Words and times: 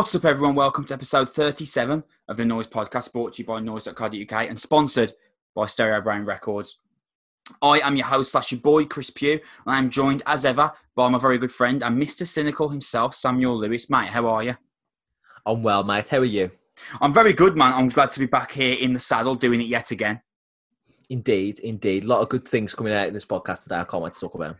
What's 0.00 0.14
up, 0.14 0.24
everyone? 0.24 0.54
Welcome 0.54 0.86
to 0.86 0.94
episode 0.94 1.28
37 1.28 2.02
of 2.26 2.38
the 2.38 2.44
Noise 2.46 2.68
Podcast, 2.68 3.12
brought 3.12 3.34
to 3.34 3.42
you 3.42 3.46
by 3.46 3.60
Noise.co.uk 3.60 4.32
and 4.32 4.58
sponsored 4.58 5.12
by 5.54 5.66
Stereo 5.66 6.00
Brain 6.00 6.24
Records. 6.24 6.78
I 7.60 7.80
am 7.80 7.96
your 7.96 8.06
host 8.06 8.32
slash 8.32 8.50
your 8.50 8.62
boy, 8.62 8.86
Chris 8.86 9.10
Pugh, 9.10 9.32
and 9.34 9.40
I 9.66 9.76
am 9.76 9.90
joined 9.90 10.22
as 10.24 10.46
ever 10.46 10.72
by 10.96 11.10
my 11.10 11.18
very 11.18 11.36
good 11.36 11.52
friend 11.52 11.82
and 11.82 12.02
Mr. 12.02 12.26
Cynical 12.26 12.70
himself, 12.70 13.14
Samuel 13.14 13.58
Lewis. 13.58 13.90
Mate, 13.90 14.08
how 14.08 14.26
are 14.26 14.42
you? 14.42 14.56
I'm 15.44 15.62
well, 15.62 15.84
mate. 15.84 16.08
How 16.08 16.20
are 16.20 16.24
you? 16.24 16.50
I'm 17.02 17.12
very 17.12 17.34
good, 17.34 17.54
man. 17.54 17.74
I'm 17.74 17.90
glad 17.90 18.08
to 18.12 18.20
be 18.20 18.26
back 18.26 18.52
here 18.52 18.78
in 18.80 18.94
the 18.94 18.98
saddle 18.98 19.34
doing 19.34 19.60
it 19.60 19.66
yet 19.66 19.90
again. 19.90 20.22
Indeed, 21.10 21.58
indeed. 21.58 22.04
A 22.04 22.08
lot 22.08 22.22
of 22.22 22.30
good 22.30 22.48
things 22.48 22.74
coming 22.74 22.94
out 22.94 23.08
in 23.08 23.12
this 23.12 23.26
podcast 23.26 23.64
today. 23.64 23.76
I 23.76 23.84
can't 23.84 24.02
wait 24.02 24.14
to 24.14 24.20
talk 24.20 24.34
about. 24.34 24.56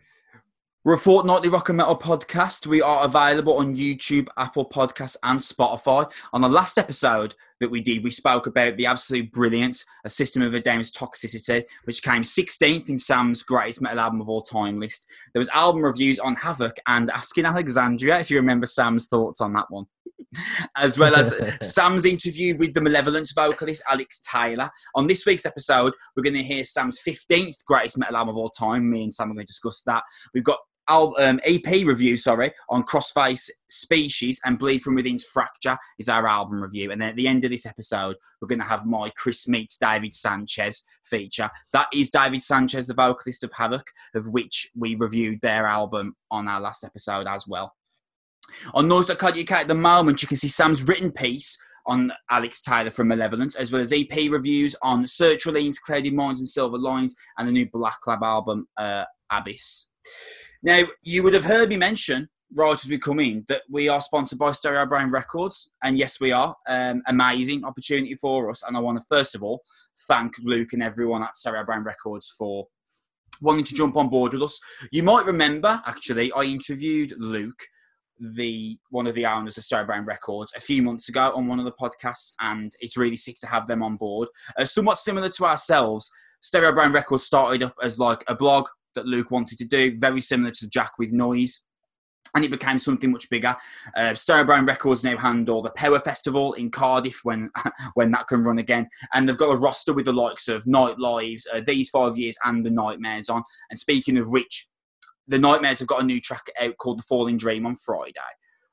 We're 0.83 0.93
a 0.93 0.97
fortnightly 0.97 1.47
rock 1.47 1.69
and 1.69 1.77
metal 1.77 1.95
podcast. 1.95 2.65
We 2.65 2.81
are 2.81 3.05
available 3.05 3.57
on 3.57 3.75
YouTube, 3.75 4.27
Apple 4.35 4.67
Podcasts, 4.67 5.15
and 5.21 5.39
Spotify. 5.39 6.11
On 6.33 6.41
the 6.41 6.49
last 6.49 6.79
episode 6.79 7.35
that 7.59 7.69
we 7.69 7.81
did, 7.81 8.03
we 8.03 8.09
spoke 8.09 8.47
about 8.47 8.77
the 8.77 8.87
absolute 8.87 9.31
brilliance, 9.31 9.85
a 10.05 10.09
system 10.09 10.41
of 10.41 10.55
a 10.55 10.59
Down's 10.59 10.91
toxicity, 10.91 11.65
which 11.83 12.01
came 12.01 12.23
16th 12.23 12.89
in 12.89 12.97
Sam's 12.97 13.43
greatest 13.43 13.79
metal 13.79 13.99
album 13.99 14.21
of 14.21 14.27
all 14.27 14.41
time 14.41 14.79
list. 14.79 15.05
There 15.35 15.39
was 15.39 15.49
album 15.49 15.85
reviews 15.85 16.17
on 16.17 16.33
Havoc 16.33 16.77
and 16.87 17.11
Asking 17.11 17.45
Alexandria, 17.45 18.19
if 18.19 18.31
you 18.31 18.37
remember 18.37 18.65
Sam's 18.65 19.05
thoughts 19.05 19.39
on 19.39 19.53
that 19.53 19.69
one. 19.69 19.85
as 20.77 20.97
well 20.97 21.15
as 21.15 21.35
Sam's 21.61 22.05
interview 22.05 22.57
with 22.57 22.73
the 22.73 22.81
Malevolence 22.81 23.33
vocalist 23.33 23.83
Alex 23.87 24.19
Taylor. 24.19 24.71
On 24.95 25.05
this 25.05 25.25
week's 25.27 25.45
episode, 25.45 25.93
we're 26.15 26.23
going 26.23 26.33
to 26.33 26.43
hear 26.43 26.63
Sam's 26.63 26.99
15th 27.05 27.65
greatest 27.65 27.97
metal 27.97 28.15
album 28.15 28.29
of 28.29 28.37
all 28.37 28.49
time. 28.49 28.89
Me 28.89 29.03
and 29.03 29.13
Sam 29.13 29.29
are 29.29 29.33
going 29.33 29.45
to 29.45 29.47
discuss 29.47 29.83
that. 29.83 30.03
We've 30.33 30.43
got 30.43 30.59
um, 30.91 31.39
EP 31.43 31.85
review, 31.85 32.17
sorry, 32.17 32.53
on 32.69 32.83
Crossfaith 32.83 33.49
Species 33.69 34.39
and 34.43 34.59
Bleed 34.59 34.81
From 34.81 34.95
Within's 34.95 35.23
Fracture 35.23 35.77
is 35.97 36.09
our 36.09 36.27
album 36.27 36.61
review. 36.61 36.91
And 36.91 37.01
then 37.01 37.09
at 37.09 37.15
the 37.15 37.27
end 37.27 37.45
of 37.45 37.51
this 37.51 37.65
episode, 37.65 38.15
we're 38.39 38.47
going 38.47 38.59
to 38.59 38.65
have 38.65 38.85
my 38.85 39.09
Chris 39.15 39.47
Meets 39.47 39.77
David 39.77 40.13
Sanchez 40.13 40.83
feature. 41.03 41.49
That 41.73 41.87
is 41.93 42.09
David 42.09 42.43
Sanchez, 42.43 42.87
the 42.87 42.93
vocalist 42.93 43.43
of 43.43 43.51
Havoc, 43.53 43.87
of 44.15 44.27
which 44.27 44.69
we 44.75 44.95
reviewed 44.95 45.41
their 45.41 45.65
album 45.65 46.15
on 46.29 46.47
our 46.47 46.59
last 46.59 46.83
episode 46.83 47.27
as 47.27 47.47
well. 47.47 47.73
On 48.73 48.87
Noise.co.uk 48.87 49.51
at 49.51 49.67
the 49.67 49.75
moment, 49.75 50.21
you 50.21 50.27
can 50.27 50.37
see 50.37 50.47
Sam's 50.47 50.83
written 50.83 51.11
piece 51.11 51.57
on 51.85 52.11
Alex 52.29 52.61
Taylor 52.61 52.91
from 52.91 53.07
Malevolence, 53.07 53.55
as 53.55 53.71
well 53.71 53.81
as 53.81 53.93
EP 53.93 54.29
reviews 54.29 54.75
on 54.81 55.05
Sertraline's 55.05 55.79
Cloudy 55.79 56.11
Minds 56.11 56.39
and 56.39 56.49
Silver 56.49 56.77
Lines 56.77 57.15
and 57.37 57.47
the 57.47 57.51
new 57.51 57.67
Black 57.71 57.97
Lab 58.05 58.23
album, 58.23 58.67
uh, 58.77 59.05
Abyss. 59.31 59.87
Now, 60.63 60.83
you 61.01 61.23
would 61.23 61.33
have 61.33 61.45
heard 61.45 61.69
me 61.69 61.77
mention 61.77 62.29
right 62.53 62.73
as 62.73 62.89
we 62.89 62.97
come 62.97 63.19
in 63.19 63.45
that 63.47 63.63
we 63.69 63.87
are 63.89 64.01
sponsored 64.01 64.37
by 64.37 64.51
Stereo 64.51 64.85
Brain 64.85 65.09
Records, 65.09 65.71
and 65.83 65.97
yes, 65.97 66.19
we 66.19 66.31
are. 66.31 66.55
Um, 66.67 67.01
amazing 67.07 67.63
opportunity 67.63 68.15
for 68.15 68.49
us, 68.49 68.63
and 68.63 68.75
I 68.75 68.79
want 68.79 68.99
to 68.99 69.05
first 69.09 69.35
of 69.35 69.43
all 69.43 69.61
thank 70.07 70.33
Luke 70.43 70.73
and 70.73 70.83
everyone 70.83 71.23
at 71.23 71.35
Stereo 71.35 71.63
Brain 71.63 71.81
Records 71.81 72.33
for 72.37 72.67
wanting 73.41 73.65
to 73.65 73.73
jump 73.73 73.95
on 73.95 74.09
board 74.09 74.33
with 74.33 74.43
us. 74.43 74.59
You 74.91 75.03
might 75.03 75.25
remember, 75.25 75.81
actually, 75.85 76.31
I 76.33 76.43
interviewed 76.43 77.15
Luke, 77.17 77.63
the 78.19 78.77
one 78.89 79.07
of 79.07 79.15
the 79.15 79.25
owners 79.25 79.57
of 79.57 79.63
Stereo 79.63 79.87
Brain 79.87 80.05
Records, 80.05 80.53
a 80.55 80.61
few 80.61 80.83
months 80.83 81.09
ago 81.09 81.31
on 81.35 81.47
one 81.47 81.59
of 81.59 81.65
the 81.65 81.71
podcasts, 81.71 82.33
and 82.39 82.71
it's 82.81 82.97
really 82.97 83.17
sick 83.17 83.39
to 83.39 83.47
have 83.47 83.67
them 83.67 83.81
on 83.81 83.97
board. 83.97 84.27
Uh, 84.59 84.65
somewhat 84.65 84.97
similar 84.97 85.29
to 85.29 85.45
ourselves, 85.45 86.11
Stereo 86.41 86.71
Brain 86.71 86.91
Records 86.91 87.23
started 87.23 87.63
up 87.63 87.75
as 87.81 87.97
like 87.97 88.23
a 88.27 88.35
blog 88.35 88.67
that 88.95 89.05
Luke 89.05 89.31
wanted 89.31 89.57
to 89.59 89.65
do, 89.65 89.97
very 89.97 90.21
similar 90.21 90.51
to 90.51 90.69
Jack 90.69 90.93
with 90.97 91.11
Noise. 91.11 91.65
And 92.33 92.45
it 92.45 92.51
became 92.51 92.79
something 92.79 93.11
much 93.11 93.29
bigger. 93.29 93.57
Uh, 93.93 94.13
Stereo 94.13 94.45
Brain 94.45 94.65
Records 94.65 95.03
now 95.03 95.17
handle 95.17 95.61
the 95.61 95.71
Power 95.71 95.99
Festival 95.99 96.53
in 96.53 96.71
Cardiff 96.71 97.19
when 97.23 97.49
when 97.93 98.11
that 98.11 98.27
can 98.27 98.41
run 98.41 98.57
again, 98.57 98.87
and 99.13 99.27
they've 99.27 99.37
got 99.37 99.53
a 99.53 99.57
roster 99.57 99.91
with 99.93 100.05
the 100.05 100.13
likes 100.13 100.47
of 100.47 100.65
Night 100.65 100.97
Lives, 100.97 101.45
uh, 101.51 101.59
These 101.65 101.89
Five 101.89 102.17
Years, 102.17 102.37
and 102.45 102.65
the 102.65 102.69
Nightmares 102.69 103.27
on. 103.27 103.43
And 103.69 103.77
speaking 103.77 104.17
of 104.17 104.29
which, 104.29 104.67
the 105.27 105.39
Nightmares 105.39 105.79
have 105.79 105.89
got 105.89 106.01
a 106.01 106.05
new 106.05 106.21
track 106.21 106.45
out 106.61 106.77
called 106.77 106.99
The 106.99 107.03
Falling 107.03 107.37
Dream 107.37 107.65
on 107.65 107.75
Friday. 107.75 108.13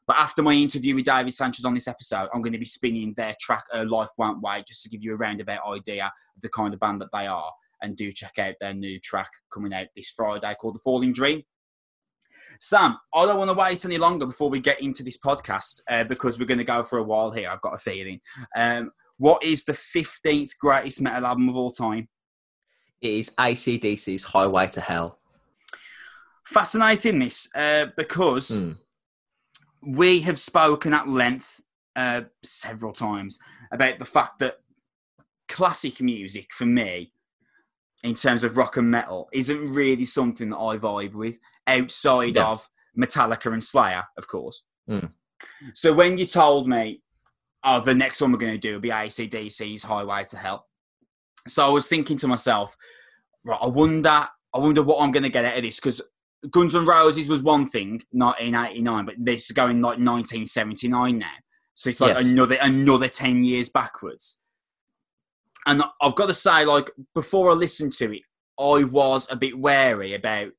But 0.06 0.18
after 0.18 0.42
my 0.42 0.54
interview 0.54 0.94
with 0.94 1.04
David 1.04 1.34
Sanchez 1.34 1.66
on 1.66 1.74
this 1.74 1.86
episode, 1.86 2.28
I'm 2.32 2.40
going 2.42 2.54
to 2.54 2.58
be 2.58 2.64
spinning 2.64 3.12
their 3.16 3.34
track 3.40 3.64
uh, 3.74 3.84
Life 3.86 4.08
Won't 4.16 4.40
Wait 4.40 4.66
just 4.66 4.82
to 4.84 4.88
give 4.88 5.02
you 5.02 5.12
a 5.12 5.16
roundabout 5.16 5.66
idea 5.68 6.06
of 6.06 6.40
the 6.40 6.48
kind 6.48 6.72
of 6.72 6.80
band 6.80 7.00
that 7.02 7.10
they 7.12 7.26
are 7.26 7.52
and 7.82 7.96
do 7.96 8.12
check 8.12 8.38
out 8.38 8.54
their 8.60 8.74
new 8.74 8.98
track 9.00 9.30
coming 9.52 9.72
out 9.72 9.86
this 9.94 10.10
Friday 10.10 10.54
called 10.60 10.74
The 10.74 10.80
Falling 10.80 11.12
Dream. 11.12 11.42
Sam, 12.60 12.98
I 13.14 13.24
don't 13.24 13.38
want 13.38 13.50
to 13.50 13.56
wait 13.56 13.84
any 13.84 13.98
longer 13.98 14.26
before 14.26 14.50
we 14.50 14.58
get 14.58 14.80
into 14.80 15.04
this 15.04 15.18
podcast 15.18 15.80
uh, 15.88 16.04
because 16.04 16.38
we're 16.38 16.46
going 16.46 16.58
to 16.58 16.64
go 16.64 16.82
for 16.82 16.98
a 16.98 17.04
while 17.04 17.30
here. 17.30 17.48
I've 17.48 17.60
got 17.60 17.74
a 17.74 17.78
feeling. 17.78 18.20
Um, 18.56 18.90
what 19.16 19.44
is 19.44 19.64
the 19.64 19.72
15th 19.72 20.50
greatest 20.60 21.00
metal 21.00 21.26
album 21.26 21.48
of 21.48 21.56
all 21.56 21.70
time? 21.70 22.08
It 23.00 23.12
is 23.12 23.32
ACDC's 23.38 24.24
Highway 24.24 24.66
to 24.68 24.80
Hell. 24.80 25.20
Fascinating, 26.46 27.18
this, 27.20 27.48
uh, 27.54 27.86
because 27.96 28.58
mm. 28.58 28.76
we 29.82 30.20
have 30.22 30.38
spoken 30.38 30.94
at 30.94 31.08
length 31.08 31.60
uh, 31.94 32.22
several 32.42 32.92
times 32.92 33.38
about 33.70 33.98
the 33.98 34.04
fact 34.04 34.38
that 34.40 34.56
classic 35.48 36.00
music 36.00 36.48
for 36.52 36.66
me 36.66 37.12
in 38.02 38.14
terms 38.14 38.44
of 38.44 38.56
rock 38.56 38.76
and 38.76 38.90
metal 38.90 39.28
isn't 39.32 39.72
really 39.72 40.04
something 40.04 40.50
that 40.50 40.56
I 40.56 40.76
vibe 40.78 41.14
with 41.14 41.38
outside 41.66 42.36
yeah. 42.36 42.46
of 42.46 42.68
Metallica 42.96 43.52
and 43.52 43.62
Slayer, 43.62 44.04
of 44.16 44.28
course. 44.28 44.62
Mm. 44.88 45.10
So 45.74 45.92
when 45.92 46.18
you 46.18 46.26
told 46.26 46.68
me, 46.68 47.02
oh, 47.64 47.80
the 47.80 47.94
next 47.94 48.20
one 48.20 48.32
we're 48.32 48.38
going 48.38 48.52
to 48.52 48.58
do 48.58 48.74
will 48.74 48.80
be 48.80 48.90
ACDC's 48.90 49.82
Highway 49.82 50.24
to 50.24 50.36
Hell, 50.36 50.66
so 51.46 51.66
I 51.66 51.70
was 51.70 51.88
thinking 51.88 52.16
to 52.18 52.28
myself, 52.28 52.76
right, 53.44 53.58
I 53.60 53.68
wonder, 53.68 54.08
I 54.54 54.58
wonder 54.58 54.82
what 54.82 55.02
I'm 55.02 55.10
going 55.10 55.22
to 55.22 55.28
get 55.28 55.44
out 55.44 55.56
of 55.56 55.62
this 55.62 55.76
because 55.76 56.00
Guns 56.50 56.74
N' 56.74 56.86
Roses 56.86 57.28
was 57.28 57.42
one 57.42 57.66
thing, 57.66 58.02
1989, 58.12 59.06
but 59.06 59.14
this 59.18 59.46
is 59.46 59.52
going 59.52 59.80
like 59.80 59.98
1979 59.98 61.18
now. 61.18 61.26
So 61.74 61.90
it's 61.90 62.00
like 62.00 62.16
yes. 62.16 62.26
another 62.26 62.58
another 62.60 63.08
10 63.08 63.44
years 63.44 63.70
backwards 63.70 64.42
and 65.66 65.82
I've 66.00 66.14
got 66.14 66.26
to 66.26 66.34
say, 66.34 66.64
like 66.64 66.90
before 67.14 67.50
I 67.50 67.54
listened 67.54 67.92
to 67.94 68.12
it, 68.12 68.22
I 68.58 68.84
was 68.84 69.30
a 69.30 69.36
bit 69.36 69.58
wary 69.58 70.14
about 70.14 70.52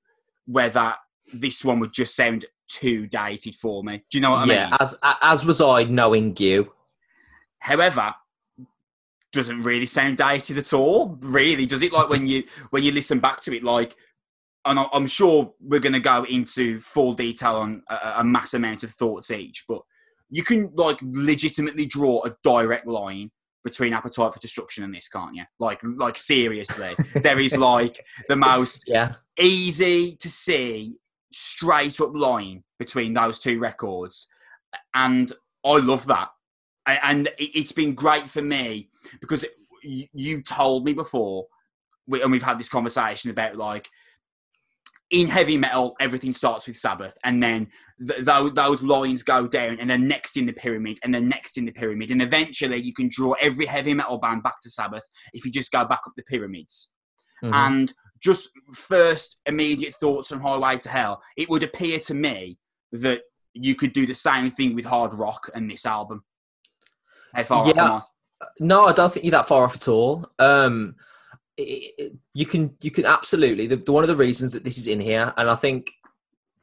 whether 0.46 0.96
this 1.34 1.64
one 1.64 1.80
would 1.80 1.94
just 1.94 2.16
sound 2.16 2.46
too 2.68 3.08
dated 3.08 3.56
for 3.56 3.84
me. 3.84 4.04
Do 4.10 4.18
you 4.18 4.22
know 4.22 4.32
what 4.32 4.50
I 4.50 4.54
yeah, 4.54 4.66
mean? 4.66 4.78
as 4.80 4.96
as 5.22 5.46
was 5.46 5.62
I 5.62 5.84
knowing 5.84 6.36
you. 6.38 6.72
However, 7.60 8.14
doesn't 9.32 9.64
really 9.64 9.86
sound 9.86 10.18
dated 10.18 10.58
at 10.58 10.74
all. 10.74 11.18
Really, 11.22 11.66
does 11.66 11.82
it? 11.82 11.94
Like 11.94 12.10
when 12.10 12.26
you 12.26 12.44
when 12.70 12.84
you 12.84 12.92
listen 12.92 13.20
back 13.20 13.42
to 13.42 13.56
it, 13.56 13.64
like, 13.64 13.96
and 14.66 14.80
I'm 14.92 15.08
sure 15.08 15.54
we're 15.60 15.80
going 15.80 15.94
to 15.94 16.00
go 16.00 16.24
into 16.24 16.80
full 16.80 17.14
detail 17.14 17.56
on 17.56 17.84
a, 17.90 18.14
a 18.18 18.24
mass 18.24 18.54
amount 18.54 18.84
of 18.84 18.92
thoughts 18.92 19.32
each, 19.32 19.66
but 19.68 19.82
you 20.30 20.44
can 20.44 20.72
like 20.76 21.00
legitimately 21.02 21.86
draw 21.86 22.24
a 22.26 22.36
direct 22.44 22.88
line 22.88 23.32
between 23.70 23.94
appetite 23.94 24.34
for 24.34 24.40
destruction 24.40 24.84
and 24.84 24.94
this 24.94 25.08
can't 25.08 25.36
you? 25.36 25.44
Like 25.60 25.80
like 25.84 26.18
seriously. 26.18 26.92
There 27.16 27.40
is 27.40 27.58
like 27.58 28.06
the 28.28 28.36
most 28.36 28.86
yeah. 28.88 29.14
easy 29.38 30.16
to 30.18 30.30
see 30.30 30.98
straight 31.32 32.02
up 32.02 32.14
line 32.16 32.64
between 32.80 33.14
those 33.14 33.38
two 33.38 33.60
records 33.60 34.28
and 34.94 35.32
i 35.64 35.78
love 35.78 36.08
that. 36.08 36.30
And 36.88 37.30
it's 37.38 37.72
been 37.72 37.94
great 37.94 38.28
for 38.28 38.42
me 38.42 38.90
because 39.22 39.46
you 39.84 40.42
told 40.42 40.86
me 40.86 40.94
before 40.94 41.46
and 42.12 42.32
we've 42.32 42.44
had 42.44 42.58
this 42.58 42.70
conversation 42.70 43.30
about 43.30 43.56
like 43.56 43.90
in 45.12 45.28
heavy 45.28 45.58
metal, 45.58 45.96
everything 46.00 46.34
starts 46.34 46.68
with 46.68 46.78
Sabbath, 46.78 47.18
and 47.24 47.42
then 47.42 47.68
th- 48.06 48.26
th- 48.26 48.54
those 48.54 48.82
lines 48.82 49.24
go 49.24 49.48
down, 49.48 49.80
and 49.80 49.90
then 49.90 50.08
next 50.08 50.38
in 50.38 50.46
the 50.46 50.54
pyramid, 50.54 51.00
and 51.04 51.14
then 51.14 51.28
next 51.28 51.58
in 51.58 51.66
the 51.66 51.72
pyramid, 51.72 52.12
and 52.12 52.22
eventually 52.22 52.78
you 52.78 52.94
can 52.94 53.10
draw 53.12 53.34
every 53.42 53.66
heavy 53.66 53.94
metal 53.94 54.18
band 54.18 54.44
back 54.44 54.62
to 54.62 54.70
Sabbath 54.70 55.04
if 55.34 55.46
you 55.46 55.52
just 55.52 55.72
go 55.72 55.84
back 55.86 56.02
up 56.06 56.14
the 56.16 56.24
pyramids. 56.24 56.92
Mm-hmm. 57.44 57.54
And 57.54 57.94
just 58.22 58.50
first 58.74 59.40
immediate 59.46 59.96
thoughts 59.96 60.32
on 60.32 60.42
Highway 60.42 60.78
to 60.80 60.90
Hell, 60.90 61.22
it 61.38 61.50
would 61.50 61.64
appear 61.64 62.00
to 62.00 62.14
me 62.14 62.58
that 62.92 63.22
you 63.54 63.76
could 63.76 63.94
do 63.94 64.06
the 64.06 64.14
same 64.14 64.52
thing 64.52 64.76
with 64.76 64.86
hard 64.86 65.14
rock 65.14 65.50
and 65.56 65.70
this 65.70 65.86
album. 65.86 66.24
How 67.34 67.44
far 67.44 67.68
yeah. 67.68 68.02
No, 68.60 68.86
I 68.86 68.94
don't 68.94 69.12
think 69.12 69.26
you're 69.26 69.32
that 69.32 69.48
far 69.48 69.64
off 69.64 69.76
at 69.76 69.88
all. 69.88 70.26
Um, 70.40 70.96
you 72.34 72.46
can 72.46 72.76
you 72.82 72.92
can 72.92 73.06
absolutely 73.06 73.68
the, 73.68 73.76
the, 73.76 73.92
one 73.92 74.04
of 74.04 74.08
the 74.08 74.16
reasons 74.16 74.54
that 74.54 74.64
this 74.64 74.78
is 74.78 74.88
in 74.88 75.00
here, 75.00 75.34
and 75.38 75.50
I 75.50 75.56
think 75.56 75.92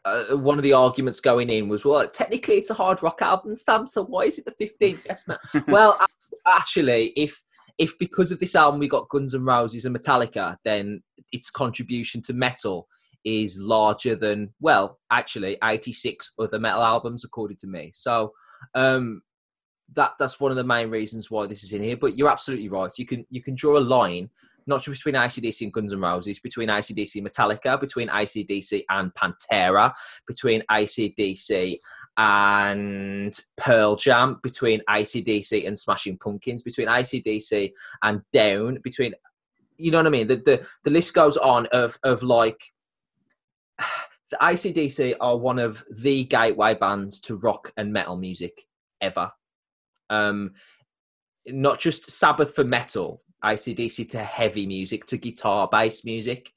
uh, 0.04 0.36
one 0.36 0.58
of 0.58 0.62
the 0.62 0.72
arguments 0.72 1.20
going 1.20 1.50
in 1.50 1.68
was 1.68 1.84
well, 1.84 2.08
technically 2.08 2.54
it's 2.54 2.70
a 2.70 2.74
hard 2.74 3.02
rock 3.02 3.20
album, 3.22 3.54
Stam. 3.54 3.86
So 3.86 4.04
why 4.04 4.22
is 4.22 4.38
it 4.38 4.44
the 4.44 4.52
fifteenth 4.52 5.06
best 5.06 5.28
man? 5.28 5.38
well, 5.68 5.98
actually, 6.46 7.12
if 7.16 7.42
if 7.78 7.98
because 7.98 8.32
of 8.32 8.38
this 8.38 8.54
album 8.54 8.80
we 8.80 8.88
got 8.88 9.08
Guns 9.08 9.34
N' 9.34 9.44
Roses 9.44 9.84
and 9.84 9.96
Metallica, 9.96 10.56
then 10.64 11.02
its 11.32 11.50
contribution 11.50 12.22
to 12.22 12.32
metal 12.32 12.88
is 13.24 13.58
larger 13.60 14.14
than 14.14 14.54
well, 14.60 14.98
actually, 15.10 15.58
eighty 15.64 15.92
six 15.92 16.32
other 16.38 16.58
metal 16.58 16.82
albums 16.82 17.24
according 17.24 17.58
to 17.58 17.66
me. 17.66 17.90
So 17.94 18.32
um, 18.74 19.22
that 19.94 20.12
that's 20.18 20.40
one 20.40 20.50
of 20.50 20.56
the 20.56 20.64
main 20.64 20.90
reasons 20.90 21.30
why 21.30 21.46
this 21.46 21.62
is 21.62 21.72
in 21.72 21.82
here. 21.82 21.96
But 21.96 22.16
you're 22.16 22.30
absolutely 22.30 22.68
right. 22.68 22.90
You 22.96 23.06
can 23.06 23.26
you 23.28 23.42
can 23.42 23.54
draw 23.54 23.78
a 23.78 23.80
line 23.80 24.30
not 24.66 24.82
just 24.82 25.04
between 25.04 25.20
ACDC 25.20 25.62
and 25.62 25.72
Guns 25.72 25.92
N' 25.92 26.00
Roses, 26.00 26.40
between 26.40 26.68
ACDC 26.68 27.16
and 27.16 27.26
Metallica, 27.26 27.80
between 27.80 28.08
ACDC 28.08 28.84
and 28.90 29.14
Pantera, 29.14 29.92
between 30.26 30.62
ACDC 30.70 31.78
and 32.16 33.38
Pearl 33.56 33.96
Jam, 33.96 34.40
between 34.42 34.80
ACDC 34.88 35.66
and 35.66 35.78
Smashing 35.78 36.18
Pumpkins, 36.18 36.62
between 36.62 36.88
ACDC 36.88 37.72
and 38.02 38.22
Down, 38.32 38.78
between 38.82 39.14
you 39.78 39.90
know 39.90 39.98
what 39.98 40.06
I 40.06 40.10
mean? 40.10 40.26
The 40.26 40.36
the, 40.36 40.66
the 40.84 40.90
list 40.90 41.14
goes 41.14 41.36
on 41.36 41.66
of 41.66 41.98
of 42.02 42.22
like 42.22 42.60
the 43.78 44.38
ACDC 44.40 45.14
are 45.20 45.36
one 45.36 45.58
of 45.58 45.84
the 45.90 46.24
gateway 46.24 46.74
bands 46.74 47.20
to 47.20 47.36
rock 47.36 47.72
and 47.76 47.92
metal 47.92 48.16
music 48.16 48.62
ever. 49.00 49.30
Um, 50.10 50.52
not 51.46 51.78
just 51.78 52.10
Sabbath 52.10 52.54
for 52.54 52.64
metal, 52.64 53.20
ACDC 53.46 54.10
to 54.10 54.22
heavy 54.22 54.66
music, 54.66 55.04
to 55.06 55.18
guitar 55.18 55.68
based 55.70 56.04
music. 56.04 56.50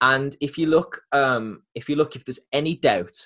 And 0.00 0.36
if 0.40 0.56
you 0.56 0.66
look, 0.66 1.00
um, 1.12 1.62
if 1.74 1.88
you 1.88 1.96
look, 1.96 2.16
if 2.16 2.24
there's 2.24 2.40
any 2.52 2.76
doubt, 2.76 3.16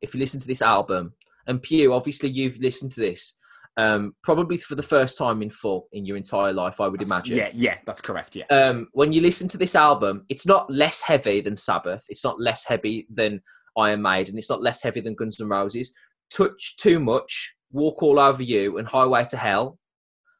if 0.00 0.14
you 0.14 0.20
listen 0.20 0.40
to 0.40 0.46
this 0.46 0.62
album, 0.62 1.12
and 1.46 1.62
Pugh, 1.62 1.92
obviously 1.92 2.28
you've 2.28 2.58
listened 2.58 2.92
to 2.92 3.00
this, 3.00 3.36
um, 3.76 4.14
probably 4.22 4.56
for 4.56 4.74
the 4.74 4.82
first 4.82 5.16
time 5.16 5.42
in 5.42 5.50
full 5.50 5.88
in 5.92 6.04
your 6.04 6.16
entire 6.16 6.52
life, 6.52 6.80
I 6.80 6.88
would 6.88 7.02
imagine. 7.02 7.36
Yeah, 7.36 7.50
yeah, 7.52 7.78
that's 7.86 8.00
correct. 8.00 8.36
Yeah. 8.36 8.44
Um, 8.50 8.88
when 8.92 9.12
you 9.12 9.20
listen 9.20 9.48
to 9.48 9.58
this 9.58 9.74
album, 9.74 10.24
it's 10.28 10.46
not 10.46 10.70
less 10.70 11.02
heavy 11.02 11.40
than 11.40 11.56
Sabbath. 11.56 12.04
It's 12.08 12.24
not 12.24 12.40
less 12.40 12.64
heavy 12.66 13.06
than 13.12 13.40
Iron 13.76 14.02
Maiden. 14.02 14.36
It's 14.36 14.50
not 14.50 14.62
less 14.62 14.82
heavy 14.82 15.00
than 15.00 15.14
Guns 15.14 15.40
N' 15.40 15.48
Roses. 15.48 15.92
Touch 16.30 16.76
Too 16.76 17.00
Much, 17.00 17.54
Walk 17.70 18.02
All 18.02 18.18
Over 18.18 18.42
You, 18.42 18.78
and 18.78 18.86
Highway 18.86 19.24
to 19.30 19.36
Hell, 19.36 19.78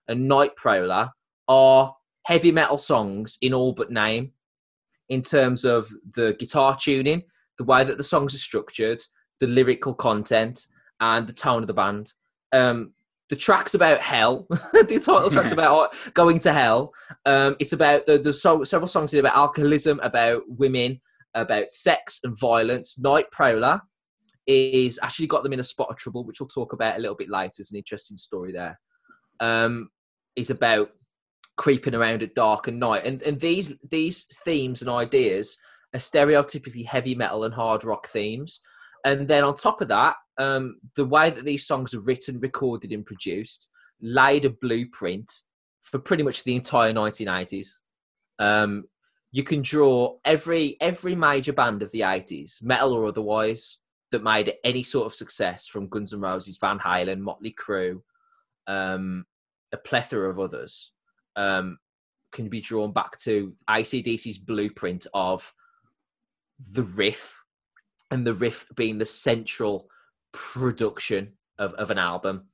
and 0.09 0.29
Night 0.29 0.55
Prowler 0.57 1.11
are 1.49 1.95
heavy 2.25 2.53
metal 2.53 2.79
songs 2.79 3.39
in 3.41 3.55
all 3.55 3.73
but 3.73 3.91
name, 3.91 4.33
in 5.09 5.23
terms 5.23 5.65
of 5.65 5.89
the 6.15 6.35
guitar 6.39 6.77
tuning, 6.81 7.23
the 7.59 7.65
way 7.65 7.85
that 7.85 7.99
the 7.99 8.05
songs 8.05 8.35
are 8.35 8.39
structured, 8.39 9.03
the 9.41 9.47
lyrical 9.47 9.95
content, 9.95 10.67
and 11.01 11.27
the 11.27 11.33
tone 11.33 11.63
of 11.63 11.67
the 11.67 11.75
band. 11.75 12.13
Um, 12.53 12.93
the 13.29 13.37
track's 13.37 13.75
about 13.75 14.01
hell. 14.01 14.47
the 14.51 15.03
title 15.05 15.31
track's 15.31 15.53
about 15.59 15.95
going 16.15 16.39
to 16.41 16.53
hell. 16.53 16.93
Um, 17.25 17.57
it's 17.59 17.73
about 17.73 18.07
the, 18.07 18.19
the 18.19 18.33
so, 18.33 18.63
several 18.65 18.89
songs 18.89 19.15
about 19.15 19.37
alcoholism, 19.37 20.01
about 20.03 20.43
women, 20.49 21.01
about 21.35 21.71
sex 21.71 22.21
and 22.25 22.39
violence. 22.39 22.99
Night 22.99 23.27
Prowler 23.33 23.81
is 24.47 24.99
actually 25.03 25.29
got 25.29 25.43
them 25.43 25.53
in 25.53 25.61
a 25.61 25.65
spot 25.65 25.89
of 25.91 25.97
trouble, 25.97 26.25
which 26.25 26.41
we'll 26.41 26.49
talk 26.49 26.73
about 26.73 26.97
a 26.97 27.01
little 27.01 27.17
bit 27.17 27.31
later. 27.31 27.53
It's 27.59 27.73
an 27.73 27.79
interesting 27.79 28.17
story 28.17 28.53
there. 28.53 28.79
Um, 29.41 29.89
is 30.37 30.51
about 30.51 30.91
creeping 31.63 31.95
around 31.95 32.25
at 32.25 32.35
dark 32.35 32.67
and 32.67 32.81
night, 32.81 33.05
and 33.05 33.23
and 33.23 33.39
these 33.39 33.73
these 33.89 34.25
themes 34.45 34.83
and 34.83 34.91
ideas 34.91 35.57
are 35.95 36.01
stereotypically 36.01 36.85
heavy 36.85 37.15
metal 37.15 37.45
and 37.45 37.55
hard 37.55 37.85
rock 37.85 38.09
themes. 38.09 38.59
And 39.05 39.29
then 39.29 39.45
on 39.45 39.55
top 39.55 39.81
of 39.81 39.87
that, 39.87 40.17
um, 40.39 40.81
the 40.97 41.05
way 41.05 41.31
that 41.31 41.45
these 41.45 41.65
songs 41.65 41.95
are 41.95 42.01
written, 42.01 42.41
recorded, 42.41 42.91
and 42.91 43.07
produced 43.07 43.69
laid 44.01 44.45
a 44.45 44.51
blueprint 44.51 45.31
for 45.83 46.01
pretty 46.01 46.25
much 46.25 46.43
the 46.43 46.57
entire 46.57 46.93
1980s. 46.93 47.69
Um, 48.41 48.85
you 49.31 49.45
can 49.45 49.63
draw 49.63 50.17
every 50.25 50.77
every 50.81 51.15
major 51.15 51.53
band 51.53 51.81
of 51.81 51.93
the 51.93 52.01
80s, 52.01 52.61
metal 52.61 52.93
or 52.93 53.07
otherwise, 53.07 53.79
that 54.11 54.25
made 54.25 54.53
any 54.65 54.83
sort 54.83 55.07
of 55.07 55.15
success 55.15 55.69
from 55.69 55.89
Guns 55.89 56.13
N' 56.13 56.21
Roses, 56.21 56.59
Van 56.61 56.81
Halen, 56.81 57.21
Motley 57.21 57.55
Crue, 57.55 58.01
um, 58.67 59.27
a 59.73 59.77
plethora 59.77 60.29
of 60.29 60.41
others, 60.41 60.91
um, 61.37 61.79
can 62.33 62.49
be 62.49 62.61
drawn 62.61 62.93
back 62.93 63.19
to 63.19 63.53
ACDC's 63.69 64.39
blueprint 64.39 65.07
of 65.15 65.53
the 66.73 66.83
riff, 66.83 67.41
and 68.11 68.27
the 68.27 68.35
riff 68.35 68.67
being 68.77 68.99
the 68.99 69.05
central 69.05 69.89
production 70.33 71.33
of, 71.59 71.75
of 71.75 71.91
an 71.91 71.99
album. 71.99 72.49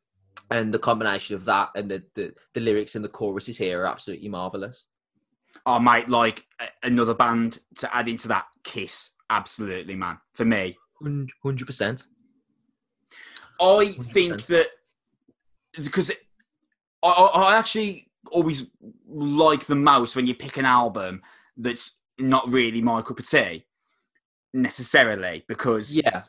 And 0.51 0.73
the 0.73 0.79
combination 0.79 1.37
of 1.37 1.45
that 1.45 1.71
and 1.75 1.91
the, 1.91 2.03
the, 2.15 2.33
the 2.55 2.61
lyrics 2.61 2.95
and 2.95 3.05
the 3.05 3.09
choruses 3.09 3.59
here 3.59 3.83
are 3.83 3.87
absolutely 3.87 4.29
marvelous. 4.29 4.87
Oh, 5.67 5.79
mate, 5.79 6.09
like 6.09 6.47
another 6.83 7.15
band 7.15 7.59
to 7.77 7.95
add 7.95 8.09
into 8.09 8.29
that 8.29 8.47
Kiss. 8.65 9.11
Absolutely, 9.31 9.95
man. 9.95 10.19
For 10.33 10.45
me, 10.45 10.77
hundred 11.43 11.67
percent. 11.67 12.05
I 13.61 13.87
think 13.87 14.47
that 14.47 14.69
because 15.77 16.11
I, 17.03 17.09
I 17.09 17.59
actually 17.59 18.08
always 18.31 18.67
like 19.07 19.67
the 19.67 19.75
most 19.75 20.17
when 20.17 20.27
you 20.27 20.35
pick 20.35 20.57
an 20.57 20.65
album 20.65 21.23
that's 21.57 21.99
not 22.19 22.49
really 22.53 22.83
my 22.83 23.01
cup 23.01 23.19
of 23.19 23.29
tea 23.29 23.65
necessarily 24.53 25.45
because 25.49 25.95
yeah. 25.95 26.23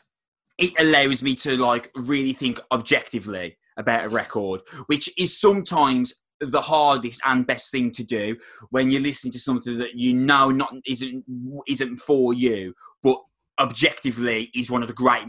it 0.57 0.73
allows 0.79 1.23
me 1.23 1.35
to 1.35 1.57
like 1.57 1.91
really 1.95 2.33
think 2.33 2.59
objectively 2.71 3.57
about 3.77 4.05
a 4.05 4.09
record 4.09 4.61
which 4.87 5.09
is 5.17 5.39
sometimes 5.39 6.13
the 6.39 6.61
hardest 6.61 7.21
and 7.25 7.45
best 7.45 7.71
thing 7.71 7.91
to 7.91 8.03
do 8.03 8.35
when 8.69 8.89
you're 8.89 9.01
listening 9.01 9.31
to 9.31 9.39
something 9.39 9.77
that 9.77 9.95
you 9.95 10.13
know 10.13 10.49
not 10.49 10.73
isn't 10.87 11.23
isn't 11.67 11.97
for 11.97 12.33
you, 12.33 12.73
objectively 13.59 14.49
is 14.55 14.71
one 14.71 14.81
of 14.81 14.87
the 14.87 14.93
great 14.93 15.25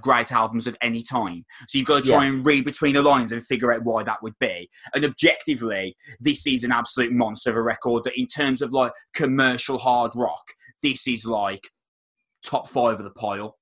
great 0.00 0.32
albums 0.32 0.66
of 0.66 0.76
any 0.80 1.02
time. 1.02 1.44
So 1.68 1.78
you've 1.78 1.86
got 1.86 2.04
to 2.04 2.10
try 2.10 2.24
yeah. 2.24 2.32
and 2.32 2.46
read 2.46 2.64
between 2.64 2.94
the 2.94 3.02
lines 3.02 3.32
and 3.32 3.44
figure 3.44 3.72
out 3.72 3.84
why 3.84 4.02
that 4.04 4.22
would 4.22 4.38
be. 4.40 4.70
And 4.94 5.04
objectively, 5.04 5.96
this 6.20 6.46
is 6.46 6.64
an 6.64 6.72
absolute 6.72 7.12
monster 7.12 7.50
of 7.50 7.56
a 7.56 7.62
record. 7.62 8.04
That 8.04 8.18
in 8.18 8.26
terms 8.26 8.62
of 8.62 8.72
like 8.72 8.92
commercial 9.14 9.78
hard 9.78 10.12
rock, 10.14 10.44
this 10.82 11.06
is 11.06 11.26
like 11.26 11.68
top 12.42 12.68
five 12.68 12.98
of 12.98 13.04
the 13.04 13.10
pile. 13.10 13.58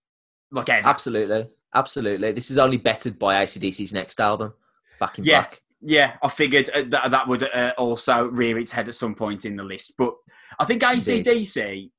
Like 0.50 0.68
ever. 0.68 0.86
absolutely, 0.86 1.48
absolutely. 1.74 2.32
This 2.32 2.50
is 2.50 2.58
only 2.58 2.76
bettered 2.76 3.18
by 3.18 3.42
ACDC's 3.44 3.92
next 3.92 4.20
album, 4.20 4.52
Back 4.98 5.18
in 5.18 5.24
yeah. 5.24 5.40
Black 5.40 5.62
yeah, 5.82 6.14
I 6.22 6.28
figured 6.28 6.70
uh, 6.70 6.84
that 6.88 7.10
that 7.10 7.28
would 7.28 7.42
uh, 7.42 7.74
also 7.76 8.26
rear 8.28 8.56
its 8.58 8.70
head 8.70 8.88
at 8.88 8.94
some 8.94 9.14
point 9.14 9.44
in 9.44 9.56
the 9.56 9.64
list. 9.64 9.94
But 9.98 10.14
I 10.58 10.64
think 10.64 10.82
ACDC, 10.82 11.90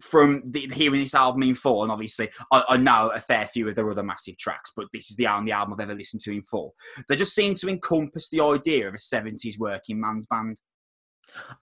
from 0.00 0.42
the, 0.46 0.68
hearing 0.72 1.00
this 1.00 1.14
album 1.14 1.42
in 1.42 1.54
full, 1.54 1.82
and 1.82 1.92
obviously 1.92 2.28
I, 2.52 2.64
I, 2.70 2.76
know 2.76 3.10
a 3.14 3.20
fair 3.20 3.46
few 3.46 3.68
of 3.68 3.76
their 3.76 3.90
other 3.90 4.02
massive 4.02 4.38
tracks, 4.38 4.72
but 4.76 4.86
this 4.92 5.10
is 5.10 5.16
the 5.16 5.26
only 5.26 5.52
album 5.52 5.74
I've 5.74 5.80
ever 5.80 5.94
listened 5.94 6.22
to 6.22 6.32
in 6.32 6.42
full. 6.42 6.74
They 7.08 7.16
just 7.16 7.34
seem 7.34 7.54
to 7.56 7.68
encompass 7.68 8.30
the 8.30 8.40
idea 8.40 8.88
of 8.88 8.94
a 8.94 8.98
70s 8.98 9.58
working 9.58 10.00
man's 10.00 10.26
band. 10.26 10.58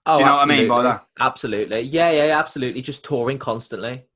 Oh, 0.06 0.16
Do 0.16 0.24
you 0.24 0.26
know 0.26 0.34
absolutely. 0.34 0.38
what 0.38 0.40
I 0.42 0.60
mean 0.60 0.68
by 0.68 0.82
that? 0.82 1.04
Absolutely. 1.20 1.80
Yeah, 1.80 2.10
yeah, 2.10 2.38
absolutely. 2.38 2.80
Just 2.82 3.04
touring 3.04 3.38
constantly 3.38 4.06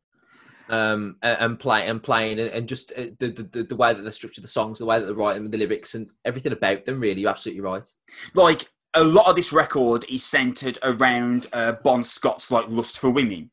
um, 0.69 1.17
and 1.23 1.59
playing 1.59 1.89
and 1.89 2.03
playing 2.03 2.39
and, 2.41 2.51
and 2.51 2.69
just 2.69 2.93
uh, 2.97 3.07
the, 3.19 3.49
the, 3.53 3.63
the 3.65 3.77
way 3.77 3.93
that 3.93 4.03
they 4.03 4.11
structure 4.11 4.41
the 4.41 4.49
songs, 4.49 4.79
the 4.79 4.87
way 4.87 4.99
that 4.99 5.07
they 5.07 5.13
write 5.13 5.35
them, 5.35 5.51
the 5.51 5.59
lyrics, 5.59 5.95
and 5.95 6.11
everything 6.25 6.53
about 6.53 6.85
them. 6.85 7.01
Really, 7.01 7.21
you're 7.21 7.31
absolutely 7.31 7.63
right. 7.63 7.87
Like 8.35 8.69
a 8.95 9.05
lot 9.05 9.27
of 9.27 9.37
this 9.37 9.53
record 9.53 10.05
is 10.09 10.25
centered 10.25 10.79
around 10.83 11.47
uh, 11.53 11.73
Bon 11.85 12.03
Scott's 12.03 12.51
like 12.51 12.69
lust 12.69 12.99
for 12.99 13.11
women, 13.11 13.51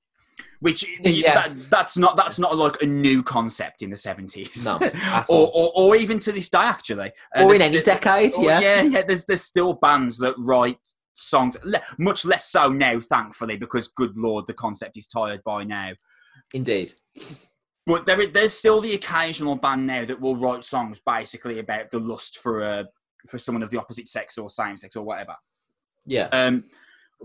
which 0.63 0.85
yeah. 1.03 1.49
That, 1.49 1.69
that's 1.69 1.97
not 1.97 2.15
that's 2.15 2.39
not 2.39 2.57
like 2.57 2.81
a 2.81 2.85
new 2.85 3.21
concept 3.21 3.81
in 3.81 3.89
the 3.89 3.97
seventies, 3.97 4.65
no, 4.65 4.79
or, 5.29 5.51
or, 5.53 5.71
or 5.75 5.95
even 5.97 6.19
to 6.19 6.31
this 6.31 6.49
day 6.49 6.59
actually, 6.59 7.11
uh, 7.35 7.43
or 7.43 7.53
in 7.53 7.61
any 7.61 7.81
decade. 7.81 8.31
Yeah, 8.39 8.59
yeah, 8.61 8.81
yeah. 8.83 9.01
There's 9.01 9.25
there's 9.25 9.43
still 9.43 9.73
bands 9.73 10.17
that 10.19 10.35
write 10.37 10.77
songs, 11.15 11.57
much 11.99 12.25
less 12.25 12.49
so 12.49 12.69
now, 12.69 13.01
thankfully, 13.01 13.57
because 13.57 13.89
good 13.89 14.15
lord, 14.15 14.47
the 14.47 14.53
concept 14.53 14.95
is 14.95 15.05
tired 15.05 15.41
by 15.43 15.65
now. 15.65 15.91
Indeed. 16.53 16.93
But 17.85 18.05
there, 18.05 18.25
there's 18.27 18.53
still 18.53 18.79
the 18.79 18.93
occasional 18.93 19.55
band 19.55 19.85
now 19.85 20.05
that 20.05 20.21
will 20.21 20.37
write 20.37 20.63
songs 20.63 21.01
basically 21.05 21.59
about 21.59 21.91
the 21.91 21.99
lust 21.99 22.39
for 22.39 22.61
a 22.61 22.87
for 23.27 23.37
someone 23.37 23.63
of 23.63 23.69
the 23.69 23.79
opposite 23.79 24.07
sex 24.07 24.37
or 24.37 24.49
same 24.49 24.77
sex 24.77 24.95
or 24.95 25.03
whatever. 25.03 25.35
Yeah. 26.05 26.29
Um, 26.31 26.63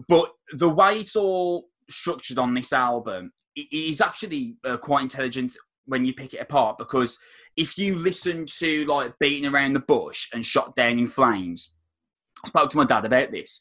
but 0.08 0.32
the 0.52 0.68
way 0.68 0.98
it's 0.98 1.14
all 1.14 1.68
structured 1.90 2.38
on 2.38 2.54
this 2.54 2.72
album 2.72 3.32
is 3.56 4.00
actually 4.00 4.56
uh, 4.64 4.76
quite 4.76 5.02
intelligent 5.02 5.56
when 5.86 6.04
you 6.04 6.12
pick 6.12 6.34
it 6.34 6.38
apart 6.40 6.78
because 6.78 7.18
if 7.56 7.76
you 7.76 7.96
listen 7.98 8.46
to 8.46 8.84
like 8.84 9.18
beating 9.18 9.50
around 9.52 9.72
the 9.72 9.80
bush 9.80 10.28
and 10.32 10.46
shot 10.46 10.76
down 10.76 10.98
in 10.98 11.08
flames, 11.08 11.74
I 12.44 12.48
spoke 12.48 12.70
to 12.70 12.76
my 12.76 12.84
dad 12.84 13.04
about 13.04 13.32
this, 13.32 13.60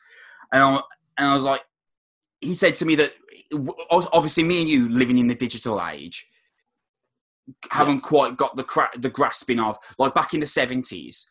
and 0.52 0.62
I, 0.62 0.82
and 1.18 1.28
I 1.30 1.34
was 1.34 1.44
like, 1.44 1.62
he 2.42 2.54
said 2.54 2.76
to 2.76 2.86
me 2.86 2.96
that 2.96 3.14
obviously 3.90 4.44
me 4.44 4.62
and 4.62 4.70
you 4.70 4.90
living 4.90 5.18
in 5.18 5.28
the 5.28 5.36
digital 5.36 5.82
age 5.82 6.28
haven't 7.72 7.96
yeah. 7.96 8.02
quite 8.02 8.38
got 8.38 8.56
the 8.56 8.64
cra- 8.64 8.92
the 8.98 9.10
grasping 9.10 9.60
of 9.60 9.78
like 9.98 10.14
back 10.14 10.34
in 10.34 10.40
the 10.40 10.46
70s 10.46 11.26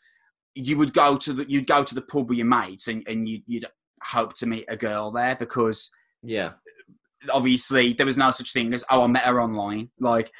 you 0.54 0.78
would 0.78 0.94
go 0.94 1.16
to 1.16 1.32
the 1.32 1.44
you'd 1.48 1.66
go 1.66 1.84
to 1.84 1.94
the 1.94 2.00
pub 2.00 2.28
with 2.28 2.38
your 2.38 2.46
mates 2.46 2.88
and, 2.88 3.06
and 3.06 3.28
you, 3.28 3.40
you'd 3.46 3.66
hope 4.02 4.34
to 4.34 4.46
meet 4.46 4.64
a 4.68 4.76
girl 4.76 5.10
there 5.10 5.36
because 5.36 5.90
yeah 6.22 6.52
obviously 7.32 7.92
there 7.92 8.06
was 8.06 8.16
no 8.16 8.30
such 8.30 8.52
thing 8.52 8.72
as 8.74 8.84
oh 8.90 9.02
I 9.02 9.06
met 9.06 9.24
her 9.24 9.40
online 9.40 9.90
like 9.98 10.30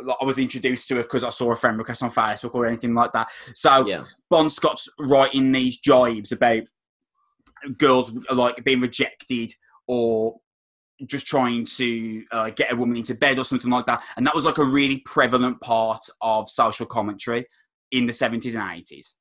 I 0.00 0.24
was 0.24 0.38
introduced 0.38 0.88
to 0.88 0.96
her 0.96 1.02
because 1.02 1.24
I 1.24 1.30
saw 1.30 1.52
a 1.52 1.56
friend 1.56 1.78
request 1.78 2.02
on 2.02 2.10
Facebook 2.10 2.54
or 2.54 2.66
anything 2.66 2.94
like 2.94 3.12
that. 3.12 3.28
So 3.54 3.86
yeah. 3.86 4.04
Bon 4.30 4.50
Scott's 4.50 4.88
writing 4.98 5.52
these 5.52 5.78
jibes 5.78 6.32
about 6.32 6.62
girls 7.78 8.18
like 8.30 8.64
being 8.64 8.80
rejected 8.80 9.52
or 9.86 10.40
just 11.06 11.26
trying 11.26 11.64
to 11.64 12.24
uh, 12.32 12.50
get 12.50 12.72
a 12.72 12.76
woman 12.76 12.96
into 12.96 13.14
bed 13.14 13.38
or 13.38 13.44
something 13.44 13.70
like 13.70 13.86
that. 13.86 14.02
And 14.16 14.26
that 14.26 14.34
was 14.34 14.44
like 14.44 14.58
a 14.58 14.64
really 14.64 14.98
prevalent 14.98 15.60
part 15.60 16.02
of 16.20 16.48
social 16.48 16.86
commentary 16.86 17.46
in 17.90 18.06
the 18.06 18.12
70s 18.12 18.54
and 18.54 18.84
80s. 18.84 19.14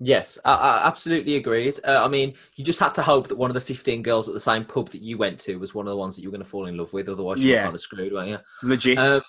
Yes, 0.00 0.38
I, 0.44 0.52
I 0.52 0.86
absolutely 0.86 1.36
agreed. 1.36 1.78
Uh, 1.86 2.04
I 2.04 2.08
mean, 2.08 2.34
you 2.54 2.64
just 2.64 2.78
had 2.78 2.94
to 2.94 3.02
hope 3.02 3.26
that 3.28 3.36
one 3.36 3.50
of 3.50 3.54
the 3.54 3.60
15 3.60 4.02
girls 4.02 4.28
at 4.28 4.34
the 4.34 4.40
same 4.40 4.64
pub 4.64 4.90
that 4.90 5.02
you 5.02 5.18
went 5.18 5.38
to 5.40 5.58
was 5.58 5.74
one 5.74 5.86
of 5.86 5.90
the 5.90 5.96
ones 5.96 6.14
that 6.14 6.22
you 6.22 6.28
were 6.28 6.36
going 6.36 6.44
to 6.44 6.48
fall 6.48 6.66
in 6.66 6.76
love 6.76 6.92
with. 6.92 7.08
Otherwise, 7.08 7.42
you 7.42 7.50
yeah. 7.50 7.58
were 7.58 7.64
kind 7.64 7.74
of 7.74 7.80
screwed, 7.80 8.12
weren't 8.12 8.28
you? 8.28 8.38
Legit. 8.62 8.98
Um, 8.98 9.22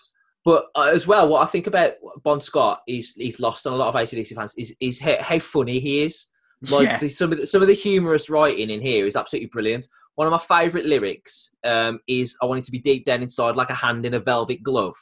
but 0.45 0.67
uh, 0.75 0.91
as 0.93 1.07
well, 1.07 1.27
what 1.27 1.41
I 1.41 1.45
think 1.47 1.67
about 1.67 1.93
Bon 2.23 2.39
Scott 2.39 2.81
is 2.88 3.15
he's 3.15 3.39
lost 3.39 3.65
on 3.65 3.73
a 3.73 3.75
lot 3.75 3.88
of 3.88 3.95
ACDC 3.95 4.35
fans 4.35 4.53
is, 4.57 4.75
is 4.79 5.01
how, 5.01 5.15
how 5.21 5.39
funny 5.39 5.79
he 5.79 6.03
is. 6.03 6.27
Like 6.69 6.85
yeah. 6.85 6.97
the, 6.97 7.09
some 7.09 7.31
of 7.31 7.39
the, 7.39 7.47
some 7.47 7.61
of 7.61 7.67
the 7.67 7.73
humorous 7.73 8.29
writing 8.29 8.69
in 8.69 8.81
here 8.81 9.05
is 9.05 9.15
absolutely 9.15 9.47
brilliant. 9.47 9.88
One 10.15 10.27
of 10.27 10.31
my 10.31 10.63
favourite 10.63 10.85
lyrics 10.85 11.55
um, 11.63 11.99
is 12.07 12.38
"I 12.41 12.45
want 12.45 12.59
it 12.59 12.65
to 12.65 12.71
be 12.71 12.79
deep 12.79 13.05
down 13.05 13.21
inside, 13.21 13.55
like 13.55 13.69
a 13.69 13.75
hand 13.75 14.05
in 14.05 14.13
a 14.13 14.19
velvet 14.19 14.61
glove." 14.61 14.95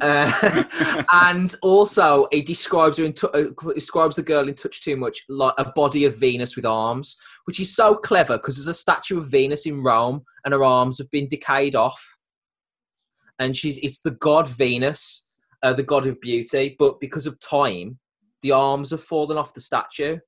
Uh, 0.00 0.64
and 1.12 1.54
also, 1.62 2.28
he 2.30 2.42
describes 2.42 2.98
her 2.98 3.04
in 3.04 3.12
t- 3.12 3.26
uh, 3.34 3.72
describes 3.74 4.16
the 4.16 4.22
girl 4.22 4.48
in 4.48 4.54
Touch 4.54 4.82
Too 4.82 4.96
Much 4.96 5.22
like 5.28 5.54
a 5.58 5.72
body 5.72 6.04
of 6.04 6.18
Venus 6.18 6.56
with 6.56 6.64
arms, 6.64 7.16
which 7.44 7.58
is 7.58 7.74
so 7.74 7.94
clever 7.94 8.38
because 8.38 8.56
there's 8.56 8.68
a 8.68 8.74
statue 8.74 9.18
of 9.18 9.30
Venus 9.30 9.66
in 9.66 9.82
Rome, 9.82 10.22
and 10.44 10.54
her 10.54 10.64
arms 10.64 10.98
have 10.98 11.10
been 11.10 11.28
decayed 11.28 11.74
off, 11.74 12.16
and 13.38 13.56
she's 13.56 13.78
it's 13.78 14.00
the 14.00 14.12
god 14.12 14.48
Venus, 14.48 15.24
uh, 15.62 15.72
the 15.72 15.82
god 15.82 16.06
of 16.06 16.20
beauty, 16.20 16.76
but 16.78 17.00
because 17.00 17.26
of 17.26 17.40
time, 17.40 17.98
the 18.42 18.52
arms 18.52 18.90
have 18.90 19.02
fallen 19.02 19.36
off 19.36 19.54
the 19.54 19.60
statue. 19.60 20.18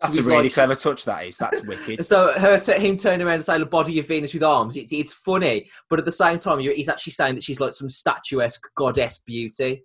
That's 0.00 0.14
so 0.14 0.20
a 0.20 0.24
really 0.24 0.44
like, 0.44 0.52
clever 0.52 0.74
touch. 0.74 1.04
That 1.04 1.26
is. 1.26 1.38
That's 1.38 1.62
wicked. 1.62 2.04
so 2.06 2.32
her 2.38 2.60
t- 2.60 2.78
him 2.78 2.96
turning 2.96 3.26
around 3.26 3.36
and 3.36 3.44
saying 3.44 3.60
the 3.60 3.66
body 3.66 3.98
of 3.98 4.06
Venus 4.06 4.34
with 4.34 4.42
arms. 4.42 4.76
It's 4.76 4.92
it's 4.92 5.12
funny, 5.12 5.70
but 5.88 5.98
at 5.98 6.04
the 6.04 6.12
same 6.12 6.38
time, 6.38 6.58
he's 6.58 6.88
actually 6.88 7.14
saying 7.14 7.34
that 7.36 7.44
she's 7.44 7.60
like 7.60 7.72
some 7.72 7.88
statuesque 7.88 8.62
goddess 8.76 9.18
beauty. 9.18 9.84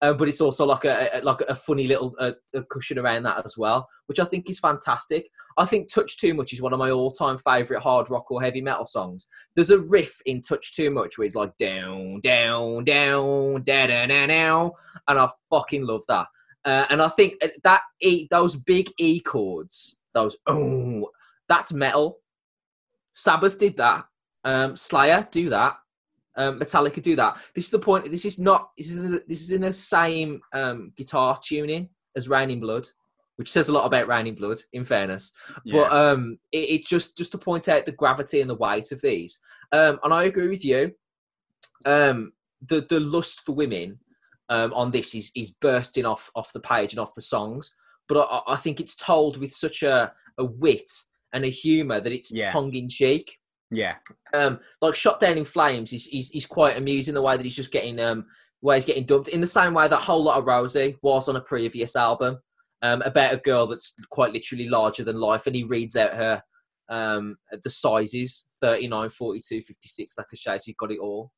Um, 0.00 0.16
but 0.16 0.28
it's 0.28 0.40
also 0.40 0.64
like 0.64 0.84
a, 0.84 1.18
a 1.18 1.20
like 1.22 1.40
a 1.48 1.54
funny 1.54 1.86
little 1.86 2.14
uh, 2.20 2.32
a 2.54 2.62
cushion 2.62 2.98
around 2.98 3.24
that 3.24 3.44
as 3.44 3.56
well, 3.56 3.88
which 4.06 4.20
I 4.20 4.24
think 4.24 4.48
is 4.48 4.60
fantastic. 4.60 5.28
I 5.56 5.64
think 5.64 5.92
"Touch 5.92 6.18
Too 6.18 6.34
Much" 6.34 6.52
is 6.52 6.62
one 6.62 6.72
of 6.72 6.78
my 6.78 6.90
all-time 6.90 7.36
favorite 7.38 7.82
hard 7.82 8.08
rock 8.10 8.30
or 8.30 8.40
heavy 8.40 8.60
metal 8.60 8.86
songs. 8.86 9.26
There's 9.56 9.70
a 9.70 9.78
riff 9.78 10.20
in 10.26 10.40
"Touch 10.40 10.76
Too 10.76 10.90
Much" 10.90 11.18
where 11.18 11.26
it's 11.26 11.34
like 11.34 11.56
down, 11.58 12.20
down, 12.20 12.84
down, 12.84 13.64
da 13.64 13.86
da 13.88 14.06
da 14.06 14.26
down, 14.26 14.70
and 15.08 15.18
I 15.18 15.28
fucking 15.50 15.84
love 15.84 16.02
that. 16.08 16.26
Uh, 16.68 16.84
and 16.90 17.00
I 17.00 17.08
think 17.08 17.42
that 17.64 17.80
e, 18.02 18.28
those 18.30 18.54
big 18.54 18.90
E 18.98 19.20
chords, 19.20 19.98
those 20.12 20.36
oh, 20.46 21.08
that's 21.48 21.72
metal. 21.72 22.18
Sabbath 23.14 23.58
did 23.58 23.78
that. 23.78 24.04
Um, 24.44 24.76
Slayer 24.76 25.26
do 25.30 25.48
that. 25.48 25.78
Um, 26.36 26.60
Metallica 26.60 27.00
do 27.00 27.16
that. 27.16 27.38
This 27.54 27.64
is 27.64 27.70
the 27.70 27.78
point. 27.78 28.10
This 28.10 28.26
is 28.26 28.38
not. 28.38 28.68
This 28.76 28.90
is 28.90 28.98
in 28.98 29.12
the, 29.12 29.24
this 29.26 29.40
is 29.40 29.50
in 29.50 29.62
the 29.62 29.72
same 29.72 30.42
um, 30.52 30.92
guitar 30.94 31.38
tuning 31.42 31.88
as 32.16 32.28
Raining 32.28 32.60
Blood, 32.60 32.86
which 33.36 33.50
says 33.50 33.70
a 33.70 33.72
lot 33.72 33.86
about 33.86 34.06
Raining 34.06 34.34
Blood. 34.34 34.58
In 34.74 34.84
fairness, 34.84 35.32
yeah. 35.64 35.72
but 35.72 35.90
um, 35.90 36.38
it, 36.52 36.68
it's 36.68 36.88
just 36.90 37.16
just 37.16 37.32
to 37.32 37.38
point 37.38 37.70
out 37.70 37.86
the 37.86 37.92
gravity 37.92 38.42
and 38.42 38.50
the 38.50 38.54
weight 38.56 38.92
of 38.92 39.00
these. 39.00 39.40
Um, 39.72 39.98
and 40.04 40.12
I 40.12 40.24
agree 40.24 40.48
with 40.48 40.66
you. 40.66 40.92
Um, 41.86 42.34
the 42.60 42.82
the 42.90 43.00
lust 43.00 43.40
for 43.46 43.54
women 43.54 44.00
um, 44.48 44.72
on 44.74 44.90
this 44.90 45.14
is 45.14 45.30
is 45.34 45.50
bursting 45.50 46.06
off 46.06 46.30
off 46.34 46.52
the 46.52 46.60
page 46.60 46.92
and 46.92 47.00
off 47.00 47.14
the 47.14 47.20
songs. 47.20 47.74
But 48.08 48.26
I, 48.30 48.52
I 48.52 48.56
think 48.56 48.80
it's 48.80 48.96
told 48.96 49.36
with 49.36 49.52
such 49.52 49.82
a, 49.82 50.12
a 50.38 50.44
wit 50.44 50.90
and 51.32 51.44
a 51.44 51.48
humour 51.48 52.00
that 52.00 52.12
it's 52.12 52.32
yeah. 52.32 52.50
tongue 52.50 52.74
in 52.74 52.88
cheek. 52.88 53.38
Yeah. 53.70 53.96
Um, 54.32 54.60
like 54.80 54.94
Shot 54.94 55.20
Down 55.20 55.36
in 55.36 55.44
Flames 55.44 55.92
is, 55.92 56.08
is 56.08 56.30
is 56.30 56.46
quite 56.46 56.76
amusing 56.76 57.14
the 57.14 57.22
way 57.22 57.36
that 57.36 57.42
he's 57.42 57.56
just 57.56 57.72
getting 57.72 58.00
um 58.00 58.26
where 58.60 58.76
he's 58.76 58.84
getting 58.84 59.04
dumped 59.04 59.28
in 59.28 59.40
the 59.40 59.46
same 59.46 59.74
way 59.74 59.86
that 59.86 60.00
Whole 60.00 60.24
Lotta 60.24 60.42
Rosie 60.42 60.96
was 61.02 61.28
on 61.28 61.36
a 61.36 61.40
previous 61.40 61.94
album. 61.96 62.38
Um, 62.80 63.02
about 63.02 63.34
a 63.34 63.38
girl 63.38 63.66
that's 63.66 63.96
quite 64.10 64.32
literally 64.32 64.68
larger 64.68 65.02
than 65.02 65.18
life, 65.18 65.48
and 65.48 65.56
he 65.56 65.64
reads 65.64 65.96
out 65.96 66.14
her 66.14 66.40
um, 66.88 67.36
the 67.50 67.70
sizes 67.70 68.46
39, 68.60 69.08
42, 69.08 69.62
56, 69.62 70.16
like 70.16 70.26
a 70.32 70.36
shade, 70.36 70.60
so 70.60 70.64
you've 70.68 70.76
got 70.76 70.92
it 70.92 71.00
all. 71.00 71.32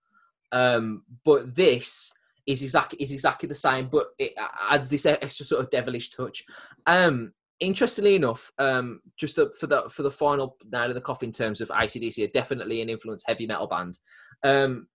Um, 0.53 1.03
but 1.25 1.55
this 1.55 2.13
is 2.47 2.63
exactly 2.63 2.99
is 3.01 3.13
exactly 3.13 3.49
the 3.49 3.55
same, 3.55 3.89
but 3.89 4.09
it 4.19 4.33
adds 4.69 4.89
this 4.89 5.07
extra 5.07 5.47
sort 5.47 5.63
of 5.63 5.71
devilish 5.71 6.11
touch. 6.11 6.45
Um, 6.87 7.33
interestingly 7.61 8.17
enough, 8.17 8.51
um, 8.59 9.01
just 9.17 9.39
for 9.59 9.67
the 9.67 9.89
for 9.91 10.03
the 10.03 10.11
final 10.11 10.57
nail 10.73 10.89
in 10.89 10.95
the 10.95 11.01
coffin 11.01 11.29
in 11.29 11.33
terms 11.33 11.61
of 11.61 11.69
ACDC, 11.69 12.25
are 12.25 12.33
definitely 12.33 12.81
an 12.81 12.89
influence 12.89 13.23
heavy 13.27 13.47
metal 13.47 13.67
band. 13.67 13.99
Um, 14.43 14.89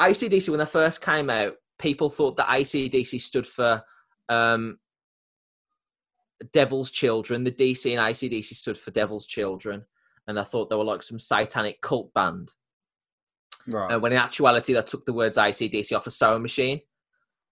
ACDC 0.00 0.48
when 0.50 0.58
they 0.58 0.66
first 0.66 1.00
came 1.00 1.30
out, 1.30 1.54
people 1.78 2.10
thought 2.10 2.36
that 2.36 2.48
ACDC 2.48 3.20
stood 3.20 3.46
for 3.46 3.82
um, 4.28 4.78
Devil's 6.52 6.90
Children. 6.90 7.44
The 7.44 7.52
DC 7.52 7.90
and 7.90 8.00
ACDC 8.00 8.54
stood 8.54 8.78
for 8.78 8.90
Devil's 8.90 9.26
Children, 9.26 9.84
and 10.26 10.38
I 10.38 10.42
thought 10.42 10.70
they 10.70 10.76
were 10.76 10.84
like 10.84 11.02
some 11.02 11.18
satanic 11.18 11.80
cult 11.80 12.12
band. 12.14 12.52
Right. 13.68 13.92
Uh, 13.92 13.98
when 13.98 14.12
in 14.12 14.18
actuality, 14.18 14.72
they 14.72 14.82
took 14.82 15.04
the 15.06 15.12
words 15.12 15.36
ACDC 15.36 15.94
off 15.96 16.06
a 16.06 16.10
sewing 16.10 16.42
machine 16.42 16.80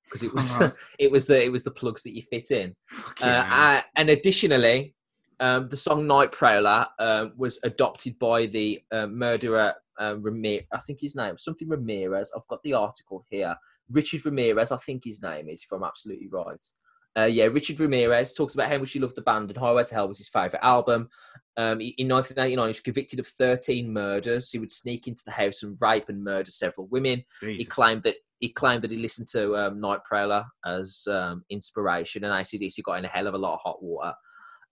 because 0.05 0.23
it 0.23 0.33
was 0.33 0.59
right. 0.59 0.73
it 0.99 1.11
was 1.11 1.27
the 1.27 1.43
it 1.43 1.51
was 1.51 1.65
the 1.65 1.71
plugs 1.71 2.03
that 2.03 2.15
you 2.15 2.23
fit 2.23 2.51
in. 2.51 2.75
Uh, 3.23 3.27
uh, 3.27 3.81
and 3.97 4.11
additionally, 4.11 4.95
um, 5.41 5.69
the 5.69 5.77
song 5.77 6.07
Night 6.07 6.33
Prowler 6.33 6.87
uh, 6.99 7.27
was 7.37 7.59
adopted 7.65 8.19
by 8.19 8.47
the 8.47 8.81
uh, 8.93 9.07
murderer 9.07 9.75
uh, 9.99 10.17
Ramirez. 10.21 10.67
I 10.73 10.79
think 10.79 11.01
his 11.01 11.17
name 11.17 11.39
something 11.39 11.69
Ramirez. 11.69 12.33
I've 12.37 12.47
got 12.49 12.63
the 12.63 12.75
article 12.75 13.25
here. 13.31 13.57
Richard 13.91 14.25
Ramirez, 14.25 14.73
I 14.73 14.79
think 14.79 15.05
his 15.05 15.23
name 15.23 15.49
is, 15.49 15.63
if 15.63 15.71
I'm 15.71 15.85
absolutely 15.85 16.29
right. 16.29 16.65
Uh, 17.17 17.25
yeah, 17.25 17.45
Richard 17.45 17.79
Ramirez 17.79 18.33
talks 18.33 18.55
about 18.55 18.69
how 18.69 18.79
much 18.79 18.93
he 18.93 18.99
loved 18.99 19.17
the 19.17 19.23
band, 19.23 19.51
and 19.51 19.59
Highway 19.59 19.85
to 19.85 19.95
Hell 19.95 20.09
was 20.09 20.19
his 20.19 20.29
favourite 20.29 20.65
album. 20.65 21.09
Um, 21.57 21.81
in 21.81 22.09
1989, 22.09 22.65
he 22.65 22.69
was 22.69 22.81
convicted 22.81 23.21
of 23.21 23.27
13 23.27 23.93
murders. 23.93 24.51
He 24.51 24.59
would 24.59 24.73
sneak 24.73 25.07
into 25.07 25.23
the 25.25 25.31
house 25.31 25.63
and 25.63 25.79
rape 25.81 26.09
and 26.09 26.25
murder 26.25 26.51
several 26.51 26.89
women. 26.89 27.23
Jesus. 27.41 27.59
He 27.59 27.65
claimed 27.65 28.03
that 28.03 28.17
he 28.41 28.53
claimed 28.53 28.83
that 28.83 28.91
he 28.91 28.97
listened 28.97 29.29
to 29.29 29.57
um, 29.57 29.81
Night 29.81 30.01
Prowler 30.05 30.45
as 30.67 31.07
um, 31.09 31.45
inspiration, 31.51 32.25
and 32.25 32.33
ACDC 32.33 32.83
got 32.83 32.99
in 32.99 33.05
a 33.05 33.09
hell 33.09 33.29
of 33.29 33.35
a 33.35 33.39
lot 33.39 33.55
of 33.55 33.61
hot 33.63 33.83
water 33.83 34.13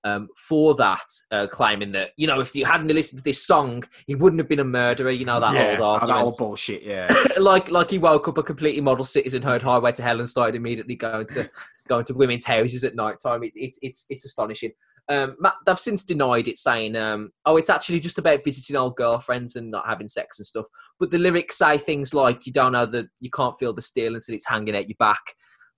um, 0.04 0.28
for 0.36 0.74
that, 0.74 1.04
uh, 1.30 1.46
claiming 1.46 1.92
that 1.92 2.10
you 2.16 2.26
know 2.26 2.40
if 2.40 2.54
you 2.54 2.64
hadn't 2.64 2.88
listened 2.88 3.18
to 3.18 3.24
this 3.24 3.44
song, 3.46 3.84
he 4.06 4.14
wouldn't 4.14 4.40
have 4.40 4.48
been 4.48 4.60
a 4.60 4.64
murderer. 4.64 5.10
You 5.10 5.24
know 5.24 5.40
that 5.40 5.54
yeah, 5.54 5.72
old 5.72 5.80
argument, 5.80 6.18
that 6.18 6.24
old 6.24 6.36
bullshit. 6.36 6.82
Yeah, 6.82 7.08
like 7.38 7.70
like 7.70 7.90
he 7.90 7.98
woke 7.98 8.28
up 8.28 8.38
a 8.38 8.42
completely 8.42 8.80
model 8.80 9.04
citizen, 9.04 9.42
heard 9.42 9.62
Highway 9.62 9.92
to 9.92 10.02
Hell, 10.02 10.18
and 10.18 10.28
started 10.28 10.56
immediately 10.56 10.96
going 10.96 11.26
to 11.28 11.48
going 11.88 12.04
to 12.06 12.14
women's 12.14 12.44
houses 12.44 12.84
at 12.84 12.96
night 12.96 13.16
time. 13.22 13.42
It, 13.44 13.52
it, 13.54 13.76
it's 13.82 14.06
it's 14.08 14.24
astonishing. 14.24 14.72
Um, 15.08 15.36
they've 15.66 15.78
since 15.78 16.04
denied 16.04 16.48
it, 16.48 16.58
saying, 16.58 16.96
um, 16.96 17.30
"Oh, 17.44 17.56
it's 17.56 17.70
actually 17.70 18.00
just 18.00 18.18
about 18.18 18.44
visiting 18.44 18.76
old 18.76 18.96
girlfriends 18.96 19.56
and 19.56 19.70
not 19.70 19.86
having 19.86 20.08
sex 20.08 20.38
and 20.38 20.46
stuff." 20.46 20.66
But 20.98 21.10
the 21.10 21.18
lyrics 21.18 21.58
say 21.58 21.78
things 21.78 22.14
like, 22.14 22.46
"You 22.46 22.52
don't 22.52 22.72
know 22.72 22.86
that 22.86 23.06
you 23.20 23.30
can't 23.30 23.56
feel 23.58 23.72
the 23.72 23.82
steel 23.82 24.14
until 24.14 24.34
it's 24.34 24.48
hanging 24.48 24.74
at 24.76 24.88
your 24.88 24.96
back." 24.98 25.22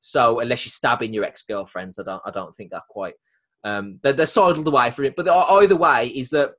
So 0.00 0.40
unless 0.40 0.64
you're 0.66 0.70
stabbing 0.70 1.14
your 1.14 1.24
ex 1.24 1.42
girlfriends, 1.42 1.98
I 1.98 2.02
don't 2.04 2.22
I 2.26 2.30
don't 2.30 2.54
think 2.54 2.70
that 2.70 2.82
quite 2.88 3.14
um, 3.64 3.98
they're, 4.02 4.12
they're 4.12 4.26
sidled 4.26 4.68
away 4.68 4.90
from 4.90 5.06
it. 5.06 5.16
But 5.16 5.28
either 5.28 5.76
way, 5.76 6.08
is 6.08 6.30
that 6.30 6.52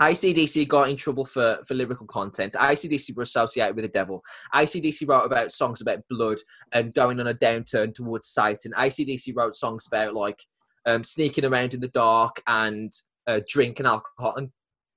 ACDC 0.00 0.66
got 0.68 0.88
in 0.88 0.96
trouble 0.96 1.24
for, 1.24 1.58
for 1.66 1.74
lyrical 1.74 2.06
content. 2.06 2.54
ACDC 2.54 3.16
were 3.16 3.22
associated 3.22 3.76
with 3.76 3.84
the 3.84 3.90
devil. 3.90 4.22
ACDC 4.54 5.08
wrote 5.08 5.24
about 5.24 5.52
songs 5.52 5.80
about 5.80 6.00
blood 6.10 6.38
and 6.72 6.94
going 6.94 7.20
on 7.20 7.28
a 7.28 7.34
downturn 7.34 7.94
towards 7.94 8.26
Satan. 8.26 8.72
ACDC 8.72 9.34
wrote 9.36 9.54
songs 9.54 9.86
about 9.86 10.14
like 10.14 10.40
um, 10.86 11.04
sneaking 11.04 11.44
around 11.44 11.74
in 11.74 11.80
the 11.80 11.88
dark 11.88 12.42
and 12.46 12.92
uh, 13.26 13.40
drinking 13.48 13.86
alcohol. 13.86 14.34
And, 14.36 14.50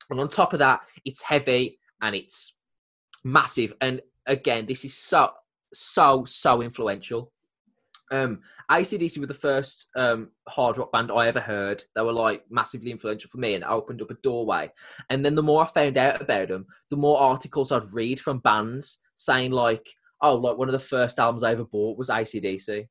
and 0.10 0.20
on 0.20 0.30
top 0.30 0.54
of 0.54 0.60
that, 0.60 0.82
it's 1.06 1.22
heavy 1.22 1.80
and 2.02 2.16
it's 2.16 2.56
massive. 3.24 3.74
And 3.82 4.02
again, 4.26 4.66
this 4.66 4.84
is 4.84 4.96
so, 4.96 5.32
so, 5.74 6.26
so 6.26 6.62
influential. 6.62 7.32
Um, 8.12 8.40
ACDC 8.72 9.18
were 9.20 9.26
the 9.26 9.34
first 9.34 9.90
um, 9.96 10.32
hard 10.48 10.78
rock 10.78 10.92
band 10.92 11.12
I 11.12 11.28
ever 11.28 11.40
heard. 11.40 11.84
They 11.96 12.02
were 12.02 12.14
like 12.14 12.44
massively 12.50 12.92
influential 12.92 13.30
for 13.30 13.38
me 13.38 13.56
and 13.56 13.64
opened 13.64 14.02
up 14.02 14.12
a 14.12 14.16
doorway. 14.24 14.72
And 15.10 15.26
then 15.26 15.36
the 15.36 15.44
more 15.44 15.64
I 15.64 15.68
found 15.68 15.98
out 15.98 16.22
about 16.22 16.50
them, 16.50 16.66
the 16.90 16.98
more 16.98 17.20
articles 17.20 17.72
I'd 17.72 17.92
read 17.94 18.20
from 18.20 18.40
bands 18.40 19.00
saying 19.16 19.52
like, 19.52 19.86
oh, 20.22 20.36
like 20.36 20.58
one 20.58 20.70
of 20.70 20.74
the 20.74 20.80
first 20.80 21.20
albums 21.20 21.44
I 21.44 21.52
ever 21.52 21.66
bought 21.66 21.98
was 21.98 22.10
ACDC. 22.10 22.88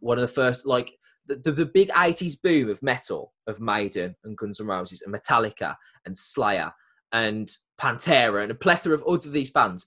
One 0.00 0.18
of 0.18 0.22
the 0.22 0.28
first, 0.28 0.66
like 0.66 0.92
the, 1.26 1.36
the, 1.36 1.52
the 1.52 1.66
big 1.66 1.88
80s 1.90 2.40
boom 2.40 2.70
of 2.70 2.82
metal, 2.82 3.32
of 3.46 3.60
Maiden 3.60 4.14
and 4.24 4.36
Guns 4.36 4.60
N' 4.60 4.66
Roses 4.66 5.02
and 5.02 5.14
Metallica 5.14 5.74
and 6.06 6.16
Slayer 6.16 6.72
and 7.12 7.50
Pantera 7.78 8.42
and 8.42 8.52
a 8.52 8.54
plethora 8.54 8.94
of 8.94 9.04
other 9.04 9.28
these 9.28 9.50
bands 9.50 9.86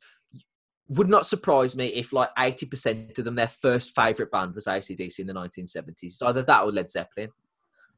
would 0.87 1.09
not 1.09 1.25
surprise 1.25 1.75
me 1.75 1.87
if 1.87 2.13
like 2.13 2.29
80% 2.37 3.17
of 3.17 3.25
them, 3.25 3.35
their 3.35 3.47
first 3.47 3.95
favourite 3.95 4.31
band 4.31 4.53
was 4.53 4.65
ACDC 4.65 5.19
in 5.19 5.27
the 5.27 5.33
1970s. 5.33 6.03
It's 6.03 6.21
either 6.21 6.43
that 6.43 6.63
or 6.63 6.71
Led 6.71 6.89
Zeppelin. 6.89 7.29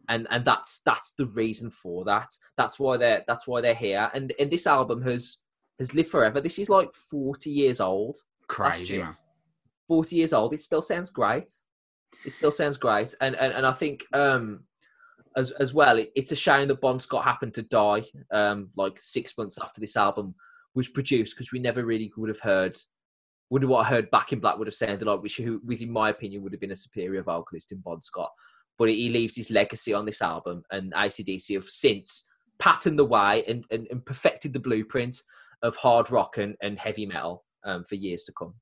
And 0.09 0.25
and 0.31 0.45
that's 0.45 0.79
that's 0.85 1.11
the 1.17 1.25
reason 1.25 1.69
for 1.69 2.05
that. 2.05 2.29
That's 2.55 2.79
why 2.79 2.95
they're 2.95 3.25
that's 3.27 3.45
why 3.45 3.59
they're 3.59 3.75
here. 3.75 4.09
And 4.13 4.31
and 4.39 4.49
this 4.49 4.65
album 4.65 5.01
has 5.01 5.41
has 5.79 5.93
lived 5.93 6.09
forever. 6.09 6.39
This 6.39 6.59
is 6.59 6.69
like 6.69 6.95
40 6.95 7.49
years 7.49 7.81
old. 7.81 8.17
Crazy, 8.47 8.99
man. 8.99 9.17
40 9.89 10.15
years 10.15 10.31
old. 10.31 10.53
It 10.53 10.61
still 10.61 10.81
sounds 10.81 11.09
great. 11.09 11.51
It 12.25 12.31
still 12.31 12.51
sounds 12.51 12.77
great. 12.77 13.13
And 13.19 13.35
and, 13.35 13.51
and 13.51 13.65
I 13.65 13.73
think 13.73 14.05
um 14.13 14.63
as 15.35 15.51
as 15.51 15.73
well, 15.73 15.97
it, 15.97 16.11
it's 16.15 16.31
a 16.31 16.37
shame 16.37 16.69
that 16.69 16.79
Bon 16.79 16.99
Scott 16.99 17.25
happened 17.25 17.53
to 17.55 17.63
die 17.63 18.03
um 18.31 18.69
like 18.77 18.97
six 19.01 19.37
months 19.37 19.59
after 19.61 19.81
this 19.81 19.97
album 19.97 20.35
was 20.77 20.87
produced 20.87 21.35
because 21.35 21.51
we 21.51 21.57
never 21.59 21.83
really 21.83 22.13
would 22.15 22.29
have 22.29 22.39
heard 22.39 22.77
would 23.49 23.63
what 23.63 23.85
I 23.85 23.89
heard 23.89 24.11
back 24.11 24.31
in 24.31 24.39
Black 24.39 24.57
would 24.57 24.67
have 24.67 24.75
sounded 24.75 25.05
like, 25.05 25.21
which 25.21 25.41
within 25.65 25.91
my 25.91 26.09
opinion, 26.09 26.43
would 26.43 26.51
have 26.51 26.61
been 26.61 26.71
a 26.71 26.75
superior 26.75 27.23
vocalist 27.23 27.71
in 27.71 27.79
Bon 27.79 28.01
Scott. 28.01 28.29
But 28.77 28.89
he 28.89 29.09
leaves 29.09 29.35
his 29.35 29.49
legacy 29.49 29.93
on 29.93 30.05
this 30.05 30.21
album, 30.21 30.63
and 30.69 30.93
ACDC 30.93 31.53
have 31.55 31.63
since 31.63 32.27
patterned 32.59 32.99
the 32.99 33.05
way 33.05 33.43
and, 33.47 33.63
and, 33.71 33.87
and 33.89 34.05
perfected 34.05 34.53
the 34.53 34.59
blueprint 34.59 35.21
of 35.61 35.75
hard 35.77 36.11
rock 36.11 36.37
and, 36.37 36.55
and 36.61 36.77
heavy 36.77 37.05
metal 37.05 37.45
um, 37.63 37.83
for 37.85 37.95
years 37.95 38.23
to 38.25 38.33
come. 38.37 38.53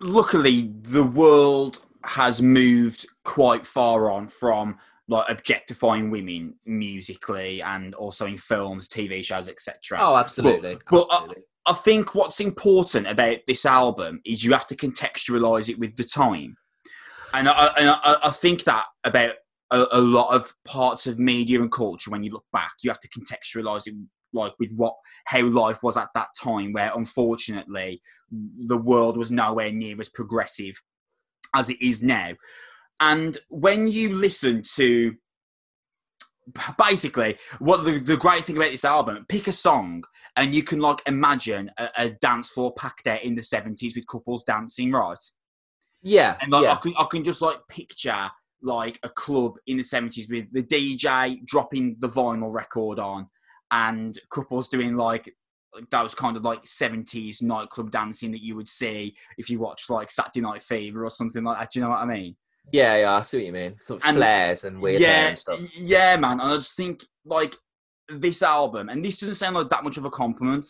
Luckily, 0.00 0.72
the 0.82 1.04
world 1.04 1.80
has 2.02 2.42
moved 2.42 3.06
quite 3.24 3.64
far 3.64 4.10
on 4.10 4.26
from 4.26 4.78
like 5.10 5.28
objectifying 5.28 6.08
women 6.08 6.54
musically 6.64 7.60
and 7.60 7.96
also 7.96 8.26
in 8.26 8.38
films, 8.38 8.88
TV 8.88 9.24
shows, 9.24 9.48
etc. 9.48 9.98
Oh, 10.00 10.16
absolutely. 10.16 10.76
But, 10.76 10.84
but 10.88 11.08
absolutely. 11.10 11.42
I, 11.66 11.72
I, 11.72 11.74
think 11.74 12.14
what's 12.14 12.38
important 12.38 13.08
about 13.08 13.38
this 13.48 13.66
album 13.66 14.20
is 14.24 14.44
you 14.44 14.52
have 14.52 14.68
to 14.68 14.76
contextualize 14.76 15.68
it 15.68 15.80
with 15.80 15.96
the 15.96 16.04
time, 16.04 16.56
and 17.34 17.48
I, 17.48 17.66
and 17.76 17.88
I, 17.90 18.16
I 18.24 18.30
think 18.30 18.62
that 18.64 18.86
about 19.02 19.32
a, 19.72 19.86
a, 19.90 20.00
lot 20.00 20.32
of 20.32 20.54
parts 20.64 21.08
of 21.08 21.18
media 21.18 21.60
and 21.60 21.72
culture. 21.72 22.12
When 22.12 22.22
you 22.22 22.30
look 22.30 22.46
back, 22.52 22.70
you 22.82 22.90
have 22.90 23.00
to 23.00 23.08
contextualize 23.08 23.88
it 23.88 23.94
like 24.32 24.52
with 24.60 24.70
what 24.76 24.94
how 25.24 25.42
life 25.42 25.82
was 25.82 25.96
at 25.96 26.10
that 26.14 26.28
time, 26.40 26.72
where 26.72 26.92
unfortunately 26.94 28.00
the 28.30 28.78
world 28.78 29.16
was 29.16 29.32
nowhere 29.32 29.72
near 29.72 30.00
as 30.00 30.08
progressive 30.08 30.80
as 31.52 31.68
it 31.68 31.82
is 31.82 32.00
now. 32.00 32.34
And 33.00 33.38
when 33.48 33.88
you 33.88 34.14
listen 34.14 34.62
to 34.74 35.16
basically 36.78 37.36
what 37.58 37.84
the, 37.84 37.98
the 37.98 38.16
great 38.16 38.44
thing 38.44 38.56
about 38.56 38.70
this 38.70 38.84
album 38.84 39.24
pick 39.28 39.46
a 39.46 39.52
song 39.52 40.04
and 40.36 40.54
you 40.54 40.62
can 40.62 40.80
like 40.80 41.00
imagine 41.06 41.70
a, 41.78 41.88
a 41.96 42.10
dance 42.10 42.50
floor 42.50 42.72
packed 42.74 43.06
out 43.06 43.22
in 43.22 43.34
the 43.34 43.42
70s 43.42 43.94
with 43.94 44.06
couples 44.06 44.44
dancing 44.44 44.92
right? 44.92 45.22
Yeah 46.02 46.36
and 46.40 46.50
like, 46.50 46.64
yeah. 46.64 46.72
I, 46.72 46.76
can, 46.76 46.94
I 46.98 47.04
can 47.10 47.24
just 47.24 47.42
like 47.42 47.58
picture 47.68 48.30
like 48.62 48.98
a 49.02 49.08
club 49.08 49.54
in 49.66 49.76
the 49.76 49.82
70s 49.82 50.28
with 50.28 50.52
the 50.52 50.62
dj 50.62 51.44
dropping 51.46 51.96
the 52.00 52.08
vinyl 52.08 52.52
record 52.52 52.98
on 52.98 53.26
and 53.70 54.18
couples 54.30 54.68
doing 54.68 54.96
like 54.96 55.32
those 55.90 56.14
kind 56.14 56.36
of 56.36 56.42
like 56.42 56.64
70s 56.64 57.42
nightclub 57.42 57.90
dancing 57.90 58.32
that 58.32 58.42
you 58.42 58.56
would 58.56 58.68
see 58.68 59.14
if 59.38 59.48
you 59.48 59.60
watch 59.60 59.88
like 59.88 60.10
saturday 60.10 60.40
night 60.40 60.62
fever 60.62 61.04
or 61.04 61.10
something 61.10 61.44
like 61.44 61.58
that. 61.58 61.70
Do 61.72 61.78
you 61.78 61.84
know 61.84 61.90
what 61.90 62.00
i 62.00 62.06
mean 62.06 62.36
yeah, 62.72 62.96
yeah, 62.96 63.16
I 63.16 63.20
see 63.22 63.38
what 63.38 63.46
you 63.46 63.52
mean. 63.52 63.76
Sort 63.80 64.02
of 64.02 64.08
and, 64.08 64.16
flares 64.16 64.64
and 64.64 64.80
weird 64.80 65.00
yeah, 65.00 65.28
and 65.28 65.38
stuff. 65.38 65.60
Yeah, 65.76 66.16
man. 66.16 66.40
And 66.40 66.52
I 66.52 66.56
just 66.56 66.76
think 66.76 67.04
like 67.24 67.56
this 68.08 68.42
album, 68.42 68.88
and 68.88 69.04
this 69.04 69.18
doesn't 69.18 69.36
sound 69.36 69.56
like 69.56 69.70
that 69.70 69.84
much 69.84 69.96
of 69.96 70.04
a 70.04 70.10
compliment 70.10 70.66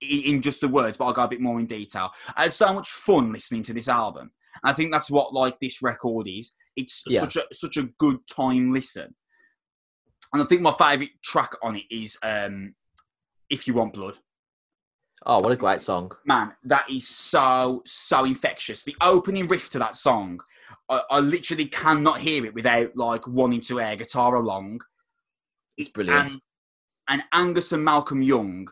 in 0.00 0.40
just 0.40 0.60
the 0.60 0.68
words, 0.68 0.96
but 0.96 1.06
I'll 1.06 1.12
go 1.12 1.24
a 1.24 1.28
bit 1.28 1.40
more 1.40 1.60
in 1.60 1.66
detail. 1.66 2.10
I 2.34 2.44
had 2.44 2.52
so 2.52 2.72
much 2.72 2.88
fun 2.90 3.32
listening 3.32 3.62
to 3.64 3.74
this 3.74 3.88
album. 3.88 4.30
And 4.62 4.70
I 4.70 4.74
think 4.74 4.90
that's 4.90 5.10
what 5.10 5.34
like 5.34 5.58
this 5.60 5.82
record 5.82 6.26
is. 6.28 6.52
It's 6.76 7.04
yeah. 7.06 7.20
such 7.20 7.36
a 7.36 7.42
such 7.52 7.76
a 7.76 7.88
good 7.98 8.18
time 8.26 8.72
listen. 8.72 9.14
And 10.32 10.42
I 10.42 10.46
think 10.46 10.62
my 10.62 10.72
favourite 10.72 11.10
track 11.22 11.52
on 11.62 11.76
it 11.76 11.84
is 11.90 12.16
um, 12.22 12.74
If 13.48 13.66
You 13.66 13.74
Want 13.74 13.92
Blood. 13.92 14.18
Oh, 15.26 15.40
what 15.40 15.52
a 15.52 15.56
great 15.56 15.80
song. 15.80 16.12
Man, 16.24 16.52
that 16.64 16.88
is 16.88 17.06
so, 17.06 17.82
so 17.84 18.24
infectious. 18.24 18.84
The 18.84 18.96
opening 19.02 19.48
riff 19.48 19.68
to 19.70 19.78
that 19.80 19.96
song 19.96 20.40
I, 20.90 21.02
I, 21.08 21.20
literally 21.20 21.66
cannot 21.66 22.18
hear 22.18 22.44
it 22.44 22.52
without 22.52 22.96
like 22.96 23.26
wanting 23.26 23.60
to 23.62 23.80
air 23.80 23.96
guitar 23.96 24.34
along. 24.34 24.80
It's 25.78 25.88
brilliant. 25.88 26.30
And, 26.30 26.40
and 27.08 27.22
Angus 27.32 27.72
and 27.72 27.84
Malcolm 27.84 28.22
Young. 28.22 28.68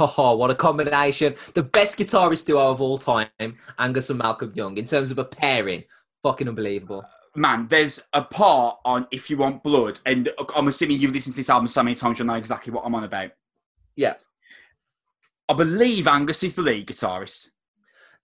Oh, 0.00 0.36
what 0.36 0.50
a 0.50 0.54
combination. 0.54 1.36
The 1.54 1.62
best 1.62 1.98
guitarist 1.98 2.46
duo 2.46 2.70
of 2.70 2.80
all 2.80 2.98
time, 2.98 3.28
Angus 3.78 4.10
and 4.10 4.18
Malcolm 4.18 4.52
Young, 4.54 4.76
in 4.78 4.84
terms 4.84 5.10
of 5.10 5.18
a 5.18 5.24
pairing. 5.24 5.84
Fucking 6.22 6.48
unbelievable. 6.48 7.04
Man, 7.36 7.68
there's 7.68 8.02
a 8.12 8.22
part 8.22 8.78
on 8.84 9.06
If 9.12 9.30
You 9.30 9.36
Want 9.36 9.62
Blood, 9.62 10.00
and 10.04 10.28
I'm 10.56 10.68
assuming 10.68 10.98
you've 10.98 11.12
listened 11.12 11.34
to 11.34 11.36
this 11.36 11.50
album 11.50 11.68
so 11.68 11.82
many 11.82 11.94
times, 11.94 12.18
you'll 12.18 12.26
know 12.26 12.34
exactly 12.34 12.72
what 12.72 12.84
I'm 12.84 12.94
on 12.94 13.04
about. 13.04 13.30
Yeah. 13.94 14.14
I 15.48 15.54
believe 15.54 16.08
Angus 16.08 16.42
is 16.42 16.56
the 16.56 16.62
lead 16.62 16.88
guitarist. 16.88 17.50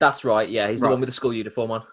That's 0.01 0.25
right, 0.25 0.49
yeah. 0.49 0.69
He's 0.69 0.83
right. 0.83 0.89
the 0.89 0.95
one 0.95 1.01
with 1.01 1.09
the 1.09 1.15
school 1.15 1.33
uniform 1.33 1.71
on. 1.71 1.85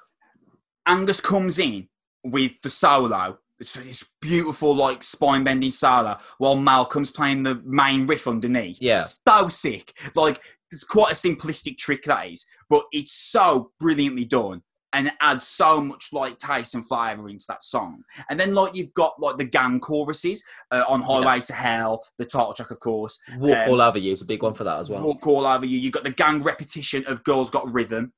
Angus 0.90 1.22
comes 1.22 1.60
in 1.60 1.88
with 2.24 2.54
the 2.64 2.70
solo. 2.70 3.40
It's 3.60 3.76
this 3.76 4.06
beautiful, 4.22 4.76
like 4.76 5.04
spine 5.04 5.44
bending 5.44 5.72
solo, 5.72 6.18
while 6.38 6.56
Malcolm's 6.56 7.12
playing 7.12 7.44
the 7.44 7.62
main 7.64 8.08
riff 8.08 8.28
underneath. 8.28 8.82
Yeah, 8.82 9.04
so 9.28 9.50
sick. 9.50 9.94
Like 10.16 10.42
it's 10.72 10.84
quite 10.84 11.12
a 11.12 11.16
simplistic 11.16 11.78
trick 11.78 12.04
that 12.06 12.28
is, 12.28 12.46
but 12.70 12.86
it's 12.92 13.12
so 13.12 13.72
brilliantly 13.80 14.26
done 14.26 14.64
and 14.94 15.08
it 15.08 15.14
adds 15.22 15.46
so 15.46 15.82
much 15.82 16.12
like 16.12 16.38
taste 16.38 16.74
and 16.74 16.88
flavour 16.88 17.30
into 17.30 17.46
that 17.48 17.64
song. 17.64 18.04
And 18.30 18.40
then 18.40 18.54
like 18.54 18.76
you've 18.76 18.94
got 18.94 19.20
like 19.20 19.38
the 19.38 19.46
gang 19.46 19.80
choruses 19.80 20.44
uh, 20.72 20.84
on 20.88 21.02
Highway 21.02 21.38
yeah. 21.38 21.44
to 21.44 21.54
Hell, 21.54 22.04
the 22.18 22.26
title 22.26 22.54
track, 22.54 22.72
of 22.72 22.80
course. 22.80 23.20
Walk 23.38 23.58
um, 23.58 23.70
All 23.70 23.82
Over 23.82 24.00
You 24.00 24.12
is 24.12 24.22
a 24.22 24.26
big 24.26 24.42
one 24.42 24.54
for 24.54 24.64
that 24.64 24.80
as 24.80 24.90
well. 24.90 25.02
Walk 25.02 25.26
All 25.28 25.46
Over 25.46 25.66
You. 25.66 25.78
You've 25.78 25.94
got 25.94 26.04
the 26.04 26.12
gang 26.12 26.42
repetition 26.44 27.06
of 27.06 27.24
Girls 27.24 27.50
Got 27.50 27.72
Rhythm, 27.72 28.14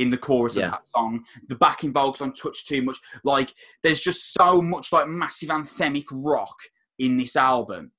in 0.00 0.08
the 0.10 0.16
chorus 0.16 0.56
yeah. 0.56 0.66
of 0.66 0.70
that 0.72 0.86
song. 0.86 1.24
The 1.48 1.56
backing 1.56 1.92
vocals 1.92 2.22
on 2.22 2.32
Touch 2.32 2.66
Too 2.66 2.82
Much. 2.82 2.96
Like, 3.22 3.54
there's 3.82 4.00
just 4.00 4.32
so 4.32 4.62
much 4.62 4.92
like 4.92 5.06
massive 5.06 5.50
anthemic 5.50 6.06
rock 6.10 6.56
in 6.98 7.16
this 7.16 7.36
album 7.36 7.92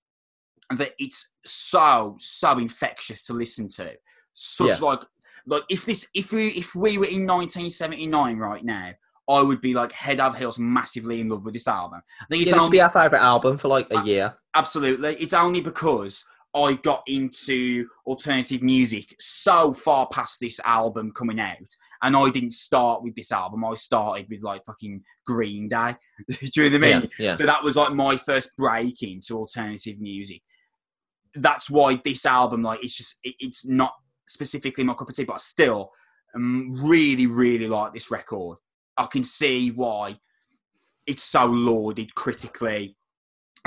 that 0.77 0.93
it's 0.99 1.35
so 1.45 2.15
so 2.19 2.57
infectious 2.57 3.23
to 3.25 3.33
listen 3.33 3.69
to. 3.69 3.93
Such 4.33 4.81
yeah. 4.81 4.87
like 4.87 5.01
like 5.45 5.63
if 5.69 5.85
this 5.85 6.07
if 6.13 6.31
we 6.31 6.47
if 6.49 6.75
we 6.75 6.97
were 6.97 7.05
in 7.05 7.27
1979 7.27 8.37
right 8.37 8.63
now, 8.63 8.91
I 9.29 9.41
would 9.41 9.61
be 9.61 9.73
like 9.73 9.91
head 9.91 10.19
over 10.19 10.37
heels 10.37 10.57
massively 10.57 11.21
in 11.21 11.29
love 11.29 11.45
with 11.45 11.53
this 11.53 11.67
album. 11.67 12.01
I 12.21 12.25
think 12.29 12.43
it's 12.43 12.51
yeah, 12.51 12.59
only, 12.59 12.71
be 12.71 12.81
our 12.81 12.89
favorite 12.89 13.21
album 13.21 13.57
for 13.57 13.67
like 13.67 13.87
a 13.91 14.03
year. 14.03 14.35
Absolutely, 14.55 15.15
it's 15.15 15.33
only 15.33 15.61
because 15.61 16.25
I 16.53 16.73
got 16.73 17.03
into 17.07 17.87
alternative 18.05 18.61
music 18.61 19.15
so 19.19 19.73
far 19.73 20.07
past 20.07 20.39
this 20.39 20.59
album 20.65 21.11
coming 21.11 21.39
out. 21.39 21.75
And 22.01 22.15
I 22.15 22.29
didn't 22.29 22.53
start 22.53 23.03
with 23.03 23.15
this 23.15 23.31
album. 23.31 23.63
I 23.63 23.73
started 23.75 24.27
with 24.29 24.41
like 24.41 24.65
fucking 24.65 25.03
Green 25.25 25.69
Day. 25.69 25.95
Do 26.29 26.63
you 26.63 26.69
know 26.69 26.77
what 26.77 26.87
I 26.87 26.99
mean? 26.99 27.09
Yeah, 27.17 27.25
yeah. 27.25 27.35
So 27.35 27.45
that 27.45 27.63
was 27.63 27.75
like 27.75 27.93
my 27.93 28.17
first 28.17 28.55
break 28.57 29.01
into 29.01 29.37
alternative 29.37 29.99
music. 29.99 30.41
That's 31.35 31.69
why 31.69 32.01
this 32.03 32.25
album, 32.25 32.63
like, 32.63 32.83
it's 32.83 32.97
just, 32.97 33.19
it, 33.23 33.35
it's 33.39 33.65
not 33.65 33.93
specifically 34.27 34.83
my 34.83 34.93
cup 34.93 35.09
of 35.09 35.15
tea, 35.15 35.23
but 35.23 35.35
I 35.35 35.37
still 35.37 35.91
um, 36.35 36.75
really, 36.81 37.27
really 37.27 37.67
like 37.67 37.93
this 37.93 38.11
record. 38.11 38.57
I 38.97 39.05
can 39.05 39.23
see 39.23 39.71
why 39.71 40.19
it's 41.07 41.23
so 41.23 41.45
lauded 41.45 42.13
critically 42.15 42.97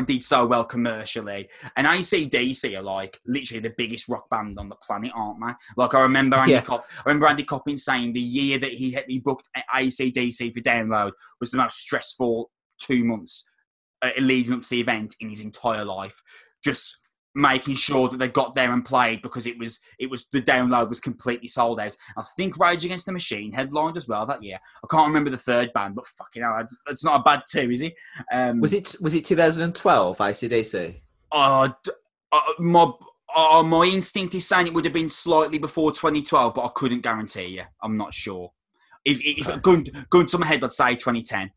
did 0.03 0.25
so 0.25 0.45
well 0.47 0.65
commercially. 0.65 1.49
And 1.77 1.87
ACDC 1.87 2.77
are 2.77 2.83
like 2.83 3.21
literally 3.27 3.61
the 3.61 3.75
biggest 3.77 4.09
rock 4.09 4.29
band 4.29 4.59
on 4.59 4.69
the 4.69 4.77
planet, 4.77 5.13
aren't 5.15 5.41
they? 5.41 5.53
Like 5.77 5.95
I 5.95 6.01
remember 6.01 6.37
Andy 6.37 6.53
yeah. 6.53 6.63
Cop- 6.63 6.87
I 6.99 7.03
remember 7.09 7.27
Andy 7.29 7.45
Copping 7.45 7.77
saying 7.77 8.13
the 8.13 8.21
year 8.21 8.59
that 8.59 8.73
he 8.73 8.91
had 8.91 9.07
me 9.07 9.21
booked 9.21 9.49
ACDC 9.75 10.53
for 10.53 10.61
download 10.61 11.13
was 11.41 11.51
the 11.51 11.59
most 11.59 11.79
stressful 11.79 12.51
two 12.81 13.05
months 13.05 13.49
uh, 14.03 14.11
leading 14.19 14.53
up 14.53 14.63
to 14.63 14.71
the 14.71 14.81
event 14.81 15.15
in 15.21 15.29
his 15.29 15.41
entire 15.41 15.85
life. 15.85 16.21
Just 16.65 16.99
making 17.35 17.75
sure 17.75 18.09
that 18.09 18.19
they 18.19 18.29
got 18.29 18.55
there 18.55 18.73
and 18.73 18.85
played 18.85 19.21
because 19.21 19.47
it 19.47 19.59
was 19.59 19.81
it 19.99 20.09
was 20.09 20.27
the 20.27 20.41
download 20.41 20.89
was 20.89 21.01
completely 21.01 21.49
sold 21.49 21.81
out. 21.81 21.97
I 22.17 22.23
think 22.37 22.59
Rage 22.59 22.85
Against 22.85 23.07
the 23.07 23.13
Machine 23.13 23.53
headlined 23.53 23.97
as 23.97 24.07
well 24.07 24.25
that 24.27 24.43
year. 24.43 24.59
I 24.83 24.87
can't 24.89 25.09
remember 25.09 25.31
the 25.31 25.37
third 25.37 25.73
band, 25.73 25.97
but 25.97 26.07
fucking 26.07 26.43
hell, 26.43 26.59
it's, 26.61 26.77
it's 26.89 27.05
not 27.05 27.21
a 27.21 27.23
bad 27.23 27.43
two, 27.49 27.71
is 27.71 27.81
he? 27.81 27.95
Um, 28.33 28.61
was 28.61 28.73
it 28.73 28.95
was 29.01 29.15
it 29.15 29.25
2012 29.25 30.19
ACDC? 30.19 31.01
Uh, 31.33 31.69
uh, 32.31 32.41
my 32.59 32.93
uh, 33.35 33.63
my 33.65 33.85
instinct 33.85 34.35
is 34.35 34.47
saying 34.47 34.69
it 34.69 34.75
would 34.75 34.85
have 34.85 34.95
been 34.95 35.11
slightly 35.11 35.59
before 35.59 35.91
2012, 35.91 36.55
but 36.55 36.65
I 36.65 36.71
couldn't 36.75 37.01
guarantee 37.01 37.47
you. 37.47 37.65
I'm 37.83 37.97
not 37.97 38.15
sure. 38.15 38.53
If 39.05 39.21
if 39.23 39.49
okay. 39.49 39.59
going 39.61 39.87
going 40.11 40.27
to 40.27 40.39
my 40.39 40.47
head, 40.47 40.63
I'd 40.63 40.73
say 40.73 40.95
2010 40.95 41.51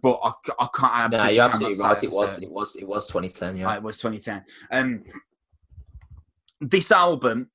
but 0.00 0.20
I, 0.22 0.32
I 0.58 0.68
can't. 0.74 1.12
No, 1.12 1.28
you're 1.28 1.44
absolutely 1.44 1.78
right. 1.78 2.02
It 2.02 2.10
was, 2.12 2.38
it 2.38 2.50
was, 2.50 2.76
it 2.76 2.86
was 2.86 3.06
2010. 3.06 3.56
Yeah, 3.56 3.76
it 3.76 3.82
was 3.82 3.98
2010. 3.98 4.44
Um, 4.70 5.04
this 6.60 6.92
album 6.92 7.50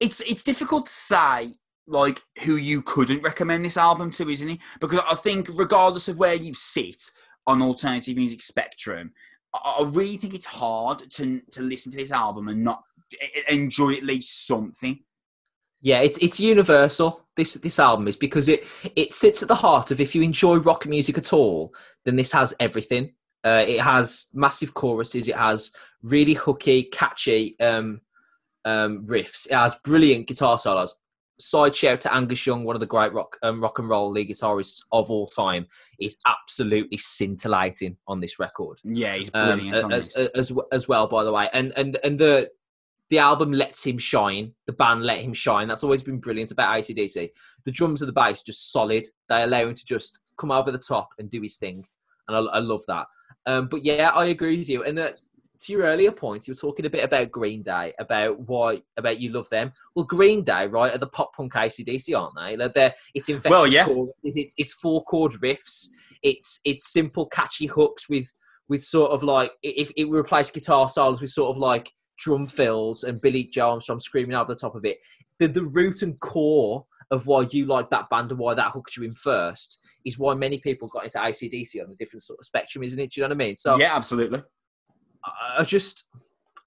It's 0.00 0.20
it's 0.20 0.44
difficult 0.44 0.86
to 0.86 0.92
say 0.92 1.54
like 1.86 2.20
who 2.44 2.56
you 2.56 2.82
couldn't 2.82 3.22
recommend 3.22 3.64
this 3.64 3.76
album 3.76 4.10
to, 4.12 4.28
isn't 4.28 4.50
it? 4.50 4.58
Because 4.80 5.00
I 5.08 5.14
think 5.14 5.48
regardless 5.54 6.08
of 6.08 6.18
where 6.18 6.34
you 6.34 6.54
sit 6.54 7.10
on 7.46 7.62
alternative 7.62 8.16
music 8.16 8.42
spectrum, 8.42 9.12
I 9.54 9.84
really 9.86 10.16
think 10.16 10.34
it's 10.34 10.46
hard 10.46 11.10
to 11.12 11.40
to 11.52 11.62
listen 11.62 11.90
to 11.92 11.98
this 11.98 12.12
album 12.12 12.48
and 12.48 12.62
not 12.62 12.82
enjoy 13.48 13.94
at 13.94 14.04
least 14.04 14.46
something. 14.46 15.00
Yeah, 15.80 16.00
it's 16.00 16.18
it's 16.18 16.40
universal. 16.40 17.26
This 17.36 17.54
this 17.54 17.78
album 17.78 18.08
is 18.08 18.16
because 18.16 18.48
it 18.48 18.66
it 18.96 19.14
sits 19.14 19.42
at 19.42 19.48
the 19.48 19.54
heart 19.54 19.90
of 19.90 20.00
if 20.00 20.14
you 20.14 20.22
enjoy 20.22 20.56
rock 20.56 20.86
music 20.86 21.18
at 21.18 21.32
all, 21.32 21.72
then 22.04 22.16
this 22.16 22.32
has 22.32 22.54
everything. 22.58 23.12
Uh, 23.44 23.64
it 23.66 23.80
has 23.80 24.26
massive 24.34 24.74
choruses. 24.74 25.28
It 25.28 25.36
has 25.36 25.70
really 26.02 26.34
hooky, 26.34 26.84
catchy 26.84 27.58
um, 27.60 28.00
um, 28.64 29.06
riffs. 29.06 29.46
It 29.46 29.54
has 29.54 29.76
brilliant 29.84 30.26
guitar 30.26 30.58
solos. 30.58 30.94
Side 31.40 31.76
shout 31.76 32.00
to 32.00 32.12
Angus 32.12 32.44
Young, 32.44 32.64
one 32.64 32.74
of 32.74 32.80
the 32.80 32.86
great 32.86 33.12
rock 33.12 33.36
um, 33.44 33.62
rock 33.62 33.78
and 33.78 33.88
roll 33.88 34.10
lead 34.10 34.28
guitarists 34.28 34.82
of 34.90 35.08
all 35.08 35.28
time. 35.28 35.68
He's 35.96 36.16
absolutely 36.26 36.96
scintillating 36.96 37.96
on 38.08 38.18
this 38.18 38.40
record. 38.40 38.80
Yeah, 38.82 39.14
he's 39.14 39.30
brilliant 39.30 39.78
um, 39.78 39.92
as, 39.92 40.08
as, 40.16 40.28
as, 40.34 40.52
as 40.72 40.88
well, 40.88 41.06
by 41.06 41.22
the 41.22 41.32
way. 41.32 41.48
And 41.52 41.72
and 41.76 41.96
and 42.02 42.18
the 42.18 42.50
the 43.10 43.18
album 43.18 43.52
lets 43.52 43.86
him 43.86 43.98
shine. 43.98 44.54
The 44.66 44.72
band 44.72 45.02
let 45.02 45.20
him 45.20 45.32
shine. 45.32 45.68
That's 45.68 45.84
always 45.84 46.02
been 46.02 46.18
brilliant 46.18 46.50
about 46.50 46.74
ACDC. 46.74 47.30
The 47.64 47.72
drums 47.72 48.02
and 48.02 48.08
the 48.08 48.12
bass 48.12 48.42
just 48.42 48.72
solid. 48.72 49.06
They 49.28 49.42
allow 49.42 49.66
him 49.66 49.74
to 49.74 49.84
just 49.84 50.20
come 50.36 50.50
over 50.50 50.70
the 50.70 50.78
top 50.78 51.08
and 51.18 51.30
do 51.30 51.40
his 51.40 51.56
thing, 51.56 51.86
and 52.28 52.36
I, 52.36 52.40
I 52.40 52.58
love 52.58 52.82
that. 52.88 53.06
Um, 53.46 53.68
but 53.68 53.84
yeah, 53.84 54.10
I 54.14 54.26
agree 54.26 54.58
with 54.58 54.68
you. 54.68 54.84
And 54.84 54.98
the, 54.98 55.16
to 55.60 55.72
your 55.72 55.82
earlier 55.82 56.12
point, 56.12 56.46
you 56.46 56.52
were 56.52 56.56
talking 56.56 56.86
a 56.86 56.90
bit 56.90 57.04
about 57.04 57.30
Green 57.30 57.62
Day, 57.62 57.92
about 57.98 58.38
why, 58.40 58.82
about 58.96 59.20
you 59.20 59.32
love 59.32 59.48
them. 59.48 59.72
Well, 59.96 60.04
Green 60.04 60.44
Day, 60.44 60.66
right, 60.66 60.94
are 60.94 60.98
the 60.98 61.06
pop 61.06 61.34
punk 61.34 61.54
ACDC, 61.54 62.16
aren't 62.16 62.36
they? 62.36 62.56
They're, 62.56 62.68
they're 62.68 62.94
it's 63.14 63.28
infectious 63.28 63.50
well, 63.50 63.66
yeah. 63.66 63.86
it's, 64.22 64.54
it's 64.56 64.72
four 64.74 65.02
chord 65.04 65.32
riffs, 65.42 65.88
it's 66.22 66.60
it's 66.64 66.92
simple, 66.92 67.26
catchy 67.26 67.66
hooks 67.66 68.08
with 68.08 68.32
with 68.68 68.84
sort 68.84 69.10
of 69.12 69.22
like 69.22 69.52
if 69.62 69.90
it 69.96 70.10
replace 70.10 70.50
guitar 70.50 70.88
solos 70.88 71.20
with 71.20 71.30
sort 71.30 71.50
of 71.50 71.56
like 71.56 71.90
drum 72.18 72.46
fills 72.46 73.04
and 73.04 73.20
Billie 73.22 73.44
Joe 73.44 73.70
Armstrong 73.70 74.00
screaming 74.00 74.34
over 74.34 74.52
the 74.52 74.60
top 74.60 74.74
of 74.74 74.84
it. 74.84 74.98
The 75.38 75.46
the 75.46 75.64
root 75.64 76.02
and 76.02 76.18
core 76.20 76.84
of 77.10 77.26
why 77.26 77.46
you 77.50 77.66
like 77.66 77.88
that 77.90 78.10
band 78.10 78.30
and 78.30 78.38
why 78.38 78.54
that 78.54 78.72
hooked 78.72 78.96
you 78.96 79.02
in 79.04 79.14
first 79.14 79.80
is 80.04 80.18
why 80.18 80.34
many 80.34 80.58
people 80.58 80.88
got 80.88 81.04
into 81.04 81.18
ACDC 81.18 81.82
on 81.82 81.90
a 81.90 81.94
different 81.94 82.22
sort 82.22 82.38
of 82.38 82.46
spectrum, 82.46 82.84
isn't 82.84 83.00
it? 83.00 83.12
Do 83.12 83.20
you 83.20 83.22
know 83.26 83.34
what 83.34 83.42
I 83.42 83.46
mean? 83.46 83.56
So 83.56 83.78
yeah, 83.78 83.96
absolutely. 83.96 84.42
I 85.56 85.64
just, 85.64 86.04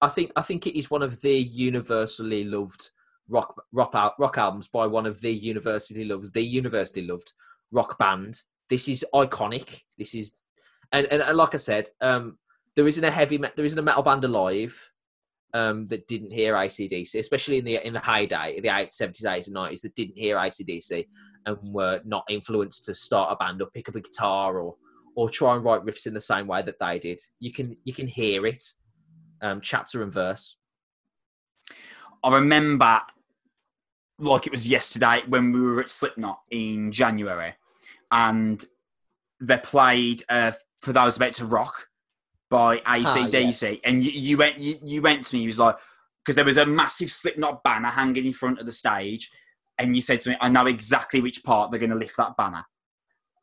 I 0.00 0.08
think, 0.08 0.32
I 0.36 0.42
think 0.42 0.66
it 0.66 0.78
is 0.78 0.90
one 0.90 1.02
of 1.02 1.20
the 1.20 1.32
universally 1.32 2.44
loved 2.44 2.90
rock 3.28 3.54
rock 3.72 3.92
out 3.94 4.14
rock 4.18 4.36
albums 4.36 4.68
by 4.68 4.86
one 4.86 5.06
of 5.06 5.20
the 5.20 5.32
university 5.32 6.04
lovers, 6.04 6.32
the 6.32 6.42
university 6.42 7.02
loved 7.02 7.32
rock 7.70 7.98
band. 7.98 8.42
This 8.68 8.88
is 8.88 9.04
iconic. 9.14 9.82
This 9.96 10.14
is, 10.14 10.32
and 10.92 11.06
and, 11.10 11.22
and 11.22 11.36
like 11.36 11.54
I 11.54 11.58
said, 11.58 11.88
um, 12.00 12.38
there 12.74 12.88
isn't 12.88 13.04
a 13.04 13.10
heavy, 13.10 13.36
there 13.36 13.64
isn't 13.64 13.78
a 13.78 13.82
metal 13.82 14.02
band 14.02 14.24
alive 14.24 14.91
um, 15.54 15.86
that 15.86 16.06
didn't 16.08 16.32
hear 16.32 16.54
ACDC, 16.54 17.14
especially 17.18 17.58
in 17.58 17.64
the 17.64 17.86
in 17.86 17.92
the 17.92 18.00
heyday, 18.00 18.60
the 18.60 18.68
70s, 18.68 19.24
80s, 19.24 19.48
and 19.48 19.56
90s, 19.56 19.82
that 19.82 19.94
didn't 19.94 20.18
hear 20.18 20.36
ACDC 20.36 21.04
and 21.46 21.56
were 21.62 22.00
not 22.04 22.24
influenced 22.28 22.84
to 22.84 22.94
start 22.94 23.32
a 23.32 23.36
band 23.36 23.60
or 23.60 23.68
pick 23.74 23.88
up 23.88 23.96
a 23.96 24.00
guitar 24.00 24.58
or 24.58 24.76
or 25.14 25.28
try 25.28 25.54
and 25.54 25.64
write 25.64 25.84
riffs 25.84 26.06
in 26.06 26.14
the 26.14 26.20
same 26.20 26.46
way 26.46 26.62
that 26.62 26.78
they 26.80 26.98
did. 26.98 27.20
You 27.38 27.52
can 27.52 27.76
you 27.84 27.92
can 27.92 28.06
hear 28.06 28.46
it, 28.46 28.62
um, 29.42 29.60
chapter 29.60 30.02
and 30.02 30.12
verse. 30.12 30.56
I 32.24 32.34
remember, 32.34 33.00
like 34.18 34.46
it 34.46 34.52
was 34.52 34.66
yesterday 34.66 35.22
when 35.28 35.52
we 35.52 35.60
were 35.60 35.80
at 35.80 35.90
Slipknot 35.90 36.40
in 36.50 36.92
January, 36.92 37.54
and 38.10 38.64
they 39.40 39.58
played 39.58 40.22
uh, 40.28 40.52
"For 40.80 40.92
Those 40.92 41.16
About 41.16 41.34
to 41.34 41.46
Rock" 41.46 41.88
by 42.52 42.76
ACDC, 42.80 43.62
ah, 43.62 43.70
yeah. 43.70 43.78
and 43.82 44.04
you, 44.04 44.10
you, 44.10 44.36
went 44.36 44.60
you, 44.60 44.78
you 44.84 45.00
went 45.00 45.24
to 45.24 45.34
me. 45.34 45.40
He 45.40 45.46
was 45.46 45.58
like, 45.58 45.76
because 46.22 46.36
there 46.36 46.44
was 46.44 46.58
a 46.58 46.66
massive 46.66 47.10
Slipknot 47.10 47.64
banner 47.64 47.88
hanging 47.88 48.26
in 48.26 48.34
front 48.34 48.60
of 48.60 48.66
the 48.66 48.72
stage, 48.72 49.30
and 49.78 49.96
you 49.96 50.02
said 50.02 50.20
to 50.20 50.30
me, 50.30 50.36
"I 50.38 50.50
know 50.50 50.66
exactly 50.66 51.22
which 51.22 51.42
part 51.42 51.70
they're 51.70 51.80
going 51.80 51.90
to 51.90 51.96
lift 51.96 52.16
that 52.18 52.36
banner." 52.36 52.64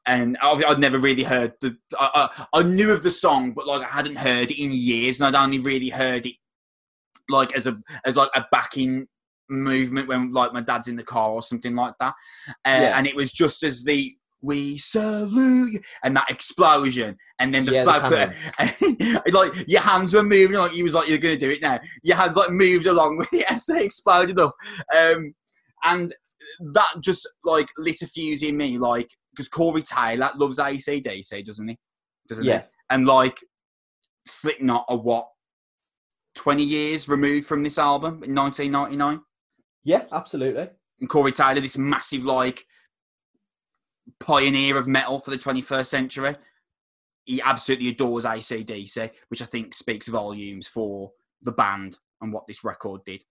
and 0.06 0.38
I'd 0.42 0.80
never 0.80 0.98
really 0.98 1.24
heard 1.24 1.54
the. 1.62 1.76
I, 2.00 2.30
I, 2.54 2.60
I, 2.60 2.64
knew 2.64 2.92
of 2.92 3.04
the 3.04 3.12
song, 3.12 3.52
but 3.52 3.68
like 3.68 3.82
I 3.82 3.90
hadn't 3.90 4.16
heard 4.16 4.50
it 4.52 4.62
in 4.62 4.72
years, 4.72 5.20
and 5.20 5.28
I'd 5.28 5.42
only 5.42 5.60
really 5.60 5.90
heard 5.90 6.26
it 6.26 6.36
like 7.28 7.56
as 7.56 7.68
a 7.68 7.78
as 8.06 8.16
like 8.16 8.30
a 8.36 8.46
backing 8.52 9.08
movement 9.50 10.08
when 10.08 10.32
like 10.32 10.54
my 10.54 10.62
dad's 10.62 10.88
in 10.88 10.96
the 10.96 11.04
car 11.04 11.32
or 11.32 11.42
something 11.42 11.76
like 11.76 11.94
that, 12.00 12.14
uh, 12.48 12.52
yeah. 12.66 12.98
and 12.98 13.08
it 13.08 13.16
was 13.16 13.32
just 13.32 13.64
as 13.64 13.84
the 13.84 14.16
we 14.42 14.78
salute 14.78 15.74
you, 15.74 15.80
and 16.04 16.16
that 16.16 16.30
explosion, 16.30 17.18
and 17.40 17.54
then 17.54 17.66
the 17.66 17.74
yeah, 17.74 17.84
flag, 17.84 18.10
the 18.12 19.22
and, 19.26 19.34
like 19.34 19.52
your 19.68 19.82
hands 19.82 20.14
were 20.14 20.24
moving, 20.24 20.58
like 20.58 20.72
he 20.72 20.84
was 20.84 20.94
like, 20.94 21.10
"You're 21.10 21.18
gonna 21.18 21.38
do 21.38 21.50
it 21.50 21.62
now." 21.62 21.80
Your 22.04 22.18
hands 22.18 22.38
like 22.38 22.52
moved 22.52 22.88
along 22.88 23.18
with 23.18 23.30
the 23.32 23.46
essay 23.52 23.84
exploded 23.84 24.40
up, 24.40 24.56
um, 24.96 25.34
and 25.84 26.14
that 26.74 26.88
just 27.02 27.28
like 27.44 27.68
lit 27.78 28.02
a 28.02 28.08
fuse 28.08 28.44
in 28.44 28.58
me, 28.58 28.78
like 28.78 29.10
because 29.32 29.50
Corey 29.50 29.84
Taylor 29.84 30.32
loves 30.36 30.60
ACDC, 30.60 31.46
doesn't 31.46 31.68
he? 31.68 31.78
Doesn't 32.28 32.46
yeah. 32.46 32.60
he? 32.60 32.66
And 32.90 33.06
like 33.06 33.40
Slipknot 34.26 34.86
are 34.88 34.98
what 34.98 35.28
twenty 36.36 36.64
years 36.64 37.10
removed 37.10 37.48
from 37.48 37.64
this 37.64 37.78
album 37.78 38.24
in 38.24 38.34
1999. 38.34 39.22
Yeah, 39.84 40.04
absolutely. 40.12 40.70
And 41.00 41.10
Corey 41.10 41.32
Taylor, 41.32 41.62
this 41.62 41.78
massive 41.78 42.26
like 42.26 42.66
pioneer 44.20 44.78
of 44.78 44.88
metal 44.88 45.20
for 45.20 45.32
the 45.32 45.38
21st 45.38 45.86
century, 45.86 46.36
he 47.26 47.42
absolutely 47.42 47.90
adores 47.90 48.26
ACDC, 48.26 49.12
which 49.30 49.42
I 49.42 49.46
think 49.46 49.76
speaks 49.76 50.08
volumes 50.08 50.68
for 50.68 51.12
the 51.42 51.52
band 51.52 51.98
and 52.22 52.34
what 52.34 52.48
this 52.48 52.64
record 52.64 53.04
did. 53.06 53.24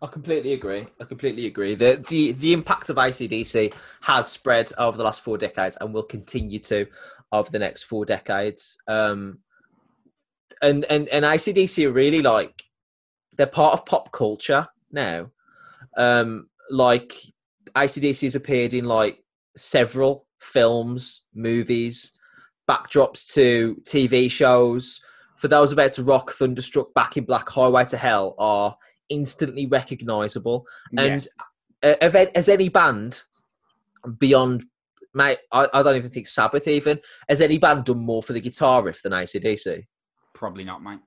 I 0.00 0.06
completely 0.06 0.52
agree. 0.52 0.86
I 1.00 1.04
completely 1.04 1.46
agree. 1.46 1.74
The, 1.74 2.04
the 2.08 2.32
the 2.32 2.52
impact 2.52 2.90
of 2.90 2.96
ACDC 2.96 3.72
has 4.02 4.30
spread 4.30 4.70
over 4.78 4.96
the 4.96 5.04
last 5.04 5.22
four 5.22 5.38
decades 5.38 5.76
and 5.80 5.92
will 5.92 6.02
continue 6.02 6.58
to 6.60 6.86
over 7.32 7.50
the 7.50 7.58
next 7.58 7.84
four 7.84 8.04
decades. 8.04 8.78
Um, 8.86 9.38
and 10.62 10.84
and 10.86 11.08
and 11.08 11.24
ACDC 11.24 11.86
are 11.86 11.92
really 11.92 12.22
like 12.22 12.62
they're 13.36 13.46
part 13.46 13.74
of 13.74 13.86
pop 13.86 14.12
culture 14.12 14.68
now. 14.92 15.30
Um, 15.96 16.48
like 16.70 17.12
ACDC 17.76 18.22
has 18.22 18.34
appeared 18.34 18.74
in 18.74 18.84
like 18.84 19.22
several 19.56 20.26
films, 20.40 21.26
movies, 21.34 22.18
backdrops 22.68 23.32
to 23.34 23.76
TV 23.82 24.30
shows. 24.30 25.00
For 25.36 25.48
those 25.48 25.72
about 25.72 25.92
to 25.94 26.02
rock, 26.02 26.30
Thunderstruck, 26.32 26.94
Back 26.94 27.16
in 27.16 27.24
Black, 27.24 27.48
Highway 27.48 27.84
to 27.86 27.96
Hell 27.96 28.34
are 28.38 28.76
instantly 29.08 29.66
recognizable. 29.66 30.66
And 30.96 31.26
yeah. 31.82 31.94
uh, 32.02 32.28
as 32.34 32.48
any 32.48 32.68
band 32.68 33.22
beyond, 34.18 34.64
mate, 35.12 35.38
I, 35.52 35.68
I, 35.72 35.82
don't 35.82 35.96
even 35.96 36.10
think 36.10 36.28
Sabbath 36.28 36.68
even 36.68 37.00
has 37.28 37.40
any 37.40 37.58
band 37.58 37.84
done 37.84 37.98
more 37.98 38.22
for 38.22 38.32
the 38.32 38.40
guitar 38.40 38.82
riff 38.82 39.02
than 39.02 39.12
ACDC. 39.12 39.84
Probably 40.34 40.64
not, 40.64 40.82
mate. 40.82 41.00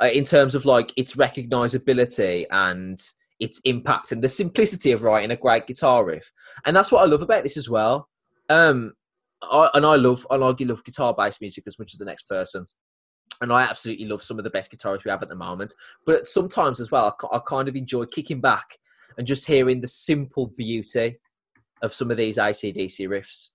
Uh, 0.00 0.06
in 0.06 0.24
terms 0.24 0.54
of 0.54 0.66
like 0.66 0.92
its 0.96 1.16
recognizability 1.16 2.44
and 2.50 3.00
its 3.38 3.60
impact 3.64 4.12
and 4.12 4.22
the 4.22 4.28
simplicity 4.28 4.92
of 4.92 5.02
writing 5.02 5.30
a 5.30 5.36
great 5.36 5.66
guitar 5.66 6.04
riff, 6.04 6.32
and 6.64 6.76
that's 6.76 6.92
what 6.92 7.02
I 7.02 7.06
love 7.06 7.22
about 7.22 7.42
this 7.42 7.56
as 7.56 7.68
well. 7.68 8.08
Um, 8.48 8.94
I, 9.42 9.68
and 9.74 9.84
I 9.84 9.96
love, 9.96 10.26
I 10.30 10.36
like, 10.36 10.60
love 10.60 10.84
guitar-based 10.84 11.40
music 11.40 11.64
as 11.66 11.78
much 11.78 11.92
as 11.92 11.98
the 11.98 12.04
next 12.04 12.28
person 12.28 12.66
and 13.40 13.52
I 13.52 13.62
absolutely 13.62 14.06
love 14.06 14.22
some 14.22 14.38
of 14.38 14.44
the 14.44 14.50
best 14.50 14.72
guitarists 14.72 15.04
we 15.04 15.10
have 15.10 15.22
at 15.22 15.28
the 15.28 15.34
moment. 15.34 15.74
But 16.04 16.26
sometimes 16.26 16.80
as 16.80 16.90
well, 16.90 17.16
I, 17.32 17.36
I 17.36 17.40
kind 17.46 17.68
of 17.68 17.76
enjoy 17.76 18.06
kicking 18.06 18.40
back 18.40 18.78
and 19.18 19.26
just 19.26 19.46
hearing 19.46 19.80
the 19.80 19.86
simple 19.86 20.46
beauty 20.46 21.16
of 21.82 21.92
some 21.92 22.10
of 22.10 22.16
these 22.16 22.38
ACDC 22.38 23.08
riffs. 23.08 23.50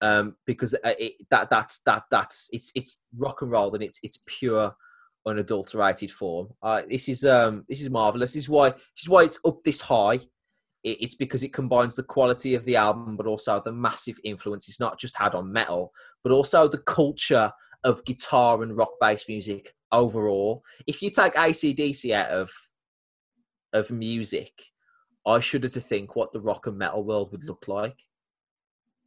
Um, 0.00 0.36
because 0.44 0.74
uh, 0.74 0.92
it, 0.98 1.14
that 1.30 1.48
that's 1.48 1.80
that 1.86 2.02
that's 2.10 2.50
it's 2.52 2.72
it's 2.74 3.02
rock 3.16 3.40
and 3.40 3.50
roll 3.50 3.72
and 3.72 3.82
it's 3.82 4.00
it's 4.02 4.22
pure 4.26 4.76
unadulterated 5.26 6.10
form. 6.10 6.48
Uh, 6.62 6.82
this 6.88 7.08
is 7.08 7.24
um 7.24 7.64
this 7.68 7.80
is 7.80 7.90
marvelous. 7.90 8.34
This 8.34 8.44
is 8.44 8.48
why 8.48 8.70
this 8.70 9.02
is 9.02 9.08
why 9.08 9.24
it's 9.24 9.40
up 9.46 9.60
this 9.62 9.80
high. 9.80 10.20
It, 10.82 11.02
it's 11.02 11.14
because 11.14 11.42
it 11.42 11.52
combines 11.52 11.96
the 11.96 12.02
quality 12.02 12.54
of 12.54 12.64
the 12.64 12.76
album, 12.76 13.16
but 13.16 13.26
also 13.26 13.60
the 13.60 13.72
massive 13.72 14.18
influence 14.24 14.68
it's 14.68 14.80
not 14.80 14.98
just 14.98 15.16
had 15.16 15.34
on 15.34 15.52
metal, 15.52 15.92
but 16.22 16.32
also 16.32 16.68
the 16.68 16.78
culture 16.78 17.50
of 17.84 18.04
guitar 18.04 18.62
and 18.62 18.76
rock 18.76 18.92
based 19.00 19.28
music 19.28 19.74
overall. 19.92 20.62
If 20.86 21.02
you 21.02 21.10
take 21.10 21.34
ACDC 21.34 22.12
out 22.12 22.30
of 22.30 22.50
of 23.72 23.90
music, 23.90 24.52
I 25.26 25.40
shudder 25.40 25.68
to 25.68 25.80
think 25.80 26.16
what 26.16 26.32
the 26.32 26.40
rock 26.40 26.66
and 26.66 26.78
metal 26.78 27.04
world 27.04 27.32
would 27.32 27.44
look 27.44 27.68
like. 27.68 27.98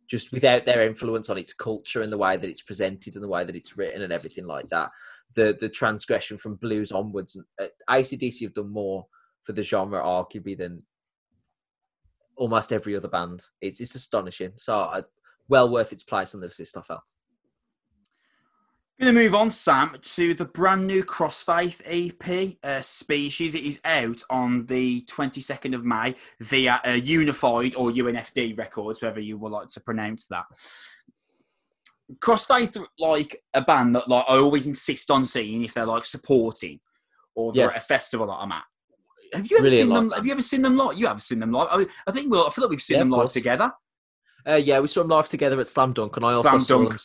Just 0.08 0.32
without 0.32 0.66
their 0.66 0.88
influence 0.88 1.30
on 1.30 1.38
its 1.38 1.54
culture 1.54 2.02
and 2.02 2.12
the 2.12 2.18
way 2.18 2.38
that 2.38 2.50
it's 2.50 2.62
presented 2.62 3.16
and 3.16 3.24
the 3.24 3.28
way 3.28 3.44
that 3.44 3.56
it's 3.56 3.78
written 3.78 4.02
and 4.02 4.14
everything 4.14 4.48
like 4.48 4.68
that. 4.70 4.90
The 5.36 5.56
the 5.60 5.70
transgression 5.70 6.38
from 6.38 6.56
blues 6.56 6.92
onwards. 6.92 7.40
Uh, 7.62 7.68
ACDC 7.90 8.42
have 8.42 8.54
done 8.54 8.72
more 8.72 9.06
for 9.44 9.54
the 9.54 9.64
genre, 9.64 10.02
arguably, 10.02 10.58
than 10.58 10.84
almost 12.36 12.74
every 12.74 12.96
other 12.96 13.08
band. 13.08 13.44
It's 13.62 13.80
it's 13.80 13.96
astonishing. 13.96 14.54
So, 14.56 14.78
uh, 14.78 15.02
well 15.48 15.70
worth 15.70 15.94
its 15.94 16.04
place 16.04 16.34
on 16.34 16.42
this 16.42 16.60
list. 16.60 16.78
I 16.78 16.82
felt. 16.82 17.02
Going 19.00 19.14
to 19.14 19.22
move 19.22 19.36
on, 19.36 19.52
Sam, 19.52 19.96
to 20.02 20.34
the 20.34 20.46
brand 20.46 20.88
new 20.88 21.04
Crossfaith 21.04 21.82
EP, 21.86 22.58
uh, 22.64 22.82
Species. 22.82 23.54
It 23.54 23.64
is 23.64 23.80
out 23.86 24.24
on 24.28 24.66
the 24.66 25.04
22nd 25.04 25.76
of 25.76 25.86
May 25.86 26.16
via 26.40 26.82
uh, 26.84 26.94
Unified 26.94 27.76
or 27.76 27.92
UNFD 27.92 28.58
Records, 28.58 29.00
whoever 29.00 29.20
you 29.20 29.38
would 29.38 29.52
like 29.52 29.70
to 29.70 29.80
pronounce 29.82 30.26
that. 30.30 30.46
Crossfaith, 32.20 32.84
like 33.00 33.42
a 33.54 33.62
band 33.62 33.96
that 33.96 34.08
like 34.08 34.26
I 34.28 34.38
always 34.38 34.68
insist 34.68 35.12
on 35.12 35.26
seeing 35.26 35.64
if 35.64 35.74
they're 35.74 35.86
like 35.86 36.06
supporting 36.06 36.80
or 37.36 37.54
they're 37.54 37.66
yes. 37.66 37.76
at 37.76 37.84
a 37.84 37.86
festival 37.86 38.28
that 38.28 38.34
I'm 38.34 38.52
at. 38.52 38.64
Have 39.34 39.50
you 39.50 39.58
ever 39.58 39.66
really 39.66 39.78
seen 39.78 39.90
them? 39.90 40.12
Have 40.12 40.26
you 40.26 40.32
ever 40.32 40.42
seen 40.42 40.62
them 40.62 40.78
live? 40.78 40.98
You 40.98 41.08
have 41.08 41.22
seen 41.22 41.40
them 41.40 41.52
live. 41.52 41.68
I, 41.70 41.78
mean, 41.80 41.88
I 42.08 42.12
think 42.12 42.32
we'll. 42.32 42.48
I 42.48 42.50
feel 42.50 42.64
like 42.64 42.72
we've 42.72 42.82
seen 42.82 42.96
yeah, 42.96 43.04
them 43.04 43.10
live 43.10 43.30
together. 43.30 43.72
Uh, 44.48 44.56
yeah, 44.56 44.80
we 44.80 44.88
saw 44.88 45.02
them 45.02 45.10
live 45.10 45.28
together 45.28 45.60
at 45.60 45.68
Slam 45.68 45.92
Dunk, 45.92 46.16
and 46.16 46.26
I 46.26 46.34
also 46.34 46.50
Slam 46.50 46.62
saw 46.62 46.78
Dunk. 46.78 46.90
them 46.92 47.00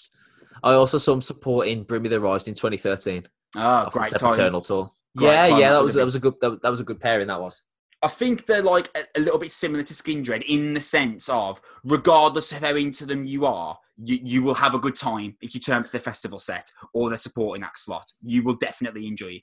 I 0.62 0.74
also 0.74 0.98
saw 0.98 1.12
them 1.12 1.22
supporting 1.22 1.82
Bring 1.82 2.02
Me 2.02 2.08
the 2.08 2.20
Horizon 2.20 2.52
in 2.52 2.54
2013. 2.54 3.26
Ah, 3.56 3.88
great 3.90 4.12
time. 4.12 4.32
Eternal 4.32 4.60
tour. 4.60 4.90
Great 5.16 5.28
yeah, 5.28 5.48
time 5.48 5.60
yeah, 5.60 5.72
that 5.72 5.82
was 5.82 5.94
that 5.94 6.04
was 6.04 6.14
a 6.14 6.20
good 6.20 6.34
that, 6.40 6.62
that 6.62 6.70
was 6.70 6.80
a 6.80 6.84
good 6.84 7.00
pairing. 7.00 7.26
That 7.26 7.40
was. 7.40 7.62
I 8.02 8.08
think 8.08 8.46
they're 8.46 8.62
like 8.62 8.90
a, 8.96 9.04
a, 9.16 9.20
little 9.20 9.38
bit 9.38 9.52
similar 9.52 9.84
to 9.84 9.94
Skin 9.94 10.24
Skindred 10.24 10.42
in 10.48 10.74
the 10.74 10.80
sense 10.80 11.28
of, 11.28 11.60
regardless 11.84 12.50
of 12.50 12.58
how 12.58 12.74
into 12.74 13.06
them 13.06 13.24
you 13.24 13.46
are, 13.46 13.78
you, 13.96 14.18
you 14.22 14.42
will 14.42 14.54
have 14.54 14.74
a 14.74 14.78
good 14.78 14.96
time 14.96 15.36
if 15.40 15.54
you 15.54 15.60
turn 15.60 15.84
to 15.84 15.92
the 15.92 16.00
festival 16.00 16.40
set 16.40 16.70
or 16.92 17.10
the 17.10 17.18
supporting 17.18 17.62
act 17.62 17.78
slot. 17.78 18.12
You 18.20 18.42
will 18.42 18.56
definitely 18.56 19.06
enjoy 19.06 19.26
it. 19.26 19.42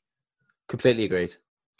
Completely 0.67 1.05
agreed. 1.05 1.33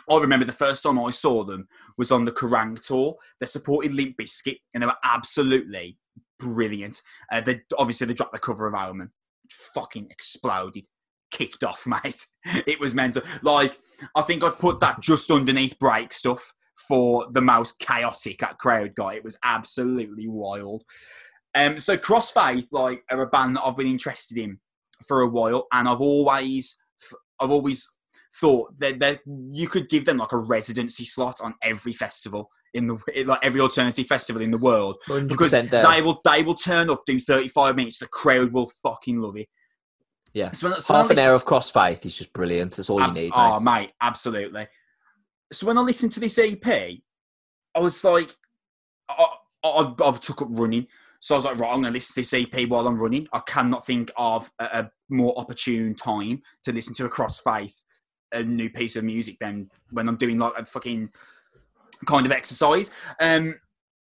I 0.09 0.17
remember 0.17 0.45
the 0.45 0.53
first 0.53 0.83
time 0.83 0.97
I 0.97 1.11
saw 1.11 1.43
them 1.43 1.67
was 1.97 2.11
on 2.11 2.23
the 2.23 2.31
Kerrang 2.31 2.79
tour. 2.81 3.17
They 3.39 3.45
supported 3.45 3.93
Limp 3.93 4.17
Bizkit 4.17 4.59
and 4.73 4.81
they 4.81 4.87
were 4.87 4.95
absolutely 5.03 5.97
brilliant. 6.39 7.01
Uh, 7.31 7.41
they 7.41 7.61
obviously 7.77 8.07
they 8.07 8.13
dropped 8.13 8.31
the 8.31 8.39
cover 8.39 8.67
of 8.67 8.73
Omen 8.73 9.11
fucking 9.49 10.07
exploded, 10.09 10.87
kicked 11.31 11.63
off, 11.63 11.85
mate. 12.03 12.25
It 12.65 12.79
was 12.79 12.95
mental. 12.95 13.21
Like, 13.41 13.77
I 14.15 14.21
think 14.21 14.43
I'd 14.43 14.59
put 14.59 14.79
that 14.79 15.01
just 15.01 15.29
underneath 15.29 15.77
break 15.77 16.13
stuff 16.13 16.53
for 16.87 17.27
the 17.31 17.41
most 17.41 17.79
chaotic 17.79 18.41
at 18.43 18.57
crowd 18.57 18.95
guy. 18.95 19.15
It 19.15 19.23
was 19.23 19.37
absolutely 19.43 20.27
wild. 20.27 20.83
Um, 21.55 21.77
so 21.79 21.97
Crossfaith, 21.97 22.67
like, 22.71 23.03
are 23.09 23.21
a 23.21 23.27
band 23.27 23.55
that 23.55 23.63
I've 23.63 23.77
been 23.77 23.87
interested 23.87 24.37
in 24.37 24.59
for 25.07 25.21
a 25.21 25.27
while, 25.27 25.67
and 25.71 25.87
I've 25.87 26.01
always, 26.01 26.79
I've 27.39 27.51
always 27.51 27.87
thought 28.35 28.79
that, 28.79 28.99
that 28.99 29.21
you 29.25 29.67
could 29.67 29.89
give 29.89 30.05
them 30.05 30.17
like 30.17 30.31
a 30.31 30.37
residency 30.37 31.05
slot 31.05 31.41
on 31.41 31.55
every 31.63 31.93
festival 31.93 32.49
in 32.73 32.87
the 32.87 33.23
like 33.25 33.39
every 33.41 33.59
alternative 33.59 34.05
festival 34.05 34.41
in 34.41 34.51
the 34.51 34.57
world 34.57 34.97
because 35.27 35.51
there. 35.51 35.63
they 35.63 36.01
will 36.03 36.21
they 36.23 36.43
will 36.43 36.53
turn 36.53 36.87
up 36.89 37.03
do 37.07 37.19
35 37.19 37.75
minutes 37.75 37.97
the 37.97 38.05
crowd 38.05 38.51
will 38.51 38.71
fucking 38.83 39.19
love 39.19 39.35
it 39.37 39.47
yeah 40.33 40.51
so 40.51 40.71
so 40.73 40.93
half 40.93 41.09
an 41.09 41.17
hour 41.17 41.33
of 41.33 41.45
crossfaith 41.45 42.05
is 42.05 42.15
just 42.15 42.31
brilliant 42.31 42.75
that's 42.75 42.89
all 42.89 43.01
you 43.01 43.11
need 43.11 43.31
oh 43.33 43.59
mate. 43.59 43.81
mate 43.81 43.91
absolutely 44.01 44.67
so 45.51 45.67
when 45.67 45.77
i 45.77 45.81
listened 45.81 46.11
to 46.11 46.19
this 46.19 46.37
ep 46.37 46.67
i 46.67 46.99
was 47.79 48.03
like 48.03 48.35
I, 49.09 49.27
I, 49.63 49.93
i've 50.05 50.19
took 50.19 50.41
up 50.41 50.49
running 50.51 50.87
so 51.19 51.35
i 51.35 51.37
was 51.37 51.45
like 51.45 51.57
right 51.57 51.69
i'm 51.69 51.81
going 51.81 51.91
to 51.91 51.91
listen 51.91 52.13
to 52.13 52.21
this 52.21 52.33
ep 52.33 52.69
while 52.69 52.87
i'm 52.87 52.99
running 52.99 53.27
i 53.33 53.39
cannot 53.39 53.85
think 53.85 54.11
of 54.17 54.51
a, 54.59 54.63
a 54.65 54.91
more 55.09 55.37
opportune 55.37 55.95
time 55.95 56.41
to 56.63 56.71
listen 56.71 56.93
to 56.95 57.05
a 57.05 57.09
crossfaith 57.09 57.81
a 58.31 58.43
new 58.43 58.69
piece 58.69 58.95
of 58.95 59.03
music 59.03 59.37
than 59.39 59.69
when 59.91 60.07
i'm 60.07 60.17
doing 60.17 60.37
like 60.37 60.53
a 60.57 60.65
fucking 60.65 61.09
kind 62.05 62.25
of 62.25 62.31
exercise. 62.31 62.89
Um, 63.19 63.55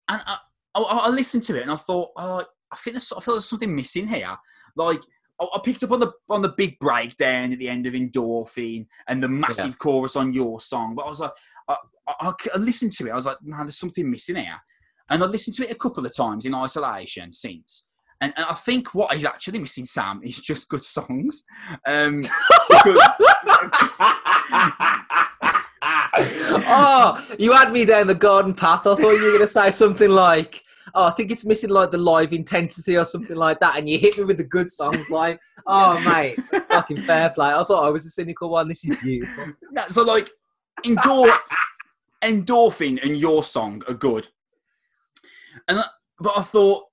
and 0.08 0.22
I, 0.26 0.38
I, 0.74 0.80
I, 0.80 1.10
listened 1.10 1.42
to 1.44 1.56
it 1.56 1.62
and 1.62 1.70
I 1.70 1.76
thought, 1.76 2.10
oh, 2.16 2.44
I 2.70 2.76
think 2.76 2.94
there's, 2.94 3.12
I 3.12 3.20
feel 3.20 3.34
there's 3.34 3.48
something 3.48 3.74
missing 3.74 4.08
here. 4.08 4.36
Like 4.76 5.02
I, 5.40 5.60
picked 5.62 5.82
up 5.84 5.92
on 5.92 6.00
the 6.00 6.12
on 6.28 6.42
the 6.42 6.48
big 6.48 6.78
breakdown 6.80 7.52
at 7.52 7.58
the 7.58 7.68
end 7.68 7.86
of 7.86 7.94
Endorphin 7.94 8.86
and 9.06 9.22
the 9.22 9.28
massive 9.28 9.66
yeah. 9.66 9.76
chorus 9.78 10.16
on 10.16 10.32
your 10.32 10.60
song, 10.60 10.94
but 10.94 11.06
I 11.06 11.08
was 11.08 11.20
like, 11.20 11.32
I, 11.68 11.76
I, 12.08 12.32
I 12.54 12.58
listened 12.58 12.92
to 12.94 13.06
it. 13.06 13.12
I 13.12 13.16
was 13.16 13.26
like, 13.26 13.38
no, 13.42 13.58
there's 13.58 13.76
something 13.76 14.10
missing 14.10 14.36
here. 14.36 14.60
And 15.10 15.22
I 15.22 15.26
listened 15.26 15.56
to 15.56 15.64
it 15.64 15.70
a 15.70 15.76
couple 15.76 16.04
of 16.04 16.14
times 16.14 16.44
in 16.44 16.54
isolation 16.54 17.32
since. 17.32 17.84
And, 18.20 18.34
and 18.36 18.46
I 18.46 18.54
think 18.54 18.94
what 18.94 19.14
is 19.14 19.24
actually 19.24 19.60
missing, 19.60 19.84
Sam, 19.84 20.20
is 20.24 20.40
just 20.40 20.68
good 20.68 20.84
songs. 20.84 21.44
Um, 21.86 22.22
oh, 26.66 27.24
you 27.38 27.52
had 27.52 27.72
me 27.72 27.84
down 27.84 28.08
the 28.08 28.16
garden 28.18 28.54
path. 28.54 28.86
I 28.86 28.96
thought 28.96 29.12
you 29.12 29.24
were 29.24 29.30
going 29.30 29.40
to 29.40 29.46
say 29.46 29.70
something 29.70 30.10
like, 30.10 30.64
"Oh, 30.94 31.06
I 31.06 31.10
think 31.10 31.30
it's 31.30 31.44
missing 31.44 31.70
like 31.70 31.90
the 31.90 31.98
live 31.98 32.32
intensity 32.32 32.96
or 32.96 33.04
something 33.04 33.36
like 33.36 33.60
that," 33.60 33.76
and 33.76 33.88
you 33.88 33.98
hit 33.98 34.18
me 34.18 34.24
with 34.24 34.38
the 34.38 34.44
good 34.44 34.70
songs 34.70 35.10
like, 35.10 35.40
"Oh, 35.66 36.00
mate, 36.00 36.38
fucking 36.68 36.98
fair 36.98 37.30
play." 37.30 37.48
I 37.48 37.64
thought 37.64 37.86
I 37.86 37.90
was 37.90 38.06
a 38.06 38.10
cynical 38.10 38.50
one. 38.50 38.68
This 38.68 38.84
is 38.84 38.96
beautiful. 38.96 39.46
so, 39.90 40.02
like, 40.02 40.30
endor- 40.84 41.38
endorphin 42.22 43.02
and 43.02 43.16
your 43.16 43.44
song 43.44 43.82
are 43.88 43.94
good, 43.94 44.28
and 45.68 45.78
uh, 45.78 45.84
but 46.18 46.36
I 46.36 46.42
thought, 46.42 46.86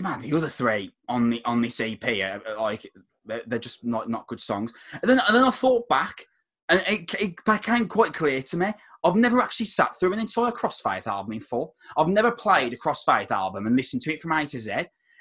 man, 0.00 0.20
the 0.20 0.36
other 0.36 0.48
three 0.48 0.92
on 1.08 1.30
the 1.30 1.44
on 1.44 1.60
this 1.60 1.80
EP 1.80 2.04
are, 2.04 2.42
like 2.58 2.90
they're, 3.24 3.42
they're 3.46 3.58
just 3.58 3.84
not 3.84 4.08
not 4.08 4.26
good 4.26 4.40
songs. 4.40 4.72
And 4.92 5.10
then 5.10 5.20
and 5.26 5.36
then 5.36 5.44
I 5.44 5.50
thought 5.50 5.88
back 5.88 6.26
and 6.68 6.82
it, 6.86 7.14
it, 7.20 7.44
became 7.44 7.86
quite 7.88 8.14
clear 8.14 8.42
to 8.42 8.56
me. 8.56 8.72
I've 9.04 9.16
never 9.16 9.40
actually 9.40 9.66
sat 9.66 9.98
through 9.98 10.12
an 10.12 10.20
entire 10.20 10.52
Crossfaith 10.52 11.06
album 11.06 11.32
in 11.32 11.40
full. 11.40 11.74
I've 11.96 12.08
never 12.08 12.30
played 12.30 12.72
a 12.72 12.76
Crossfaith 12.76 13.30
album 13.30 13.66
and 13.66 13.76
listened 13.76 14.02
to 14.02 14.12
it 14.12 14.22
from 14.22 14.32
A 14.32 14.46
to 14.46 14.60
Z. 14.60 14.72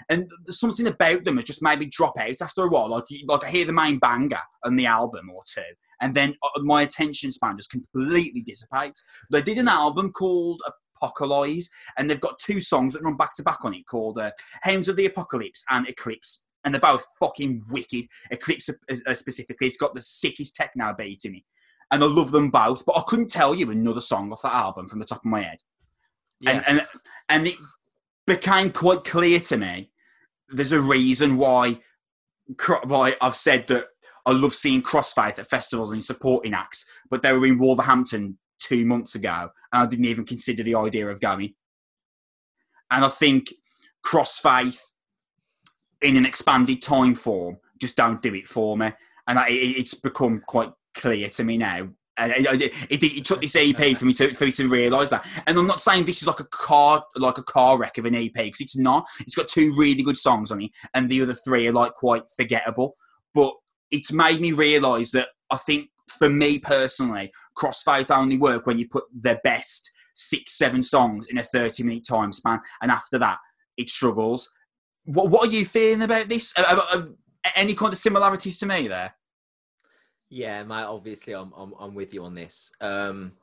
And 0.10 0.30
something 0.48 0.88
about 0.88 1.26
them 1.26 1.38
has 1.38 1.46
just 1.46 1.62
made 1.62 1.80
me 1.80 1.86
drop 1.86 2.18
out 2.20 2.42
after 2.42 2.64
a 2.64 2.68
while. 2.68 2.90
Like, 2.90 3.06
like 3.28 3.46
I 3.46 3.50
hear 3.50 3.66
the 3.66 3.74
main 3.74 4.00
banger 4.00 4.42
on 4.64 4.76
the 4.76 4.88
album 4.88 5.30
or 5.30 5.44
two, 5.46 5.62
and 6.02 6.16
then 6.16 6.36
uh, 6.44 6.62
my 6.64 6.82
attention 6.82 7.32
span 7.32 7.58
just 7.58 7.70
completely 7.70 8.42
dissipates. 8.42 9.04
They 9.32 9.44
did 9.44 9.60
an 9.60 9.68
album 9.68 10.12
called 10.12 10.62
Apocalypse, 11.02 11.70
and 11.98 12.10
they've 12.10 12.20
got 12.20 12.40
two 12.40 12.62
songs 12.62 12.94
that 12.94 13.04
run 13.04 13.16
back 13.16 13.36
to 13.36 13.44
back 13.44 13.60
on 13.64 13.76
it 13.76 13.86
called 13.88 14.18
uh, 14.18 14.32
Hymns 14.64 14.90
of 14.90 14.96
the 14.96 15.06
Apocalypse 15.06 15.64
and 15.70 15.88
Eclipse 15.88 16.46
and 16.64 16.74
they're 16.74 16.82
both 16.82 17.06
fucking 17.20 17.64
wicked. 17.70 18.06
Eclipse 18.30 18.70
uh, 18.70 19.14
specifically, 19.14 19.68
it's 19.68 19.78
got 19.78 19.94
the 19.94 20.02
sickest 20.02 20.56
techno 20.56 20.94
beat 20.98 21.22
in 21.26 21.36
it, 21.36 21.44
and 21.92 22.04
I 22.04 22.08
love 22.08 22.32
them 22.32 22.50
both. 22.50 22.86
But 22.86 22.98
I 22.98 23.04
couldn't 23.06 23.30
tell 23.30 23.54
you 23.54 23.70
another 23.70 24.00
song 24.00 24.32
off 24.32 24.42
that 24.42 24.54
album 24.54 24.88
from 24.88 25.00
the 25.00 25.06
top 25.06 25.20
of 25.20 25.26
my 25.26 25.42
head, 25.42 25.60
yeah. 26.40 26.52
and 26.52 26.64
and 26.68 26.88
and 27.30 27.48
it 27.48 27.56
became 28.26 28.72
quite 28.72 29.04
clear 29.04 29.40
to 29.42 29.58
me. 29.58 29.92
There's 30.50 30.72
a 30.72 30.82
reason 30.82 31.38
why 31.38 31.80
why 32.84 33.16
I've 33.22 33.36
said 33.36 33.68
that 33.68 33.88
I 34.26 34.32
love 34.32 34.54
seeing 34.54 34.82
Crossfaith 34.82 35.40
at 35.40 35.50
festivals 35.50 35.92
and 35.92 36.04
supporting 36.04 36.54
acts, 36.54 36.86
but 37.10 37.22
they 37.22 37.34
were 37.34 37.46
in 37.46 37.60
Wolverhampton 37.60 38.38
two 38.60 38.86
months 38.86 39.16
ago, 39.16 39.50
and 39.74 39.84
I 39.84 39.86
didn't 39.86 40.06
even 40.06 40.26
consider 40.26 40.64
the 40.64 40.76
idea 40.76 41.08
of 41.08 41.20
going. 41.20 41.54
And 42.90 43.06
I 43.06 43.10
think 43.10 43.54
Crossfaith 44.06 44.82
in 46.02 46.18
an 46.18 46.26
expanded 46.26 46.82
time 46.82 47.16
form 47.16 47.58
just 47.80 47.96
don't 47.96 48.22
do 48.22 48.34
it 48.34 48.48
for 48.48 48.78
me. 48.78 48.92
And 49.28 49.40
I, 49.40 49.50
it's 49.50 49.94
become 49.94 50.44
quite 50.46 50.72
clear 50.94 51.30
to 51.30 51.44
me 51.44 51.58
now. 51.58 51.90
It, 52.18 52.74
it, 52.90 53.04
it, 53.04 53.26
took 53.26 53.42
this 53.42 53.56
EP 53.56 53.98
for 53.98 54.06
me 54.06 54.14
to 54.14 54.34
for 54.34 54.46
me 54.46 54.52
to 54.52 54.68
realise 54.68 55.10
that, 55.10 55.26
and 55.48 55.58
I'm 55.58 55.66
not 55.66 55.80
saying 55.80 56.06
this 56.06 56.22
is 56.22 56.28
like 56.28 56.42
a 56.42 56.46
car 56.46 57.04
like 57.16 57.38
a 57.38 57.44
car 57.44 57.78
wreck 57.80 57.98
of 57.98 58.06
an 58.06 58.14
EP 58.14 58.34
because 58.34 58.62
it's 58.62 58.78
not. 58.78 59.06
It's 59.22 59.34
got 59.34 59.48
two 59.48 59.74
really 59.76 60.04
good 60.04 60.18
songs 60.18 60.52
on 60.52 60.62
it, 60.62 60.72
and 60.94 61.10
the 61.10 61.22
other 61.22 61.34
three 61.34 61.68
are 61.68 61.74
like 61.74 61.94
quite 61.94 62.24
forgettable. 62.36 62.96
But 63.34 63.54
it's 63.92 64.12
made 64.12 64.42
me 64.42 64.52
realise 64.52 65.12
that 65.12 65.30
I 65.50 65.58
think 65.58 65.90
for 66.10 66.30
me 66.30 66.60
personally, 66.60 67.32
Crossfaith 67.58 68.12
only 68.12 68.38
work 68.38 68.66
when 68.66 68.78
you 68.78 68.88
put 68.88 69.06
their 69.14 69.40
best 69.44 69.90
six, 70.14 70.58
seven 70.58 70.84
songs 70.84 71.28
in 71.28 71.38
a 71.38 71.44
30 71.44 71.84
minute 71.84 72.06
time 72.06 72.34
span, 72.34 72.60
and 72.82 72.92
after 72.92 73.18
that, 73.20 73.38
it 73.78 73.90
struggles. 73.90 74.50
What, 75.06 75.30
what 75.30 75.50
are 75.50 75.52
you 75.52 75.66
feeling 75.66 76.04
about 76.04 76.30
this? 76.30 76.54
Any 77.56 77.74
kind 77.74 77.94
of 77.94 77.98
similarities 77.98 78.58
to 78.60 78.66
me 78.66 78.88
there? 78.88 79.16
Yeah, 80.32 80.64
mate. 80.64 80.86
Obviously, 80.86 81.36
I'm 81.36 81.52
I'm, 81.56 81.74
I'm 81.78 81.94
with 81.94 82.14
you 82.14 82.24
on 82.24 82.34
this. 82.34 82.72
Um, 82.80 83.34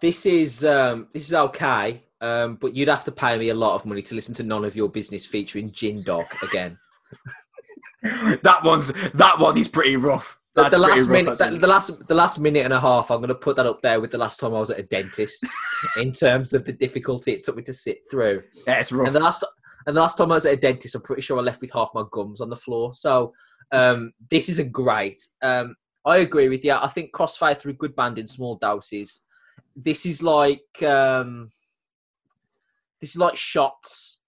this 0.00 0.24
is 0.24 0.64
um, 0.64 1.08
this 1.12 1.26
is 1.26 1.34
okay, 1.34 2.02
um, 2.22 2.56
but 2.56 2.74
you'd 2.74 2.88
have 2.88 3.04
to 3.04 3.12
pay 3.12 3.36
me 3.38 3.50
a 3.50 3.54
lot 3.54 3.74
of 3.74 3.84
money 3.84 4.00
to 4.00 4.14
listen 4.14 4.34
to 4.36 4.42
none 4.42 4.64
of 4.64 4.74
your 4.74 4.88
business 4.88 5.26
featuring 5.26 5.70
Jin 5.70 6.02
Dogg 6.02 6.24
again. 6.42 6.78
that 8.02 8.60
one's 8.64 8.88
that 9.12 9.38
one 9.38 9.58
is 9.58 9.68
pretty 9.68 9.96
rough. 9.96 10.38
The, 10.54 10.70
the 10.70 10.78
last 10.78 11.00
rough, 11.00 11.08
minute, 11.10 11.38
the, 11.38 11.50
the, 11.50 11.66
last, 11.66 12.08
the 12.08 12.14
last 12.14 12.38
minute 12.40 12.64
and 12.64 12.72
a 12.72 12.80
half, 12.80 13.10
I'm 13.10 13.18
going 13.18 13.28
to 13.28 13.34
put 13.34 13.56
that 13.56 13.66
up 13.66 13.82
there 13.82 14.00
with 14.00 14.10
the 14.10 14.16
last 14.16 14.40
time 14.40 14.54
I 14.54 14.58
was 14.58 14.70
at 14.70 14.78
a 14.78 14.84
dentist, 14.84 15.44
in 16.00 16.12
terms 16.12 16.54
of 16.54 16.64
the 16.64 16.72
difficulty 16.72 17.34
it 17.34 17.44
took 17.44 17.56
me 17.56 17.62
to 17.64 17.74
sit 17.74 17.98
through. 18.10 18.42
Yeah, 18.66 18.80
it's 18.80 18.90
rough. 18.90 19.06
And 19.06 19.14
the 19.14 19.20
last, 19.20 19.44
and 19.86 19.94
the 19.94 20.00
last 20.00 20.16
time 20.16 20.32
I 20.32 20.36
was 20.36 20.46
at 20.46 20.54
a 20.54 20.56
dentist, 20.56 20.94
I'm 20.94 21.02
pretty 21.02 21.20
sure 21.20 21.38
I 21.38 21.42
left 21.42 21.60
with 21.60 21.74
half 21.74 21.90
my 21.94 22.04
gums 22.10 22.40
on 22.40 22.48
the 22.48 22.56
floor. 22.56 22.94
So 22.94 23.34
um, 23.70 24.14
this 24.30 24.48
isn't 24.48 24.72
great. 24.72 25.20
Um, 25.42 25.76
I 26.06 26.18
agree 26.18 26.48
with 26.48 26.64
you. 26.64 26.72
I 26.72 26.86
think 26.86 27.12
Crossfaith 27.12 27.66
a 27.66 27.72
good 27.72 27.96
band 27.96 28.18
in 28.18 28.28
small 28.28 28.54
doses. 28.54 29.22
this 29.74 30.06
is 30.06 30.22
like 30.22 30.82
um, 30.82 31.48
this 33.00 33.10
is 33.10 33.18
like 33.18 33.36
shots. 33.36 34.20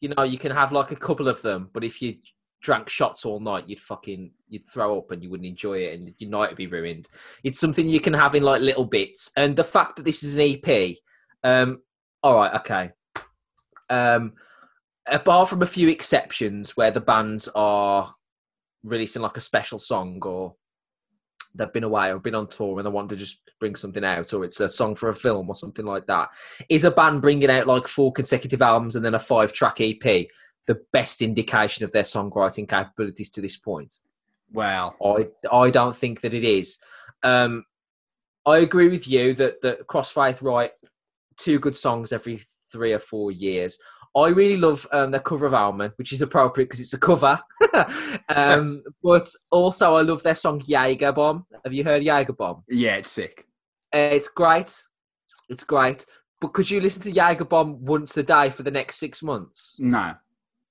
You 0.00 0.10
know, 0.10 0.24
you 0.24 0.36
can 0.36 0.50
have 0.50 0.72
like 0.72 0.90
a 0.90 0.96
couple 0.96 1.28
of 1.28 1.40
them, 1.40 1.70
but 1.72 1.84
if 1.84 2.02
you 2.02 2.16
drank 2.60 2.88
shots 2.88 3.24
all 3.24 3.38
night, 3.38 3.68
you'd 3.68 3.80
fucking 3.80 4.32
you'd 4.48 4.64
throw 4.64 4.98
up 4.98 5.12
and 5.12 5.22
you 5.22 5.30
wouldn't 5.30 5.46
enjoy 5.46 5.78
it, 5.78 5.94
and 5.94 6.12
your 6.18 6.30
night 6.30 6.50
would 6.50 6.56
be 6.56 6.66
ruined. 6.66 7.08
It's 7.44 7.60
something 7.60 7.88
you 7.88 8.00
can 8.00 8.12
have 8.12 8.34
in 8.34 8.42
like 8.42 8.60
little 8.60 8.84
bits, 8.84 9.30
and 9.36 9.54
the 9.54 9.64
fact 9.64 9.94
that 9.96 10.04
this 10.04 10.24
is 10.24 10.34
an 10.34 10.42
EP, 10.42 10.96
um, 11.44 11.80
all 12.24 12.34
right, 12.34 12.54
okay. 12.56 12.90
Um, 13.88 14.32
apart 15.06 15.48
from 15.48 15.62
a 15.62 15.66
few 15.66 15.88
exceptions 15.88 16.76
where 16.76 16.90
the 16.90 17.00
bands 17.00 17.48
are 17.54 18.12
releasing 18.82 19.22
like 19.22 19.36
a 19.36 19.40
special 19.40 19.78
song 19.78 20.18
or 20.22 20.56
they've 21.54 21.72
been 21.72 21.84
away 21.84 22.12
or 22.12 22.18
been 22.18 22.34
on 22.34 22.48
tour 22.48 22.78
and 22.78 22.86
they 22.86 22.90
want 22.90 23.08
to 23.08 23.16
just 23.16 23.50
bring 23.60 23.76
something 23.76 24.04
out 24.04 24.32
or 24.32 24.44
it's 24.44 24.60
a 24.60 24.68
song 24.68 24.94
for 24.94 25.08
a 25.08 25.14
film 25.14 25.48
or 25.48 25.54
something 25.54 25.86
like 25.86 26.06
that. 26.06 26.28
Is 26.68 26.84
a 26.84 26.90
band 26.90 27.22
bringing 27.22 27.50
out 27.50 27.66
like 27.66 27.86
four 27.86 28.12
consecutive 28.12 28.62
albums 28.62 28.96
and 28.96 29.04
then 29.04 29.14
a 29.14 29.18
five 29.18 29.52
track 29.52 29.80
ep 29.80 30.28
the 30.66 30.80
best 30.92 31.20
indication 31.22 31.84
of 31.84 31.92
their 31.92 32.02
songwriting 32.02 32.68
capabilities 32.68 33.30
to 33.30 33.40
this 33.40 33.56
point? 33.56 33.94
Well. 34.52 34.96
I 35.04 35.28
i 35.54 35.70
don't 35.70 35.96
think 35.96 36.20
that 36.22 36.34
it 36.34 36.44
is. 36.44 36.78
Um 37.22 37.64
i 38.46 38.58
agree 38.58 38.88
with 38.88 39.08
you 39.08 39.34
that 39.34 39.62
that 39.62 39.86
crossfaith 39.86 40.42
write 40.42 40.72
two 41.36 41.58
good 41.58 41.76
songs 41.76 42.12
every 42.12 42.40
three 42.70 42.92
or 42.92 42.98
four 42.98 43.30
years 43.30 43.78
I 44.16 44.28
really 44.28 44.56
love 44.56 44.86
um, 44.92 45.10
their 45.10 45.20
cover 45.20 45.46
of 45.46 45.54
Omen, 45.54 45.92
which 45.96 46.12
is 46.12 46.22
appropriate 46.22 46.66
because 46.66 46.80
it's 46.80 46.94
a 46.94 46.98
cover. 46.98 47.38
um, 48.28 48.84
but 49.02 49.28
also, 49.50 49.94
I 49.94 50.02
love 50.02 50.22
their 50.22 50.36
song 50.36 50.62
Jaeger 50.66 51.12
Bomb. 51.12 51.46
Have 51.64 51.72
you 51.72 51.82
heard 51.82 52.04
Jaeger 52.04 52.32
Bomb? 52.32 52.62
Yeah, 52.68 52.96
it's 52.96 53.10
sick. 53.10 53.46
Uh, 53.92 53.98
it's 54.12 54.28
great. 54.28 54.80
It's 55.48 55.64
great. 55.64 56.06
But 56.40 56.52
could 56.52 56.70
you 56.70 56.80
listen 56.80 57.02
to 57.02 57.10
Jaeger 57.10 57.44
Bomb 57.44 57.84
once 57.84 58.16
a 58.16 58.22
day 58.22 58.50
for 58.50 58.62
the 58.62 58.70
next 58.70 58.98
six 58.98 59.20
months? 59.22 59.74
No, 59.80 60.14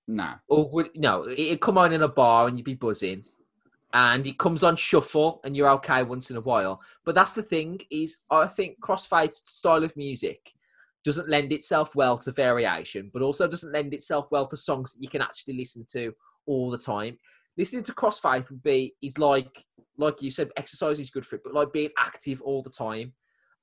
no. 0.08 0.36
Or 0.47 0.69
would 0.69 0.91
no? 0.95 1.27
It'd 1.27 1.60
come 1.60 1.77
on 1.77 1.91
in 1.91 2.03
a 2.03 2.08
bar 2.08 2.47
and 2.47 2.58
you'd 2.58 2.65
be 2.65 2.75
buzzing, 2.75 3.23
and 3.93 4.25
it 4.25 4.39
comes 4.39 4.63
on 4.63 4.77
shuffle 4.77 5.41
and 5.43 5.58
you're 5.58 5.69
okay 5.69 6.03
once 6.03 6.32
in 6.32 6.38
a 6.38 6.41
while. 6.41 6.82
But 7.03 7.15
that's 7.15 7.34
the 7.34 7.43
thing 7.43 7.82
is, 7.91 8.17
I 8.32 8.47
think 8.47 8.79
Crossfaith's 8.79 9.41
style 9.51 9.84
of 9.84 9.97
music 9.97 10.53
doesn't 11.03 11.29
lend 11.29 11.51
itself 11.51 11.95
well 11.95 12.17
to 12.17 12.31
variation, 12.31 13.09
but 13.13 13.21
also 13.21 13.47
doesn't 13.47 13.73
lend 13.73 13.93
itself 13.93 14.27
well 14.31 14.45
to 14.45 14.57
songs 14.57 14.93
that 14.93 15.01
you 15.01 15.09
can 15.09 15.21
actually 15.21 15.55
listen 15.55 15.85
to 15.91 16.13
all 16.45 16.69
the 16.69 16.77
time. 16.77 17.17
Listening 17.57 17.83
to 17.83 17.93
Crossfaith 17.93 18.49
would 18.49 18.63
be 18.63 18.95
is 19.01 19.17
like 19.17 19.57
like 19.97 20.21
you 20.21 20.31
said, 20.31 20.49
exercise 20.57 20.99
is 20.99 21.09
good 21.09 21.25
for 21.25 21.35
it, 21.35 21.43
but 21.43 21.53
like 21.53 21.71
being 21.71 21.91
active 21.99 22.41
all 22.41 22.61
the 22.61 22.69
time. 22.69 23.13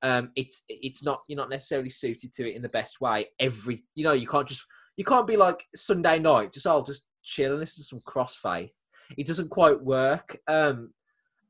Um, 0.03 0.31
it's 0.37 0.63
it's 0.69 1.05
not 1.05 1.23
you're 1.29 1.37
not 1.37 1.51
necessarily 1.51 1.91
suited 1.91 2.33
to 2.35 2.49
it 2.49 2.57
in 2.57 2.63
the 2.63 2.69
best 2.69 3.01
way. 3.01 3.27
Every 3.39 3.83
you 3.95 4.05
know 4.05 4.13
you 4.13 4.27
can't 4.27 4.49
just 4.49 4.67
you 4.97 5.05
can't 5.05 5.27
be 5.27 5.37
like 5.37 5.63
Sunday 5.75 6.19
night 6.19 6.53
just 6.53 6.67
I'll 6.67 6.79
oh, 6.79 6.85
just 6.85 7.07
chill 7.23 7.53
and 7.53 7.61
listen 7.61 7.83
to 7.83 7.87
some 7.87 8.01
Crossfaith. 8.09 8.73
It 9.19 9.27
doesn't 9.27 9.51
quite 9.51 9.83
work. 9.83 10.39
Um, 10.47 10.93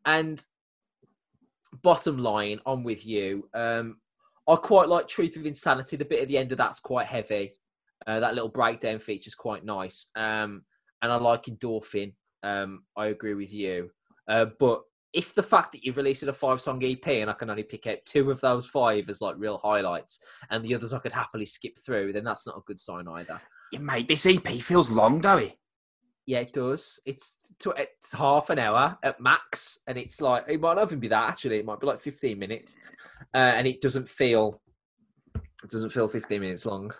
and 0.04 0.42
bottom 1.82 2.18
line, 2.18 2.60
I'm 2.66 2.82
with 2.82 3.06
you. 3.06 3.48
Um, 3.54 3.98
I 4.50 4.56
quite 4.56 4.88
like 4.88 5.06
Truth 5.06 5.36
of 5.36 5.46
Insanity. 5.46 5.96
The 5.96 6.04
bit 6.04 6.22
at 6.22 6.28
the 6.28 6.38
end 6.38 6.50
of 6.50 6.58
that's 6.58 6.80
quite 6.80 7.06
heavy. 7.06 7.52
Uh, 8.06 8.18
that 8.18 8.34
little 8.34 8.48
breakdown 8.48 8.98
feature 8.98 9.28
is 9.28 9.34
quite 9.34 9.64
nice. 9.64 10.10
Um, 10.16 10.62
and 11.02 11.12
I 11.12 11.16
like 11.16 11.44
Endorphin. 11.44 12.14
Um, 12.42 12.82
I 12.96 13.06
agree 13.06 13.34
with 13.34 13.52
you. 13.52 13.90
Uh, 14.26 14.46
but 14.58 14.82
if 15.12 15.34
the 15.34 15.42
fact 15.42 15.72
that 15.72 15.84
you've 15.84 15.96
released 15.96 16.22
a 16.22 16.32
five 16.32 16.60
song 16.60 16.82
EP 16.84 17.06
and 17.06 17.30
I 17.30 17.34
can 17.34 17.50
only 17.50 17.62
pick 17.62 17.86
out 17.86 17.98
two 18.04 18.30
of 18.30 18.40
those 18.40 18.66
five 18.66 19.08
as 19.08 19.20
like 19.20 19.34
real 19.38 19.58
highlights 19.58 20.20
and 20.50 20.64
the 20.64 20.74
others 20.74 20.92
I 20.92 20.98
could 20.98 21.12
happily 21.12 21.46
skip 21.46 21.74
through, 21.84 22.12
then 22.12 22.24
that's 22.24 22.46
not 22.46 22.56
a 22.56 22.62
good 22.66 22.80
sign 22.80 23.06
either. 23.08 23.40
Yeah, 23.72 23.80
mate, 23.80 24.08
this 24.08 24.26
EP 24.26 24.46
feels 24.60 24.90
long, 24.90 25.20
does 25.20 25.42
it? 25.42 25.59
Yeah, 26.30 26.38
it 26.38 26.52
does. 26.52 27.00
It's 27.06 27.38
it's 27.76 28.12
half 28.12 28.50
an 28.50 28.60
hour 28.60 28.96
at 29.02 29.20
max, 29.20 29.80
and 29.88 29.98
it's 29.98 30.20
like 30.20 30.44
it 30.46 30.60
might 30.60 30.74
not 30.74 30.84
even 30.84 31.00
be 31.00 31.08
that. 31.08 31.28
Actually, 31.28 31.58
it 31.58 31.64
might 31.64 31.80
be 31.80 31.88
like 31.88 31.98
fifteen 31.98 32.38
minutes, 32.38 32.78
uh, 33.34 33.38
and 33.56 33.66
it 33.66 33.80
doesn't 33.80 34.08
feel 34.08 34.62
it 35.34 35.70
doesn't 35.70 35.88
feel 35.88 36.06
fifteen 36.06 36.42
minutes 36.42 36.66
long. 36.66 36.92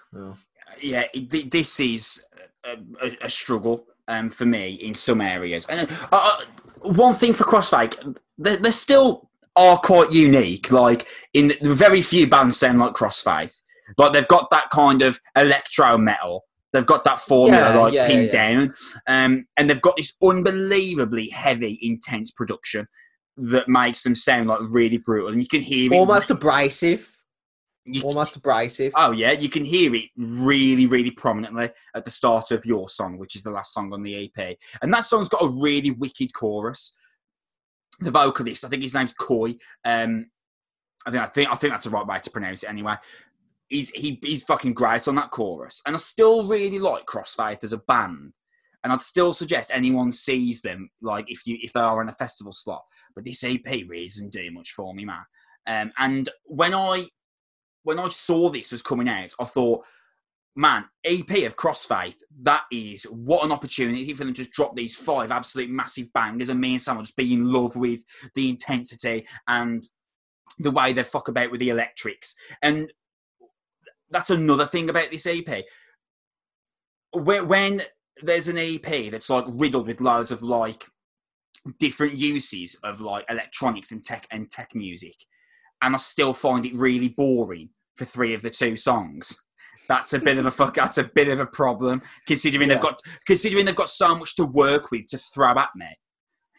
Yeah, 0.81 1.05
this 1.15 1.79
is 1.79 2.25
a, 2.65 2.77
a, 3.05 3.27
a 3.27 3.31
struggle 3.31 3.87
um, 4.09 4.31
for 4.31 4.47
me 4.47 4.73
in 4.73 4.97
some 4.97 5.21
areas. 5.21 5.65
And 5.67 5.89
uh, 5.89 6.07
uh 6.11 6.45
one 6.81 7.15
thing 7.15 7.33
for 7.33 7.45
Crossfaith, 7.45 8.17
they, 8.37 8.57
they 8.57 8.73
still 8.73 9.31
are 9.55 9.79
quite 9.79 10.11
unique. 10.11 10.73
Like 10.73 11.07
in 11.35 11.53
the 11.61 11.73
very 11.73 12.03
few 12.03 12.27
bands 12.27 12.57
sound 12.57 12.81
like 12.81 12.95
Crossfaith. 12.95 13.61
Like 13.97 14.13
they've 14.13 14.27
got 14.27 14.51
that 14.51 14.71
kind 14.71 15.03
of 15.03 15.21
electro 15.37 15.97
metal 15.99 16.47
They've 16.73 16.87
got 16.87 17.05
that 17.05 17.21
formula 17.21 17.75
yeah, 17.75 17.79
like 17.79 17.95
yeah, 17.95 18.07
pinned 18.07 18.27
yeah, 18.27 18.53
down, 18.53 18.75
um, 19.07 19.47
and 19.57 19.69
they've 19.69 19.81
got 19.81 19.97
this 19.97 20.13
unbelievably 20.23 21.31
heavy, 21.31 21.79
intense 21.83 22.31
production 22.31 22.87
that 23.37 23.69
makes 23.69 24.03
them 24.03 24.15
sound 24.15 24.49
like 24.49 24.61
really 24.63 24.99
brutal, 24.99 25.31
and 25.31 25.41
you 25.41 25.49
can 25.49 25.63
hear 25.63 25.93
it. 25.93 25.97
almost 25.97 26.31
it, 26.31 26.35
abrasive. 26.35 27.17
You, 27.87 28.03
almost 28.03 28.37
abrasive. 28.37 28.93
Oh 28.95 29.11
yeah, 29.11 29.33
you 29.33 29.49
can 29.49 29.65
hear 29.65 29.93
it 29.95 30.05
really, 30.17 30.87
really 30.87 31.11
prominently 31.11 31.71
at 31.95 32.05
the 32.05 32.11
start 32.11 32.53
of 32.53 32.65
your 32.65 32.89
song, 32.89 33.19
which 33.19 33.35
is 33.35 33.43
the 33.43 33.51
last 33.51 33.73
song 33.73 33.93
on 33.93 34.03
the 34.05 34.31
EP, 34.37 34.57
and 34.81 34.93
that 34.95 35.05
song's 35.05 35.29
got 35.29 35.43
a 35.43 35.49
really 35.49 35.91
wicked 35.91 36.33
chorus. 36.33 36.97
The 37.99 38.13
vocalist, 38.13 38.65
I 38.65 38.69
think 38.69 38.83
his 38.83 38.95
name's 38.95 39.13
Koie. 39.13 39.59
Um, 39.85 40.31
I 41.05 41.11
think 41.11 41.23
I 41.23 41.27
think 41.27 41.51
I 41.51 41.55
think 41.57 41.73
that's 41.73 41.85
the 41.85 41.91
right 41.91 42.07
way 42.07 42.21
to 42.21 42.31
pronounce 42.31 42.63
it 42.63 42.69
anyway 42.69 42.97
he's 43.71 43.91
he, 43.91 44.19
he's 44.23 44.43
fucking 44.43 44.75
great 44.75 45.09
on 45.09 45.15
that 45.15 45.31
chorus. 45.31 45.81
And 45.87 45.97
I 45.97 45.99
still 45.99 46.47
really 46.47 46.79
like 46.79 47.07
Crossfaith 47.07 47.65
as 47.65 47.73
a 47.73 47.79
band. 47.79 48.35
And 48.83 48.93
I'd 48.93 49.03
still 49.03 49.33
suggest 49.33 49.71
anyone 49.73 50.11
sees 50.11 50.63
them, 50.63 50.91
like 51.03 51.27
if 51.29 51.47
you 51.47 51.59
if 51.63 51.73
they 51.73 51.81
are 51.81 52.03
in 52.03 52.09
a 52.09 52.15
festival 52.15 52.53
slot. 52.53 52.85
But 53.15 53.25
this 53.25 53.45
EP 53.45 53.65
really 53.67 54.07
doesn't 54.07 54.33
do 54.33 54.51
much 54.51 54.73
for 54.73 54.95
me, 54.95 55.05
man. 55.05 55.25
Um, 55.67 55.93
and 55.99 56.29
when 56.45 56.75
I 56.75 57.07
when 57.83 57.99
I 57.99 58.09
saw 58.09 58.51
this 58.51 58.73
was 58.73 58.83
coming 58.83 59.09
out, 59.09 59.33
I 59.39 59.45
thought, 59.45 59.85
man, 60.57 60.87
EP 61.05 61.31
of 61.45 61.57
Crossfaith, 61.57 62.17
that 62.43 62.65
is 62.73 63.05
what 63.05 63.45
an 63.45 63.53
opportunity 63.53 64.13
for 64.13 64.25
them 64.25 64.35
to 64.35 64.43
just 64.43 64.53
drop 64.53 64.75
these 64.75 64.97
five 64.97 65.31
absolute 65.31 65.71
massive 65.71 66.13
bangers 66.13 66.49
and 66.49 66.61
me 66.61 66.73
and 66.73 66.83
Sam 66.83 66.97
will 66.97 67.05
just 67.05 67.17
be 67.17 67.33
in 67.33 67.51
love 67.51 67.77
with 67.77 68.01
the 68.35 68.49
intensity 68.49 69.27
and 69.47 69.87
the 70.59 70.71
way 70.71 70.93
they 70.93 71.03
fuck 71.03 71.29
about 71.29 71.51
with 71.51 71.61
the 71.61 71.69
electrics. 71.69 72.35
And 72.63 72.93
that's 74.11 74.31
another 74.31 74.67
thing 74.67 74.91
about 74.91 75.11
this 75.11 75.27
EP. 75.27 75.65
When, 77.13 77.49
when 77.49 77.83
there's 78.23 78.49
an 78.49 78.59
EP 78.59 79.11
that's 79.11 79.31
like 79.31 79.45
riddled 79.49 79.87
with 79.87 80.01
loads 80.01 80.31
of 80.31 80.43
like 80.43 80.87
different 81.79 82.17
uses 82.17 82.79
of 82.83 83.01
like 83.01 83.25
electronics 83.29 83.93
and 83.93 84.03
tech 84.03 84.27
and 84.31 84.51
tech 84.51 84.75
music, 84.75 85.15
and 85.83 85.95
I 85.95 85.99
still 85.99 86.35
find 86.35 86.67
it 86.67 86.75
really 86.75 87.09
boring 87.09 87.71
for 87.97 88.05
three 88.05 88.35
of 88.35 88.43
the 88.43 88.51
two 88.51 88.77
songs. 88.77 89.37
That's 89.89 90.13
a 90.13 90.21
bit 90.21 90.39
of 90.39 90.47
a 90.47 90.51
fuck. 90.51 90.75
That's 90.75 90.99
a 90.99 91.05
bit 91.05 91.29
of 91.29 91.41
a 91.41 91.47
problem 91.47 92.03
considering 92.27 92.69
yeah. 92.69 92.75
they've 92.75 92.83
got 92.83 93.01
considering 93.27 93.65
they've 93.65 93.75
got 93.75 93.89
so 93.89 94.15
much 94.15 94.37
to 94.37 94.45
work 94.45 94.91
with 94.91 95.07
to 95.09 95.19
throw 95.19 95.51
at 95.59 95.71
me. 95.75 95.99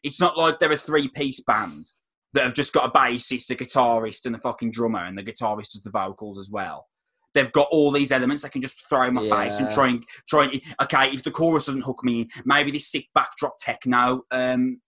It's 0.03 0.19
not 0.19 0.37
like 0.37 0.59
they're 0.59 0.71
a 0.71 0.77
three 0.77 1.07
piece 1.07 1.41
band 1.41 1.85
that 2.33 2.43
have 2.43 2.53
just 2.53 2.73
got 2.73 2.89
a 2.89 2.91
bassist, 2.91 3.49
a 3.49 3.55
guitarist, 3.55 4.25
and 4.25 4.35
a 4.35 4.39
fucking 4.39 4.71
drummer, 4.71 5.05
and 5.05 5.17
the 5.17 5.23
guitarist 5.23 5.73
does 5.73 5.83
the 5.83 5.91
vocals 5.91 6.39
as 6.39 6.49
well 6.49 6.87
they've 7.33 7.51
got 7.51 7.67
all 7.71 7.91
these 7.91 8.11
elements 8.11 8.43
they 8.43 8.49
can 8.49 8.61
just 8.61 8.87
throw 8.89 9.07
in 9.07 9.13
my 9.13 9.21
yeah. 9.21 9.43
face 9.43 9.59
and 9.59 9.69
try 9.69 9.87
and 9.87 10.03
try 10.27 10.45
and 10.45 10.61
okay 10.81 11.09
if 11.11 11.23
the 11.23 11.31
chorus 11.31 11.65
doesn't 11.65 11.81
hook 11.81 12.03
me 12.03 12.27
maybe 12.45 12.71
this 12.71 12.91
sick 12.91 13.05
backdrop 13.13 13.55
techno 13.57 14.21
um, 14.31 14.79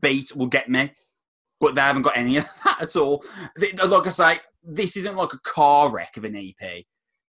beat 0.00 0.34
will 0.34 0.46
get 0.46 0.68
me. 0.68 0.92
But 1.58 1.74
they 1.74 1.80
haven't 1.80 2.02
got 2.02 2.16
any 2.16 2.36
of 2.36 2.48
that 2.64 2.82
at 2.82 2.96
all. 2.96 3.24
Like 3.58 4.06
i 4.06 4.10
say 4.10 4.40
this 4.62 4.96
isn't 4.96 5.16
like 5.16 5.32
a 5.32 5.38
car 5.38 5.90
wreck 5.90 6.16
of 6.16 6.24
an 6.24 6.34
ep 6.34 6.82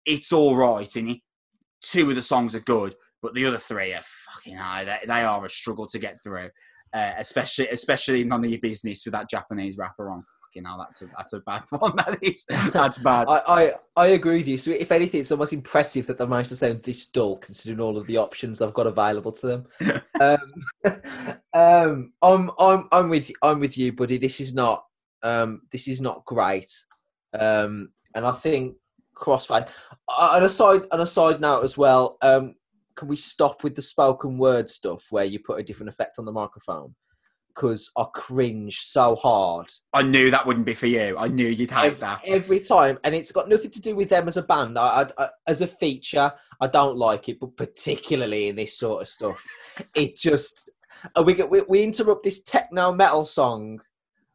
it's 0.05 0.33
all 0.33 0.57
right 0.57 0.97
and 0.97 1.17
two 1.81 2.09
of 2.11 2.17
the 2.17 2.23
songs 2.23 2.57
are 2.57 2.61
good 2.61 2.97
but 3.23 3.35
the 3.35 3.47
other 3.47 3.59
three 3.59 3.93
are 3.93 4.03
fucking 4.27 4.57
high. 4.57 4.85
They, 4.85 4.99
they 5.07 5.21
are 5.21 5.45
a 5.45 5.51
struggle 5.51 5.87
to 5.87 5.99
get 6.01 6.21
through 6.25 6.49
uh, 6.93 7.13
especially 7.19 7.69
especially 7.69 8.25
none 8.25 8.45
of 8.45 8.51
your 8.51 8.59
business 8.59 9.05
with 9.05 9.13
that 9.13 9.31
japanese 9.31 9.79
rapper 9.79 10.11
on 10.11 10.25
fucking 10.51 10.65
hell, 10.65 10.79
that's 10.79 11.03
a 11.03 11.07
that's 11.17 11.33
a 11.33 11.41
bad 11.41 11.63
one. 11.71 11.95
That 11.97 12.19
is 12.23 12.45
that's 12.73 12.99
bad. 12.99 13.29
I, 13.29 13.43
I, 13.47 13.73
I 13.97 14.07
agree 14.09 14.39
with 14.39 14.49
you. 14.49 14.59
So 14.59 14.71
if 14.71 14.93
anything, 14.93 15.21
it's 15.21 15.33
almost 15.33 15.53
impressive 15.53 16.07
that 16.07 16.19
they 16.19 16.27
managed 16.27 16.51
to 16.51 16.57
sound 16.57 16.81
this 16.81 17.07
dull, 17.07 17.39
considering 17.39 17.81
all 17.81 17.97
of 17.97 18.07
the 18.07 18.17
options 18.17 18.61
I've 18.61 18.75
got 18.75 18.87
available 18.87 19.33
to 19.33 19.47
them. 19.47 19.67
um, 20.21 20.63
um, 21.55 22.13
I'm 22.23 22.51
I'm 22.59 22.89
I'm 22.93 23.09
with 23.09 23.31
I'm 23.43 23.61
with 23.61 23.79
you, 23.79 23.93
buddy. 23.93 24.19
This 24.19 24.41
is 24.41 24.55
not 24.55 24.85
um 25.23 25.63
this 25.73 25.89
is 25.89 26.01
not 26.01 26.25
great. 26.25 26.71
Um, 27.39 27.91
and 28.15 28.27
I 28.27 28.33
think 28.33 28.77
Crossfaith. 29.17 29.71
On 30.09 30.43
a 30.43 30.49
side 30.49 30.83
on 30.91 31.01
a 31.01 31.07
side 31.07 31.41
note 31.41 31.65
as 31.65 31.77
well. 31.77 32.17
Um, 32.23 32.55
can 32.97 33.09
we 33.09 33.17
stop 33.17 33.65
with 33.65 33.75
the 33.75 33.81
spoken 33.81 34.37
word 34.37 34.69
stuff 34.69 35.07
where 35.11 35.25
you 35.25 35.39
put 35.39 35.59
a 35.59 35.63
different 35.63 35.89
effect 35.89 36.19
on 36.19 36.27
the 36.27 36.33
microphone? 36.33 36.95
Because 37.61 37.91
I 37.95 38.05
cringe 38.15 38.79
so 38.79 39.17
hard. 39.17 39.67
I 39.93 40.03
knew 40.03 40.31
that 40.31 40.47
wouldn't 40.47 40.65
be 40.65 40.73
for 40.73 40.87
you. 40.87 41.17
I 41.19 41.29
knew 41.29 41.47
you'd 41.47 41.71
have 41.73 41.85
every, 41.85 42.01
that 42.01 42.23
every 42.27 42.61
time, 42.61 42.99
and 43.05 43.15
it's 43.15 43.33
got 43.33 43.51
nothing 43.51 43.71
to 43.73 43.81
do 43.81 43.95
with 43.95 44.09
them 44.09 44.29
as 44.29 44.39
a 44.39 44.43
band. 44.43 44.79
I, 44.79 45.03
I, 45.03 45.25
I, 45.25 45.29
as 45.47 45.61
a 45.61 45.67
feature, 45.67 46.33
I 46.63 46.67
don't 46.69 46.97
like 46.97 47.29
it, 47.29 47.39
but 47.39 47.57
particularly 47.59 48.49
in 48.49 48.57
this 48.57 48.79
sort 48.79 49.03
of 49.03 49.09
stuff, 49.09 49.45
it 49.95 50.17
just 50.17 50.71
we, 51.23 51.35
we 51.35 51.63
we 51.69 51.83
interrupt 51.83 52.23
this 52.23 52.43
techno 52.43 52.93
metal 52.93 53.25
song 53.25 53.81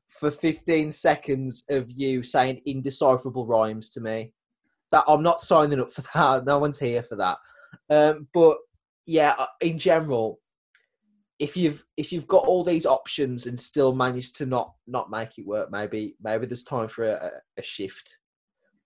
for 0.07 0.29
15 0.29 0.91
seconds 0.91 1.63
of 1.69 1.91
you 1.91 2.21
saying 2.21 2.61
indecipherable 2.67 3.47
rhymes 3.47 3.89
to 3.91 4.01
me. 4.01 4.33
That 4.91 5.03
I'm 5.07 5.23
not 5.23 5.39
signing 5.39 5.79
up 5.79 5.91
for 5.91 6.03
that. 6.13 6.45
No 6.45 6.59
one's 6.59 6.79
here 6.79 7.01
for 7.01 7.15
that. 7.15 7.37
Um, 7.89 8.27
but 8.35 8.57
yeah, 9.07 9.33
uh, 9.37 9.47
in 9.61 9.79
general, 9.79 10.39
if 11.39 11.57
you've 11.57 11.83
if 11.97 12.11
you've 12.11 12.27
got 12.27 12.45
all 12.45 12.63
these 12.63 12.85
options 12.85 13.45
and 13.45 13.59
still 13.59 13.93
managed 13.93 14.35
to 14.37 14.45
not 14.45 14.73
not 14.87 15.09
make 15.09 15.37
it 15.37 15.45
work, 15.45 15.71
maybe 15.71 16.15
maybe 16.21 16.45
there's 16.45 16.63
time 16.63 16.87
for 16.87 17.05
a, 17.05 17.31
a 17.57 17.61
shift. 17.61 18.19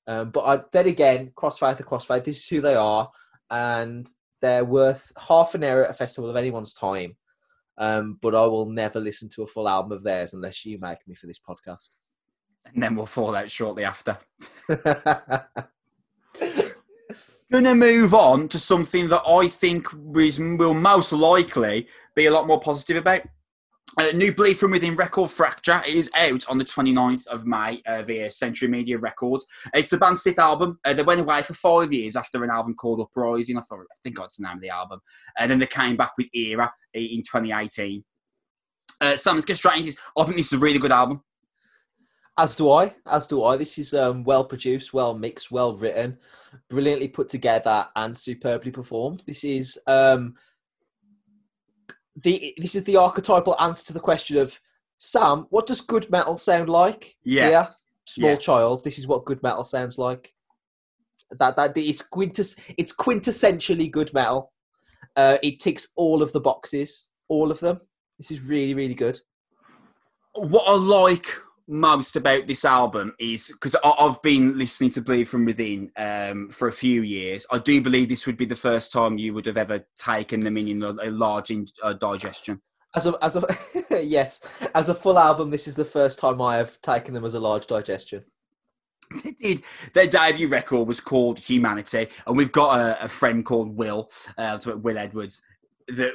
Um, 0.07 0.31
but 0.31 0.41
I, 0.41 0.63
then 0.71 0.87
again, 0.87 1.31
Crossfaith 1.35 1.79
are 1.79 1.83
Crossfaith. 1.83 2.23
This 2.23 2.39
is 2.39 2.47
who 2.47 2.61
they 2.61 2.75
are, 2.75 3.09
and 3.51 4.09
they're 4.41 4.65
worth 4.65 5.11
half 5.19 5.53
an 5.53 5.63
hour 5.63 5.85
at 5.85 5.91
a 5.91 5.93
festival 5.93 6.29
of 6.29 6.35
anyone's 6.35 6.73
time. 6.73 7.15
Um, 7.77 8.17
but 8.21 8.35
I 8.35 8.45
will 8.45 8.69
never 8.69 8.99
listen 8.99 9.29
to 9.29 9.43
a 9.43 9.47
full 9.47 9.69
album 9.69 9.91
of 9.91 10.03
theirs 10.03 10.33
unless 10.33 10.65
you 10.65 10.79
make 10.79 11.07
me 11.07 11.15
for 11.15 11.27
this 11.27 11.39
podcast. 11.39 11.95
And 12.65 12.81
then 12.83 12.95
we'll 12.95 13.05
fall 13.05 13.35
out 13.35 13.49
shortly 13.49 13.85
after. 13.85 14.17
Gonna 17.51 17.73
move 17.73 18.13
on 18.13 18.47
to 18.49 18.59
something 18.59 19.07
that 19.07 19.23
I 19.27 19.47
think 19.47 19.87
is, 20.15 20.37
will 20.39 20.75
most 20.75 21.11
likely 21.11 21.87
be 22.15 22.27
a 22.27 22.31
lot 22.31 22.45
more 22.45 22.59
positive 22.59 22.97
about. 22.97 23.23
A 23.97 24.13
new 24.13 24.31
Bleed 24.31 24.59
From 24.59 24.69
Within 24.69 24.95
record 24.95 25.31
Fracture 25.31 25.81
is 25.87 26.11
out 26.15 26.47
on 26.47 26.59
the 26.59 26.63
29th 26.63 27.25
of 27.25 27.47
May 27.47 27.81
uh, 27.87 28.03
via 28.03 28.29
Century 28.29 28.67
Media 28.67 28.99
Records. 28.99 29.47
It's 29.73 29.89
the 29.89 29.97
band's 29.97 30.21
fifth 30.21 30.37
album. 30.37 30.77
Uh, 30.85 30.93
they 30.93 31.01
went 31.01 31.21
away 31.21 31.41
for 31.41 31.55
five 31.55 31.91
years 31.91 32.15
after 32.15 32.43
an 32.43 32.51
album 32.51 32.75
called 32.75 33.01
Uprising. 33.01 33.57
I, 33.57 33.61
thought, 33.61 33.79
I 33.79 33.97
think 34.03 34.17
that's 34.17 34.37
the 34.37 34.43
name 34.43 34.57
of 34.57 34.61
the 34.61 34.69
album. 34.69 34.99
And 35.39 35.49
then 35.49 35.57
they 35.57 35.65
came 35.65 35.97
back 35.97 36.11
with 36.19 36.27
Era 36.35 36.71
in 36.93 37.23
2018. 37.23 38.03
Uh, 39.01 39.15
so 39.15 39.33
let's 39.33 39.47
get 39.47 39.57
straight 39.57 39.77
into 39.77 39.87
this. 39.87 39.97
I 40.15 40.23
think 40.23 40.37
this 40.37 40.47
is 40.47 40.53
a 40.53 40.59
really 40.59 40.77
good 40.77 40.91
album. 40.91 41.23
As 42.39 42.55
do 42.55 42.71
I. 42.71 42.93
As 43.05 43.27
do 43.27 43.43
I. 43.43 43.57
This 43.57 43.77
is 43.77 43.93
um, 43.93 44.23
well 44.23 44.45
produced, 44.45 44.93
well 44.93 45.13
mixed, 45.13 45.51
well 45.51 45.73
written, 45.73 46.17
brilliantly 46.69 47.09
put 47.09 47.27
together, 47.27 47.85
and 47.97 48.15
superbly 48.15 48.71
performed. 48.71 49.25
This 49.27 49.43
is 49.43 49.77
um, 49.87 50.35
the 52.15 52.53
this 52.57 52.75
is 52.75 52.85
the 52.85 52.95
archetypal 52.95 53.59
answer 53.59 53.85
to 53.87 53.93
the 53.93 53.99
question 53.99 54.37
of 54.37 54.57
Sam. 54.97 55.47
What 55.49 55.65
does 55.65 55.81
good 55.81 56.09
metal 56.09 56.37
sound 56.37 56.69
like? 56.69 57.17
Yeah, 57.25 57.49
yeah 57.49 57.67
small 58.05 58.31
yeah. 58.31 58.35
child. 58.37 58.85
This 58.85 58.97
is 58.97 59.05
what 59.05 59.25
good 59.25 59.43
metal 59.43 59.65
sounds 59.65 59.97
like. 59.97 60.33
That 61.31 61.57
that 61.57 61.77
it's 61.77 62.01
quintes 62.01 62.55
it's 62.77 62.95
quintessentially 62.95 63.91
good 63.91 64.13
metal. 64.13 64.53
Uh, 65.17 65.39
it 65.43 65.59
ticks 65.59 65.89
all 65.97 66.23
of 66.23 66.31
the 66.31 66.39
boxes, 66.39 67.09
all 67.27 67.51
of 67.51 67.59
them. 67.59 67.79
This 68.17 68.31
is 68.31 68.43
really 68.43 68.73
really 68.73 68.95
good. 68.95 69.19
What 70.35 70.63
I 70.67 70.75
like 70.77 71.27
most 71.69 72.15
about 72.15 72.47
this 72.47 72.65
album 72.65 73.13
is 73.19 73.51
because 73.53 73.75
I've 73.83 74.21
been 74.23 74.57
listening 74.57 74.89
to 74.91 75.01
Bleed 75.01 75.29
from 75.29 75.45
Within 75.45 75.91
um, 75.95 76.49
for 76.49 76.67
a 76.67 76.73
few 76.73 77.03
years. 77.03 77.45
I 77.51 77.59
do 77.59 77.79
believe 77.79 78.09
this 78.09 78.25
would 78.25 78.37
be 78.37 78.45
the 78.45 78.55
first 78.55 78.91
time 78.91 79.19
you 79.19 79.35
would 79.35 79.45
have 79.45 79.55
ever 79.55 79.85
taken 79.95 80.39
them 80.39 80.57
in 80.57 80.81
a, 80.81 80.89
a 81.03 81.11
large 81.11 81.51
in, 81.51 81.67
uh, 81.83 81.93
digestion. 81.93 82.59
As 82.95 83.05
a, 83.05 83.13
as 83.21 83.35
a 83.35 83.45
yes, 84.03 84.41
as 84.73 84.89
a 84.89 84.95
full 84.95 85.19
album, 85.19 85.51
this 85.51 85.67
is 85.67 85.75
the 85.75 85.85
first 85.85 86.17
time 86.17 86.41
I 86.41 86.55
have 86.55 86.81
taken 86.81 87.13
them 87.13 87.23
as 87.23 87.35
a 87.35 87.39
large 87.39 87.67
digestion. 87.67 88.25
They 89.23 89.31
did. 89.31 89.63
Their 89.93 90.05
debut 90.05 90.47
record 90.49 90.87
was 90.87 90.99
called 90.99 91.39
Humanity, 91.39 92.09
and 92.27 92.37
we've 92.37 92.51
got 92.51 92.79
a, 92.79 93.05
a 93.05 93.07
friend 93.07 93.43
called 93.43 93.75
Will, 93.75 94.09
uh, 94.37 94.59
Will 94.65 94.99
Edwards. 94.99 95.41
That 95.87 96.11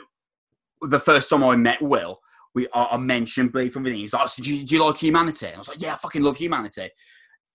the 0.81 1.01
first 1.01 1.31
time 1.31 1.43
I 1.43 1.57
met 1.57 1.83
Will, 1.83 2.21
we 2.55 2.69
I, 2.73 2.97
mentioned 2.97 3.51
from 3.51 3.83
Within. 3.83 3.99
He's 3.99 4.15
like, 4.15 4.29
so 4.29 4.43
do, 4.43 4.55
you, 4.55 4.65
do 4.65 4.75
you 4.77 4.85
like 4.85 4.97
Humanity? 4.99 5.47
And 5.47 5.57
I 5.57 5.59
was 5.59 5.69
like, 5.69 5.81
yeah, 5.81 5.93
I 5.93 5.97
fucking 5.97 6.23
love 6.23 6.37
Humanity. 6.37 6.91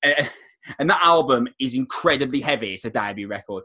Uh, 0.04 0.26
and 0.80 0.90
that 0.90 1.02
album 1.04 1.48
is 1.60 1.76
incredibly 1.76 2.42
heavy. 2.42 2.74
It's 2.74 2.86
a 2.86 2.90
debut 2.90 3.28
record, 3.28 3.64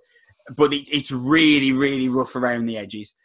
but 0.57 0.73
it, 0.73 0.89
it's 0.91 1.11
really, 1.11 1.73
really 1.73 2.09
rough 2.09 2.37
around 2.37 2.67
the 2.67 2.79
edges 2.79 3.17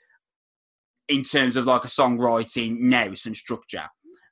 in 1.08 1.24
terms 1.24 1.56
of 1.56 1.66
like 1.66 1.86
a 1.86 1.88
songwriting 1.88 2.80
nous 2.80 3.26
and 3.26 3.36
structure. 3.36 3.88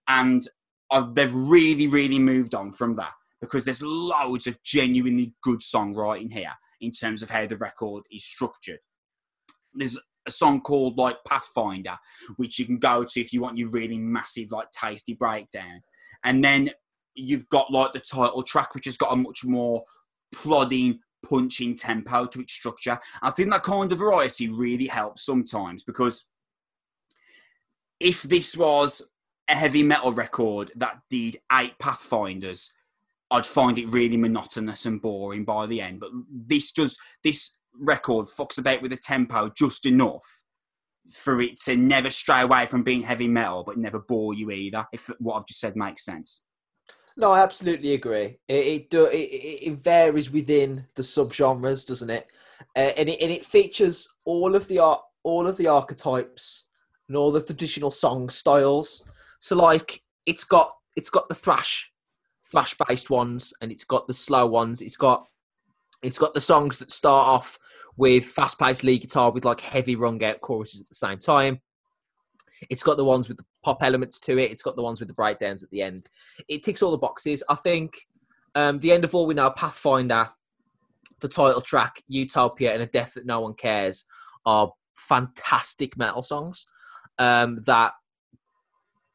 And 0.08 0.48
I've, 0.92 1.14
they've 1.14 1.34
really, 1.34 1.88
really 1.88 2.20
moved 2.20 2.56
on 2.56 2.72
from 2.72 2.96
that 2.96 3.14
because 3.42 3.66
there's 3.66 3.82
loads 3.82 4.48
of 4.48 4.62
genuinely 4.64 5.34
good 5.44 5.60
songwriting 5.60 6.32
here 6.32 6.54
in 6.82 6.92
terms 6.92 7.22
of 7.22 7.30
how 7.30 7.46
the 7.46 7.58
record 7.58 8.04
is 8.12 8.24
structured. 8.24 8.80
There's 9.74 10.00
a 10.28 10.32
song 10.32 10.62
called 10.62 10.98
like 10.98 11.18
Pathfinder, 11.26 11.98
which 12.36 12.60
you 12.60 12.66
can 12.66 12.78
go 12.78 13.04
to 13.04 13.22
if 13.22 13.34
you 13.34 13.42
want 13.42 13.58
your 13.58 13.70
really 13.70 13.98
massive, 13.98 14.52
like 14.52 14.70
tasty 14.72 15.14
breakdown. 15.14 15.82
And 16.24 16.44
then 16.44 16.70
you've 17.16 17.48
got 17.50 17.72
like 17.72 17.94
the 17.94 18.00
title 18.00 18.44
track, 18.44 18.76
which 18.76 18.86
has 18.86 18.98
got 18.98 19.14
a 19.14 19.16
much 19.16 19.44
more 19.44 19.84
plodding, 20.34 21.00
punching 21.26 21.76
tempo 21.76 22.26
to 22.26 22.42
its 22.42 22.54
structure. 22.54 23.00
I 23.22 23.32
think 23.32 23.50
that 23.52 23.64
kind 23.64 23.92
of 23.92 24.00
variety 24.00 24.50
really 24.50 24.88
helps 24.88 25.26
sometimes 25.26 25.84
because 25.84 26.28
if 28.00 28.24
this 28.24 28.56
was 28.56 29.02
a 29.50 29.56
heavy 29.56 29.84
metal 29.84 30.14
record 30.14 30.72
that 30.76 31.00
did 31.10 31.38
eight 31.52 31.80
Pathfinders, 31.80 32.74
I'd 33.30 33.46
find 33.46 33.78
it 33.78 33.90
really 33.90 34.18
monotonous 34.18 34.86
and 34.86 35.02
boring 35.02 35.44
by 35.44 35.66
the 35.66 35.82
end. 35.82 36.00
But 36.00 36.12
this 36.32 36.72
does 36.72 36.98
this 37.24 37.57
record 37.80 38.28
fucks 38.28 38.58
about 38.58 38.82
with 38.82 38.92
the 38.92 38.98
tempo 38.98 39.50
just 39.56 39.86
enough 39.86 40.44
for 41.12 41.42
it 41.42 41.58
to 41.58 41.76
never 41.76 42.10
stray 42.10 42.42
away 42.42 42.66
from 42.66 42.84
being 42.84 43.02
heavy 43.02 43.28
metal, 43.28 43.64
but 43.66 43.78
never 43.78 44.00
bore 44.00 44.34
you 44.34 44.52
either. 44.52 44.86
If 44.92 45.10
what 45.20 45.36
I've 45.36 45.48
just 45.48 45.60
said 45.60 45.76
makes 45.76 46.04
sense. 46.04 46.44
No, 47.16 47.32
I 47.32 47.42
absolutely 47.42 47.94
agree. 47.94 48.38
It 48.48 48.66
it, 48.66 48.90
do, 48.90 49.06
it, 49.06 49.16
it 49.16 49.84
varies 49.84 50.30
within 50.30 50.86
the 50.96 51.02
subgenres, 51.02 51.88
doesn't 51.88 52.10
it? 52.10 52.28
Uh, 52.76 52.92
and 52.98 53.10
it 53.10 53.22
and 53.22 53.32
it 53.32 53.46
features 53.46 54.08
all 54.26 54.56
of 54.56 54.68
the 54.68 54.80
art, 54.80 55.02
all 55.24 55.48
of 55.48 55.58
the 55.58 55.68
archetypes, 55.68 56.70
and 57.08 57.18
all 57.18 57.32
the 57.32 57.44
traditional 57.44 57.92
song 57.92 58.30
styles. 58.30 59.04
So, 59.40 59.56
like, 59.56 60.04
it's 60.26 60.44
got 60.44 60.74
it's 60.96 61.10
got 61.10 61.28
the 61.28 61.36
thrash, 61.36 61.92
thrash 62.52 62.76
based 62.88 63.10
ones, 63.10 63.54
and 63.62 63.72
it's 63.72 63.84
got 63.84 64.08
the 64.08 64.14
slow 64.14 64.46
ones. 64.46 64.82
It's 64.82 64.98
got 64.98 65.26
it's 66.04 66.18
got 66.18 66.34
the 66.34 66.42
songs 66.42 66.80
that 66.80 66.92
start 66.92 67.28
off 67.28 67.58
with 67.96 68.26
fast 68.26 68.60
paced 68.60 68.84
lead 68.84 69.02
guitar 69.02 69.32
with 69.32 69.46
like 69.46 69.62
heavy 69.62 69.96
rung 69.96 70.24
out 70.24 70.42
choruses 70.42 70.82
at 70.82 70.90
the 70.90 70.96
same 70.96 71.18
time. 71.18 71.60
It's 72.70 72.84
got 72.84 72.98
the 72.98 73.06
ones 73.06 73.28
with 73.28 73.38
the 73.38 73.46
pop 73.64 73.84
elements 73.84 74.20
to 74.22 74.38
it. 74.38 74.52
It's 74.52 74.62
got 74.62 74.76
the 74.76 74.84
ones 74.84 75.00
with 75.00 75.08
the 75.08 75.16
breakdowns 75.16 75.64
at 75.64 75.70
the 75.70 75.82
end. 75.82 76.08
It 76.48 76.64
ticks 76.64 76.82
all 76.82 76.92
the 76.92 76.98
boxes. 76.98 77.44
I 77.50 77.56
think 77.56 77.94
um, 78.56 78.80
the 78.80 78.92
end 78.92 79.04
of 79.04 79.14
all 79.14 79.28
we 79.28 79.34
know, 79.34 79.50
Pathfinder, 79.52 80.30
the 81.20 81.28
title 81.28 81.62
track, 81.62 82.02
Utopia, 82.08 82.74
and 82.74 82.82
A 82.82 82.88
Depth 82.88 83.16
That 83.16 83.26
No 83.26 83.42
One 83.42 83.54
Dares 83.62 84.06
are 84.46 84.72
fantastic 84.96 85.98
metal 85.98 86.22
songs 86.22 86.66
um, 87.20 87.60
that 87.66 87.94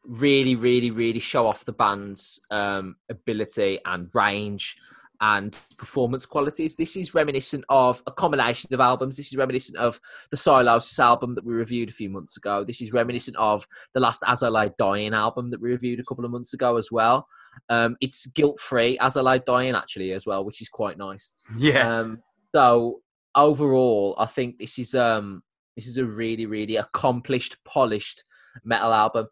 really, 0.04 0.54
really, 0.54 0.90
really 0.90 1.20
show 1.20 1.46
off 1.46 1.64
the 1.64 1.72
band's 1.72 2.40
um, 2.50 2.96
ability 3.08 3.78
and 3.84 4.08
range 4.14 4.76
and 5.22 5.56
performance 5.78 6.26
qualities. 6.26 6.74
This 6.74 6.96
is 6.96 7.14
reminiscent 7.14 7.64
of 7.68 8.02
a 8.08 8.10
combination 8.10 8.74
of 8.74 8.80
albums. 8.80 9.16
This 9.16 9.28
is 9.28 9.38
reminiscent 9.38 9.78
of 9.78 10.00
the 10.32 10.36
Sylosis 10.36 10.98
album 10.98 11.36
that 11.36 11.44
we 11.44 11.54
reviewed 11.54 11.88
a 11.88 11.92
few 11.92 12.10
months 12.10 12.36
ago. 12.36 12.64
This 12.64 12.82
is 12.82 12.92
reminiscent 12.92 13.36
of 13.36 13.64
the 13.94 14.00
last 14.00 14.24
As 14.26 14.42
I 14.42 14.48
Lay 14.48 14.70
Dying 14.78 15.14
album 15.14 15.50
that 15.50 15.62
we 15.62 15.70
reviewed 15.70 16.00
a 16.00 16.04
couple 16.04 16.24
of 16.24 16.32
months 16.32 16.52
ago 16.54 16.76
as 16.76 16.90
well. 16.90 17.28
Um, 17.68 17.96
it's 18.00 18.26
guilt 18.26 18.58
free, 18.58 18.98
As 18.98 19.16
I 19.16 19.20
Lay 19.20 19.40
Dying 19.46 19.76
actually 19.76 20.12
as 20.12 20.26
well, 20.26 20.44
which 20.44 20.60
is 20.60 20.68
quite 20.68 20.98
nice. 20.98 21.34
Yeah. 21.56 22.00
Um, 22.00 22.18
so 22.52 23.00
overall, 23.36 24.16
I 24.18 24.26
think 24.26 24.58
this 24.58 24.76
is 24.78 24.92
um, 24.96 25.44
this 25.76 25.86
is 25.86 25.98
a 25.98 26.04
really, 26.04 26.46
really 26.46 26.76
accomplished, 26.76 27.56
polished 27.64 28.24
metal 28.64 28.92
album. 28.92 29.28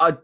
I 0.00 0.16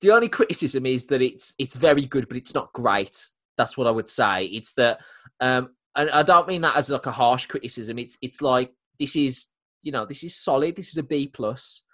the 0.00 0.12
only 0.12 0.28
criticism 0.28 0.86
is 0.86 1.06
that 1.06 1.22
it's 1.22 1.52
it's 1.58 1.74
very 1.74 2.06
good, 2.06 2.28
but 2.28 2.36
it's 2.36 2.54
not 2.54 2.72
great. 2.72 3.18
That's 3.58 3.76
what 3.76 3.86
I 3.86 3.90
would 3.90 4.08
say. 4.08 4.46
It's 4.46 4.72
that, 4.74 5.00
um, 5.40 5.74
and 5.94 6.08
I 6.10 6.22
don't 6.22 6.48
mean 6.48 6.62
that 6.62 6.76
as 6.76 6.88
like 6.88 7.06
a 7.06 7.12
harsh 7.12 7.46
criticism. 7.46 7.98
It's 7.98 8.16
it's 8.22 8.40
like 8.40 8.72
this 8.98 9.16
is 9.16 9.48
you 9.82 9.92
know 9.92 10.06
this 10.06 10.24
is 10.24 10.34
solid. 10.34 10.76
This 10.76 10.88
is 10.88 10.96
a 10.96 11.02
B 11.02 11.28
plus. 11.28 11.84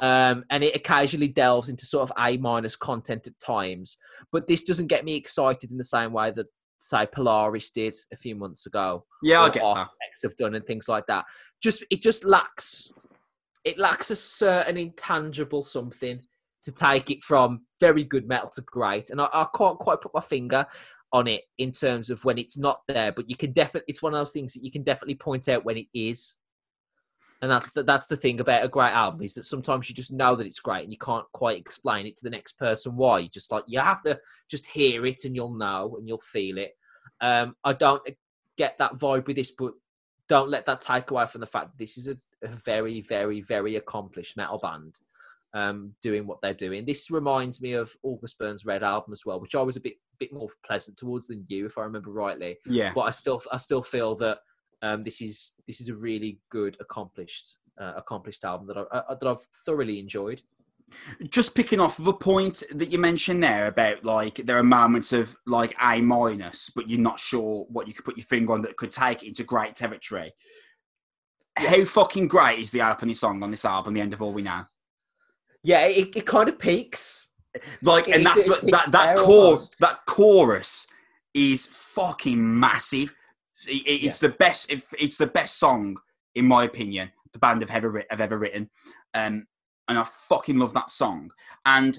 Um, 0.00 0.44
and 0.50 0.62
it 0.62 0.76
occasionally 0.76 1.26
delves 1.26 1.68
into 1.68 1.84
sort 1.84 2.08
of 2.08 2.12
A 2.24 2.36
minus 2.36 2.76
content 2.76 3.26
at 3.26 3.32
times, 3.44 3.98
but 4.30 4.46
this 4.46 4.62
doesn't 4.62 4.86
get 4.86 5.04
me 5.04 5.16
excited 5.16 5.72
in 5.72 5.76
the 5.76 5.82
same 5.82 6.12
way 6.12 6.30
that 6.30 6.46
say 6.78 7.04
Polaris 7.12 7.70
did 7.70 7.96
a 8.12 8.16
few 8.16 8.36
months 8.36 8.66
ago. 8.66 9.04
Yeah, 9.22 9.42
I 9.42 9.48
get 9.50 9.62
that. 9.62 9.88
have 10.22 10.36
done 10.36 10.54
and 10.54 10.64
things 10.64 10.88
like 10.88 11.04
that. 11.08 11.24
Just 11.60 11.84
it 11.90 12.00
just 12.00 12.24
lacks 12.24 12.92
it 13.64 13.78
lacks 13.78 14.10
a 14.10 14.16
certain 14.16 14.76
intangible 14.76 15.62
something 15.62 16.20
to 16.62 16.72
take 16.72 17.10
it 17.10 17.22
from 17.22 17.62
very 17.80 18.04
good 18.04 18.26
metal 18.26 18.48
to 18.48 18.62
great. 18.62 19.10
And 19.10 19.20
I, 19.20 19.28
I 19.32 19.46
can't 19.56 19.78
quite 19.78 20.00
put 20.00 20.14
my 20.14 20.20
finger 20.20 20.66
on 21.12 21.26
it 21.26 21.44
in 21.58 21.72
terms 21.72 22.10
of 22.10 22.24
when 22.24 22.38
it's 22.38 22.58
not 22.58 22.82
there, 22.86 23.12
but 23.12 23.28
you 23.28 23.36
can 23.36 23.52
definitely, 23.52 23.86
it's 23.88 24.02
one 24.02 24.14
of 24.14 24.20
those 24.20 24.32
things 24.32 24.52
that 24.54 24.62
you 24.62 24.70
can 24.70 24.82
definitely 24.82 25.14
point 25.14 25.48
out 25.48 25.64
when 25.64 25.78
it 25.78 25.86
is. 25.94 26.36
And 27.40 27.50
that's 27.50 27.72
the, 27.72 27.82
that's 27.84 28.08
the 28.08 28.16
thing 28.16 28.40
about 28.40 28.64
a 28.64 28.68
great 28.68 28.90
album 28.90 29.22
is 29.22 29.34
that 29.34 29.44
sometimes 29.44 29.88
you 29.88 29.94
just 29.94 30.12
know 30.12 30.34
that 30.34 30.46
it's 30.46 30.58
great 30.60 30.82
and 30.82 30.92
you 30.92 30.98
can't 30.98 31.26
quite 31.32 31.56
explain 31.56 32.06
it 32.06 32.16
to 32.16 32.24
the 32.24 32.30
next 32.30 32.58
person 32.58 32.96
why. 32.96 33.20
You 33.20 33.28
just 33.28 33.52
like 33.52 33.64
you 33.68 33.78
have 33.78 34.02
to 34.02 34.18
just 34.50 34.66
hear 34.66 35.06
it 35.06 35.24
and 35.24 35.36
you'll 35.36 35.54
know 35.54 35.96
and 35.96 36.08
you'll 36.08 36.18
feel 36.18 36.58
it. 36.58 36.72
Um, 37.20 37.54
I 37.62 37.74
don't 37.74 38.02
get 38.56 38.76
that 38.78 38.96
vibe 38.96 39.28
with 39.28 39.36
this, 39.36 39.52
but 39.52 39.72
don't 40.28 40.50
let 40.50 40.66
that 40.66 40.80
take 40.80 41.10
away 41.10 41.26
from 41.26 41.40
the 41.40 41.46
fact 41.46 41.68
that 41.68 41.78
this 41.78 41.96
is 41.96 42.08
a, 42.08 42.16
a 42.42 42.48
very, 42.48 43.00
very, 43.02 43.40
very 43.40 43.76
accomplished 43.76 44.36
metal 44.36 44.58
band 44.58 44.98
um, 45.54 45.94
doing 46.02 46.26
what 46.26 46.40
they're 46.42 46.54
doing. 46.54 46.84
This 46.84 47.10
reminds 47.10 47.62
me 47.62 47.72
of 47.72 47.94
August 48.02 48.38
Burns' 48.38 48.66
Red 48.66 48.82
album 48.82 49.12
as 49.12 49.24
well, 49.24 49.40
which 49.40 49.54
I 49.54 49.62
was 49.62 49.76
a 49.76 49.80
bit 49.80 49.94
bit 50.18 50.32
more 50.32 50.48
pleasant 50.64 50.96
towards 50.96 51.28
than 51.28 51.44
you, 51.48 51.66
if 51.66 51.78
I 51.78 51.82
remember 51.82 52.10
rightly. 52.10 52.56
Yeah. 52.66 52.92
But 52.94 53.02
I 53.02 53.10
still 53.10 53.42
I 53.52 53.56
still 53.56 53.82
feel 53.82 54.14
that 54.16 54.38
um, 54.82 55.02
this 55.02 55.20
is 55.20 55.54
this 55.66 55.80
is 55.80 55.88
a 55.88 55.94
really 55.94 56.40
good 56.50 56.76
accomplished 56.80 57.58
uh, 57.80 57.94
accomplished 57.96 58.44
album 58.44 58.66
that 58.68 58.76
I, 58.76 58.82
uh, 58.96 59.14
that 59.14 59.28
I've 59.28 59.42
thoroughly 59.64 59.98
enjoyed. 59.98 60.42
Just 61.28 61.54
picking 61.54 61.80
off 61.80 61.98
the 61.98 62.14
point 62.14 62.62
that 62.72 62.90
you 62.90 62.98
mentioned 62.98 63.42
there 63.42 63.66
about 63.66 64.04
like 64.04 64.36
there 64.36 64.56
are 64.56 64.62
moments 64.62 65.12
of 65.12 65.36
like 65.46 65.74
A 65.82 66.00
minus, 66.00 66.70
but 66.74 66.88
you're 66.88 66.98
not 66.98 67.20
sure 67.20 67.66
what 67.68 67.86
you 67.86 67.92
could 67.92 68.06
put 68.06 68.16
your 68.16 68.24
finger 68.24 68.54
on 68.54 68.62
that 68.62 68.78
could 68.78 68.90
take 68.90 69.22
it 69.22 69.28
into 69.28 69.44
great 69.44 69.74
territory. 69.74 70.32
Yeah. 71.60 71.70
How 71.70 71.84
fucking 71.84 72.28
great 72.28 72.60
is 72.60 72.70
the 72.70 72.82
opening 72.82 73.16
song 73.16 73.42
on 73.42 73.50
this 73.50 73.64
album, 73.64 73.94
The 73.94 74.00
End 74.00 74.14
of 74.14 74.22
All 74.22 74.32
We 74.32 74.42
Know? 74.42 74.64
Yeah, 75.62 75.86
it, 75.86 76.16
it 76.16 76.24
kind 76.24 76.48
of 76.48 76.58
peaks. 76.58 77.27
Like, 77.82 78.08
and 78.08 78.24
that's 78.24 78.48
what 78.50 78.62
that 78.70 78.92
that 78.92 79.16
chorus 79.16 79.76
that 79.78 80.00
chorus 80.06 80.86
is 81.34 81.66
fucking 81.66 82.58
massive. 82.58 83.14
it's 83.66 84.22
yeah. 84.22 84.28
the 84.28 84.34
best. 84.34 84.70
If 84.70 84.92
It's 84.98 85.16
the 85.16 85.26
best 85.26 85.58
song 85.58 85.96
in 86.34 86.46
my 86.46 86.64
opinion 86.64 87.10
the 87.32 87.38
band 87.38 87.60
have 87.62 87.70
ever 87.70 88.04
have 88.10 88.20
ever 88.20 88.38
written, 88.38 88.70
um, 89.14 89.46
and 89.88 89.98
I 89.98 90.04
fucking 90.04 90.58
love 90.58 90.74
that 90.74 90.90
song. 90.90 91.30
And 91.64 91.98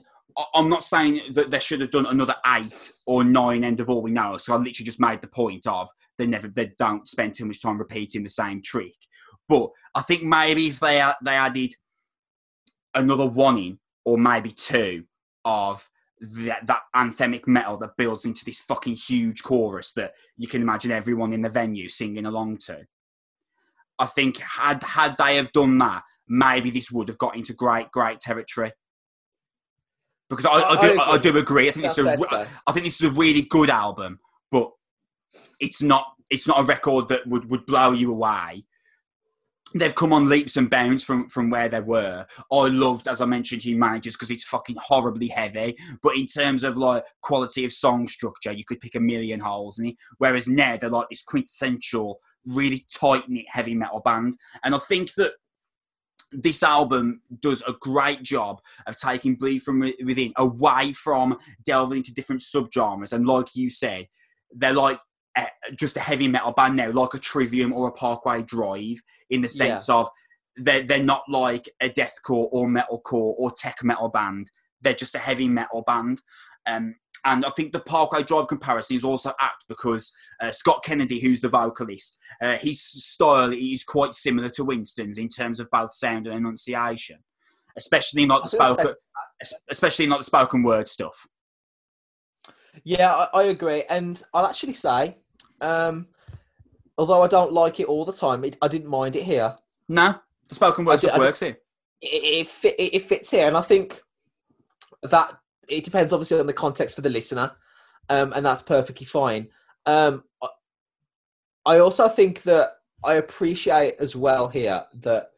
I'm 0.54 0.70
not 0.70 0.84
saying 0.84 1.34
that 1.34 1.52
they 1.52 1.60
should 1.60 1.82
have 1.82 1.92
done 1.92 2.06
another 2.06 2.36
eight 2.56 2.92
or 3.08 3.24
nine 3.24 3.64
end 3.64 3.80
of 3.80 3.90
all 3.90 4.02
we 4.02 4.12
know. 4.12 4.38
So 4.38 4.54
I 4.54 4.58
literally 4.58 4.86
just 4.86 5.00
made 5.00 5.22
the 5.22 5.28
point 5.28 5.68
of 5.68 5.90
they 6.18 6.28
never 6.28 6.48
they 6.48 6.72
don't 6.78 7.08
spend 7.08 7.36
too 7.36 7.46
much 7.46 7.62
time 7.62 7.78
repeating 7.78 8.24
the 8.24 8.30
same 8.30 8.62
trick. 8.62 8.96
But 9.48 9.70
I 9.96 10.02
think 10.02 10.24
maybe 10.24 10.68
if 10.68 10.80
they 10.80 11.04
they 11.24 11.36
added 11.36 11.74
another 12.94 13.28
one 13.28 13.58
in 13.58 13.80
or 14.06 14.18
maybe 14.18 14.52
two 14.52 15.06
of 15.50 15.90
that, 16.22 16.68
that 16.68 16.82
anthemic 16.96 17.48
metal 17.48 17.78
that 17.78 17.98
builds 17.98 18.26
into 18.26 18.46
this 18.46 18.60
fucking 18.60 18.96
huge 18.96 19.42
chorus 19.42 19.94
that 19.94 20.14
you 20.38 20.48
can 20.48 20.62
imagine 20.62 20.92
everyone 20.92 21.34
in 21.34 21.42
the 21.42 21.50
venue 21.50 21.90
singing 21.90 22.26
along 22.26 22.58
to. 22.58 22.86
I 23.98 24.06
think 24.06 24.38
had 24.38 24.84
had 24.84 25.18
they 25.18 25.38
have 25.38 25.52
done 25.52 25.78
that, 25.80 26.04
maybe 26.28 26.70
this 26.70 26.92
would 26.92 27.08
have 27.08 27.18
got 27.18 27.36
into 27.36 27.54
great 27.54 27.92
great 27.92 28.20
territory. 28.20 28.72
Because 30.30 30.46
I, 30.46 30.52
I, 30.52 30.70
I 30.70 30.82
do 30.82 31.00
I, 31.00 31.12
I, 31.14 31.18
do 31.18 31.38
agree. 31.38 31.68
I 31.68 31.72
think 31.72 31.88
is 31.88 31.98
a, 31.98 32.18
so. 32.18 32.46
I 32.68 32.72
think 32.72 32.86
this 32.86 33.02
is 33.02 33.10
a 33.10 33.12
really 33.12 33.42
good 33.42 33.70
album, 33.70 34.20
but 34.52 34.72
it's 35.60 35.82
not 35.82 36.06
it's 36.30 36.48
not 36.48 36.60
a 36.60 36.64
record 36.64 37.08
that 37.10 37.26
would, 37.28 37.50
would 37.50 37.66
blow 37.66 37.92
you 37.92 38.12
away 38.12 38.66
they've 39.76 39.96
come 39.96 40.14
on 40.14 40.30
leaps 40.30 40.58
and 40.58 40.70
bounds 40.70 41.04
from 41.04 41.28
from 41.30 41.50
where 41.50 41.70
they 41.70 41.80
were. 41.80 42.26
I 42.52 42.68
loved, 42.68 43.08
as 43.08 43.22
I 43.22 43.26
mentioned, 43.26 43.64
Human 43.64 43.80
Managers 43.80 44.16
because 44.16 44.32
it's 44.32 44.44
fucking 44.44 44.78
horribly 44.80 45.28
heavy. 45.28 45.78
But 46.02 46.16
in 46.16 46.26
terms 46.26 46.64
of 46.64 46.78
like 46.78 47.06
quality 47.22 47.66
of 47.66 47.74
song 47.74 48.08
structure, 48.08 48.52
you 48.52 48.66
could 48.66 48.82
pick 48.82 48.96
a 48.96 49.00
million 49.00 49.40
holes 49.40 49.80
in 49.80 49.88
it. 49.88 49.96
Whereas 50.18 50.48
now 50.48 50.78
they're 50.78 50.90
like 50.90 51.10
this 51.10 51.24
quintessential, 51.24 52.20
really 52.46 52.86
tight 52.94 53.30
knit 53.30 53.46
heavy 53.50 53.76
metal 53.76 54.02
band. 54.04 54.38
And 54.64 54.74
I 54.74 54.80
think 54.80 55.14
that 55.16 55.34
this 56.32 56.62
album 56.62 57.22
does 57.40 57.64
a 57.68 57.74
great 57.80 58.22
job 58.22 58.62
of 58.86 58.96
taking 58.96 59.36
Bleed 59.36 59.64
from 59.64 59.80
Within 59.80 60.34
away 60.38 60.94
from 60.94 61.38
delving 61.66 61.98
into 61.98 62.14
different 62.14 62.42
subgenres. 62.42 63.14
And 63.14 63.26
like 63.26 63.56
you 63.56 63.70
said, 63.70 64.08
they're 64.52 64.74
like 64.74 65.00
just 65.76 65.98
a 65.98 66.02
heavy 66.02 66.28
metal 66.28 66.52
band 66.52 66.76
now, 66.76 66.92
like 66.92 67.14
a 67.14 67.20
Trivium 67.20 67.74
or 67.74 67.88
a 67.88 67.92
Parkway 67.92 68.42
Drive, 68.42 69.02
in 69.30 69.42
the 69.42 69.50
sense 69.50 69.90
yeah. 69.90 69.96
of 69.96 70.10
they're, 70.58 70.84
they're 70.84 71.04
not 71.04 71.24
like 71.30 71.70
a 71.82 71.90
deathcore 71.90 72.50
or 72.52 72.68
metalcore 72.68 73.34
or 73.38 73.52
tech 73.52 73.84
metal 73.84 74.10
band. 74.10 74.52
They're 74.82 74.94
just 74.94 75.16
a 75.16 75.20
heavy 75.20 75.48
metal 75.48 75.84
band. 75.86 76.22
Um, 76.66 76.96
and 77.26 77.46
I 77.46 77.50
think 77.52 77.74
the 77.74 77.80
Parkway 77.80 78.24
Drive 78.24 78.48
comparison 78.48 78.96
is 78.96 79.04
also 79.04 79.34
apt 79.42 79.66
because 79.68 80.14
uh, 80.42 80.52
Scott 80.52 80.84
Kennedy, 80.84 81.20
who's 81.20 81.42
the 81.42 81.50
vocalist, 81.50 82.18
uh, 82.42 82.58
his 82.58 82.82
style 82.82 83.52
is 83.52 83.84
quite 83.84 84.14
similar 84.14 84.50
to 84.50 84.64
Winston's 84.64 85.18
in 85.18 85.28
terms 85.28 85.60
of 85.60 85.70
both 85.70 85.94
sound 85.94 86.28
and 86.28 86.36
enunciation, 86.36 87.18
especially 87.78 88.26
not 88.26 88.44
the 88.44 88.50
spoken, 88.50 88.94
especially 89.70 90.08
not 90.08 90.20
the 90.20 90.26
spoken 90.26 90.64
word 90.64 90.88
stuff. 90.88 91.28
Yeah, 92.84 93.14
I, 93.14 93.40
I 93.40 93.44
agree, 93.44 93.84
and 93.90 94.22
I'll 94.34 94.46
actually 94.46 94.74
say, 94.74 95.18
um, 95.62 96.08
although 96.98 97.22
I 97.22 97.28
don't 97.28 97.54
like 97.54 97.80
it 97.80 97.88
all 97.88 98.06
the 98.06 98.14
time, 98.14 98.44
it, 98.44 98.58
I 98.62 98.68
didn't 98.68 98.90
mind 98.90 99.16
it 99.16 99.24
here. 99.24 99.56
No, 99.88 100.16
the 100.48 100.56
spoken 100.56 100.86
word 100.86 101.00
stuff 101.00 101.18
works 101.18 101.40
here. 101.40 101.58
It, 102.02 102.48
it, 102.64 102.76
it 102.78 103.02
fits 103.04 103.32
here, 103.32 103.48
and 103.48 103.58
I 103.58 103.62
think 103.62 104.02
that 105.04 105.38
it 105.68 105.84
depends 105.84 106.14
obviously 106.14 106.40
on 106.40 106.48
the 106.48 106.54
context 106.54 106.96
for 106.96 107.02
the 107.02 107.10
listener, 107.10 107.52
um, 108.10 108.34
and 108.34 108.46
that's 108.46 108.64
perfectly 108.64 109.06
fine. 109.06 109.48
Um, 109.86 110.24
I 111.66 111.80
also 111.80 112.08
think 112.08 112.44
that 112.44 112.70
I 113.04 113.16
appreciate 113.16 113.96
as 114.00 114.16
well 114.16 114.48
here 114.48 114.84
that 115.02 115.32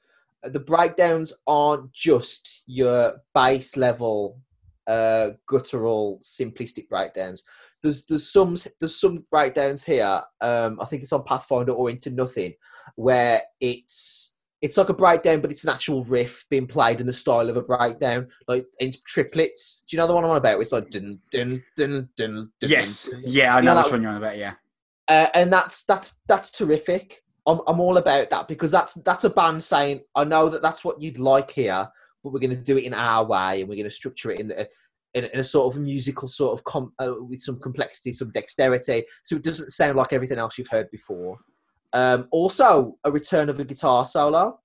the 0.43 0.59
breakdowns 0.59 1.33
aren't 1.45 1.91
just 1.91 2.63
your 2.65 3.21
base 3.35 3.77
level 3.77 4.39
uh, 4.87 5.29
guttural, 5.47 6.19
simplistic 6.23 6.89
breakdowns. 6.89 7.43
There's 7.81 8.05
there's 8.05 8.31
some 8.31 8.55
there's 8.79 8.99
some 8.99 9.25
breakdowns 9.31 9.83
here. 9.83 10.21
Um, 10.39 10.79
I 10.79 10.85
think 10.85 11.01
it's 11.01 11.13
on 11.13 11.23
Pathfinder 11.23 11.71
or 11.71 11.89
Into 11.89 12.11
Nothing, 12.11 12.53
where 12.95 13.41
it's 13.59 14.35
it's 14.61 14.77
like 14.77 14.89
a 14.89 14.93
breakdown, 14.93 15.41
but 15.41 15.51
it's 15.51 15.63
an 15.63 15.71
actual 15.71 16.03
riff 16.03 16.45
being 16.49 16.67
played 16.67 17.01
in 17.01 17.07
the 17.07 17.13
style 17.13 17.49
of 17.49 17.57
a 17.57 17.61
breakdown, 17.61 18.27
like 18.47 18.65
in 18.79 18.91
triplets. 19.05 19.83
Do 19.87 19.95
you 19.95 20.01
know 20.01 20.07
the 20.07 20.13
one 20.13 20.23
I'm 20.23 20.29
on 20.29 20.37
about? 20.37 20.61
It's 20.61 20.71
like 20.71 20.89
dun 20.91 21.19
dun 21.31 21.63
dun 21.75 22.09
dun. 22.15 22.51
dun 22.59 22.69
yes, 22.69 23.05
dun, 23.05 23.23
yeah, 23.25 23.55
I 23.55 23.61
know, 23.61 23.73
know 23.73 23.81
which 23.81 23.91
one 23.91 24.01
you're 24.03 24.11
on 24.11 24.17
about. 24.17 24.37
Yeah, 24.37 24.53
uh, 25.07 25.27
and 25.33 25.51
that's 25.51 25.83
that's 25.83 26.19
that's 26.27 26.51
terrific. 26.51 27.23
I'm 27.47 27.61
I'm 27.67 27.79
all 27.79 27.97
about 27.97 28.29
that 28.29 28.47
because 28.47 28.69
that's 28.69 28.93
that's 28.95 29.23
a 29.23 29.29
band 29.31 29.63
saying 29.63 30.01
I 30.15 30.23
know 30.23 30.47
that 30.49 30.61
that's 30.61 30.85
what 30.85 31.01
you'd 31.01 31.17
like 31.17 31.49
here, 31.49 31.89
but 32.23 32.31
we're 32.31 32.39
going 32.39 32.55
to 32.55 32.61
do 32.61 32.77
it 32.77 32.83
in 32.83 32.93
our 32.93 33.25
way 33.25 33.61
and 33.61 33.69
we're 33.69 33.75
going 33.75 33.83
to 33.83 33.89
structure 33.89 34.31
it 34.31 34.39
in, 34.39 34.47
the, 34.49 34.67
in, 35.13 35.25
in 35.25 35.39
a 35.39 35.43
sort 35.43 35.73
of 35.73 35.81
musical 35.81 36.27
sort 36.27 36.57
of 36.57 36.63
com, 36.63 36.93
uh, 36.99 37.13
with 37.19 37.41
some 37.41 37.59
complexity, 37.59 38.11
some 38.11 38.31
dexterity, 38.31 39.03
so 39.23 39.35
it 39.35 39.43
doesn't 39.43 39.71
sound 39.71 39.97
like 39.97 40.13
everything 40.13 40.37
else 40.37 40.57
you've 40.57 40.67
heard 40.67 40.89
before. 40.91 41.37
Um, 41.93 42.27
also, 42.31 42.97
a 43.03 43.11
return 43.11 43.49
of 43.49 43.59
a 43.59 43.65
guitar 43.65 44.05
solo. 44.05 44.59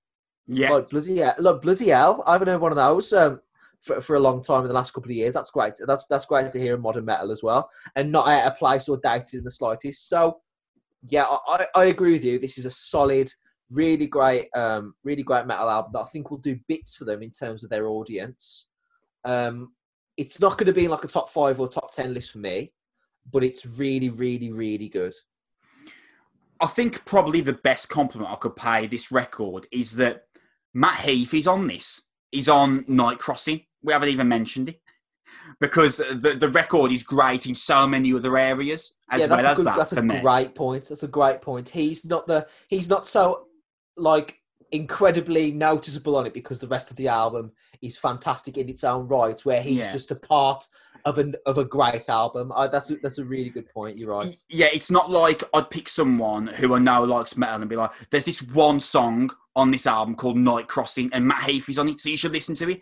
Yeah, 0.48 0.70
like 0.70 0.90
bloody 0.90 1.16
hell, 1.16 1.34
like 1.40 1.61
bloody 1.61 1.88
hell! 1.88 2.22
I 2.24 2.34
haven't 2.34 2.46
heard 2.46 2.61
one 2.61 2.70
of 2.70 2.76
those 2.76 3.12
um, 3.12 3.40
for, 3.80 4.00
for 4.00 4.14
a 4.14 4.20
long 4.20 4.40
time 4.40 4.62
in 4.62 4.68
the 4.68 4.74
last 4.74 4.92
couple 4.92 5.11
of 5.11 5.16
years. 5.16 5.34
That's 5.34 5.50
great. 5.50 5.72
That's 5.84 6.07
that's 6.07 6.24
great 6.24 6.52
to 6.52 6.61
hear 6.61 6.76
in 6.76 6.80
modern 6.80 7.04
metal 7.04 7.32
as 7.32 7.42
well, 7.42 7.68
and 7.96 8.12
not 8.12 8.28
out 8.28 8.46
of 8.46 8.57
place 8.57 8.88
or 8.88 8.96
dated 9.02 9.34
in 9.34 9.42
the 9.44 9.50
slightest. 9.50 10.09
So, 10.09 10.38
yeah, 11.09 11.24
I, 11.48 11.66
I 11.74 11.84
agree 11.86 12.12
with 12.12 12.24
you. 12.24 12.38
This 12.38 12.59
is 12.59 12.64
a 12.64 12.70
solid 12.70 13.28
really 13.71 14.07
great, 14.07 14.49
um, 14.55 14.95
really 15.05 15.23
great 15.23 15.47
metal 15.47 15.69
album 15.69 15.93
that 15.95 16.01
I 16.01 16.07
think 16.07 16.31
will 16.31 16.39
do 16.39 16.59
bits 16.69 16.95
for 16.95 17.05
them 17.05 17.23
in 17.23 17.31
terms 17.31 17.64
of 17.64 17.71
their 17.71 17.87
audience. 17.87 18.69
Um, 19.25 19.73
it's 20.17 20.41
not 20.41 20.57
going 20.57 20.67
to 20.67 20.73
be 20.73 20.85
in 20.85 20.91
like 20.91 21.05
a 21.05 21.09
top 21.09 21.29
five 21.29 21.61
or 21.61 21.69
top 21.69 21.93
ten 21.93 22.14
list 22.14 22.33
for 22.33 22.39
me, 22.39 22.73
but 23.31 23.45
it's 23.45 23.67
really, 23.67 24.09
really, 24.09 24.53
really 24.53 24.89
good. 24.89 25.12
I 26.61 26.67
think 26.67 27.05
probably 27.05 27.43
the 27.43 27.53
best 27.53 27.89
compliment 27.91 28.31
I 28.31 28.37
could 28.37 28.57
pay 28.57 28.87
this 28.87 29.12
record 29.12 29.67
is 29.71 29.97
that 29.97 30.23
Matt 30.73 31.01
Heafy 31.01 31.39
is 31.39 31.47
on 31.47 31.67
this. 31.67 32.09
He's 32.31 32.49
on 32.49 32.85
Night 32.89 33.19
Crossing. 33.19 33.62
We 33.83 33.93
haven't 33.93 34.09
even 34.09 34.29
mentioned 34.29 34.71
it 34.71 34.81
because 35.61 35.99
the 35.99 36.37
the 36.39 36.49
record 36.49 36.93
is 36.93 37.03
great 37.03 37.47
in 37.47 37.55
so 37.55 37.87
many 37.87 38.12
other 38.12 38.37
areas 38.37 38.97
as 39.11 39.23
yeah, 39.23 39.29
well 39.29 39.47
as 39.47 39.57
good, 39.59 39.67
that. 39.67 39.77
That's 39.77 39.93
a 39.93 40.03
me. 40.03 40.21
great 40.21 40.55
point. 40.55 40.89
That's 40.89 41.03
a 41.03 41.09
great 41.09 41.43
point. 41.43 41.69
He's 41.69 42.05
not 42.05 42.27
the 42.27 42.47
he's 42.69 42.89
not 42.89 43.07
so 43.07 43.45
like 43.97 44.40
incredibly 44.72 45.53
noticeable 45.53 46.16
on 46.16 46.26
it 46.26 46.34
because 46.34 46.59
the 46.59 46.66
rest 46.66 46.90
of 46.90 46.97
the 46.97 47.09
album 47.09 47.53
is 47.82 47.97
fantastic 47.97 48.59
in 48.59 48.68
its 48.68 48.84
own 48.84 49.07
right 49.07 49.40
where 49.44 49.62
he's 49.62 49.78
yeah. 49.78 49.92
just 49.92 50.11
a 50.11 50.16
part 50.16 50.62
of 51.05 51.18
an 51.18 51.36
of 51.47 51.57
a 51.57 51.64
great 51.64 52.09
album 52.09 52.53
I, 52.55 52.66
that's 52.66 52.90
a, 52.90 52.97
that's 52.97 53.18
a 53.18 53.24
really 53.24 53.49
good 53.49 53.68
point 53.68 53.97
you're 53.97 54.11
right 54.11 54.34
yeah 54.49 54.66
it's 54.72 54.90
not 54.90 55.09
like 55.09 55.44
i'd 55.55 55.70
pick 55.70 55.88
someone 55.88 56.49
who 56.49 56.74
i 56.74 56.80
know 56.80 57.05
likes 57.05 57.36
metal 57.36 57.61
and 57.61 57.70
be 57.70 57.76
like 57.76 57.92
there's 58.11 58.24
this 58.24 58.42
one 58.42 58.80
song 58.80 59.30
on 59.55 59.70
this 59.70 59.86
album 59.86 60.16
called 60.16 60.36
night 60.36 60.66
crossing 60.66 61.11
and 61.12 61.26
matt 61.26 61.42
heafy 61.42 61.68
is 61.68 61.78
on 61.78 61.88
it 61.88 62.01
so 62.01 62.09
you 62.09 62.16
should 62.16 62.32
listen 62.32 62.57
to 62.57 62.68
it 62.68 62.80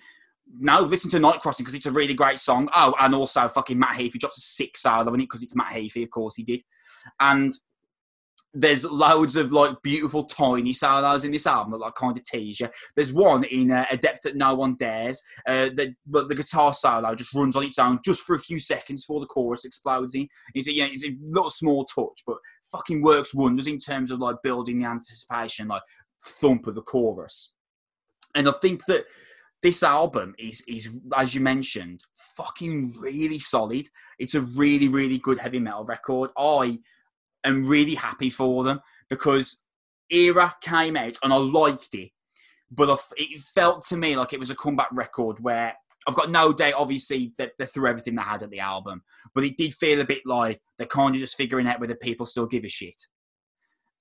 no, 0.59 0.81
listen 0.81 1.11
to 1.11 1.19
Night 1.19 1.41
Crossing 1.41 1.65
because 1.65 1.75
it's 1.75 1.87
a 1.87 1.93
really 1.93 2.15
great 2.15 2.39
song. 2.39 2.69
Oh, 2.75 2.95
and 3.01 3.15
also 3.15 3.49
fucking 3.49 3.79
Matt 3.79 3.97
Heafy 3.97 4.19
drops 4.19 4.39
a 4.39 4.41
six 4.41 4.83
solo 4.83 5.13
in 5.15 5.21
it 5.21 5.25
because 5.25 5.43
it's 5.43 5.57
Matt 5.57 5.73
Heafy, 5.73 6.05
of 6.05 6.11
course 6.11 6.37
he 6.37 6.43
did. 6.43 6.63
And 7.19 7.55
there's 8.55 8.85
loads 8.85 9.35
of 9.35 9.53
like 9.53 9.83
beautiful 9.83 10.25
tiny 10.25 10.73
solos 10.73 11.25
in 11.25 11.33
this 11.33 11.47
album 11.47 11.73
that 11.73 11.79
like 11.79 11.95
kind 11.97 12.17
of 12.17 12.25
tease 12.25 12.61
you. 12.61 12.69
There's 12.95 13.13
one 13.13 13.45
in 13.45 13.73
uh, 13.73 13.85
A 13.91 13.97
Depth 13.97 14.23
That 14.23 14.37
No 14.37 14.55
One 14.55 14.77
Dares. 14.77 15.23
Uh, 15.47 15.71
the, 15.75 15.95
but 16.07 16.29
the 16.29 16.37
guitar 16.37 16.73
solo 16.73 17.15
just 17.17 17.35
runs 17.35 17.57
on 17.57 17.65
its 17.65 17.81
own 17.81 17.99
just 18.05 18.23
for 18.23 18.35
a 18.35 18.41
few 18.41 18.61
seconds 18.61 19.05
before 19.05 19.21
the 19.21 19.27
chorus 19.27 19.65
explodes 19.65 20.15
in. 20.15 20.29
It's 20.55 20.69
a, 20.69 20.73
you 20.73 20.85
know, 20.85 20.91
it's 20.93 21.05
a 21.05 21.17
little 21.21 21.51
small 21.51 21.85
touch, 21.85 22.23
but 22.27 22.37
fucking 22.71 23.03
works 23.03 23.35
wonders 23.35 23.67
in 23.67 23.79
terms 23.79 24.13
of 24.13 24.21
like 24.21 24.37
building 24.45 24.81
the 24.81 24.87
anticipation, 24.87 25.69
like 25.69 25.83
thump 26.25 26.69
of 26.69 26.77
the 26.77 26.83
chorus. 26.83 27.55
And 28.37 28.49
I 28.49 28.53
think 28.63 28.85
that 28.87 29.05
this 29.63 29.83
album 29.83 30.35
is 30.39 30.63
is 30.69 30.91
as 31.17 31.35
you 31.35 31.41
mentioned 31.41 32.03
fucking 32.37 32.95
really 32.99 33.39
solid 33.39 33.89
it's 34.19 34.35
a 34.35 34.43
really 34.43 34.89
really 34.89 35.17
good 35.17 35.39
heavy 35.39 35.59
metal 35.59 35.87
record 35.87 36.29
i 36.37 36.79
am 37.45 37.67
really 37.67 37.95
happy 37.95 38.31
for 38.31 38.65
them 38.65 38.81
because 39.09 39.63
era 40.11 40.55
came 40.61 40.97
out 40.97 41.17
and 41.23 41.33
i 41.33 41.37
liked 41.37 41.95
it 41.95 42.11
but 42.71 43.01
it 43.17 43.41
felt 43.41 43.85
to 43.85 43.97
me 43.97 44.17
like 44.17 44.33
it 44.33 44.41
was 44.41 44.51
a 44.51 44.55
comeback 44.55 44.89
record 44.93 45.39
where 45.41 45.75
I've 46.07 46.15
got 46.15 46.31
no 46.31 46.53
doubt, 46.53 46.75
obviously, 46.77 47.33
that 47.39 47.53
they 47.59 47.67
threw 47.67 47.89
everything 47.89 48.15
they 48.15 48.23
had 48.23 48.43
at 48.43 48.51
the 48.51 48.61
album, 48.61 49.03
but 49.35 49.45
it 49.45 49.57
did 49.57 49.75
feel 49.75 50.01
a 50.01 50.07
bit 50.07 50.23
like 50.27 50.61
they're 50.77 50.87
kind 50.87 51.15
of 51.15 51.21
just 51.21 51.37
figuring 51.37 51.67
out 51.67 51.81
whether 51.81 51.95
people 51.95 52.27
still 52.27 52.47
give 52.47 52.65
a 52.65 52.69
shit. 52.69 53.07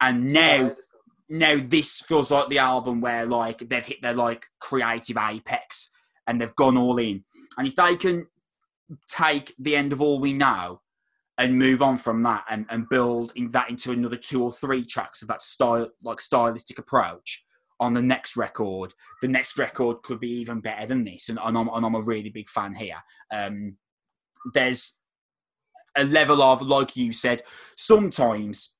And 0.01 0.33
now, 0.33 0.71
now 1.29 1.57
this 1.61 2.01
feels 2.01 2.29
like 2.29 2.49
the 2.49 2.59
album 2.59 2.99
where 2.99 3.25
like 3.25 3.69
they've 3.69 3.85
hit 3.85 4.01
their 4.01 4.13
like 4.13 4.47
creative 4.59 5.17
apex 5.17 5.91
and 6.27 6.41
they've 6.41 6.55
gone 6.55 6.77
all 6.77 6.97
in. 6.97 7.23
And 7.57 7.67
if 7.67 7.75
they 7.75 7.95
can 7.95 8.27
take 9.07 9.53
the 9.57 9.75
end 9.75 9.93
of 9.93 10.01
all 10.01 10.19
we 10.19 10.33
know 10.33 10.81
and 11.37 11.57
move 11.57 11.81
on 11.81 11.97
from 11.97 12.21
that 12.23 12.45
and, 12.49 12.65
and 12.69 12.87
build 12.89 13.33
in 13.35 13.51
that 13.51 13.69
into 13.69 13.91
another 13.91 14.15
two 14.15 14.43
or 14.43 14.51
three 14.51 14.85
tracks 14.85 15.21
of 15.21 15.27
that 15.27 15.41
style 15.41 15.89
like 16.03 16.21
stylistic 16.21 16.77
approach 16.77 17.43
on 17.79 17.93
the 17.93 18.01
next 18.01 18.37
record, 18.37 18.93
the 19.21 19.27
next 19.27 19.57
record 19.57 20.03
could 20.03 20.19
be 20.19 20.29
even 20.29 20.59
better 20.59 20.85
than 20.85 21.03
this. 21.03 21.29
And, 21.29 21.39
and, 21.43 21.57
I'm, 21.57 21.67
and 21.67 21.85
I'm 21.85 21.95
a 21.95 22.01
really 22.01 22.29
big 22.29 22.49
fan 22.49 22.73
here. 22.73 22.97
Um, 23.31 23.77
there's 24.53 24.99
a 25.97 26.03
level 26.03 26.41
of, 26.41 26.61
like 26.61 26.95
you 26.95 27.13
said, 27.13 27.43
sometimes 27.75 28.73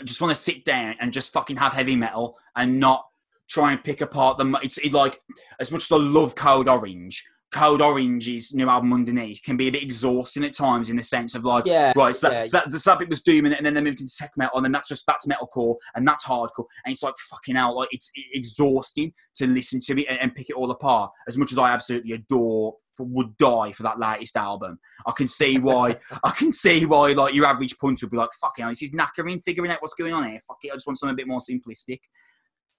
I 0.00 0.04
just 0.04 0.20
want 0.20 0.30
to 0.30 0.40
sit 0.40 0.64
down 0.64 0.96
and 1.00 1.12
just 1.12 1.32
fucking 1.32 1.56
have 1.56 1.72
heavy 1.72 1.94
metal 1.94 2.36
and 2.56 2.80
not 2.80 3.04
try 3.48 3.72
and 3.72 3.84
pick 3.84 4.00
apart 4.00 4.38
the. 4.38 4.58
It's 4.62 4.78
it 4.78 4.92
like 4.92 5.20
as 5.58 5.70
much 5.70 5.84
as 5.84 5.92
I 5.92 5.96
love 5.96 6.34
Code 6.34 6.68
Orange. 6.68 7.24
Code 7.52 7.80
Orange's 7.80 8.54
new 8.54 8.68
album 8.68 8.92
underneath 8.92 9.42
can 9.42 9.56
be 9.56 9.68
a 9.68 9.72
bit 9.72 9.82
exhausting 9.82 10.44
at 10.44 10.54
times 10.54 10.88
in 10.88 10.96
the 10.96 11.02
sense 11.02 11.34
of 11.34 11.44
like, 11.44 11.66
yeah, 11.66 11.92
right, 11.96 12.14
so 12.14 12.28
that, 12.28 12.34
yeah. 12.34 12.44
so 12.44 12.60
that, 12.70 12.78
so 12.78 12.90
that 12.90 12.98
bit 12.98 13.08
was 13.08 13.22
doom, 13.22 13.46
and, 13.46 13.54
and 13.54 13.66
then 13.66 13.74
they 13.74 13.80
moved 13.80 14.00
into 14.00 14.14
tech 14.16 14.30
metal, 14.36 14.56
and 14.56 14.64
then 14.64 14.72
that's 14.72 14.88
just 14.88 15.04
that's 15.06 15.26
metalcore, 15.26 15.76
and 15.94 16.06
that's 16.06 16.24
hardcore, 16.24 16.66
and 16.84 16.92
it's 16.92 17.02
like 17.02 17.14
fucking 17.28 17.56
out, 17.56 17.74
like 17.74 17.88
it's 17.92 18.10
exhausting 18.32 19.12
to 19.34 19.46
listen 19.46 19.80
to 19.80 20.00
it 20.00 20.06
and, 20.08 20.20
and 20.20 20.34
pick 20.34 20.50
it 20.50 20.56
all 20.56 20.70
apart. 20.70 21.10
As 21.28 21.36
much 21.36 21.52
as 21.52 21.58
I 21.58 21.70
absolutely 21.70 22.12
adore 22.12 22.74
would 22.98 23.36
die 23.36 23.72
for 23.72 23.82
that 23.82 23.98
latest 23.98 24.36
album. 24.36 24.78
I 25.06 25.12
can 25.12 25.26
see 25.26 25.58
why. 25.58 25.96
I 26.24 26.30
can 26.30 26.52
see 26.52 26.84
why. 26.86 27.12
Like 27.12 27.34
your 27.34 27.46
average 27.46 27.76
punter 27.78 28.06
would 28.06 28.10
be 28.10 28.18
like, 28.18 28.30
"Fucking, 28.40 28.66
this 28.68 28.82
is 28.82 28.92
knackering, 28.92 29.42
figuring 29.42 29.70
out 29.70 29.80
what's 29.80 29.94
going 29.94 30.12
on 30.12 30.28
here. 30.28 30.40
Fuck 30.46 30.58
it, 30.62 30.70
I 30.70 30.76
just 30.76 30.86
want 30.86 30.98
something 30.98 31.14
a 31.14 31.16
bit 31.16 31.26
more 31.26 31.40
simplistic." 31.40 32.00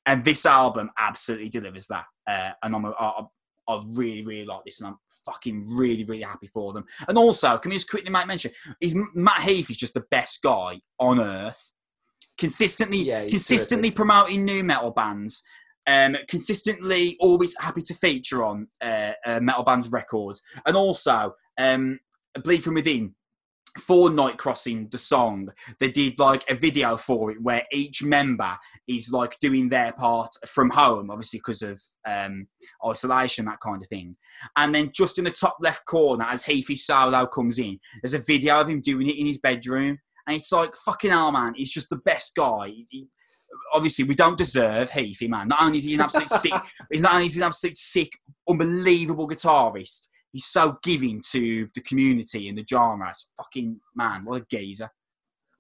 And 0.06 0.24
this 0.24 0.46
album 0.46 0.90
absolutely 0.98 1.50
delivers 1.50 1.88
that. 1.88 2.06
Uh, 2.28 2.52
and 2.64 2.76
I'm, 2.76 2.86
a, 2.86 2.92
I, 3.00 3.22
I 3.72 3.84
really, 3.88 4.24
really 4.24 4.46
like 4.46 4.62
this, 4.66 4.80
and 4.80 4.90
I'm 4.90 4.98
fucking 5.26 5.68
really, 5.68 6.04
really 6.04 6.24
happy 6.24 6.48
for 6.48 6.74
them. 6.74 6.86
And 7.08 7.18
also, 7.18 7.58
can 7.58 7.70
we 7.70 7.76
just 7.76 7.90
quickly 7.90 8.12
make 8.12 8.28
mention? 8.28 8.52
Is 8.80 8.96
Matt 9.14 9.42
Heafy 9.42 9.72
is 9.72 9.78
just 9.78 9.94
the 9.94 10.06
best 10.12 10.42
guy 10.42 10.82
on 11.00 11.20
earth. 11.20 11.72
Consistently, 12.38 13.04
yeah, 13.04 13.28
consistently 13.28 13.90
terrific. 13.90 13.96
promoting 13.96 14.46
new 14.46 14.64
metal 14.64 14.92
bands 14.92 15.44
um, 15.88 16.16
consistently 16.28 17.18
always 17.20 17.56
happy 17.60 17.82
to 17.84 17.94
feature 17.94 18.44
on 18.44 18.68
uh, 18.82 19.12
uh, 19.26 19.40
metal 19.40 19.64
bands 19.64 19.90
records, 19.90 20.42
and 20.66 20.76
also 20.76 21.34
um, 21.58 22.00
Bleed 22.44 22.64
from 22.64 22.76
Within 22.76 23.16
for 23.80 24.10
Night 24.10 24.38
Crossing, 24.38 24.90
the 24.90 24.98
song, 24.98 25.50
they 25.80 25.92
did 25.92 26.20
like 26.20 26.50
a 26.50 26.56
video 26.56 26.98
for 26.98 27.32
it 27.32 27.42
where 27.42 27.64
each 27.72 28.04
member 28.04 28.58
is 28.88 29.12
like 29.12 29.38
doing 29.40 29.70
their 29.70 29.94
part 29.94 30.32
from 30.48 30.70
home, 30.70 31.10
obviously 31.10 31.40
because 31.40 31.62
of 31.62 31.82
um, 32.06 32.48
isolation, 32.86 33.46
that 33.46 33.62
kind 33.64 33.82
of 33.82 33.88
thing. 33.88 34.16
And 34.58 34.74
then 34.76 34.92
just 34.94 35.18
in 35.18 35.26
the 35.26 35.32
top 35.32 35.58
left 35.62 35.86
corner, 35.86 36.26
as 36.26 36.44
Heafy 36.44 36.78
solo 36.78 37.26
comes 37.26 37.60
in, 37.60 37.80
there's 38.02 38.14
a 38.14 38.20
video 38.20 38.60
of 38.62 38.70
him 38.70 38.82
doing 38.82 39.08
it 39.08 39.18
in 39.18 39.26
his 39.26 39.38
bedroom. 39.38 39.98
And 40.28 40.38
it's 40.38 40.52
like, 40.52 40.76
fucking 40.76 41.12
hell, 41.12 41.32
man, 41.32 41.54
he's 41.56 41.72
just 41.72 41.90
the 41.90 41.98
best 41.98 42.36
guy. 42.36 42.72
He, 42.90 43.08
obviously 43.74 44.06
we 44.06 44.16
don't 44.16 44.38
deserve 44.38 44.90
Heafy, 44.90 45.30
man. 45.30 45.48
Not 45.48 45.62
only 45.62 45.78
is 45.78 45.84
he 45.86 45.94
an 45.94 46.02
absolute 46.02 46.30
sick, 46.30 46.54
he's 46.92 47.02
not 47.02 47.14
only 47.14 47.28
is 47.28 47.36
he 47.36 47.42
an 47.42 47.48
absolute 47.48 47.78
sick, 47.78 48.12
unbelievable 48.48 49.28
guitarist. 49.28 50.08
He's 50.32 50.46
so 50.46 50.78
giving 50.84 51.22
to 51.32 51.68
the 51.76 51.82
community 51.82 52.50
and 52.50 52.58
the 52.58 52.66
genre. 52.68 53.10
It's 53.10 53.28
fucking 53.38 53.80
man, 53.96 54.26
what 54.26 54.42
a 54.42 54.46
geezer. 54.50 54.90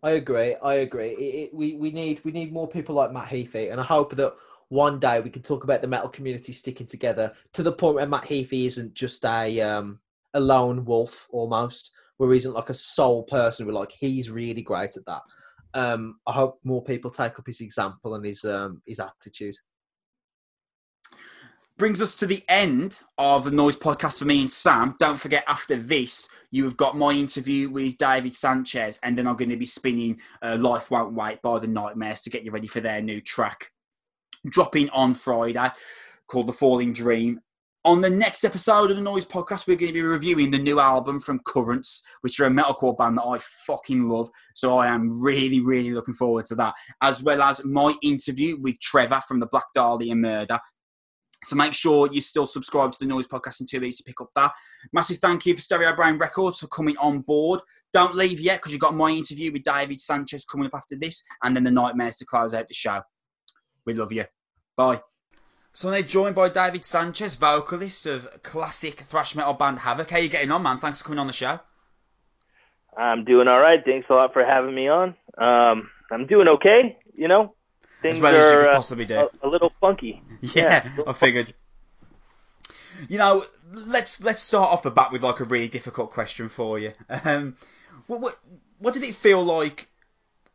I 0.03 0.11
agree. 0.11 0.55
I 0.63 0.75
agree. 0.75 1.09
It, 1.11 1.35
it, 1.35 1.53
we 1.53 1.75
we 1.75 1.91
need 1.91 2.21
we 2.23 2.31
need 2.31 2.51
more 2.51 2.67
people 2.67 2.95
like 2.95 3.11
Matt 3.11 3.27
Heafy, 3.27 3.71
and 3.71 3.79
I 3.79 3.83
hope 3.83 4.15
that 4.15 4.33
one 4.69 4.99
day 4.99 5.19
we 5.19 5.29
can 5.29 5.43
talk 5.43 5.63
about 5.63 5.81
the 5.81 5.87
metal 5.87 6.09
community 6.09 6.53
sticking 6.53 6.87
together 6.87 7.33
to 7.53 7.63
the 7.63 7.71
point 7.71 7.95
where 7.95 8.07
Matt 8.07 8.23
Heafy 8.23 8.65
isn't 8.65 8.93
just 8.93 9.23
a 9.25 9.61
um, 9.61 9.99
a 10.33 10.39
lone 10.39 10.85
wolf 10.85 11.27
almost, 11.31 11.91
where 12.17 12.31
he 12.31 12.37
isn't 12.37 12.53
like 12.53 12.69
a 12.69 12.73
sole 12.73 13.23
person. 13.23 13.67
We're 13.67 13.73
like 13.73 13.91
he's 13.91 14.31
really 14.31 14.63
great 14.63 14.97
at 14.97 15.05
that 15.05 15.21
um, 15.73 16.19
I 16.27 16.33
hope 16.33 16.59
more 16.63 16.83
people 16.83 17.11
take 17.11 17.39
up 17.39 17.47
his 17.47 17.61
example 17.61 18.15
and 18.15 18.25
his 18.25 18.43
um, 18.43 18.81
his 18.85 18.99
attitude. 18.99 19.55
Brings 21.81 21.99
us 21.99 22.13
to 22.17 22.27
the 22.27 22.43
end 22.47 22.99
of 23.17 23.43
the 23.43 23.49
Noise 23.49 23.77
podcast 23.77 24.19
for 24.19 24.25
me 24.25 24.39
and 24.41 24.51
Sam. 24.51 24.95
Don't 24.99 25.19
forget, 25.19 25.43
after 25.47 25.75
this, 25.75 26.29
you 26.51 26.63
have 26.65 26.77
got 26.77 26.95
my 26.95 27.09
interview 27.09 27.71
with 27.71 27.97
David 27.97 28.35
Sanchez, 28.35 28.99
and 29.01 29.17
then 29.17 29.25
I'm 29.25 29.35
going 29.35 29.49
to 29.49 29.57
be 29.57 29.65
spinning 29.65 30.19
uh, 30.43 30.57
Life 30.59 30.91
Won't 30.91 31.15
Wait 31.15 31.41
by 31.41 31.57
the 31.57 31.65
Nightmares 31.65 32.21
to 32.21 32.29
get 32.29 32.43
you 32.43 32.51
ready 32.51 32.67
for 32.67 32.81
their 32.81 33.01
new 33.01 33.19
track. 33.19 33.71
Dropping 34.47 34.91
on 34.91 35.15
Friday 35.15 35.71
called 36.27 36.45
The 36.45 36.53
Falling 36.53 36.93
Dream. 36.93 37.39
On 37.83 37.99
the 37.99 38.11
next 38.11 38.43
episode 38.43 38.91
of 38.91 38.97
the 38.97 39.01
Noise 39.01 39.25
Podcast, 39.25 39.65
we're 39.65 39.75
going 39.75 39.87
to 39.87 39.93
be 39.93 40.03
reviewing 40.03 40.51
the 40.51 40.59
new 40.59 40.79
album 40.79 41.19
from 41.19 41.39
Currents, 41.47 42.03
which 42.21 42.39
are 42.39 42.45
a 42.45 42.51
metalcore 42.51 42.95
band 42.95 43.17
that 43.17 43.23
I 43.23 43.39
fucking 43.39 44.07
love. 44.07 44.29
So 44.53 44.77
I 44.77 44.85
am 44.85 45.19
really, 45.19 45.61
really 45.61 45.89
looking 45.89 46.13
forward 46.13 46.45
to 46.45 46.55
that, 46.57 46.75
as 47.01 47.23
well 47.23 47.41
as 47.41 47.65
my 47.65 47.95
interview 48.03 48.61
with 48.61 48.79
Trevor 48.79 49.23
from 49.27 49.39
the 49.39 49.47
Black 49.47 49.65
Dahlia 49.73 50.15
Murder. 50.15 50.59
So 51.43 51.55
make 51.55 51.73
sure 51.73 52.07
you 52.11 52.21
still 52.21 52.45
subscribe 52.45 52.91
to 52.91 52.99
the 52.99 53.05
Noise 53.05 53.27
Podcast 53.27 53.61
in 53.61 53.67
two 53.67 53.79
weeks 53.79 53.97
to 53.97 54.03
pick 54.03 54.21
up 54.21 54.29
that. 54.35 54.51
Massive 54.93 55.17
thank 55.17 55.45
you 55.45 55.55
for 55.55 55.61
Stereo 55.61 55.95
Brain 55.95 56.17
Records 56.17 56.59
for 56.59 56.67
coming 56.67 56.95
on 56.97 57.21
board. 57.21 57.61
Don't 57.93 58.15
leave 58.15 58.39
yet 58.39 58.59
because 58.59 58.71
you've 58.71 58.81
got 58.81 58.95
my 58.95 59.09
interview 59.09 59.51
with 59.51 59.63
David 59.63 59.99
Sanchez 59.99 60.45
coming 60.45 60.67
up 60.67 60.75
after 60.75 60.95
this, 60.95 61.23
and 61.43 61.55
then 61.55 61.63
the 61.63 61.71
Nightmares 61.71 62.17
to 62.17 62.25
close 62.25 62.53
out 62.53 62.67
the 62.67 62.73
show. 62.73 63.01
We 63.85 63.93
love 63.93 64.11
you. 64.11 64.25
Bye. 64.77 65.01
So 65.73 65.89
they're 65.89 66.03
joined 66.03 66.35
by 66.35 66.49
David 66.49 66.83
Sanchez, 66.83 67.35
vocalist 67.35 68.05
of 68.05 68.43
classic 68.43 68.99
thrash 68.99 69.35
metal 69.35 69.53
band 69.53 69.79
Havok. 69.79 70.09
How 70.09 70.17
you 70.17 70.29
getting 70.29 70.51
on, 70.51 70.63
man? 70.63 70.79
Thanks 70.79 70.99
for 70.99 71.05
coming 71.05 71.19
on 71.19 71.27
the 71.27 71.33
show. 71.33 71.59
I'm 72.97 73.23
doing 73.23 73.47
all 73.47 73.59
right. 73.59 73.79
Thanks 73.85 74.07
a 74.09 74.13
lot 74.13 74.33
for 74.33 74.43
having 74.43 74.75
me 74.75 74.89
on. 74.89 75.15
Um, 75.37 75.89
I'm 76.11 76.27
doing 76.27 76.47
okay. 76.49 76.97
You 77.15 77.29
know, 77.29 77.55
things 78.01 78.19
well 78.19 78.35
as 78.35 78.51
you 78.51 78.57
could 78.57 78.67
are 78.67 78.71
do. 79.05 79.15
a, 79.15 79.47
a, 79.47 79.49
little 79.49 79.71
funky. 79.79 80.21
Yeah, 80.41 80.89
yeah 80.97 81.03
I 81.07 81.13
figured. 81.13 81.53
You 83.09 83.17
know, 83.17 83.45
let's 83.71 84.23
let's 84.23 84.41
start 84.41 84.69
off 84.71 84.83
the 84.83 84.91
bat 84.91 85.11
with 85.11 85.23
like 85.23 85.39
a 85.39 85.43
really 85.43 85.67
difficult 85.67 86.11
question 86.11 86.49
for 86.49 86.79
you. 86.79 86.93
Um, 87.09 87.57
what 88.07 88.21
what 88.21 88.39
what 88.79 88.93
did 88.93 89.03
it 89.03 89.15
feel 89.15 89.43
like 89.43 89.87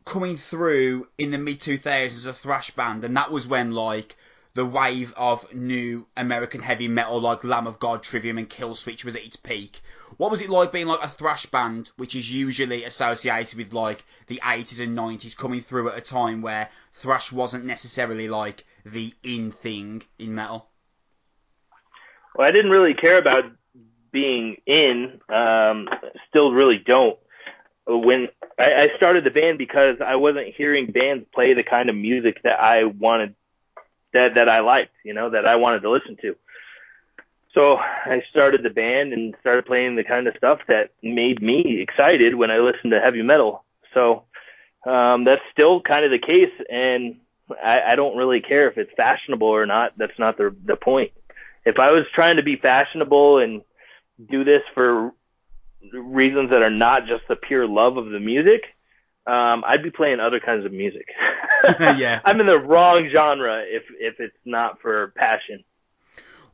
coming 0.05 0.37
through 0.37 1.07
in 1.17 1.31
the 1.31 1.37
mid 1.37 1.59
2000s 1.59 2.05
as 2.07 2.25
a 2.25 2.33
thrash 2.33 2.71
band, 2.71 3.03
and 3.03 3.15
that 3.17 3.31
was 3.31 3.47
when 3.47 3.71
like 3.71 4.15
the 4.57 4.65
wave 4.65 5.13
of 5.15 5.53
new 5.53 6.07
American 6.17 6.59
heavy 6.59 6.87
metal 6.87 7.21
like 7.21 7.43
Lamb 7.43 7.67
of 7.67 7.77
God, 7.77 8.01
Trivium, 8.01 8.39
and 8.39 8.49
Killswitch 8.49 9.05
was 9.05 9.15
at 9.15 9.23
its 9.23 9.35
peak. 9.35 9.81
What 10.17 10.31
was 10.31 10.41
it 10.41 10.49
like 10.49 10.71
being 10.71 10.87
like 10.87 11.03
a 11.03 11.07
thrash 11.07 11.45
band, 11.45 11.91
which 11.95 12.15
is 12.15 12.33
usually 12.33 12.83
associated 12.83 13.55
with 13.55 13.71
like 13.71 14.03
the 14.25 14.41
80s 14.43 14.83
and 14.83 14.97
90s, 14.97 15.37
coming 15.37 15.61
through 15.61 15.89
at 15.89 15.97
a 15.99 16.01
time 16.01 16.41
where 16.41 16.71
thrash 16.91 17.31
wasn't 17.31 17.65
necessarily 17.65 18.27
like 18.27 18.65
the 18.83 19.13
in 19.21 19.51
thing 19.51 20.01
in 20.17 20.33
metal? 20.33 20.69
Well, 22.35 22.47
I 22.47 22.51
didn't 22.51 22.71
really 22.71 22.95
care 22.95 23.19
about 23.19 23.43
being 24.11 24.57
in. 24.65 25.19
Um, 25.29 25.87
still, 26.29 26.51
really 26.51 26.81
don't. 26.83 27.19
When 27.85 28.29
I, 28.57 28.63
I 28.63 28.97
started 28.97 29.23
the 29.23 29.29
band 29.29 29.59
because 29.59 29.97
I 30.03 30.15
wasn't 30.15 30.47
hearing 30.57 30.87
bands 30.87 31.27
play 31.31 31.53
the 31.53 31.61
kind 31.61 31.91
of 31.91 31.95
music 31.95 32.41
that 32.41 32.59
I 32.59 32.85
wanted 32.85 33.35
that 34.13 34.29
that 34.35 34.49
I 34.49 34.59
liked, 34.61 34.93
you 35.03 35.13
know, 35.13 35.29
that 35.29 35.45
I 35.45 35.55
wanted 35.55 35.81
to 35.81 35.91
listen 35.91 36.17
to. 36.21 36.35
so 37.53 37.77
I 37.77 38.21
started 38.29 38.61
the 38.63 38.69
band 38.69 39.13
and 39.13 39.35
started 39.41 39.65
playing 39.65 39.95
the 39.95 40.03
kind 40.03 40.27
of 40.27 40.35
stuff 40.37 40.59
that 40.67 40.91
made 41.01 41.41
me 41.41 41.81
excited 41.81 42.35
when 42.35 42.51
I 42.51 42.59
listened 42.59 42.91
to 42.91 42.99
heavy 42.99 43.21
metal. 43.23 43.63
So 43.93 44.23
um, 44.89 45.25
that's 45.25 45.41
still 45.51 45.81
kind 45.81 46.05
of 46.05 46.11
the 46.11 46.19
case, 46.25 46.53
and 46.69 47.17
I, 47.63 47.93
I 47.93 47.95
don't 47.95 48.17
really 48.17 48.41
care 48.41 48.69
if 48.69 48.77
it's 48.77 48.91
fashionable 48.95 49.47
or 49.47 49.65
not. 49.65 49.93
That's 49.97 50.17
not 50.19 50.37
the 50.37 50.55
the 50.65 50.75
point. 50.75 51.11
If 51.65 51.79
I 51.79 51.91
was 51.91 52.05
trying 52.13 52.37
to 52.37 52.43
be 52.43 52.55
fashionable 52.55 53.39
and 53.39 53.61
do 54.29 54.43
this 54.43 54.61
for 54.73 55.11
reasons 55.93 56.49
that 56.51 56.61
are 56.61 56.69
not 56.69 57.07
just 57.07 57.23
the 57.27 57.35
pure 57.35 57.67
love 57.67 57.97
of 57.97 58.09
the 58.09 58.19
music, 58.19 58.63
um, 59.27 59.63
I'd 59.67 59.83
be 59.83 59.91
playing 59.91 60.19
other 60.19 60.39
kinds 60.39 60.65
of 60.65 60.71
music. 60.71 61.07
yeah, 61.79 62.21
I'm 62.25 62.39
in 62.39 62.47
the 62.47 62.57
wrong 62.57 63.09
genre 63.11 63.63
if 63.67 63.83
if 63.99 64.19
it's 64.19 64.37
not 64.45 64.81
for 64.81 65.13
passion. 65.17 65.63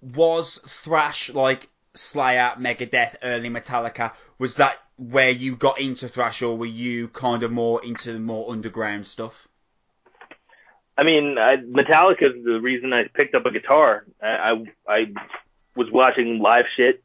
Was 0.02 0.58
thrash 0.58 1.34
like 1.34 1.70
Slayer, 1.94 2.54
Megadeth, 2.58 3.16
early 3.22 3.50
Metallica? 3.50 4.14
Was 4.40 4.56
that 4.56 4.78
where 4.98 5.30
you 5.30 5.56
got 5.56 5.80
into 5.80 6.08
thrash, 6.08 6.42
or 6.42 6.58
were 6.58 6.66
you 6.66 7.10
kind 7.10 7.44
of 7.44 7.52
more 7.52 7.84
into 7.84 8.18
more 8.18 8.52
underground 8.52 9.06
stuff? 9.06 9.48
I 10.98 11.04
mean, 11.04 11.38
I, 11.40 11.58
Metallica 11.58 12.24
is 12.24 12.44
the 12.44 12.60
reason 12.62 12.92
I 12.92 13.04
picked 13.14 13.36
up 13.36 13.46
a 13.46 13.52
guitar. 13.52 14.06
I, 14.22 14.28
I 14.28 14.52
I 14.88 15.06
was 15.76 15.90
watching 15.92 16.40
live 16.40 16.66
shit, 16.76 17.03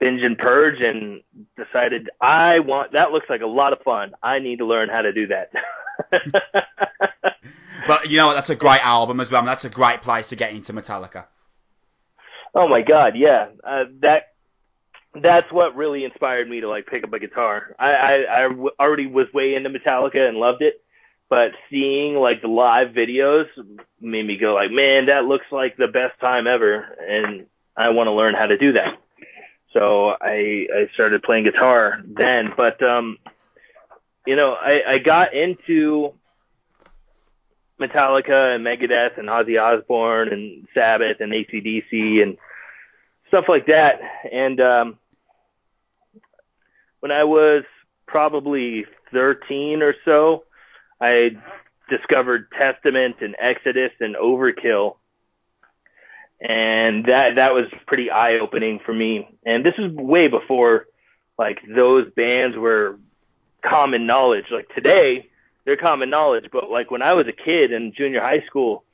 binge 0.00 0.22
and 0.22 0.36
purge, 0.36 0.80
and 0.80 1.20
decided 1.56 2.10
I 2.20 2.58
want 2.60 2.92
that 2.92 3.12
looks 3.12 3.26
like 3.30 3.42
a 3.42 3.46
lot 3.46 3.72
of 3.72 3.80
fun. 3.84 4.12
I 4.22 4.40
need 4.40 4.58
to 4.58 4.66
learn 4.66 4.88
how 4.88 5.02
to 5.02 5.12
do 5.12 5.28
that. 5.28 5.50
but 7.86 8.10
you 8.10 8.16
know 8.16 8.28
what? 8.28 8.34
That's 8.34 8.50
a 8.50 8.56
great 8.56 8.84
album 8.84 9.20
as 9.20 9.30
well. 9.30 9.44
That's 9.44 9.64
a 9.64 9.70
great 9.70 10.02
place 10.02 10.30
to 10.30 10.36
get 10.36 10.52
into 10.52 10.72
Metallica. 10.72 11.26
Oh 12.54 12.68
my 12.68 12.82
god, 12.82 13.12
yeah. 13.16 13.48
Uh, 13.62 13.84
that 14.00 14.30
that's 15.14 15.52
what 15.52 15.76
really 15.76 16.04
inspired 16.04 16.48
me 16.48 16.60
to 16.60 16.68
like 16.68 16.86
pick 16.86 17.04
up 17.04 17.12
a 17.12 17.18
guitar. 17.18 17.74
I, 17.78 17.90
I 17.90 18.44
I 18.44 18.48
already 18.80 19.06
was 19.06 19.26
way 19.32 19.54
into 19.54 19.70
Metallica 19.70 20.28
and 20.28 20.36
loved 20.36 20.62
it, 20.62 20.82
but 21.28 21.52
seeing 21.70 22.14
like 22.14 22.42
the 22.42 22.48
live 22.48 22.88
videos 22.88 23.46
made 24.00 24.26
me 24.26 24.36
go 24.38 24.54
like, 24.54 24.70
man, 24.70 25.06
that 25.06 25.24
looks 25.24 25.46
like 25.50 25.76
the 25.76 25.86
best 25.86 26.18
time 26.20 26.46
ever, 26.46 26.84
and 27.00 27.46
I 27.76 27.90
want 27.90 28.08
to 28.08 28.12
learn 28.12 28.34
how 28.34 28.46
to 28.46 28.58
do 28.58 28.72
that. 28.72 28.98
So 29.72 30.10
I 30.20 30.66
I 30.74 30.86
started 30.94 31.22
playing 31.22 31.44
guitar 31.44 32.02
then, 32.04 32.52
but 32.56 32.82
um, 32.82 33.18
you 34.26 34.36
know, 34.36 34.54
I 34.54 34.94
I 34.94 34.98
got 34.98 35.34
into 35.34 36.12
Metallica 37.80 38.54
and 38.54 38.64
Megadeth 38.64 39.18
and 39.18 39.28
Ozzy 39.28 39.60
Osbourne 39.60 40.28
and 40.32 40.66
Sabbath 40.74 41.16
and 41.20 41.32
ACDC 41.32 42.22
and 42.22 42.36
stuff 43.28 43.44
like 43.48 43.66
that. 43.66 44.00
And 44.30 44.60
um, 44.60 44.98
when 47.00 47.10
I 47.10 47.24
was 47.24 47.64
probably 48.06 48.84
13 49.12 49.82
or 49.82 49.94
so, 50.04 50.44
I 51.00 51.30
discovered 51.88 52.48
Testament 52.58 53.16
and 53.20 53.34
Exodus 53.40 53.92
and 54.00 54.14
Overkill. 54.14 54.96
And 56.40 57.04
that 57.04 57.32
that 57.36 57.52
was 57.52 57.66
pretty 57.86 58.10
eye 58.10 58.38
opening 58.40 58.80
for 58.84 58.94
me. 58.94 59.28
And 59.44 59.64
this 59.64 59.74
was 59.78 59.92
way 59.92 60.28
before 60.28 60.86
like 61.38 61.58
those 61.68 62.10
bands 62.16 62.56
were 62.56 62.98
common 63.62 64.06
knowledge. 64.06 64.46
Like 64.50 64.68
today, 64.74 65.28
they're 65.64 65.76
common 65.76 66.10
knowledge. 66.10 66.46
But 66.50 66.70
like 66.70 66.90
when 66.90 67.02
I 67.02 67.12
was 67.12 67.26
a 67.28 67.32
kid 67.32 67.72
in 67.72 67.92
junior 67.96 68.20
high 68.20 68.44
school 68.46 68.84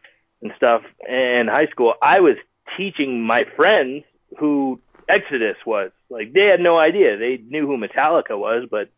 and 0.42 0.52
stuff, 0.56 0.82
and 1.08 1.48
high 1.48 1.66
school, 1.66 1.94
I 2.02 2.20
was 2.20 2.36
teaching 2.76 3.22
my 3.22 3.44
friends 3.56 4.04
who 4.38 4.80
Exodus 5.08 5.56
was. 5.64 5.92
Like 6.10 6.32
they 6.32 6.46
had 6.46 6.60
no 6.60 6.78
idea. 6.78 7.16
They 7.16 7.38
knew 7.48 7.66
who 7.66 7.76
Metallica 7.76 8.36
was, 8.36 8.68
but 8.70 8.88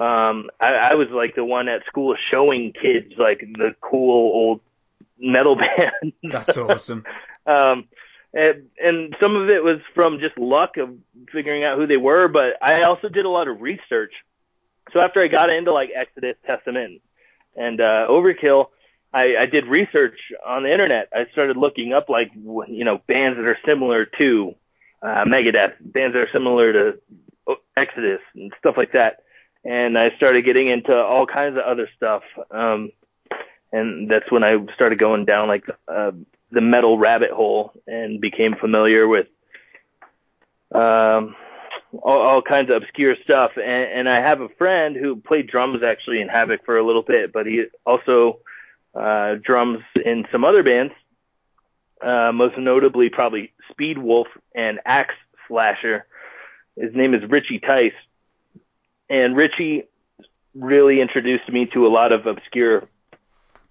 um 0.00 0.48
I, 0.60 0.90
I 0.92 0.94
was 0.94 1.08
like 1.10 1.34
the 1.34 1.44
one 1.44 1.68
at 1.68 1.84
school 1.86 2.14
showing 2.30 2.72
kids 2.72 3.14
like 3.18 3.40
the 3.40 3.74
cool 3.80 4.32
old 4.32 4.60
metal 5.18 5.56
band. 6.02 6.12
That's 6.22 6.56
awesome. 6.56 7.04
Um 7.48 7.88
and, 8.34 8.66
and 8.78 9.16
some 9.18 9.36
of 9.36 9.48
it 9.48 9.64
was 9.64 9.80
from 9.94 10.18
just 10.20 10.36
luck 10.36 10.76
of 10.76 10.90
figuring 11.32 11.64
out 11.64 11.78
who 11.78 11.86
they 11.86 11.96
were, 11.96 12.28
but 12.28 12.62
I 12.62 12.82
also 12.82 13.08
did 13.08 13.24
a 13.24 13.30
lot 13.30 13.48
of 13.48 13.62
research 13.62 14.12
so 14.92 15.00
after 15.00 15.22
I 15.22 15.28
got 15.28 15.50
into 15.50 15.72
like 15.72 15.90
Exodus, 15.94 16.36
Testament, 16.46 17.02
and 17.56 17.80
uh, 17.80 18.06
Overkill, 18.08 18.66
I, 19.12 19.34
I 19.40 19.46
did 19.50 19.66
research 19.66 20.18
on 20.46 20.62
the 20.62 20.72
internet. 20.72 21.08
I 21.14 21.30
started 21.32 21.56
looking 21.56 21.92
up 21.92 22.08
like 22.08 22.30
you 22.34 22.84
know 22.84 23.00
bands 23.06 23.36
that 23.38 23.46
are 23.46 23.58
similar 23.66 24.06
to 24.18 24.54
uh, 25.02 25.24
Megadeth, 25.26 25.74
bands 25.80 26.14
that 26.14 26.20
are 26.20 26.32
similar 26.32 26.72
to 26.72 26.98
Exodus 27.76 28.20
and 28.34 28.52
stuff 28.58 28.74
like 28.76 28.92
that. 28.92 29.22
And 29.64 29.98
I 29.98 30.08
started 30.16 30.44
getting 30.44 30.68
into 30.68 30.94
all 30.94 31.26
kinds 31.26 31.56
of 31.56 31.64
other 31.64 31.88
stuff. 31.96 32.22
Um, 32.50 32.92
and 33.72 34.10
that's 34.10 34.30
when 34.30 34.44
I 34.44 34.56
started 34.74 34.98
going 34.98 35.24
down 35.24 35.48
like 35.48 35.64
uh, 35.88 36.12
the 36.50 36.60
metal 36.60 36.98
rabbit 36.98 37.30
hole 37.30 37.72
and 37.86 38.20
became 38.20 38.54
familiar 38.58 39.06
with 39.06 39.26
um, 40.74 41.34
all, 42.02 42.20
all 42.20 42.42
kinds 42.42 42.70
of 42.70 42.82
obscure 42.82 43.14
stuff. 43.22 43.52
And, 43.56 44.00
and 44.00 44.08
I 44.08 44.20
have 44.20 44.40
a 44.40 44.48
friend 44.58 44.96
who 44.96 45.16
played 45.16 45.48
drums 45.48 45.82
actually 45.84 46.20
in 46.20 46.28
Havok 46.28 46.64
for 46.64 46.78
a 46.78 46.86
little 46.86 47.02
bit, 47.02 47.32
but 47.32 47.46
he 47.46 47.64
also 47.84 48.40
uh, 48.94 49.34
drums 49.42 49.80
in 50.04 50.24
some 50.32 50.44
other 50.44 50.62
bands, 50.62 50.92
uh, 52.04 52.32
most 52.32 52.56
notably 52.58 53.08
probably 53.10 53.52
Speed 53.70 53.98
Wolf 53.98 54.28
and 54.54 54.80
Axe 54.84 55.14
Slasher. 55.46 56.06
His 56.76 56.94
name 56.94 57.14
is 57.14 57.22
Richie 57.28 57.60
Tice. 57.60 57.92
And 59.10 59.36
Richie 59.36 59.84
really 60.54 61.00
introduced 61.00 61.48
me 61.50 61.68
to 61.72 61.86
a 61.86 61.88
lot 61.88 62.12
of 62.12 62.26
obscure 62.26 62.88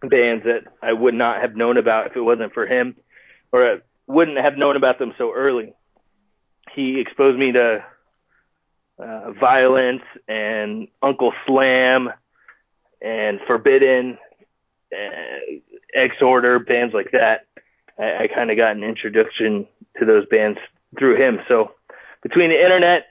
bands 0.02 0.43
that 0.43 0.72
I 0.82 0.93
would 0.93 1.14
not 1.14 1.41
have 1.41 1.56
known 1.56 1.78
about 1.78 2.08
if 2.08 2.16
it 2.16 2.22
wasn't 2.22 2.54
for 2.54 2.68
him, 2.68 2.95
or 3.52 3.74
I 3.74 3.76
wouldn't 4.06 4.38
have 4.38 4.58
known 4.58 4.76
about 4.76 5.00
them 5.00 5.14
so 5.18 5.34
early. 5.34 5.74
He 6.76 7.00
exposed 7.00 7.39
me 7.39 7.54
to 7.54 7.84
uh, 9.00 9.32
Violence 9.39 10.04
and 10.28 10.88
Uncle 11.02 11.34
Slam 11.45 12.10
and 13.02 13.39
Forbidden, 13.48 14.18
uh, 14.93 15.60
Exhorder, 15.95 16.60
bands 16.66 16.93
like 16.93 17.12
that. 17.12 17.48
I, 17.98 18.24
I 18.24 18.28
kind 18.34 18.52
of 18.52 18.58
got 18.58 18.76
an 18.76 18.84
introduction 18.84 19.68
to 20.00 20.06
those 20.06 20.26
bands 20.28 20.60
through 20.98 21.16
him. 21.22 21.39
So 21.48 21.72
between 22.22 22.50
the 22.50 22.62
internet, 22.62 23.08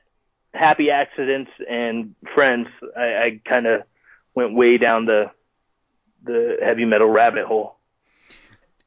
happy 0.55 0.91
accidents, 0.91 1.51
and 1.69 2.15
friends, 2.35 2.69
I, 2.97 3.01
I 3.03 3.41
kind 3.49 3.67
of 3.67 3.83
went 4.35 4.55
way 4.55 4.79
down 4.79 5.07
the 5.07 5.31
the 6.27 6.57
heavy 6.63 6.85
metal 6.85 7.09
rabbit 7.09 7.47
hole. 7.47 7.77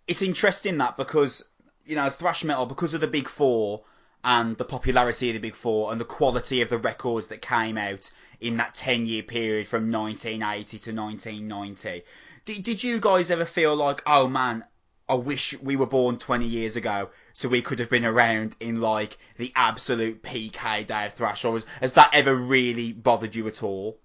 It's 0.07 0.21
interesting 0.21 0.77
that 0.77 0.97
because 0.97 1.47
you 1.85 1.95
know 1.95 2.09
thrash 2.09 2.43
metal 2.43 2.65
because 2.65 2.93
of 2.93 3.01
the 3.01 3.07
big 3.07 3.27
four 3.27 3.83
and 4.23 4.57
the 4.57 4.65
popularity 4.65 5.29
of 5.29 5.35
the 5.35 5.39
Big 5.39 5.55
Four 5.55 5.91
and 5.91 5.99
the 5.99 6.05
quality 6.05 6.61
of 6.61 6.69
the 6.69 6.77
records 6.77 7.27
that 7.27 7.41
came 7.41 7.77
out 7.77 8.11
in 8.41 8.57
that 8.57 8.73
10 8.73 9.05
year 9.07 9.23
period 9.23 9.67
from 9.67 9.91
1980 9.91 10.79
to 10.79 10.91
1990. 10.91 12.03
Did, 12.45 12.63
did 12.63 12.83
you 12.83 12.99
guys 12.99 13.31
ever 13.31 13.45
feel 13.45 13.75
like, 13.75 14.01
oh 14.05 14.27
man, 14.27 14.65
I 15.07 15.15
wish 15.15 15.57
we 15.61 15.75
were 15.75 15.87
born 15.87 16.17
20 16.17 16.45
years 16.45 16.75
ago 16.75 17.09
so 17.33 17.47
we 17.47 17.61
could 17.61 17.79
have 17.79 17.89
been 17.89 18.05
around 18.05 18.55
in 18.59 18.81
like 18.81 19.17
the 19.37 19.51
absolute 19.55 20.21
peak 20.21 20.55
heyday 20.57 21.05
of 21.05 21.13
thrash? 21.13 21.45
Or 21.45 21.53
has, 21.53 21.65
has 21.79 21.93
that 21.93 22.11
ever 22.13 22.35
really 22.35 22.91
bothered 22.91 23.35
you 23.35 23.47
at 23.47 23.63
all? 23.63 23.99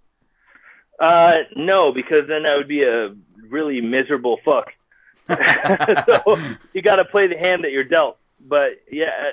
Uh, 1.00 1.42
no, 1.56 1.92
because 1.92 2.28
then 2.28 2.46
I 2.46 2.56
would 2.56 2.68
be 2.68 2.82
a 2.82 3.14
really 3.48 3.80
miserable 3.80 4.38
fuck. 4.44 4.72
so 6.06 6.36
you 6.72 6.82
got 6.82 6.96
to 6.96 7.04
play 7.04 7.26
the 7.28 7.38
hand 7.38 7.64
that 7.64 7.72
you're 7.72 7.84
dealt. 7.84 8.18
But 8.46 8.82
yeah, 8.90 9.30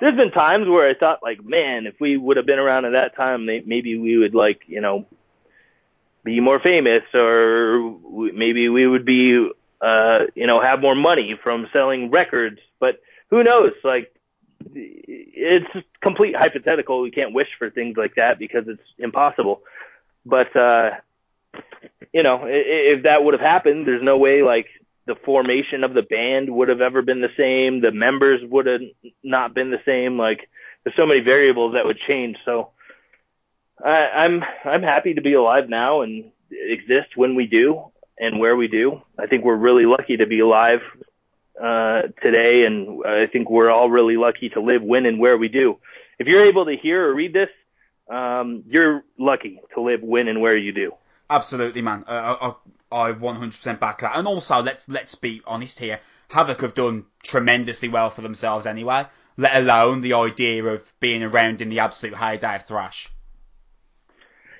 there's 0.00 0.16
been 0.16 0.30
times 0.30 0.68
where 0.68 0.88
I 0.88 0.94
thought 0.94 1.20
like, 1.22 1.44
man, 1.44 1.86
if 1.86 1.94
we 2.00 2.16
would 2.16 2.36
have 2.36 2.46
been 2.46 2.58
around 2.58 2.84
at 2.84 2.92
that 2.92 3.16
time, 3.16 3.46
maybe 3.46 3.98
we 3.98 4.16
would 4.18 4.34
like, 4.34 4.62
you 4.66 4.80
know, 4.80 5.06
be 6.24 6.40
more 6.40 6.60
famous 6.60 7.02
or 7.14 7.96
maybe 8.32 8.68
we 8.68 8.86
would 8.86 9.04
be, 9.04 9.48
uh, 9.80 10.18
you 10.34 10.46
know, 10.46 10.60
have 10.60 10.80
more 10.80 10.94
money 10.94 11.38
from 11.42 11.66
selling 11.72 12.10
records, 12.10 12.58
but 12.78 13.00
who 13.30 13.42
knows? 13.42 13.72
Like, 13.82 14.12
it's 14.74 15.86
complete 16.02 16.36
hypothetical. 16.36 17.00
We 17.00 17.10
can't 17.10 17.32
wish 17.32 17.48
for 17.58 17.70
things 17.70 17.96
like 17.96 18.16
that 18.16 18.38
because 18.38 18.64
it's 18.68 18.82
impossible. 18.98 19.62
But, 20.24 20.54
uh, 20.56 20.90
you 22.12 22.22
know, 22.22 22.44
if 22.44 22.98
if 22.98 23.02
that 23.04 23.22
would 23.22 23.34
have 23.34 23.40
happened, 23.40 23.86
there's 23.86 24.02
no 24.02 24.18
way 24.18 24.42
like 24.42 24.66
the 25.06 25.14
formation 25.24 25.84
of 25.84 25.94
the 25.94 26.02
band 26.02 26.48
would 26.54 26.68
have 26.68 26.80
ever 26.80 27.02
been 27.02 27.20
the 27.20 27.34
same. 27.36 27.80
The 27.80 27.90
members 27.92 28.40
would 28.48 28.66
have 28.66 28.80
not 29.22 29.54
been 29.54 29.70
the 29.70 29.82
same. 29.84 30.18
Like 30.18 30.48
there's 30.84 30.96
so 30.96 31.06
many 31.06 31.20
variables 31.20 31.74
that 31.74 31.84
would 31.84 31.98
change. 32.06 32.36
So 32.44 32.70
I, 33.84 34.24
I'm 34.24 34.42
I'm 34.64 34.82
happy 34.82 35.14
to 35.14 35.22
be 35.22 35.34
alive 35.34 35.68
now 35.68 36.02
and 36.02 36.30
exist 36.50 37.16
when 37.16 37.34
we 37.34 37.46
do 37.46 37.90
and 38.18 38.38
where 38.38 38.56
we 38.56 38.68
do. 38.68 39.00
I 39.18 39.26
think 39.26 39.44
we're 39.44 39.56
really 39.56 39.86
lucky 39.86 40.18
to 40.18 40.26
be 40.26 40.40
alive 40.40 40.80
uh, 41.60 42.02
today, 42.22 42.64
and 42.66 43.04
I 43.04 43.26
think 43.32 43.50
we're 43.50 43.70
all 43.70 43.90
really 43.90 44.16
lucky 44.16 44.50
to 44.50 44.60
live 44.60 44.82
when 44.82 45.06
and 45.06 45.18
where 45.18 45.38
we 45.38 45.48
do. 45.48 45.78
If 46.18 46.26
you're 46.26 46.48
able 46.48 46.66
to 46.66 46.76
hear 46.76 47.08
or 47.08 47.14
read 47.14 47.32
this, 47.32 47.48
um, 48.10 48.64
you're 48.66 49.02
lucky 49.18 49.60
to 49.74 49.80
live 49.80 50.02
when 50.02 50.28
and 50.28 50.40
where 50.40 50.56
you 50.56 50.72
do. 50.72 50.92
Absolutely, 51.28 51.80
man. 51.80 52.04
Uh, 52.06 52.54
I, 52.92 53.10
I 53.10 53.12
100% 53.12 53.80
back 53.80 54.00
that. 54.00 54.16
And 54.16 54.26
also, 54.26 54.60
let's 54.60 54.88
let's 54.88 55.14
be 55.14 55.40
honest 55.46 55.78
here. 55.78 56.00
Havok 56.30 56.60
have 56.60 56.74
done 56.74 57.06
tremendously 57.22 57.88
well 57.88 58.10
for 58.10 58.22
themselves 58.22 58.66
anyway. 58.66 59.06
Let 59.36 59.56
alone 59.56 60.00
the 60.00 60.12
idea 60.14 60.64
of 60.64 60.92
being 61.00 61.22
around 61.22 61.62
in 61.62 61.68
the 61.68 61.78
absolute 61.78 62.16
heyday 62.16 62.56
of 62.56 62.66
thrash. 62.66 63.08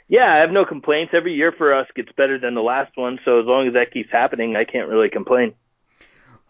Yeah, 0.08 0.26
I 0.26 0.40
have 0.40 0.50
no 0.50 0.64
complaints. 0.64 1.12
Every 1.16 1.34
year 1.34 1.52
for 1.56 1.74
us 1.74 1.86
gets 1.94 2.10
better 2.16 2.38
than 2.38 2.54
the 2.54 2.60
last 2.60 2.96
one, 2.96 3.18
so 3.24 3.40
as 3.40 3.46
long 3.46 3.68
as 3.68 3.74
that 3.74 3.92
keeps 3.92 4.10
happening, 4.10 4.56
I 4.56 4.64
can't 4.64 4.88
really 4.88 5.08
complain. 5.08 5.54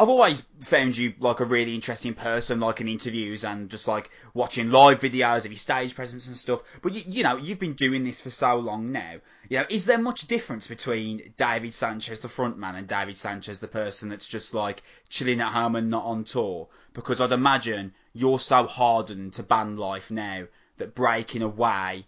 I've 0.00 0.08
always 0.08 0.46
found 0.60 0.96
you 0.96 1.12
like 1.18 1.40
a 1.40 1.44
really 1.44 1.74
interesting 1.74 2.14
person, 2.14 2.58
like 2.58 2.80
in 2.80 2.88
interviews 2.88 3.44
and 3.44 3.68
just 3.68 3.86
like 3.86 4.08
watching 4.32 4.70
live 4.70 4.98
videos 4.98 5.44
of 5.44 5.50
your 5.50 5.58
stage 5.58 5.94
presence 5.94 6.26
and 6.26 6.34
stuff. 6.34 6.62
But 6.80 6.94
you, 6.94 7.02
you 7.06 7.22
know, 7.22 7.36
you've 7.36 7.58
been 7.58 7.74
doing 7.74 8.04
this 8.04 8.18
for 8.18 8.30
so 8.30 8.56
long 8.56 8.92
now. 8.92 9.16
You 9.50 9.58
know, 9.58 9.66
is 9.68 9.84
there 9.84 9.98
much 9.98 10.26
difference 10.26 10.66
between 10.66 11.34
David 11.36 11.74
Sanchez, 11.74 12.22
the 12.22 12.28
frontman, 12.28 12.76
and 12.76 12.88
David 12.88 13.18
Sanchez, 13.18 13.60
the 13.60 13.68
person 13.68 14.08
that's 14.08 14.26
just 14.26 14.54
like 14.54 14.82
chilling 15.10 15.42
at 15.42 15.52
home 15.52 15.76
and 15.76 15.90
not 15.90 16.06
on 16.06 16.24
tour? 16.24 16.68
Because 16.94 17.20
I'd 17.20 17.32
imagine 17.32 17.92
you're 18.14 18.40
so 18.40 18.66
hardened 18.66 19.34
to 19.34 19.42
band 19.42 19.78
life 19.78 20.10
now 20.10 20.46
that 20.78 20.94
breaking 20.94 21.42
away, 21.42 22.06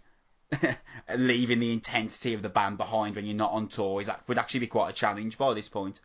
leaving 1.15 1.59
the 1.59 1.71
intensity 1.71 2.33
of 2.33 2.41
the 2.41 2.49
band 2.49 2.79
behind 2.79 3.15
when 3.15 3.25
you're 3.25 3.35
not 3.35 3.51
on 3.51 3.67
tour, 3.67 4.01
is 4.01 4.09
would 4.25 4.39
actually 4.39 4.61
be 4.61 4.67
quite 4.67 4.89
a 4.89 4.93
challenge 4.93 5.37
by 5.37 5.53
this 5.53 5.69
point. 5.69 6.01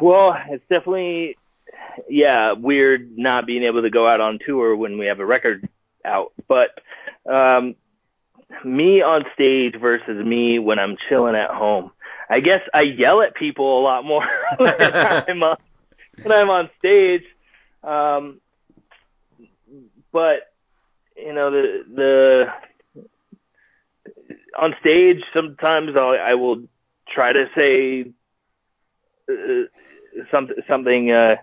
Well, 0.00 0.34
it's 0.48 0.64
definitely 0.68 1.36
yeah 2.08 2.52
weird 2.52 3.16
not 3.16 3.46
being 3.46 3.64
able 3.64 3.82
to 3.82 3.90
go 3.90 4.08
out 4.08 4.20
on 4.20 4.38
tour 4.44 4.74
when 4.76 4.98
we 4.98 5.06
have 5.06 5.20
a 5.20 5.26
record 5.26 5.68
out, 6.04 6.32
but 6.48 6.70
um, 7.30 7.74
me 8.64 9.02
on 9.02 9.24
stage 9.34 9.80
versus 9.80 10.24
me 10.24 10.58
when 10.58 10.78
I'm 10.78 10.96
chilling 11.08 11.34
at 11.34 11.50
home. 11.50 11.90
I 12.28 12.40
guess 12.40 12.60
I 12.72 12.82
yell 12.82 13.22
at 13.22 13.34
people 13.34 13.80
a 13.80 13.82
lot 13.82 14.04
more 14.04 14.26
when 14.56 14.74
I'm 14.80 15.42
on, 15.42 15.56
when 16.22 16.32
I'm 16.32 16.50
on 16.50 16.70
stage. 16.78 17.24
Um, 17.82 18.40
but 20.12 20.52
you 21.16 21.32
know 21.32 21.50
the 21.50 21.84
the 21.94 22.44
on 24.58 24.74
stage 24.80 25.22
sometimes 25.34 25.90
I'll, 25.96 26.16
I 26.20 26.34
will 26.34 26.62
try 27.12 27.32
to 27.32 27.46
say 27.56 28.12
uh, 29.28 29.66
something 30.30 30.56
something 30.68 31.10
uh, 31.10 31.36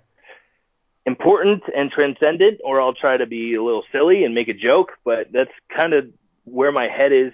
important 1.05 1.63
and 1.75 1.91
transcendent, 1.91 2.59
or 2.63 2.81
I'll 2.81 2.93
try 2.93 3.17
to 3.17 3.25
be 3.25 3.55
a 3.55 3.63
little 3.63 3.83
silly 3.91 4.23
and 4.23 4.35
make 4.35 4.49
a 4.49 4.53
joke. 4.53 4.91
But 5.03 5.31
that's 5.31 5.51
kind 5.75 5.93
of 5.93 6.05
where 6.43 6.71
my 6.71 6.87
head 6.87 7.11
is 7.11 7.33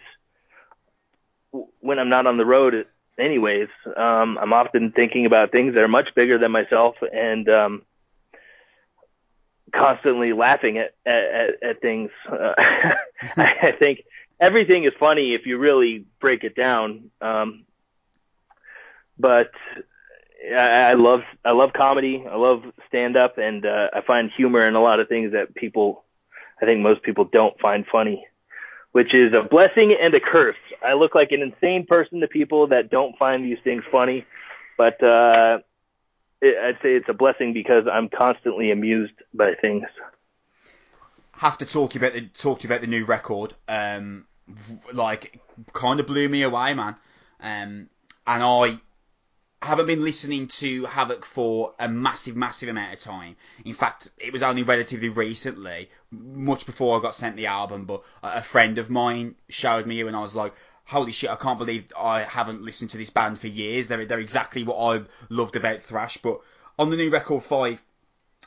when 1.80 2.00
I'm 2.00 2.10
not 2.10 2.28
on 2.28 2.38
the 2.38 2.46
road. 2.46 2.86
Anyways, 3.20 3.70
um, 3.96 4.38
I'm 4.42 4.54
often 4.54 4.92
thinking 4.92 5.26
about 5.26 5.52
things 5.52 5.76
that 5.76 5.82
are 5.82 5.88
much 5.88 6.10
bigger 6.16 6.40
than 6.40 6.52
myself 6.52 6.96
and 7.02 7.48
um, 7.48 7.82
constantly 9.74 10.34
laughing 10.34 10.78
at 10.78 10.94
at, 11.06 11.70
at 11.70 11.82
things. 11.82 12.10
Uh, 12.32 12.54
I 13.38 13.72
think 13.78 14.00
everything 14.40 14.86
is 14.86 14.94
funny 15.00 15.34
if 15.34 15.46
you 15.46 15.58
really 15.58 16.06
break 16.20 16.44
it 16.44 16.56
down. 16.56 17.12
Um, 17.22 17.66
but 19.18 19.52
I, 20.52 20.92
I 20.92 20.94
love 20.96 21.22
I 21.46 21.52
love 21.52 21.72
comedy. 21.76 22.24
I 22.30 22.36
love 22.36 22.64
stand 22.88 23.16
up, 23.16 23.38
and 23.38 23.66
uh, 23.66 23.88
I 23.94 24.02
find 24.06 24.30
humor 24.36 24.68
in 24.68 24.76
a 24.76 24.82
lot 24.82 25.00
of 25.00 25.08
things 25.08 25.32
that 25.34 25.56
people, 25.56 26.04
I 26.62 26.66
think 26.66 26.82
most 26.82 27.04
people 27.04 27.26
don't 27.32 27.60
find 27.60 27.86
funny, 27.90 28.26
which 28.92 29.14
is 29.14 29.34
a 29.34 29.48
blessing 29.48 29.96
and 30.00 30.14
a 30.14 30.20
curse. 30.20 30.58
I 30.86 30.94
look 30.94 31.16
like 31.16 31.32
an 31.32 31.42
insane 31.42 31.86
person 31.88 32.20
to 32.22 32.28
people 32.28 32.68
that 32.68 32.90
don't 32.90 33.18
find 33.18 33.44
these 33.44 33.60
things 33.64 33.84
funny, 33.92 34.26
but 34.78 35.02
uh, 35.04 35.60
it, 36.42 36.58
I'd 36.58 36.82
say 36.84 36.96
it's 36.96 37.10
a 37.10 37.14
blessing 37.14 37.54
because 37.54 37.86
I'm 37.92 38.10
constantly 38.10 38.72
amused 38.72 39.14
by 39.34 39.54
things. 39.60 39.86
Have 41.34 41.58
to 41.60 41.66
talk 41.66 41.96
about 41.96 42.14
the 42.14 42.22
talk 42.28 42.60
to 42.60 42.68
you 42.68 42.74
about 42.74 42.82
the 42.82 42.88
new 42.88 43.06
record. 43.06 43.54
Um, 43.68 44.26
like 44.92 45.40
kind 45.72 46.00
of 46.00 46.08
blew 46.08 46.28
me 46.28 46.44
away, 46.44 46.74
man. 46.74 46.96
Um, 47.40 47.90
and 48.26 48.44
I 48.44 48.80
haven't 49.66 49.88
been 49.88 50.04
listening 50.04 50.48
to 50.48 50.86
Havoc 50.86 51.26
for 51.26 51.74
a 51.80 51.88
massive, 51.88 52.36
massive 52.36 52.70
amount 52.70 52.94
of 52.94 53.00
time. 53.00 53.36
In 53.66 53.74
fact, 53.74 54.10
it 54.18 54.34
was 54.34 54.44
only 54.44 54.64
relatively 54.64 55.10
recently, 55.10 55.90
much 56.12 56.66
before 56.66 56.98
I 56.98 57.02
got 57.02 57.16
sent 57.16 57.36
the 57.36 57.48
album, 57.48 57.86
but 57.86 58.04
a 58.22 58.42
friend 58.42 58.78
of 58.78 58.90
mine 58.90 59.36
showed 59.50 59.86
me 59.86 60.02
and 60.02 60.16
I 60.16 60.22
was 60.22 60.36
like, 60.36 60.54
holy 60.86 61.12
shit, 61.12 61.30
I 61.30 61.36
can't 61.36 61.60
believe 61.60 61.92
I 61.98 62.22
haven't 62.22 62.62
listened 62.62 62.92
to 62.92 62.98
this 62.98 63.10
band 63.10 63.40
for 63.40 63.48
years. 63.48 63.88
They're, 63.88 64.06
they're 64.06 64.20
exactly 64.20 64.64
what 64.64 64.78
I 64.78 65.04
loved 65.30 65.56
about 65.56 65.82
Thrash. 65.82 66.18
But 66.18 66.42
on 66.78 66.90
the 66.90 66.98
new 66.98 67.10
record 67.10 67.44
5, 67.44 67.82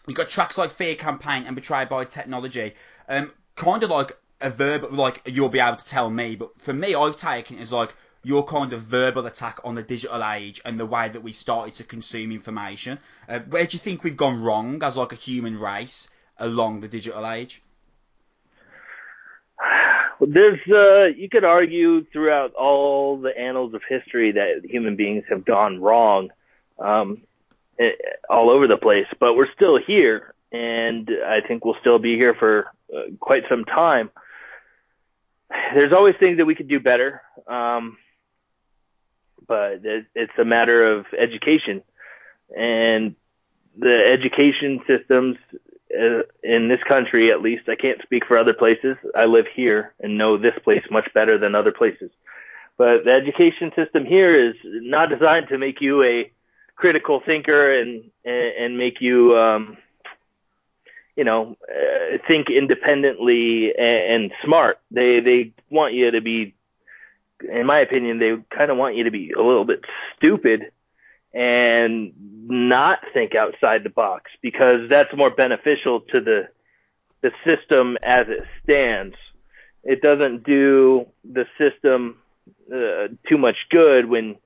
you've 0.07 0.17
got 0.17 0.29
tracks 0.29 0.59
like 0.59 0.71
Fear 0.71 0.97
Campaign 0.97 1.45
and 1.47 1.57
Betrayed 1.57 1.89
by 1.89 2.05
Technology. 2.05 2.75
Um, 3.09 3.33
kind 3.55 3.83
of 3.83 3.91
like 3.91 4.19
a 4.41 4.51
verb, 4.51 4.93
like 4.93 5.23
you'll 5.25 5.49
be 5.49 5.61
able 5.61 5.77
to 5.77 5.87
tell 5.87 6.11
me, 6.11 6.37
but 6.37 6.61
for 6.61 6.73
me, 6.73 6.95
I've 6.95 7.17
taken 7.17 7.59
it 7.59 7.63
as 7.63 7.73
like 7.73 7.95
your 8.27 8.45
kind 8.45 8.73
of 8.73 8.81
verbal 8.83 9.25
attack 9.27 9.61
on 9.63 9.77
the 9.77 9.83
digital 9.85 10.21
age 10.25 10.61
and 10.65 10.81
the 10.81 10.85
way 10.85 11.09
that 11.09 11.23
we 11.23 11.31
started 11.31 11.73
to 11.73 11.85
consume 11.85 12.33
information. 12.33 12.99
Uh, 13.29 13.39
where 13.39 13.65
do 13.65 13.77
you 13.77 13.79
think 13.79 14.03
we've 14.03 14.17
gone 14.17 14.43
wrong 14.43 14.83
as 14.83 14.97
like 14.97 15.13
a 15.13 15.15
human 15.15 15.57
race 15.57 16.09
along 16.37 16.81
the 16.81 16.89
digital 16.89 17.25
age? 17.25 17.63
There's, 20.19 20.59
uh, 20.69 21.17
you 21.17 21.29
could 21.31 21.45
argue 21.45 22.05
throughout 22.07 22.53
all 22.55 23.17
the 23.21 23.31
annals 23.39 23.75
of 23.75 23.83
history 23.89 24.33
that 24.33 24.69
human 24.69 24.97
beings 24.97 25.23
have 25.31 25.45
gone 25.45 25.81
wrong, 25.81 26.31
um, 26.81 27.23
eh, 27.79 27.91
all 28.29 28.51
over 28.51 28.67
the 28.67 28.77
place, 28.77 29.07
but 29.21 29.35
we're 29.35 29.53
still 29.55 29.79
here, 29.87 30.35
and 30.51 31.09
I 31.25 31.47
think 31.47 31.65
we'll 31.65 31.77
still 31.81 32.01
be 32.01 32.17
here 32.17 32.35
for 32.35 32.67
uh, 32.93 33.03
quite 33.21 33.45
some 33.49 33.65
time. 33.65 34.11
There's 35.75 35.93
always 35.93 36.17
things 36.19 36.39
that 36.39 36.45
we 36.45 36.57
could 36.57 36.69
do 36.69 36.81
better. 36.81 37.23
Um, 37.47 37.99
but 39.47 39.81
it's 39.83 40.39
a 40.39 40.45
matter 40.45 40.97
of 40.97 41.07
education. 41.19 41.83
And 42.57 43.15
the 43.79 44.17
education 44.19 44.81
systems 44.87 45.37
uh, 45.95 46.23
in 46.43 46.69
this 46.69 46.81
country 46.89 47.31
at 47.31 47.43
least 47.43 47.69
i 47.69 47.77
can't 47.77 48.03
speak 48.03 48.25
for 48.27 48.39
other 48.39 48.55
places. 48.55 48.97
I 49.15 49.27
live 49.27 49.47
here 49.55 49.95
and 50.01 50.19
know 50.19 50.37
this 50.37 50.55
place 50.65 50.83
much 50.91 51.09
better 51.15 51.39
than 51.39 51.55
other 51.55 51.73
places. 51.73 52.11
But 52.77 53.05
the 53.05 53.13
education 53.13 53.71
system 53.77 54.05
here 54.05 54.51
is 54.51 54.57
not 54.65 55.09
designed 55.09 55.49
to 55.49 55.59
make 55.59 55.81
you 55.81 56.03
a 56.03 56.31
critical 56.75 57.23
thinker 57.25 57.81
and 57.81 58.11
and, 58.25 58.77
make 58.77 59.01
you 59.01 59.37
um 59.37 59.79
you 61.17 61.25
know 61.25 61.57
uh, 61.71 62.19
think 62.27 62.49
independently 62.51 63.71
and, 63.79 64.25
and 64.25 64.33
smart. 64.45 64.79
They 64.91 65.21
they 65.21 65.53
want 65.71 65.95
you 65.95 66.11
to 66.11 66.21
be 66.21 66.56
in 67.43 67.67
my 67.67 67.81
opinion, 67.81 68.19
they 68.19 68.35
kind 68.57 68.71
of 68.71 68.77
want 68.77 68.97
you 68.97 69.05
to 69.05 69.11
be 69.11 69.33
a 69.33 69.43
little 69.43 69.65
bit 69.65 69.81
stupid 70.17 70.63
and 71.33 72.13
not 72.19 72.99
think 73.13 73.33
outside 73.35 73.85
the 73.85 73.91
box 73.91 74.31
because 74.43 74.89
that's 74.89 75.11
more 75.17 75.31
beneficial 75.31 76.01
to 76.01 76.21
the 76.21 76.49
the 77.23 77.31
system 77.45 77.97
as 78.03 78.27
it 78.29 78.45
stands. 78.63 79.17
It 79.83 80.01
doesn't 80.01 80.45
do 80.45 81.07
the 81.25 81.45
system 81.59 82.19
uh, 82.73 83.09
too 83.29 83.39
much 83.39 83.57
good 83.71 84.09
when 84.09 84.37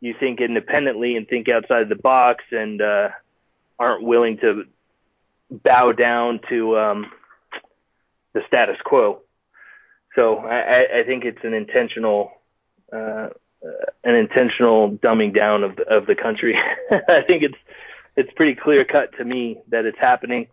you 0.00 0.14
think 0.18 0.40
independently 0.40 1.16
and 1.16 1.26
think 1.26 1.46
outside 1.48 1.88
the 1.88 1.96
box 1.96 2.44
and 2.50 2.80
uh, 2.82 3.08
aren't 3.78 4.02
willing 4.02 4.38
to 4.38 4.64
bow 5.50 5.92
down 5.92 6.40
to 6.48 6.76
um, 6.76 7.06
the 8.34 8.40
status 8.46 8.76
quo. 8.84 9.20
So 10.14 10.38
I, 10.38 11.00
I 11.00 11.06
think 11.06 11.24
it's 11.24 11.44
an 11.44 11.54
intentional 11.54 12.32
uh, 12.92 13.28
an 14.04 14.14
intentional 14.14 14.92
dumbing 14.92 15.34
down 15.34 15.64
of 15.64 15.76
the, 15.76 15.82
of 15.82 16.06
the 16.06 16.14
country. 16.14 16.56
I 16.90 17.22
think 17.26 17.42
it's 17.42 17.58
it's 18.16 18.32
pretty 18.34 18.54
clear 18.54 18.84
cut 18.84 19.16
to 19.18 19.24
me 19.24 19.58
that 19.68 19.84
it's 19.84 19.98
happening. 19.98 20.48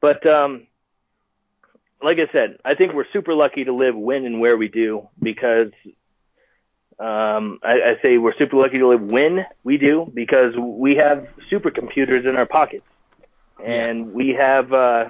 But 0.00 0.26
um, 0.26 0.66
like 2.02 2.18
I 2.18 2.30
said, 2.32 2.58
I 2.64 2.74
think 2.74 2.92
we're 2.92 3.10
super 3.12 3.34
lucky 3.34 3.64
to 3.64 3.72
live 3.72 3.96
when 3.96 4.26
and 4.26 4.40
where 4.40 4.56
we 4.56 4.68
do 4.68 5.08
because 5.20 5.72
um, 6.98 7.60
I, 7.62 7.72
I 7.72 8.02
say 8.02 8.18
we're 8.18 8.36
super 8.38 8.56
lucky 8.56 8.78
to 8.78 8.88
live 8.88 9.00
when 9.00 9.46
we 9.64 9.78
do 9.78 10.10
because 10.12 10.54
we 10.56 10.96
have 10.96 11.28
supercomputers 11.50 12.28
in 12.28 12.36
our 12.36 12.46
pockets 12.46 12.84
and 13.64 14.12
we 14.12 14.36
have 14.38 14.72
uh, 14.72 15.08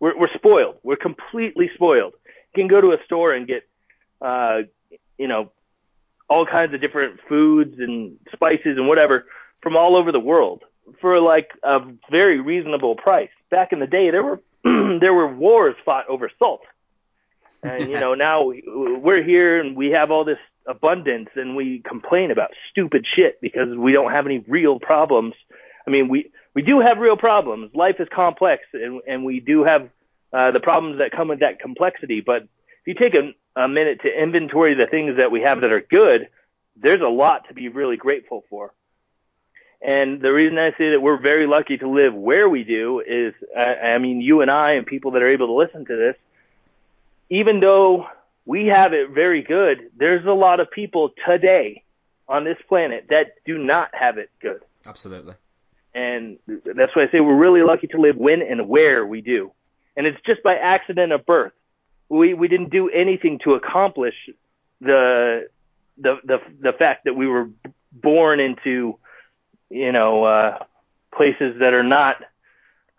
we're, 0.00 0.18
we're 0.18 0.34
spoiled. 0.34 0.76
We're 0.82 0.96
completely 0.96 1.70
spoiled. 1.74 2.14
You 2.26 2.62
can 2.62 2.68
go 2.68 2.80
to 2.80 2.88
a 2.88 2.98
store 3.04 3.32
and 3.32 3.46
get 3.46 3.62
uh, 4.20 4.62
you 5.18 5.28
know 5.28 5.52
all 6.28 6.46
kinds 6.46 6.74
of 6.74 6.80
different 6.80 7.20
foods 7.28 7.74
and 7.78 8.18
spices 8.32 8.76
and 8.76 8.88
whatever 8.88 9.26
from 9.62 9.76
all 9.76 9.96
over 9.96 10.12
the 10.12 10.20
world. 10.20 10.62
for 11.00 11.18
like 11.20 11.48
a 11.62 11.78
very 12.10 12.40
reasonable 12.40 12.94
price. 12.94 13.30
Back 13.50 13.72
in 13.72 13.80
the 13.80 13.86
day, 13.86 14.10
there 14.10 14.22
were 14.22 14.40
there 15.00 15.14
were 15.14 15.34
wars 15.34 15.76
fought 15.84 16.08
over 16.08 16.30
salt, 16.38 16.60
and 17.62 17.88
you 17.90 17.98
know 17.98 18.14
now 18.14 18.52
we're 18.66 19.24
here 19.24 19.60
and 19.60 19.76
we 19.76 19.90
have 19.90 20.10
all 20.10 20.24
this 20.24 20.38
abundance, 20.66 21.30
and 21.36 21.56
we 21.56 21.82
complain 21.86 22.30
about 22.30 22.50
stupid 22.70 23.06
shit 23.16 23.40
because 23.40 23.74
we 23.76 23.92
don't 23.92 24.12
have 24.12 24.26
any 24.26 24.44
real 24.48 24.78
problems. 24.78 25.34
I 25.86 25.90
mean, 25.90 26.08
we 26.08 26.30
we 26.54 26.62
do 26.62 26.80
have 26.80 26.98
real 26.98 27.16
problems. 27.16 27.74
Life 27.74 27.96
is 27.98 28.08
complex, 28.14 28.62
and 28.72 29.00
and 29.06 29.24
we 29.24 29.40
do 29.40 29.64
have 29.64 29.82
uh, 30.32 30.50
the 30.50 30.60
problems 30.60 30.98
that 30.98 31.12
come 31.12 31.28
with 31.28 31.40
that 31.40 31.60
complexity. 31.60 32.22
But 32.24 32.48
if 32.84 32.88
you 32.88 32.94
take 32.94 33.14
a, 33.14 33.60
a 33.60 33.68
minute 33.68 34.00
to 34.02 34.22
inventory 34.22 34.74
the 34.74 34.90
things 34.90 35.16
that 35.16 35.30
we 35.30 35.40
have 35.42 35.60
that 35.62 35.72
are 35.72 35.80
good, 35.80 36.28
there's 36.76 37.00
a 37.00 37.08
lot 37.08 37.48
to 37.48 37.54
be 37.54 37.68
really 37.68 37.96
grateful 37.96 38.44
for. 38.50 38.72
And 39.80 40.20
the 40.20 40.32
reason 40.32 40.58
I 40.58 40.70
say 40.78 40.90
that 40.92 41.00
we're 41.00 41.20
very 41.20 41.46
lucky 41.46 41.76
to 41.76 41.88
live 41.88 42.14
where 42.14 42.48
we 42.48 42.64
do 42.64 43.00
is, 43.00 43.34
I, 43.56 43.88
I 43.88 43.98
mean, 43.98 44.20
you 44.20 44.40
and 44.40 44.50
I 44.50 44.72
and 44.72 44.86
people 44.86 45.12
that 45.12 45.22
are 45.22 45.30
able 45.30 45.46
to 45.48 45.52
listen 45.52 45.84
to 45.84 45.96
this, 45.96 46.16
even 47.30 47.60
though 47.60 48.06
we 48.46 48.66
have 48.66 48.92
it 48.92 49.10
very 49.10 49.42
good, 49.42 49.90
there's 49.96 50.24
a 50.26 50.32
lot 50.32 50.60
of 50.60 50.70
people 50.70 51.10
today 51.28 51.82
on 52.28 52.44
this 52.44 52.56
planet 52.68 53.06
that 53.10 53.34
do 53.44 53.58
not 53.58 53.90
have 53.92 54.18
it 54.18 54.30
good. 54.40 54.60
Absolutely. 54.86 55.34
And 55.94 56.38
that's 56.46 56.94
why 56.96 57.04
I 57.04 57.10
say 57.12 57.20
we're 57.20 57.36
really 57.36 57.62
lucky 57.62 57.86
to 57.88 58.00
live 58.00 58.16
when 58.16 58.42
and 58.42 58.68
where 58.68 59.06
we 59.06 59.20
do. 59.20 59.52
And 59.96 60.06
it's 60.06 60.18
just 60.26 60.42
by 60.42 60.54
accident 60.54 61.12
of 61.12 61.24
birth. 61.24 61.52
We 62.08 62.34
we 62.34 62.48
didn't 62.48 62.70
do 62.70 62.90
anything 62.90 63.40
to 63.44 63.54
accomplish 63.54 64.14
the 64.80 65.48
the 65.98 66.16
the 66.24 66.38
the 66.60 66.72
fact 66.78 67.04
that 67.04 67.14
we 67.14 67.26
were 67.26 67.48
born 67.92 68.40
into 68.40 68.98
you 69.74 69.90
know, 69.90 70.24
uh, 70.24 70.58
places 71.14 71.56
that 71.58 71.74
are 71.74 71.82
not 71.82 72.16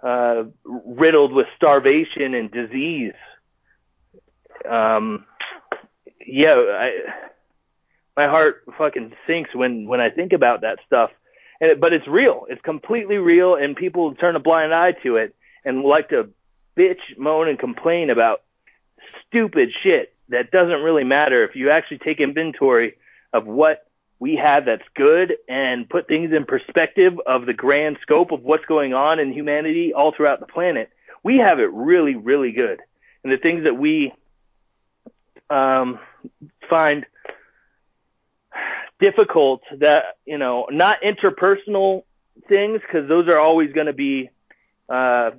uh, 0.04 0.44
riddled 0.66 1.34
with 1.34 1.48
starvation 1.56 2.34
and 2.34 2.52
disease. 2.52 3.14
Um, 4.70 5.26
yeah, 6.26 6.50
I, 6.50 6.90
my 8.18 8.28
heart 8.28 8.64
fucking 8.78 9.14
sinks 9.28 9.52
when 9.54 9.88
when 9.88 10.02
I 10.02 10.10
think 10.10 10.34
about 10.34 10.62
that 10.62 10.80
stuff. 10.86 11.12
And 11.62 11.72
it, 11.72 11.80
but 11.80 11.94
it's 11.94 12.08
real. 12.08 12.46
It's 12.50 12.62
completely 12.62 13.16
real, 13.16 13.56
and 13.56 13.76
people 13.76 14.14
turn 14.16 14.36
a 14.36 14.40
blind 14.40 14.74
eye 14.74 14.92
to 15.04 15.16
it 15.16 15.34
and 15.64 15.82
like 15.82 16.10
to 16.10 16.30
bitch, 16.78 17.00
moan, 17.18 17.48
and 17.48 17.58
complain 17.58 18.10
about 18.10 18.42
stupid 19.28 19.70
shit 19.84 20.14
that 20.30 20.52
doesn't 20.52 20.82
really 20.82 21.04
matter 21.04 21.44
if 21.44 21.56
you 21.56 21.70
actually 21.70 22.00
take 22.00 22.20
inventory 22.20 22.98
of 23.34 23.46
what 23.46 23.86
we 24.20 24.40
have 24.42 24.66
that's 24.66 24.88
good 24.96 25.34
and 25.48 25.90
put 25.90 26.08
things 26.08 26.32
in 26.36 26.46
perspective 26.46 27.14
of 27.28 27.46
the 27.46 27.54
grand 27.54 27.98
scope 28.02 28.32
of 28.32 28.42
what's 28.42 28.66
going 28.66 28.94
on 28.94 29.20
in 29.20 29.34
humanity 29.34 29.94
all 29.94 30.14
throughout 30.16 30.40
the 30.40 30.46
planet, 30.46 30.90
we 31.24 31.38
have 31.38 31.60
it 31.60 31.72
really, 31.72 32.16
really 32.16 32.52
good. 32.52 32.80
And 33.24 33.34
the 33.34 33.38
things 33.38 33.64
that 33.66 33.76
we 33.76 34.14
um, 35.50 36.00
find 36.70 37.06
difficult 39.00 39.62
that, 39.80 40.18
you 40.26 40.38
know, 40.38 40.68
not 40.72 40.98
interpersonal 41.02 42.04
things, 42.48 42.82
because 42.82 43.08
those 43.10 43.28
are 43.28 43.40
always 43.40 43.74
going 43.74 43.88
to 43.88 43.94
be 43.94 44.30
uh, 44.88 45.32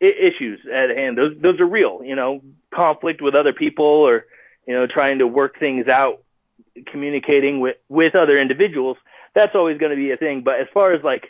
issues 0.00 0.60
at 0.72 0.96
hand. 0.96 1.16
Those, 1.16 1.36
those 1.40 1.60
are 1.60 1.66
real, 1.66 2.00
you 2.04 2.16
know, 2.16 2.40
conflict 2.74 3.22
with 3.22 3.34
other 3.34 3.52
people 3.52 3.84
or, 3.84 4.26
you 4.66 4.74
know, 4.74 4.86
trying 4.86 5.18
to 5.18 5.26
work 5.26 5.58
things 5.58 5.88
out 5.88 6.24
communicating 6.86 7.60
with 7.60 7.76
with 7.88 8.14
other 8.14 8.38
individuals, 8.38 8.96
that's 9.34 9.54
always 9.54 9.78
going 9.78 9.90
to 9.90 9.96
be 9.96 10.10
a 10.10 10.16
thing. 10.16 10.42
But 10.44 10.60
as 10.60 10.66
far 10.72 10.92
as 10.92 11.02
like 11.02 11.24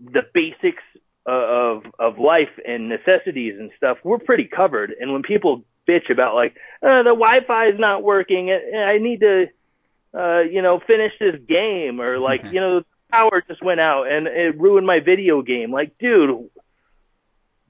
the 0.00 0.22
basics 0.32 0.82
of 1.26 1.84
of 1.98 2.18
life 2.18 2.50
and 2.66 2.88
necessities 2.88 3.54
and 3.58 3.70
stuff, 3.76 3.98
we're 4.04 4.18
pretty 4.18 4.44
covered. 4.44 4.94
And 4.98 5.12
when 5.12 5.22
people 5.22 5.64
bitch 5.88 6.10
about 6.10 6.34
like 6.34 6.56
uh, 6.82 7.02
the 7.02 7.14
Wi-Fi 7.14 7.68
is 7.68 7.78
not 7.78 8.02
working, 8.02 8.50
I 8.76 8.98
need 8.98 9.20
to 9.20 9.46
uh, 10.14 10.40
you 10.40 10.62
know 10.62 10.80
finish 10.86 11.12
this 11.18 11.40
game, 11.46 12.00
or 12.00 12.18
like 12.18 12.44
you 12.52 12.60
know 12.60 12.80
the 12.80 12.86
power 13.10 13.42
just 13.46 13.62
went 13.62 13.80
out 13.80 14.10
and 14.10 14.26
it 14.26 14.58
ruined 14.58 14.86
my 14.86 15.00
video 15.00 15.42
game. 15.42 15.72
Like, 15.72 15.98
dude, 15.98 16.50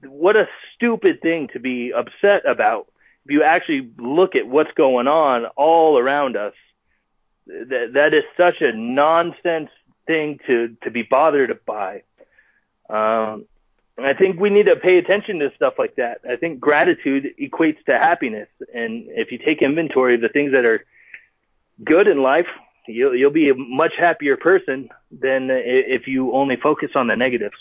what 0.07 0.35
a 0.35 0.45
stupid 0.75 1.21
thing 1.21 1.49
to 1.53 1.59
be 1.59 1.91
upset 1.93 2.47
about. 2.47 2.87
If 3.25 3.31
you 3.31 3.43
actually 3.43 3.89
look 3.97 4.35
at 4.35 4.47
what's 4.47 4.71
going 4.75 5.07
on 5.07 5.45
all 5.57 5.97
around 5.97 6.37
us, 6.37 6.53
that 7.47 7.91
that 7.93 8.13
is 8.13 8.23
such 8.37 8.61
a 8.61 8.75
nonsense 8.75 9.69
thing 10.07 10.39
to 10.47 10.75
to 10.83 10.91
be 10.91 11.03
bothered 11.03 11.59
by. 11.65 12.03
Um, 12.89 13.45
I 13.97 14.13
think 14.13 14.39
we 14.39 14.49
need 14.49 14.65
to 14.65 14.75
pay 14.75 14.97
attention 14.97 15.39
to 15.39 15.49
stuff 15.55 15.75
like 15.79 15.95
that. 15.95 16.19
I 16.29 16.35
think 16.35 16.59
gratitude 16.59 17.27
equates 17.39 17.83
to 17.85 17.93
happiness, 17.93 18.49
and 18.73 19.05
if 19.07 19.31
you 19.31 19.37
take 19.37 19.61
inventory 19.61 20.15
of 20.15 20.21
the 20.21 20.29
things 20.29 20.51
that 20.51 20.65
are 20.65 20.85
good 21.83 22.07
in 22.07 22.21
life, 22.21 22.47
you'll 22.87 23.15
you'll 23.15 23.31
be 23.31 23.49
a 23.49 23.55
much 23.55 23.93
happier 23.97 24.37
person 24.37 24.89
than 25.11 25.49
if 25.49 26.07
you 26.07 26.33
only 26.33 26.57
focus 26.61 26.91
on 26.95 27.07
the 27.07 27.15
negatives. 27.15 27.55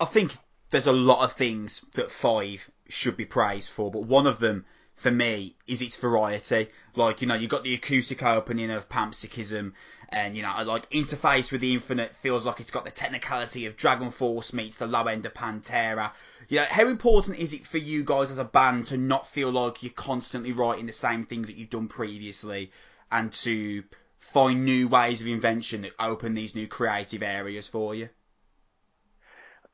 I 0.00 0.06
think 0.06 0.36
there's 0.70 0.86
a 0.86 0.92
lot 0.92 1.24
of 1.24 1.32
things 1.32 1.84
that 1.94 2.10
five 2.10 2.70
should 2.88 3.16
be 3.16 3.24
praised 3.24 3.70
for, 3.70 3.90
but 3.90 4.02
one 4.02 4.26
of 4.26 4.40
them 4.40 4.64
for 4.94 5.10
me 5.10 5.56
is 5.66 5.82
its 5.82 5.96
variety. 5.96 6.68
Like, 6.94 7.20
you 7.20 7.26
know, 7.28 7.34
you've 7.34 7.50
got 7.50 7.64
the 7.64 7.74
acoustic 7.74 8.22
opening 8.22 8.70
of 8.70 8.88
Panpsychism, 8.88 9.72
and, 10.10 10.36
you 10.36 10.42
know, 10.42 10.62
like, 10.64 10.88
Interface 10.90 11.50
with 11.50 11.60
the 11.60 11.72
Infinite 11.72 12.14
feels 12.14 12.46
like 12.46 12.60
it's 12.60 12.70
got 12.70 12.84
the 12.84 12.90
technicality 12.90 13.66
of 13.66 13.76
Dragon 13.76 14.10
Force 14.10 14.52
meets 14.52 14.76
the 14.76 14.86
low 14.86 15.04
end 15.04 15.26
of 15.26 15.34
Pantera. 15.34 16.12
You 16.48 16.60
know, 16.60 16.66
how 16.68 16.86
important 16.88 17.38
is 17.38 17.52
it 17.52 17.66
for 17.66 17.78
you 17.78 18.04
guys 18.04 18.30
as 18.30 18.38
a 18.38 18.44
band 18.44 18.86
to 18.86 18.96
not 18.96 19.26
feel 19.26 19.50
like 19.50 19.82
you're 19.82 19.92
constantly 19.92 20.52
writing 20.52 20.86
the 20.86 20.92
same 20.92 21.24
thing 21.24 21.42
that 21.42 21.56
you've 21.56 21.70
done 21.70 21.88
previously, 21.88 22.70
and 23.10 23.32
to 23.32 23.84
find 24.18 24.64
new 24.64 24.88
ways 24.88 25.20
of 25.20 25.26
invention 25.26 25.82
that 25.82 25.92
open 25.98 26.34
these 26.34 26.54
new 26.54 26.68
creative 26.68 27.22
areas 27.22 27.66
for 27.66 27.94
you? 27.94 28.08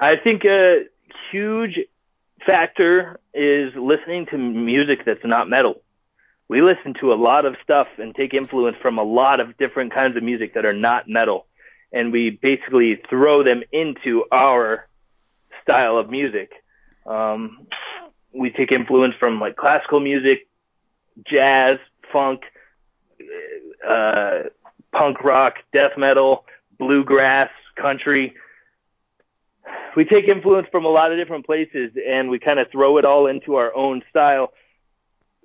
I 0.01 0.15
think 0.17 0.45
a 0.45 0.85
huge 1.31 1.79
factor 2.47 3.21
is 3.35 3.73
listening 3.77 4.27
to 4.31 4.39
music 4.39 5.01
that's 5.05 5.21
not 5.25 5.49
metal. 5.49 5.83
We 6.49 6.63
listen 6.63 6.95
to 7.01 7.13
a 7.13 7.15
lot 7.15 7.45
of 7.45 7.55
stuff 7.63 7.87
and 7.99 8.15
take 8.15 8.33
influence 8.33 8.77
from 8.81 8.99
a 8.99 9.03
lot 9.03 9.41
of 9.41 9.57
different 9.59 9.93
kinds 9.93 10.17
of 10.17 10.23
music 10.23 10.55
that 10.55 10.65
are 10.65 10.73
not 10.73 11.07
metal. 11.07 11.47
And 11.93 12.13
we 12.13 12.31
basically 12.43 12.99
throw 13.11 13.45
them 13.45 13.63
into 13.73 14.25
our 14.33 14.89
style 15.63 15.99
of 15.99 16.09
music. 16.09 16.51
Um, 17.07 17.67
we 18.33 18.51
take 18.51 18.73
influence 18.73 19.15
from 19.21 19.39
like 19.39 19.57
classical 19.57 20.01
music, 20.01 20.49
jazz, 21.31 21.79
funk, 22.11 22.41
uh, 23.89 24.45
punk 24.93 25.23
rock, 25.23 25.55
death 25.75 25.93
metal, 25.99 26.47
bluegrass, 26.79 27.51
country 27.77 28.35
we 29.97 30.05
take 30.05 30.29
influence 30.29 30.67
from 30.71 30.85
a 30.85 30.89
lot 30.89 31.13
of 31.13 31.19
different 31.19 31.47
places 31.47 31.93
and 31.97 32.31
we 32.31 32.39
kind 32.39 32.59
of 32.59 32.69
throw 32.71 32.99
it 32.99 33.05
all 33.05 33.27
into 33.27 33.57
our 33.57 33.75
own 33.75 34.03
style. 34.11 34.53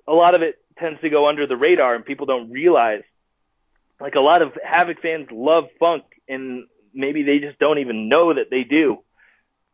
A 0.08 0.14
lot 0.14 0.36
of 0.36 0.42
it 0.42 0.56
tends 0.78 1.02
to 1.02 1.10
go 1.10 1.28
under 1.28 1.48
the 1.48 1.56
radar 1.56 1.96
and 1.96 2.06
people 2.06 2.26
don't 2.26 2.52
realize. 2.52 3.04
Like 4.00 4.16
a 4.16 4.20
lot 4.20 4.42
of 4.42 4.50
Havok 4.54 5.02
fans 5.02 5.28
love 5.32 5.66
funk 5.80 6.04
and 6.28 6.66
maybe 6.94 7.24
they 7.24 7.40
just 7.40 7.60
don't 7.60 7.80
even 7.80 8.10
know 8.10 8.34
that 8.34 8.50
they 8.50 8.64
do. 8.64 9.00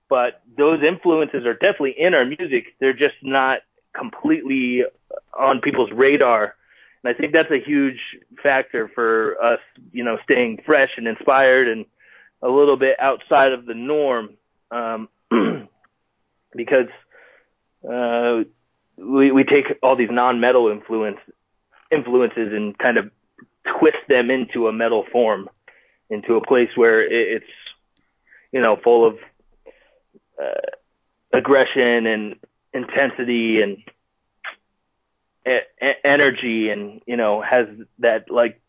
But 0.09 0.41
those 0.57 0.79
influences 0.87 1.45
are 1.45 1.53
definitely 1.53 1.95
in 1.97 2.13
our 2.13 2.25
music. 2.25 2.75
They're 2.79 2.93
just 2.93 3.15
not 3.23 3.59
completely 3.97 4.83
on 5.37 5.61
people's 5.61 5.91
radar. 5.93 6.55
And 7.03 7.13
I 7.13 7.17
think 7.17 7.33
that's 7.33 7.51
a 7.51 7.65
huge 7.65 7.99
factor 8.43 8.91
for 8.93 9.41
us, 9.41 9.59
you 9.91 10.03
know, 10.03 10.17
staying 10.23 10.61
fresh 10.65 10.91
and 10.97 11.07
inspired 11.07 11.67
and 11.67 11.85
a 12.41 12.49
little 12.49 12.77
bit 12.77 12.97
outside 12.99 13.53
of 13.53 13.65
the 13.65 13.73
norm 13.73 14.31
um, 14.71 15.09
because 16.55 16.87
uh, 17.87 18.43
we 18.97 19.31
we 19.31 19.43
take 19.43 19.77
all 19.83 19.95
these 19.95 20.09
non-metal 20.11 20.69
influence 20.69 21.19
influences 21.91 22.53
and 22.53 22.77
kind 22.77 22.97
of 22.97 23.11
twist 23.79 23.97
them 24.07 24.29
into 24.29 24.67
a 24.67 24.73
metal 24.73 25.05
form, 25.11 25.49
into 26.09 26.35
a 26.35 26.45
place 26.45 26.69
where 26.75 27.01
it, 27.03 27.41
it's 27.43 27.51
you 28.51 28.61
know 28.61 28.77
full 28.83 29.07
of 29.07 29.17
uh, 30.41 31.37
aggression 31.37 32.05
and 32.05 32.35
intensity 32.73 33.61
and 33.61 33.77
e- 35.47 35.93
energy 36.03 36.69
and 36.69 37.01
you 37.05 37.17
know 37.17 37.41
has 37.41 37.67
that 37.99 38.29
like 38.29 38.61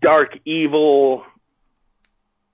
dark 0.00 0.36
evil 0.44 1.24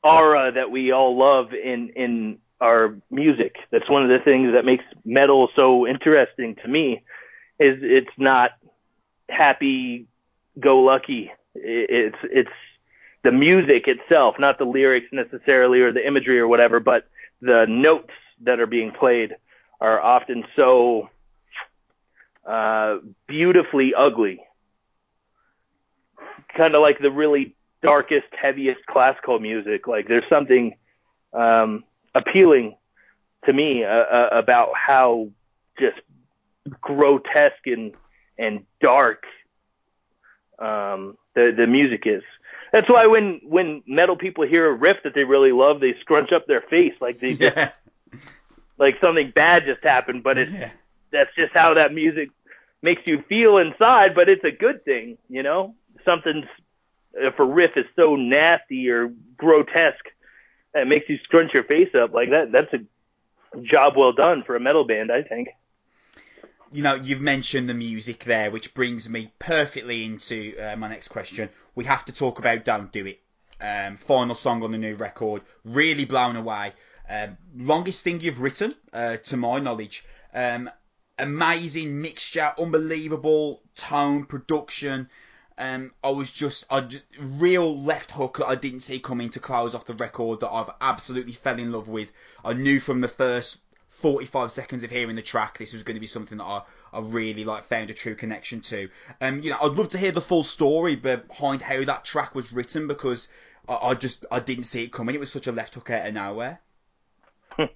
aura 0.03 0.53
that 0.53 0.71
we 0.71 0.93
all 0.93 1.19
love 1.19 1.53
in 1.53 1.91
in 1.97 2.39
our 2.61 2.97
music. 3.11 3.57
That's 3.71 3.89
one 3.89 4.03
of 4.03 4.09
the 4.09 4.25
things 4.25 4.53
that 4.55 4.65
makes 4.65 4.85
metal 5.05 5.49
so 5.57 5.87
interesting 5.87 6.57
to 6.63 6.69
me 6.69 7.03
is 7.59 7.79
it's 7.83 8.11
not 8.19 8.51
happy 9.29 10.07
go 10.59 10.81
lucky. 10.81 11.31
It's 11.55 12.17
it's 12.25 12.51
the 13.23 13.33
music 13.33 13.87
itself, 13.87 14.37
not 14.39 14.59
the 14.59 14.65
lyrics 14.65 15.07
necessarily 15.13 15.81
or 15.81 15.93
the 15.93 16.07
imagery 16.07 16.39
or 16.39 16.49
whatever, 16.49 16.81
but 16.81 17.05
the 17.41 17.67
notes 17.69 18.13
that 18.43 18.61
are 18.61 18.67
being 18.67 18.93
played 18.93 19.35
are 19.81 20.01
often 20.01 20.45
so 20.57 21.09
uh, 22.47 22.97
beautifully 23.27 23.93
ugly. 23.97 24.41
Kind 26.57 26.75
of 26.75 26.83
like 26.83 26.99
the 26.99 27.11
really 27.11 27.55
darkest, 27.83 28.27
heaviest 28.41 28.85
classical 28.87 29.39
music. 29.39 29.87
Like 29.87 30.09
there's 30.09 30.25
something 30.29 30.75
um, 31.33 31.85
appealing 32.15 32.77
to 33.45 33.53
me 33.53 33.85
uh, 33.85 33.89
uh, 33.89 34.29
about 34.33 34.73
how 34.75 35.29
just 35.79 35.99
grotesque 36.81 37.67
and 37.67 37.95
and 38.39 38.65
dark 38.81 39.25
um, 40.59 41.17
the 41.35 41.53
the 41.57 41.67
music 41.67 42.03
is. 42.07 42.23
That's 42.73 42.89
why 42.89 43.07
when 43.07 43.41
when 43.45 43.83
metal 43.87 44.17
people 44.17 44.47
hear 44.47 44.67
a 44.71 44.75
riff 44.75 44.99
that 45.05 45.15
they 45.15 45.25
really 45.25 45.53
love, 45.53 45.81
they 45.81 45.95
scrunch 46.01 46.31
up 46.33 46.47
their 46.47 46.61
face 46.61 46.95
like 47.01 47.19
they 47.19 47.31
yeah. 47.31 47.73
like 48.79 48.95
something 49.01 49.33
bad 49.35 49.63
just 49.67 49.83
happened. 49.83 50.23
But 50.23 50.39
it's 50.39 50.53
yeah. 50.53 50.71
that's 51.11 51.35
just 51.37 51.53
how 51.53 51.75
that 51.75 51.93
music 51.93 52.31
makes 52.83 53.03
you 53.07 53.23
feel 53.29 53.59
inside. 53.59 54.15
But 54.15 54.29
it's 54.29 54.45
a 54.45 54.53
good 54.53 54.85
thing, 54.85 55.19
you 55.29 55.43
know. 55.43 55.75
Something's 56.05 56.47
if 57.15 57.39
a 57.39 57.45
riff 57.45 57.73
is 57.77 57.87
so 57.97 58.17
nasty 58.17 58.89
or 58.89 59.13
grotesque 59.37 60.07
that 60.75 60.87
makes 60.87 61.09
you 61.09 61.19
scrunch 61.25 61.53
your 61.55 61.65
face 61.65 61.95
up 61.95 62.13
like 62.13 62.31
that. 62.31 62.53
That's 62.53 62.73
a 62.73 63.61
job 63.63 63.95
well 63.97 64.13
done 64.13 64.45
for 64.47 64.57
a 64.57 64.61
metal 64.61 64.87
band, 64.87 65.11
I 65.11 65.23
think 65.23 65.49
you 66.73 66.83
know, 66.83 66.95
you've 66.95 67.21
mentioned 67.21 67.69
the 67.69 67.75
music 67.75 68.25
there, 68.25 68.51
which 68.51 68.75
brings 68.75 69.09
me 69.09 69.33
perfectly 69.39 70.05
into 70.05 70.57
uh, 70.59 70.77
my 70.77 70.89
next 70.89 71.09
question. 71.09 71.49
We 71.75 71.85
have 71.85 72.05
to 72.05 72.13
talk 72.13 72.39
about 72.39 72.65
Don't 72.65 72.93
Do 72.93 73.07
It. 73.07 73.21
Um, 73.61 73.97
final 73.97 74.35
song 74.35 74.63
on 74.63 74.73
the 74.73 74.79
new 74.79 74.95
record. 74.95 75.43
Really 75.65 76.05
blown 76.05 76.37
away. 76.37 76.73
Um, 77.09 77.37
longest 77.57 78.05
thing 78.05 78.21
you've 78.21 78.41
written, 78.41 78.73
uh, 78.93 79.17
to 79.17 79.37
my 79.37 79.59
knowledge. 79.59 80.05
Um, 80.33 80.71
amazing 81.19 82.01
mixture, 82.01 82.53
unbelievable 82.57 83.63
tone, 83.75 84.25
production. 84.25 85.11
Um, 85.61 85.93
I 86.03 86.09
was 86.09 86.33
just 86.33 86.65
a 86.71 86.89
real 87.19 87.79
left 87.79 88.13
hook 88.13 88.39
that 88.39 88.47
I 88.47 88.55
didn't 88.55 88.81
see 88.81 88.99
coming 88.99 89.29
to 89.29 89.41
close 89.41 89.75
off 89.75 89.85
the 89.85 89.95
record 89.95 90.41
that 90.41 90.51
I've 90.51 90.71
absolutely 90.81 91.35
fell 91.35 91.59
in 91.59 91.71
love 91.71 91.87
with. 91.87 92.13
I 92.43 92.55
knew 92.55 92.81
from 92.81 93.03
the 93.03 93.09
first 93.09 93.59
45 93.91 94.51
seconds 94.51 94.83
of 94.85 94.91
hearing 94.91 95.17
the 95.17 95.23
track, 95.23 95.59
this 95.59 95.75
was 95.75 95.83
going 95.83 95.97
to 95.97 96.01
be 96.01 96.07
something 96.07 96.39
that 96.39 96.45
I, 96.45 96.63
I 96.95 97.01
really 97.01 97.45
like 97.45 97.65
found 97.65 97.91
a 97.91 97.95
true 97.95 98.15
connection 98.15 98.63
to. 98.63 98.89
Um, 99.21 99.43
you 99.43 99.51
know, 99.51 99.59
I'd 99.61 99.73
love 99.73 99.89
to 99.91 99.99
hear 99.99 100.13
the 100.13 100.23
full 100.23 100.45
story 100.45 100.97
behind 100.97 101.61
how 101.61 101.85
that 101.85 102.07
track 102.07 102.35
was 102.35 102.55
written 102.55 102.89
because 102.89 103.29
I, 103.69 103.91
I 103.91 103.95
just 103.95 104.25
I 104.31 104.41
didn't 104.41 104.65
see 104.65 104.85
it 104.85 104.93
coming. 104.93 105.15
It 105.15 105.21
was 105.21 105.31
such 105.31 105.47
a 105.47 105.53
left 105.53 105.75
hook 105.75 105.91
out 105.91 106.07
of 106.07 106.15
nowhere. 106.15 106.61
yeah, 107.59 107.67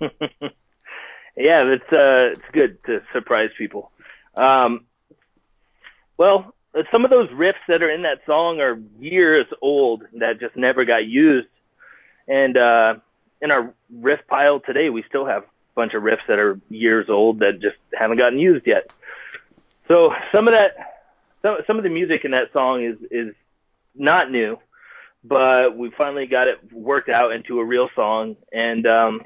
it's 1.37 1.93
uh, 1.93 2.33
it's 2.33 2.51
good 2.53 2.83
to 2.87 3.01
surprise 3.13 3.51
people. 3.59 3.91
Um, 4.37 4.87
well, 6.17 6.55
some 6.91 7.05
of 7.05 7.11
those 7.11 7.29
riffs 7.31 7.63
that 7.69 7.83
are 7.83 7.91
in 7.91 8.03
that 8.03 8.19
song 8.27 8.61
are 8.61 8.81
years 8.99 9.47
old 9.63 10.03
that 10.15 10.41
just 10.41 10.57
never 10.57 10.85
got 10.85 11.07
used, 11.07 11.49
and 12.27 12.57
uh, 12.57 12.95
in 13.41 13.51
our 13.51 13.73
riff 13.93 14.21
pile 14.29 14.61
today, 14.61 14.91
we 14.91 15.05
still 15.09 15.27
have 15.27 15.43
a 15.43 15.47
bunch 15.75 15.95
of 15.95 16.03
riffs 16.03 16.27
that 16.29 16.39
are 16.39 16.59
years 16.71 17.07
old 17.09 17.41
that 17.41 17.61
just 17.61 17.77
haven't 17.93 18.19
gotten 18.19 18.39
used 18.39 18.67
yet. 18.67 18.91
So 19.87 20.11
some 20.33 20.49
of 20.49 20.55
that, 20.55 20.95
some 21.43 21.59
some 21.67 21.77
of 21.77 21.85
the 21.85 21.91
music 21.91 22.25
in 22.25 22.33
that 22.33 22.53
song 22.53 22.85
is 22.85 22.97
is 23.11 23.35
not 23.95 24.31
new, 24.31 24.59
but 25.23 25.77
we 25.77 25.93
finally 25.97 26.27
got 26.27 26.49
it 26.49 26.73
worked 26.73 27.09
out 27.09 27.33
into 27.33 27.61
a 27.61 27.65
real 27.65 27.89
song. 27.95 28.37
And 28.53 28.87
um, 28.87 29.23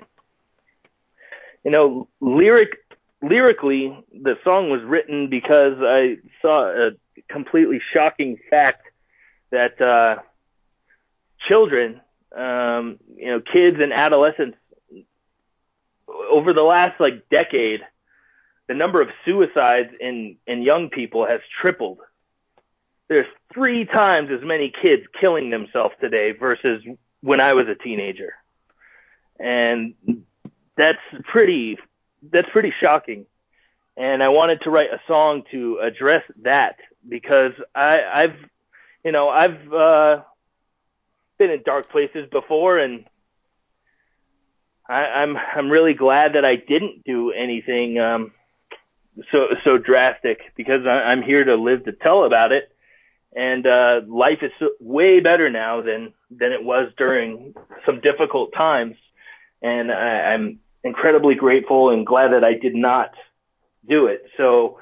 you 1.64 1.70
know, 1.70 2.08
lyric 2.20 2.70
lyrically, 3.22 3.96
the 4.12 4.34
song 4.44 4.70
was 4.70 4.82
written 4.84 5.28
because 5.30 5.74
I 5.80 6.16
saw 6.42 6.68
a 6.68 6.90
completely 7.30 7.80
shocking 7.94 8.38
fact 8.50 8.82
that 9.50 9.80
uh, 9.80 10.20
children, 11.48 12.00
um, 12.36 12.98
you 13.16 13.30
know, 13.30 13.40
kids 13.40 13.76
and 13.80 13.92
adolescents 13.92 14.56
over 16.30 16.52
the 16.52 16.62
last 16.62 17.00
like 17.00 17.28
decade, 17.30 17.80
the 18.68 18.74
number 18.74 19.00
of 19.00 19.08
suicides 19.24 19.90
in 20.00 20.36
in 20.46 20.62
young 20.62 20.90
people 20.90 21.26
has 21.26 21.40
tripled. 21.60 21.98
There's 23.08 23.26
three 23.54 23.86
times 23.86 24.28
as 24.30 24.46
many 24.46 24.70
kids 24.70 25.02
killing 25.18 25.50
themselves 25.50 25.94
today 26.00 26.32
versus 26.38 26.82
when 27.22 27.40
I 27.40 27.54
was 27.54 27.66
a 27.68 27.82
teenager, 27.82 28.34
and 29.38 29.94
that's 30.76 30.98
pretty 31.32 31.78
that's 32.22 32.48
pretty 32.52 32.72
shocking. 32.80 33.26
And 33.96 34.22
I 34.22 34.28
wanted 34.28 34.60
to 34.62 34.70
write 34.70 34.90
a 34.92 35.00
song 35.08 35.42
to 35.50 35.80
address 35.82 36.22
that 36.42 36.76
because 37.06 37.52
I, 37.74 37.98
I've 38.14 38.50
you 39.04 39.12
know 39.12 39.28
I've 39.28 39.72
uh, 39.72 40.22
been 41.38 41.50
in 41.50 41.62
dark 41.64 41.88
places 41.90 42.28
before 42.30 42.78
and 42.78 43.04
I, 44.88 44.94
I'm 44.94 45.36
I'm 45.36 45.70
really 45.70 45.94
glad 45.94 46.32
that 46.34 46.44
I 46.44 46.56
didn't 46.56 47.04
do 47.04 47.30
anything 47.30 47.98
um, 47.98 48.32
so 49.30 49.48
so 49.64 49.78
drastic 49.78 50.38
because 50.56 50.86
I, 50.86 51.10
I'm 51.10 51.22
here 51.22 51.44
to 51.44 51.56
live 51.56 51.84
to 51.84 51.92
tell 51.92 52.24
about 52.24 52.52
it, 52.52 52.70
and 53.34 53.66
uh, 53.66 54.00
life 54.08 54.38
is 54.42 54.50
so, 54.58 54.70
way 54.80 55.20
better 55.20 55.50
now 55.50 55.82
than 55.82 56.14
than 56.30 56.52
it 56.52 56.64
was 56.64 56.90
during 56.96 57.54
some 57.84 58.00
difficult 58.00 58.52
times, 58.56 58.96
and 59.62 59.92
I, 59.92 60.32
I'm 60.32 60.60
incredibly 60.82 61.34
grateful 61.34 61.90
and 61.90 62.06
glad 62.06 62.32
that 62.32 62.44
I 62.44 62.54
did 62.54 62.74
not 62.74 63.10
do 63.86 64.06
it. 64.06 64.22
So 64.38 64.78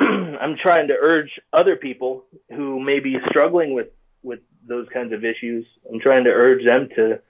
I'm 0.40 0.56
trying 0.62 0.88
to 0.88 0.94
urge 1.00 1.30
other 1.52 1.76
people 1.76 2.24
who 2.48 2.80
may 2.80 3.00
be 3.00 3.16
struggling 3.28 3.74
with 3.74 3.88
with 4.22 4.40
those 4.66 4.86
kinds 4.92 5.12
of 5.12 5.24
issues. 5.24 5.66
I'm 5.90 6.00
trying 6.00 6.24
to 6.24 6.30
urge 6.30 6.64
them 6.64 6.88
to 6.96 7.20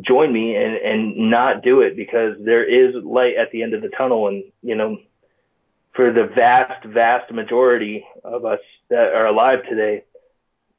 join 0.00 0.32
me 0.32 0.56
and 0.56 0.76
and 0.76 1.30
not 1.30 1.62
do 1.62 1.80
it 1.80 1.96
because 1.96 2.36
there 2.44 2.64
is 2.64 2.94
light 3.04 3.34
at 3.36 3.50
the 3.52 3.62
end 3.62 3.74
of 3.74 3.82
the 3.82 3.90
tunnel 3.90 4.28
and 4.28 4.44
you 4.62 4.74
know 4.74 4.96
for 5.94 6.12
the 6.12 6.28
vast 6.34 6.84
vast 6.86 7.30
majority 7.30 8.04
of 8.24 8.46
us 8.46 8.60
that 8.88 9.12
are 9.14 9.26
alive 9.26 9.58
today 9.68 10.02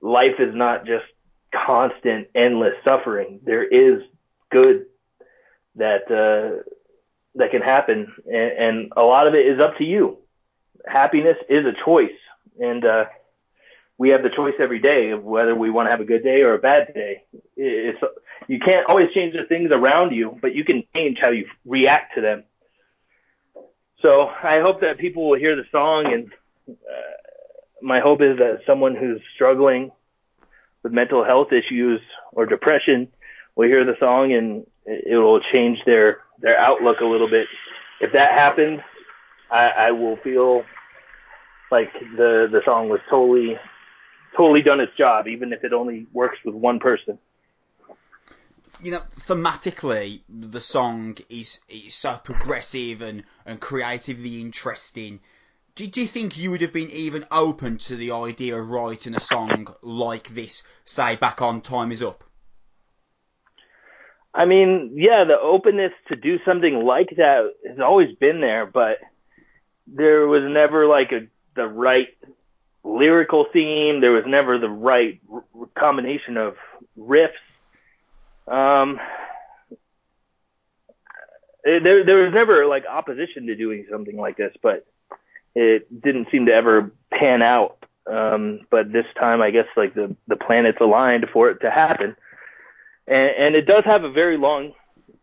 life 0.02 0.40
is 0.40 0.56
not 0.56 0.86
just 0.86 1.06
constant 1.54 2.28
endless 2.34 2.74
suffering 2.84 3.40
there 3.46 3.64
is 3.64 4.02
good 4.52 4.86
that 5.76 6.10
uh 6.10 6.64
that 7.36 7.52
can 7.52 7.62
happen 7.62 8.12
and, 8.26 8.36
and 8.36 8.94
a 8.98 9.02
lot 9.02 9.28
of 9.28 9.36
it 9.36 9.46
is 9.46 9.60
up 9.60 9.78
to 9.78 9.84
you 9.84 10.18
happiness 10.86 11.38
is 11.50 11.66
a 11.66 11.74
choice 11.86 12.12
and 12.60 12.86
uh 12.86 13.06
we 13.98 14.10
have 14.10 14.24
the 14.24 14.30
choice 14.36 14.56
every 14.60 14.80
day 14.80 15.12
of 15.12 15.24
whether 15.24 15.56
we 15.56 15.70
want 15.70 15.88
to 15.88 15.92
have 15.92 16.02
a 16.02 16.06
good 16.06 16.24
day 16.24 16.42
or 16.42 16.56
a 16.56 16.60
bad 16.60 16.94
day. 16.94 17.24
It's 17.56 18.00
you 18.48 18.60
can't 18.60 18.88
always 18.90 19.08
change 19.14 19.34
the 19.34 19.46
things 19.48 19.70
around 19.72 20.14
you, 20.14 20.38
but 20.42 20.56
you 20.56 20.66
can 20.66 20.84
change 20.96 21.20
how 21.22 21.30
you 21.30 21.46
react 21.66 22.16
to 22.16 22.22
them. 22.22 22.44
So 24.02 24.24
I 24.24 24.60
hope 24.62 24.82
that 24.82 24.98
people 24.98 25.30
will 25.30 25.40
hear 25.40 25.56
the 25.56 25.64
song, 25.72 26.12
and 26.12 26.32
uh, 26.68 26.76
my 27.82 28.02
hope 28.02 28.22
is 28.22 28.38
that 28.40 28.60
someone 28.68 28.96
who's 28.96 29.22
struggling 29.36 29.92
with 30.82 30.92
mental 30.92 31.24
health 31.24 31.54
issues 31.54 32.02
or 32.34 32.46
depression 32.46 33.08
will 33.56 33.68
hear 33.68 33.86
the 33.86 33.96
song 34.00 34.34
and 34.34 34.66
it 34.86 35.16
will 35.16 35.40
change 35.54 35.78
their 35.86 36.20
their 36.42 36.58
outlook 36.60 36.98
a 37.00 37.06
little 37.06 37.30
bit. 37.30 37.48
If 38.02 38.12
that 38.12 38.34
happens, 38.34 38.82
I, 39.54 39.88
I 39.88 39.92
will 39.92 40.18
feel 40.24 40.64
like 41.72 41.94
the 42.18 42.48
the 42.52 42.62
song 42.66 42.90
was 42.90 43.00
totally 43.10 43.56
totally 44.36 44.64
done 44.64 44.80
its 44.80 44.96
job, 44.98 45.28
even 45.28 45.54
if 45.54 45.64
it 45.64 45.74
only 45.74 46.08
works 46.12 46.38
with 46.44 46.56
one 46.56 46.80
person. 46.80 47.20
You 48.82 48.92
know, 48.92 49.04
thematically, 49.16 50.22
the 50.28 50.60
song 50.60 51.18
is, 51.30 51.62
is 51.70 51.94
so 51.94 52.18
progressive 52.18 53.02
and, 53.02 53.24
and 53.46 53.62
creatively 53.62 54.42
interesting. 54.42 55.22
Do, 55.76 55.88
do 55.88 56.02
you 56.02 56.08
think 56.08 56.38
you 56.38 56.52
would 56.52 56.62
have 56.62 56.74
been 56.74 56.90
even 56.90 57.26
open 57.32 57.78
to 57.78 57.96
the 57.96 58.12
idea 58.12 58.60
of 58.60 58.70
writing 58.70 59.16
a 59.16 59.20
song 59.20 59.68
like 59.82 60.30
this, 60.30 60.64
say, 60.84 61.16
back 61.16 61.42
on 61.42 61.62
Time 61.62 61.92
Is 61.92 62.02
Up? 62.02 62.24
I 64.34 64.46
mean, 64.46 64.96
yeah, 64.96 65.24
the 65.26 65.40
openness 65.40 65.94
to 66.10 66.16
do 66.16 66.38
something 66.46 66.84
like 66.86 67.12
that 67.18 67.52
has 67.70 67.78
always 67.80 68.10
been 68.20 68.42
there, 68.42 68.66
but 68.66 68.98
there 69.88 70.28
was 70.28 70.44
never 70.46 70.88
like 70.88 71.12
a 71.12 71.28
the 71.56 71.68
right 71.68 72.08
lyrical 72.84 73.46
theme. 73.54 74.02
There 74.02 74.12
was 74.12 74.26
never 74.28 74.60
the 74.60 74.70
right 74.70 75.22
r- 75.32 75.44
combination 75.78 76.38
of 76.38 76.56
riffs. 76.98 77.30
Um, 78.48 79.00
there, 81.64 82.06
there 82.06 82.24
was 82.24 82.34
never 82.34 82.66
like 82.68 82.86
opposition 82.90 83.48
to 83.48 83.56
doing 83.56 83.86
something 83.92 84.18
like 84.18 84.38
this, 84.38 84.54
but 84.62 84.86
it 85.56 85.88
didn't 86.02 86.28
seem 86.32 86.48
to 86.48 86.52
ever 86.54 86.92
pan 87.12 87.42
out 87.42 87.86
Um, 88.06 88.62
but 88.70 88.92
this 88.92 89.06
time, 89.18 89.42
I 89.42 89.52
guess 89.52 89.68
like 89.78 89.94
the 89.94 90.16
the 90.28 90.36
planets 90.36 90.80
aligned 90.82 91.26
for 91.32 91.50
it 91.50 91.60
to 91.62 91.72
happen, 91.72 92.16
and, 93.08 93.32
and 93.38 93.56
it 93.56 93.66
does 93.66 93.86
have 93.86 94.04
a 94.04 94.12
very 94.12 94.38
long 94.38 94.74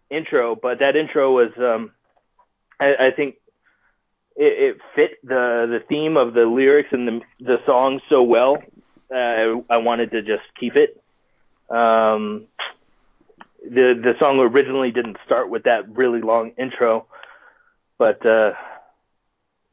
intro. 0.09 0.57
But 0.57 0.79
that 0.79 0.97
intro 0.97 1.33
was, 1.33 1.53
um, 1.59 1.93
I, 2.81 3.09
I 3.09 3.11
think, 3.15 3.37
it, 4.37 4.77
it 4.77 4.77
fit 4.95 5.19
the 5.23 5.67
the 5.69 5.81
theme 5.89 6.17
of 6.17 6.35
the 6.35 6.45
lyrics 6.45 6.91
and 6.93 7.07
the 7.07 7.21
the 7.41 7.57
song 7.67 8.01
so 8.09 8.23
well. 8.23 8.59
Uh, 9.13 9.63
I 9.69 9.79
wanted 9.79 10.13
to 10.13 10.23
just 10.23 10.45
keep 10.59 10.75
it. 10.77 11.03
Um, 11.69 12.47
the 13.63 13.95
the 14.03 14.13
song 14.19 14.39
originally 14.39 14.91
didn't 14.91 15.19
start 15.27 15.51
with 15.51 15.65
that 15.65 15.97
really 15.97 16.21
long 16.21 16.53
intro, 16.59 17.07
but 17.99 18.25
uh, 18.25 18.53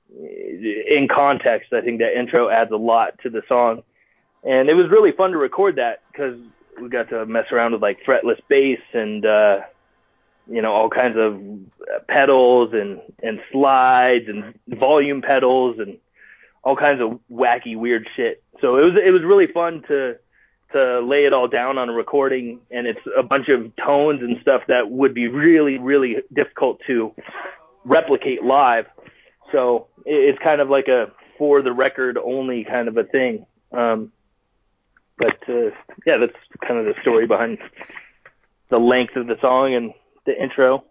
in 0.10 1.08
context, 1.14 1.74
I 1.74 1.82
think 1.82 2.00
that 2.00 2.18
intro 2.18 2.50
adds 2.50 2.72
a 2.72 2.78
lot 2.78 3.20
to 3.24 3.30
the 3.30 3.42
song, 3.48 3.84
and 4.44 4.70
it 4.70 4.74
was 4.74 4.90
really 4.92 5.12
fun 5.12 5.32
to 5.32 5.38
record 5.38 5.78
that 5.78 6.02
because 6.12 6.40
we 6.82 6.90
got 6.90 7.10
to 7.10 7.26
mess 7.26 7.46
around 7.52 7.74
with 7.74 7.82
like 7.82 8.00
fretless 8.08 8.40
bass 8.50 8.80
and 8.94 9.26
uh, 9.26 9.58
you 10.50 10.62
know 10.62 10.72
all 10.72 10.90
kinds 10.90 11.18
of 11.18 11.40
pedals 12.08 12.72
and 12.74 13.00
and 13.22 13.40
slides 13.52 14.26
and 14.28 14.54
volume 14.80 15.22
pedals 15.22 15.78
and 15.80 15.98
all 16.64 16.76
kinds 16.76 17.02
of 17.02 17.20
wacky 17.32 17.78
weird 17.78 18.08
shit. 18.16 18.44
So 18.62 18.78
it 18.78 18.82
was 18.82 18.94
it 19.06 19.12
was 19.12 19.24
really 19.24 19.48
fun 19.54 19.84
to 19.88 20.16
to 20.74 21.00
lay 21.00 21.26
it 21.26 21.34
all 21.34 21.48
down 21.48 21.78
on 21.78 21.90
a 21.90 21.94
recording 21.94 22.60
and 22.70 22.88
it's 22.88 23.00
a 23.18 23.24
bunch 23.24 23.48
of 23.48 23.72
tones 23.78 24.22
and 24.22 24.38
stuff 24.42 24.64
that 24.68 24.90
would 24.92 25.14
be 25.14 25.30
really 25.30 25.78
really 25.78 26.18
difficult 26.34 26.82
to 26.88 27.14
replicate 27.86 28.44
live 28.44 28.86
so 29.52 29.88
it's 30.06 30.40
kind 30.44 30.62
of 30.62 30.70
like 30.70 30.88
a 30.88 31.12
for 31.38 31.62
the 31.62 31.72
record 31.72 32.18
only 32.18 32.64
kind 32.64 32.88
of 32.88 32.98
a 32.98 33.04
thing. 33.04 33.46
Um, 33.72 34.12
but 35.18 35.38
uh, 35.48 35.72
yeah, 36.06 36.18
that's 36.20 36.38
kind 36.66 36.80
of 36.80 36.86
the 36.86 37.00
story 37.02 37.28
behind 37.28 37.60
the 38.70 38.80
length 38.80 39.16
of 39.16 39.28
the 39.28 39.38
song 39.42 39.74
and 39.74 39.94
the 40.28 40.40
intro. 40.42 40.84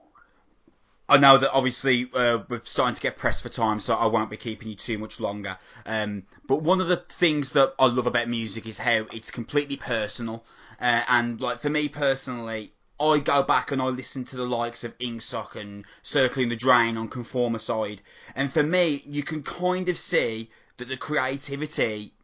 I 1.09 1.19
know 1.19 1.39
that 1.39 1.53
obviously 1.53 2.11
uh, 2.13 2.41
we're 2.49 2.63
starting 2.65 2.97
to 2.97 3.01
get 3.01 3.17
pressed 3.17 3.43
for 3.43 3.49
time, 3.49 3.79
so 3.79 3.95
I 3.95 4.07
won't 4.07 4.29
be 4.29 4.37
keeping 4.37 4.67
you 4.67 4.75
too 4.75 4.99
much 4.99 5.21
longer. 5.21 5.57
Um, 5.85 6.25
but 6.49 6.63
one 6.63 6.81
of 6.81 6.89
the 6.89 6.97
things 6.97 7.53
that 7.53 7.75
I 7.79 7.87
love 7.87 8.09
about 8.09 8.29
music 8.29 8.67
is 8.67 8.79
how 8.79 9.07
it's 9.13 9.31
completely 9.31 9.77
personal. 9.77 10.45
Uh, 10.81 11.03
and 11.07 11.41
like 11.41 11.61
for 11.61 11.71
me 11.71 11.89
personally, 11.89 12.73
I 12.99 13.21
go 13.21 13.45
back 13.45 13.71
and 13.71 13.81
I 13.81 13.87
listen 13.87 14.25
to 14.25 14.37
the 14.37 14.47
likes 14.47 14.83
of 14.83 14.99
Ingsoc 14.99 15.55
and 15.55 15.85
Circling 16.03 16.49
the 16.49 16.57
Drain 16.57 16.97
on 16.97 17.09
Conformicide, 17.09 18.01
and 18.35 18.53
for 18.53 18.65
me, 18.65 19.05
you 19.07 19.23
can 19.23 19.43
kind 19.43 19.89
of 19.89 19.97
see 19.97 20.51
that 20.79 20.89
the 20.89 20.97
creativity 20.97 22.15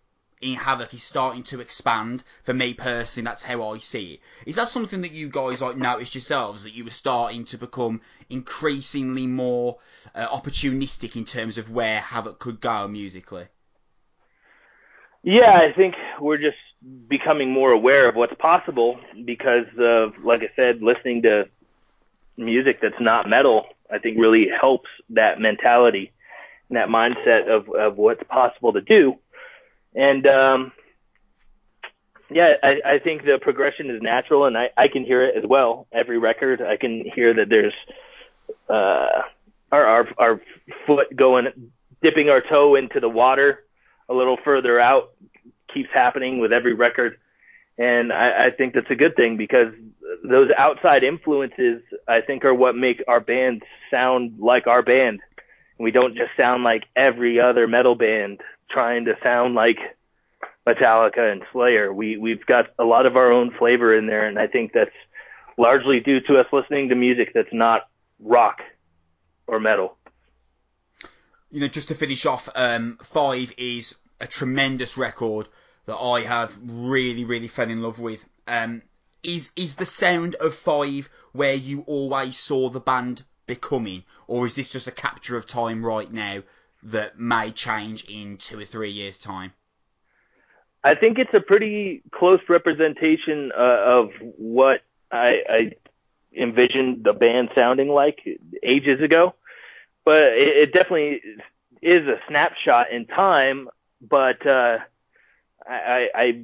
in 0.43 0.57
Havok 0.57 0.93
is 0.93 1.03
starting 1.03 1.43
to 1.45 1.61
expand. 1.61 2.25
For 2.43 2.53
me 2.53 2.75
personally, 2.75 3.25
that's 3.25 3.45
how 3.45 3.63
I 3.71 3.79
see 3.79 4.15
it. 4.15 4.21
Is 4.47 4.57
that 4.57 4.69
something 4.69 5.01
that 5.03 5.13
you 5.13 5.29
guys 5.29 5.63
like 5.63 5.77
noticed 5.77 6.15
yourselves 6.15 6.63
that 6.63 6.75
you 6.75 6.85
were 6.85 6.91
starting 6.91 7.45
to 7.47 7.59
become 7.59 8.01
increasingly 8.29 9.27
more 9.27 9.79
uh, 10.15 10.27
opportunistic 10.29 11.17
in 11.17 11.25
terms 11.25 11.59
of 11.59 11.71
where 11.71 12.01
Havok 12.01 12.39
could 12.39 12.61
go 12.61 12.89
musically? 12.89 13.47
Yeah, 15.23 15.53
I 15.53 15.73
think 15.75 15.95
we're 16.21 16.39
just 16.39 16.57
becoming 17.09 17.53
more 17.53 17.71
aware 17.71 18.09
of 18.09 18.17
what's 18.17 18.35
possible 18.41 18.99
because 19.25 19.67
of, 19.79 20.13
like 20.25 20.41
I 20.41 20.51
said, 20.57 20.83
listening 20.83 21.23
to 21.23 21.45
music 22.37 22.81
that's 22.83 23.01
not 23.01 23.29
metal. 23.29 23.67
I 23.91 23.99
think 23.99 24.19
really 24.19 24.47
helps 24.61 24.89
that 25.11 25.39
mentality 25.39 26.13
that 26.73 26.89
mindset 26.89 27.49
of 27.49 27.69
of 27.75 27.97
what's 27.97 28.23
possible 28.29 28.73
to 28.73 28.81
do. 28.81 29.15
And 29.95 30.27
um, 30.27 30.73
yeah, 32.31 32.55
I, 32.63 32.95
I 32.95 32.99
think 32.99 33.23
the 33.23 33.39
progression 33.41 33.91
is 33.91 34.01
natural, 34.01 34.47
and 34.47 34.57
I, 34.57 34.71
I 34.77 34.89
can 34.89 35.05
hear 35.05 35.25
it 35.25 35.37
as 35.37 35.45
well. 35.47 35.87
Every 35.93 36.19
record, 36.19 36.61
I 36.63 36.77
can 36.77 37.05
hear 37.15 37.35
that 37.35 37.49
there's 37.49 37.75
uh, 38.69 39.23
our, 39.71 39.87
our 39.87 40.09
our 40.19 40.41
foot 40.87 41.15
going, 41.15 41.47
dipping 42.03 42.29
our 42.29 42.41
toe 42.41 42.75
into 42.75 43.01
the 43.01 43.09
water 43.09 43.65
a 44.09 44.15
little 44.15 44.37
further 44.45 44.81
out 44.81 45.13
keeps 45.73 45.89
happening 45.93 46.39
with 46.39 46.53
every 46.53 46.75
record. 46.75 47.19
And 47.79 48.13
I, 48.13 48.47
I 48.47 48.51
think 48.57 48.75
that's 48.75 48.91
a 48.91 48.95
good 48.95 49.17
thing 49.17 49.37
because 49.37 49.73
those 50.23 50.51
outside 50.57 51.03
influences, 51.03 51.83
I 52.07 52.21
think, 52.21 52.45
are 52.45 52.55
what 52.55 52.77
make 52.77 53.03
our 53.09 53.21
band 53.21 53.63
sound 53.91 54.39
like 54.39 54.67
our 54.67 54.83
band. 54.83 55.21
We 55.79 55.91
don't 55.91 56.15
just 56.15 56.31
sound 56.37 56.63
like 56.63 56.85
every 56.95 57.41
other 57.41 57.67
metal 57.67 57.95
band 57.95 58.41
trying 58.73 59.05
to 59.07 59.15
sound 59.23 59.55
like 59.55 59.79
Metallica 60.67 61.33
and 61.33 61.43
Slayer. 61.53 61.93
We 61.93 62.17
we've 62.17 62.45
got 62.47 62.67
a 62.79 62.85
lot 62.85 63.07
of 63.07 63.17
our 63.17 63.33
own 63.33 63.53
flavor 63.59 63.97
in 63.97 64.07
there, 64.07 64.27
and 64.27 64.39
I 64.39 64.47
think 64.47 64.73
that's 64.73 64.91
largely 65.59 66.01
due 66.01 66.21
to 66.21 66.39
us 66.39 66.47
listening 66.53 66.89
to 66.89 66.95
music 66.95 67.33
that's 67.35 67.53
not 67.53 67.83
rock 68.21 68.61
or 69.47 69.61
metal. 69.61 69.97
You 71.51 71.61
know, 71.61 71.69
just 71.69 71.89
to 71.89 71.95
finish 71.95 72.25
off, 72.25 72.49
um, 72.55 72.99
Five 73.03 73.53
is 73.59 73.97
a 74.21 74.27
tremendous 74.27 74.97
record 74.97 75.49
that 75.87 75.97
I 75.97 76.23
have 76.23 76.57
really, 76.63 77.25
really 77.25 77.49
fell 77.49 77.69
in 77.69 77.83
love 77.83 77.99
with. 77.99 78.25
Um, 78.47 78.83
is 79.23 79.53
is 79.57 79.77
the 79.77 79.87
sound 79.87 80.35
of 80.37 80.55
Five 80.55 81.09
where 81.33 81.55
you 81.55 81.83
always 81.87 82.39
saw 82.39 82.69
the 82.69 82.81
band 82.81 83.23
becoming, 83.47 84.05
or 84.27 84.47
is 84.47 84.55
this 84.55 84.73
just 84.73 84.87
a 84.87 84.93
capture 84.93 85.37
of 85.37 85.47
time 85.47 85.85
right 85.85 86.11
now 86.11 86.43
that 86.83 87.19
may 87.19 87.51
change 87.51 88.05
in 88.05 88.37
two 88.37 88.59
or 88.59 88.65
three 88.65 88.91
years' 88.91 89.19
time? 89.19 89.53
I 90.85 90.95
think 90.95 91.19
it's 91.19 91.33
a 91.35 91.41
pretty 91.41 92.03
close 92.13 92.41
representation 92.49 93.53
uh, 93.57 93.79
of 93.85 94.11
what 94.37 94.81
I, 95.13 95.33
I 95.49 95.73
envisioned 96.37 97.05
the 97.05 97.13
band 97.13 97.51
sounding 97.55 97.89
like 97.89 98.19
ages 98.65 99.01
ago, 99.01 99.35
but 100.05 100.15
it, 100.15 100.57
it 100.57 100.73
definitely 100.73 101.21
is 101.83 102.07
a 102.09 102.17
snapshot 102.29 102.87
in 102.93 103.07
time. 103.07 103.69
But 104.01 104.45
uh, 104.45 104.79
I, 105.65 106.07
I 106.15 106.43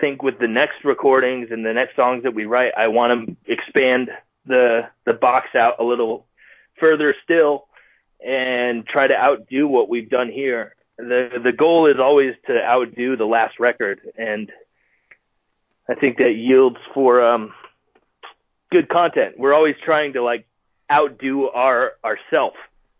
think 0.00 0.22
with 0.22 0.38
the 0.38 0.48
next 0.48 0.84
recordings 0.84 1.48
and 1.50 1.64
the 1.64 1.74
next 1.74 1.96
songs 1.96 2.22
that 2.22 2.34
we 2.34 2.46
write, 2.46 2.72
I 2.76 2.88
want 2.88 3.28
to 3.28 3.52
expand 3.52 4.08
the 4.46 4.82
the 5.04 5.12
box 5.12 5.48
out 5.54 5.80
a 5.80 5.84
little 5.84 6.26
further 6.78 7.14
still 7.24 7.65
and 8.24 8.86
try 8.86 9.06
to 9.06 9.14
outdo 9.14 9.68
what 9.68 9.88
we've 9.88 10.10
done 10.10 10.30
here. 10.30 10.74
The 10.98 11.28
the 11.42 11.52
goal 11.52 11.90
is 11.90 11.96
always 12.00 12.34
to 12.46 12.58
outdo 12.62 13.16
the 13.16 13.26
last 13.26 13.60
record 13.60 14.00
and 14.16 14.50
I 15.88 15.94
think 15.94 16.18
that 16.18 16.32
yields 16.32 16.78
for 16.94 17.22
um 17.22 17.52
good 18.70 18.88
content. 18.88 19.38
We're 19.38 19.54
always 19.54 19.76
trying 19.84 20.14
to 20.14 20.22
like 20.22 20.46
outdo 20.90 21.48
our 21.48 21.92
ourself. 22.04 22.54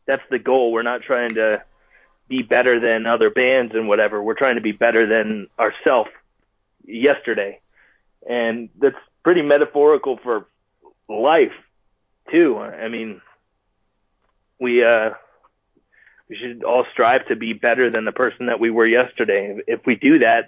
That's 0.06 0.22
the 0.30 0.38
goal. 0.38 0.72
We're 0.72 0.82
not 0.82 1.02
trying 1.02 1.34
to 1.34 1.62
be 2.28 2.42
better 2.42 2.80
than 2.80 3.06
other 3.06 3.30
bands 3.30 3.72
and 3.74 3.88
whatever. 3.88 4.22
We're 4.22 4.34
trying 4.34 4.56
to 4.56 4.62
be 4.62 4.72
better 4.72 5.06
than 5.06 5.48
ourselves 5.58 6.10
yesterday. 6.84 7.60
And 8.28 8.68
that's 8.80 8.96
pretty 9.22 9.42
metaphorical 9.42 10.18
for 10.22 10.46
life 11.08 11.52
too. 12.30 12.58
I 12.58 12.88
mean, 12.88 13.20
we 14.60 14.84
uh 14.84 15.10
we 16.28 16.36
should 16.36 16.64
all 16.64 16.84
strive 16.92 17.26
to 17.28 17.36
be 17.36 17.52
better 17.52 17.90
than 17.90 18.04
the 18.04 18.12
person 18.12 18.46
that 18.46 18.58
we 18.58 18.70
were 18.70 18.86
yesterday. 18.86 19.58
If 19.66 19.86
we 19.86 19.94
do 19.94 20.18
that, 20.20 20.46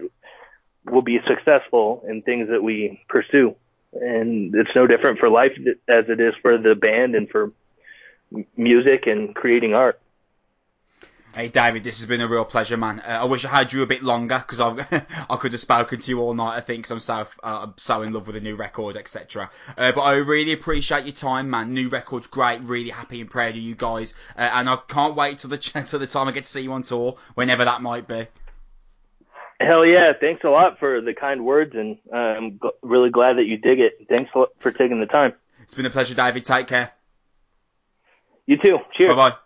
we'll 0.84 1.02
be 1.02 1.18
successful 1.26 2.04
in 2.08 2.22
things 2.22 2.48
that 2.50 2.62
we 2.62 3.00
pursue. 3.08 3.54
And 3.92 4.54
it's 4.54 4.70
no 4.74 4.86
different 4.86 5.18
for 5.18 5.30
life 5.30 5.52
as 5.88 6.04
it 6.08 6.20
is 6.20 6.34
for 6.42 6.58
the 6.58 6.74
band 6.74 7.14
and 7.14 7.28
for 7.28 7.52
music 8.56 9.06
and 9.06 9.34
creating 9.34 9.74
art. 9.74 10.00
Hey 11.38 11.46
David, 11.46 11.84
this 11.84 11.98
has 11.98 12.06
been 12.06 12.20
a 12.20 12.26
real 12.26 12.44
pleasure, 12.44 12.76
man. 12.76 12.98
Uh, 12.98 13.20
I 13.20 13.24
wish 13.24 13.44
I 13.44 13.50
had 13.50 13.72
you 13.72 13.82
a 13.82 13.86
bit 13.86 14.02
longer 14.02 14.44
because 14.44 14.58
I 14.58 15.04
I 15.30 15.36
could 15.36 15.52
have 15.52 15.60
spoken 15.60 16.00
to 16.00 16.10
you 16.10 16.20
all 16.20 16.34
night. 16.34 16.56
I 16.56 16.60
think 16.60 16.84
cause 16.84 16.90
I'm 16.90 16.98
so 16.98 17.14
uh, 17.44 17.60
I'm 17.62 17.74
so 17.76 18.02
in 18.02 18.12
love 18.12 18.26
with 18.26 18.34
the 18.34 18.40
new 18.40 18.56
record, 18.56 18.96
etc. 18.96 19.48
Uh, 19.76 19.92
but 19.92 20.00
I 20.00 20.14
really 20.16 20.52
appreciate 20.52 21.04
your 21.04 21.14
time, 21.14 21.48
man. 21.48 21.72
New 21.72 21.90
record's 21.90 22.26
great. 22.26 22.60
Really 22.62 22.90
happy 22.90 23.20
and 23.20 23.30
proud 23.30 23.50
of 23.50 23.58
you 23.58 23.76
guys, 23.76 24.14
uh, 24.36 24.50
and 24.52 24.68
I 24.68 24.78
can't 24.88 25.14
wait 25.14 25.38
till 25.38 25.50
the 25.50 25.58
till 25.86 26.00
the 26.00 26.08
time 26.08 26.26
I 26.26 26.32
get 26.32 26.42
to 26.42 26.50
see 26.50 26.62
you 26.62 26.72
on 26.72 26.82
tour, 26.82 27.16
whenever 27.36 27.64
that 27.64 27.82
might 27.82 28.08
be. 28.08 28.26
Hell 29.60 29.86
yeah! 29.86 30.14
Thanks 30.20 30.42
a 30.42 30.48
lot 30.48 30.80
for 30.80 31.00
the 31.00 31.14
kind 31.14 31.44
words, 31.44 31.70
and 31.76 31.98
uh, 32.12 32.16
I'm 32.16 32.58
g- 32.60 32.70
really 32.82 33.10
glad 33.10 33.36
that 33.36 33.44
you 33.44 33.58
dig 33.58 33.78
it. 33.78 34.08
Thanks 34.08 34.28
for 34.32 34.72
taking 34.72 34.98
the 34.98 35.06
time. 35.06 35.34
It's 35.62 35.74
been 35.76 35.86
a 35.86 35.90
pleasure, 35.90 36.16
David. 36.16 36.44
Take 36.44 36.66
care. 36.66 36.90
You 38.46 38.56
too. 38.56 38.78
Cheers. 38.96 39.10
Bye 39.10 39.30
bye. 39.30 39.36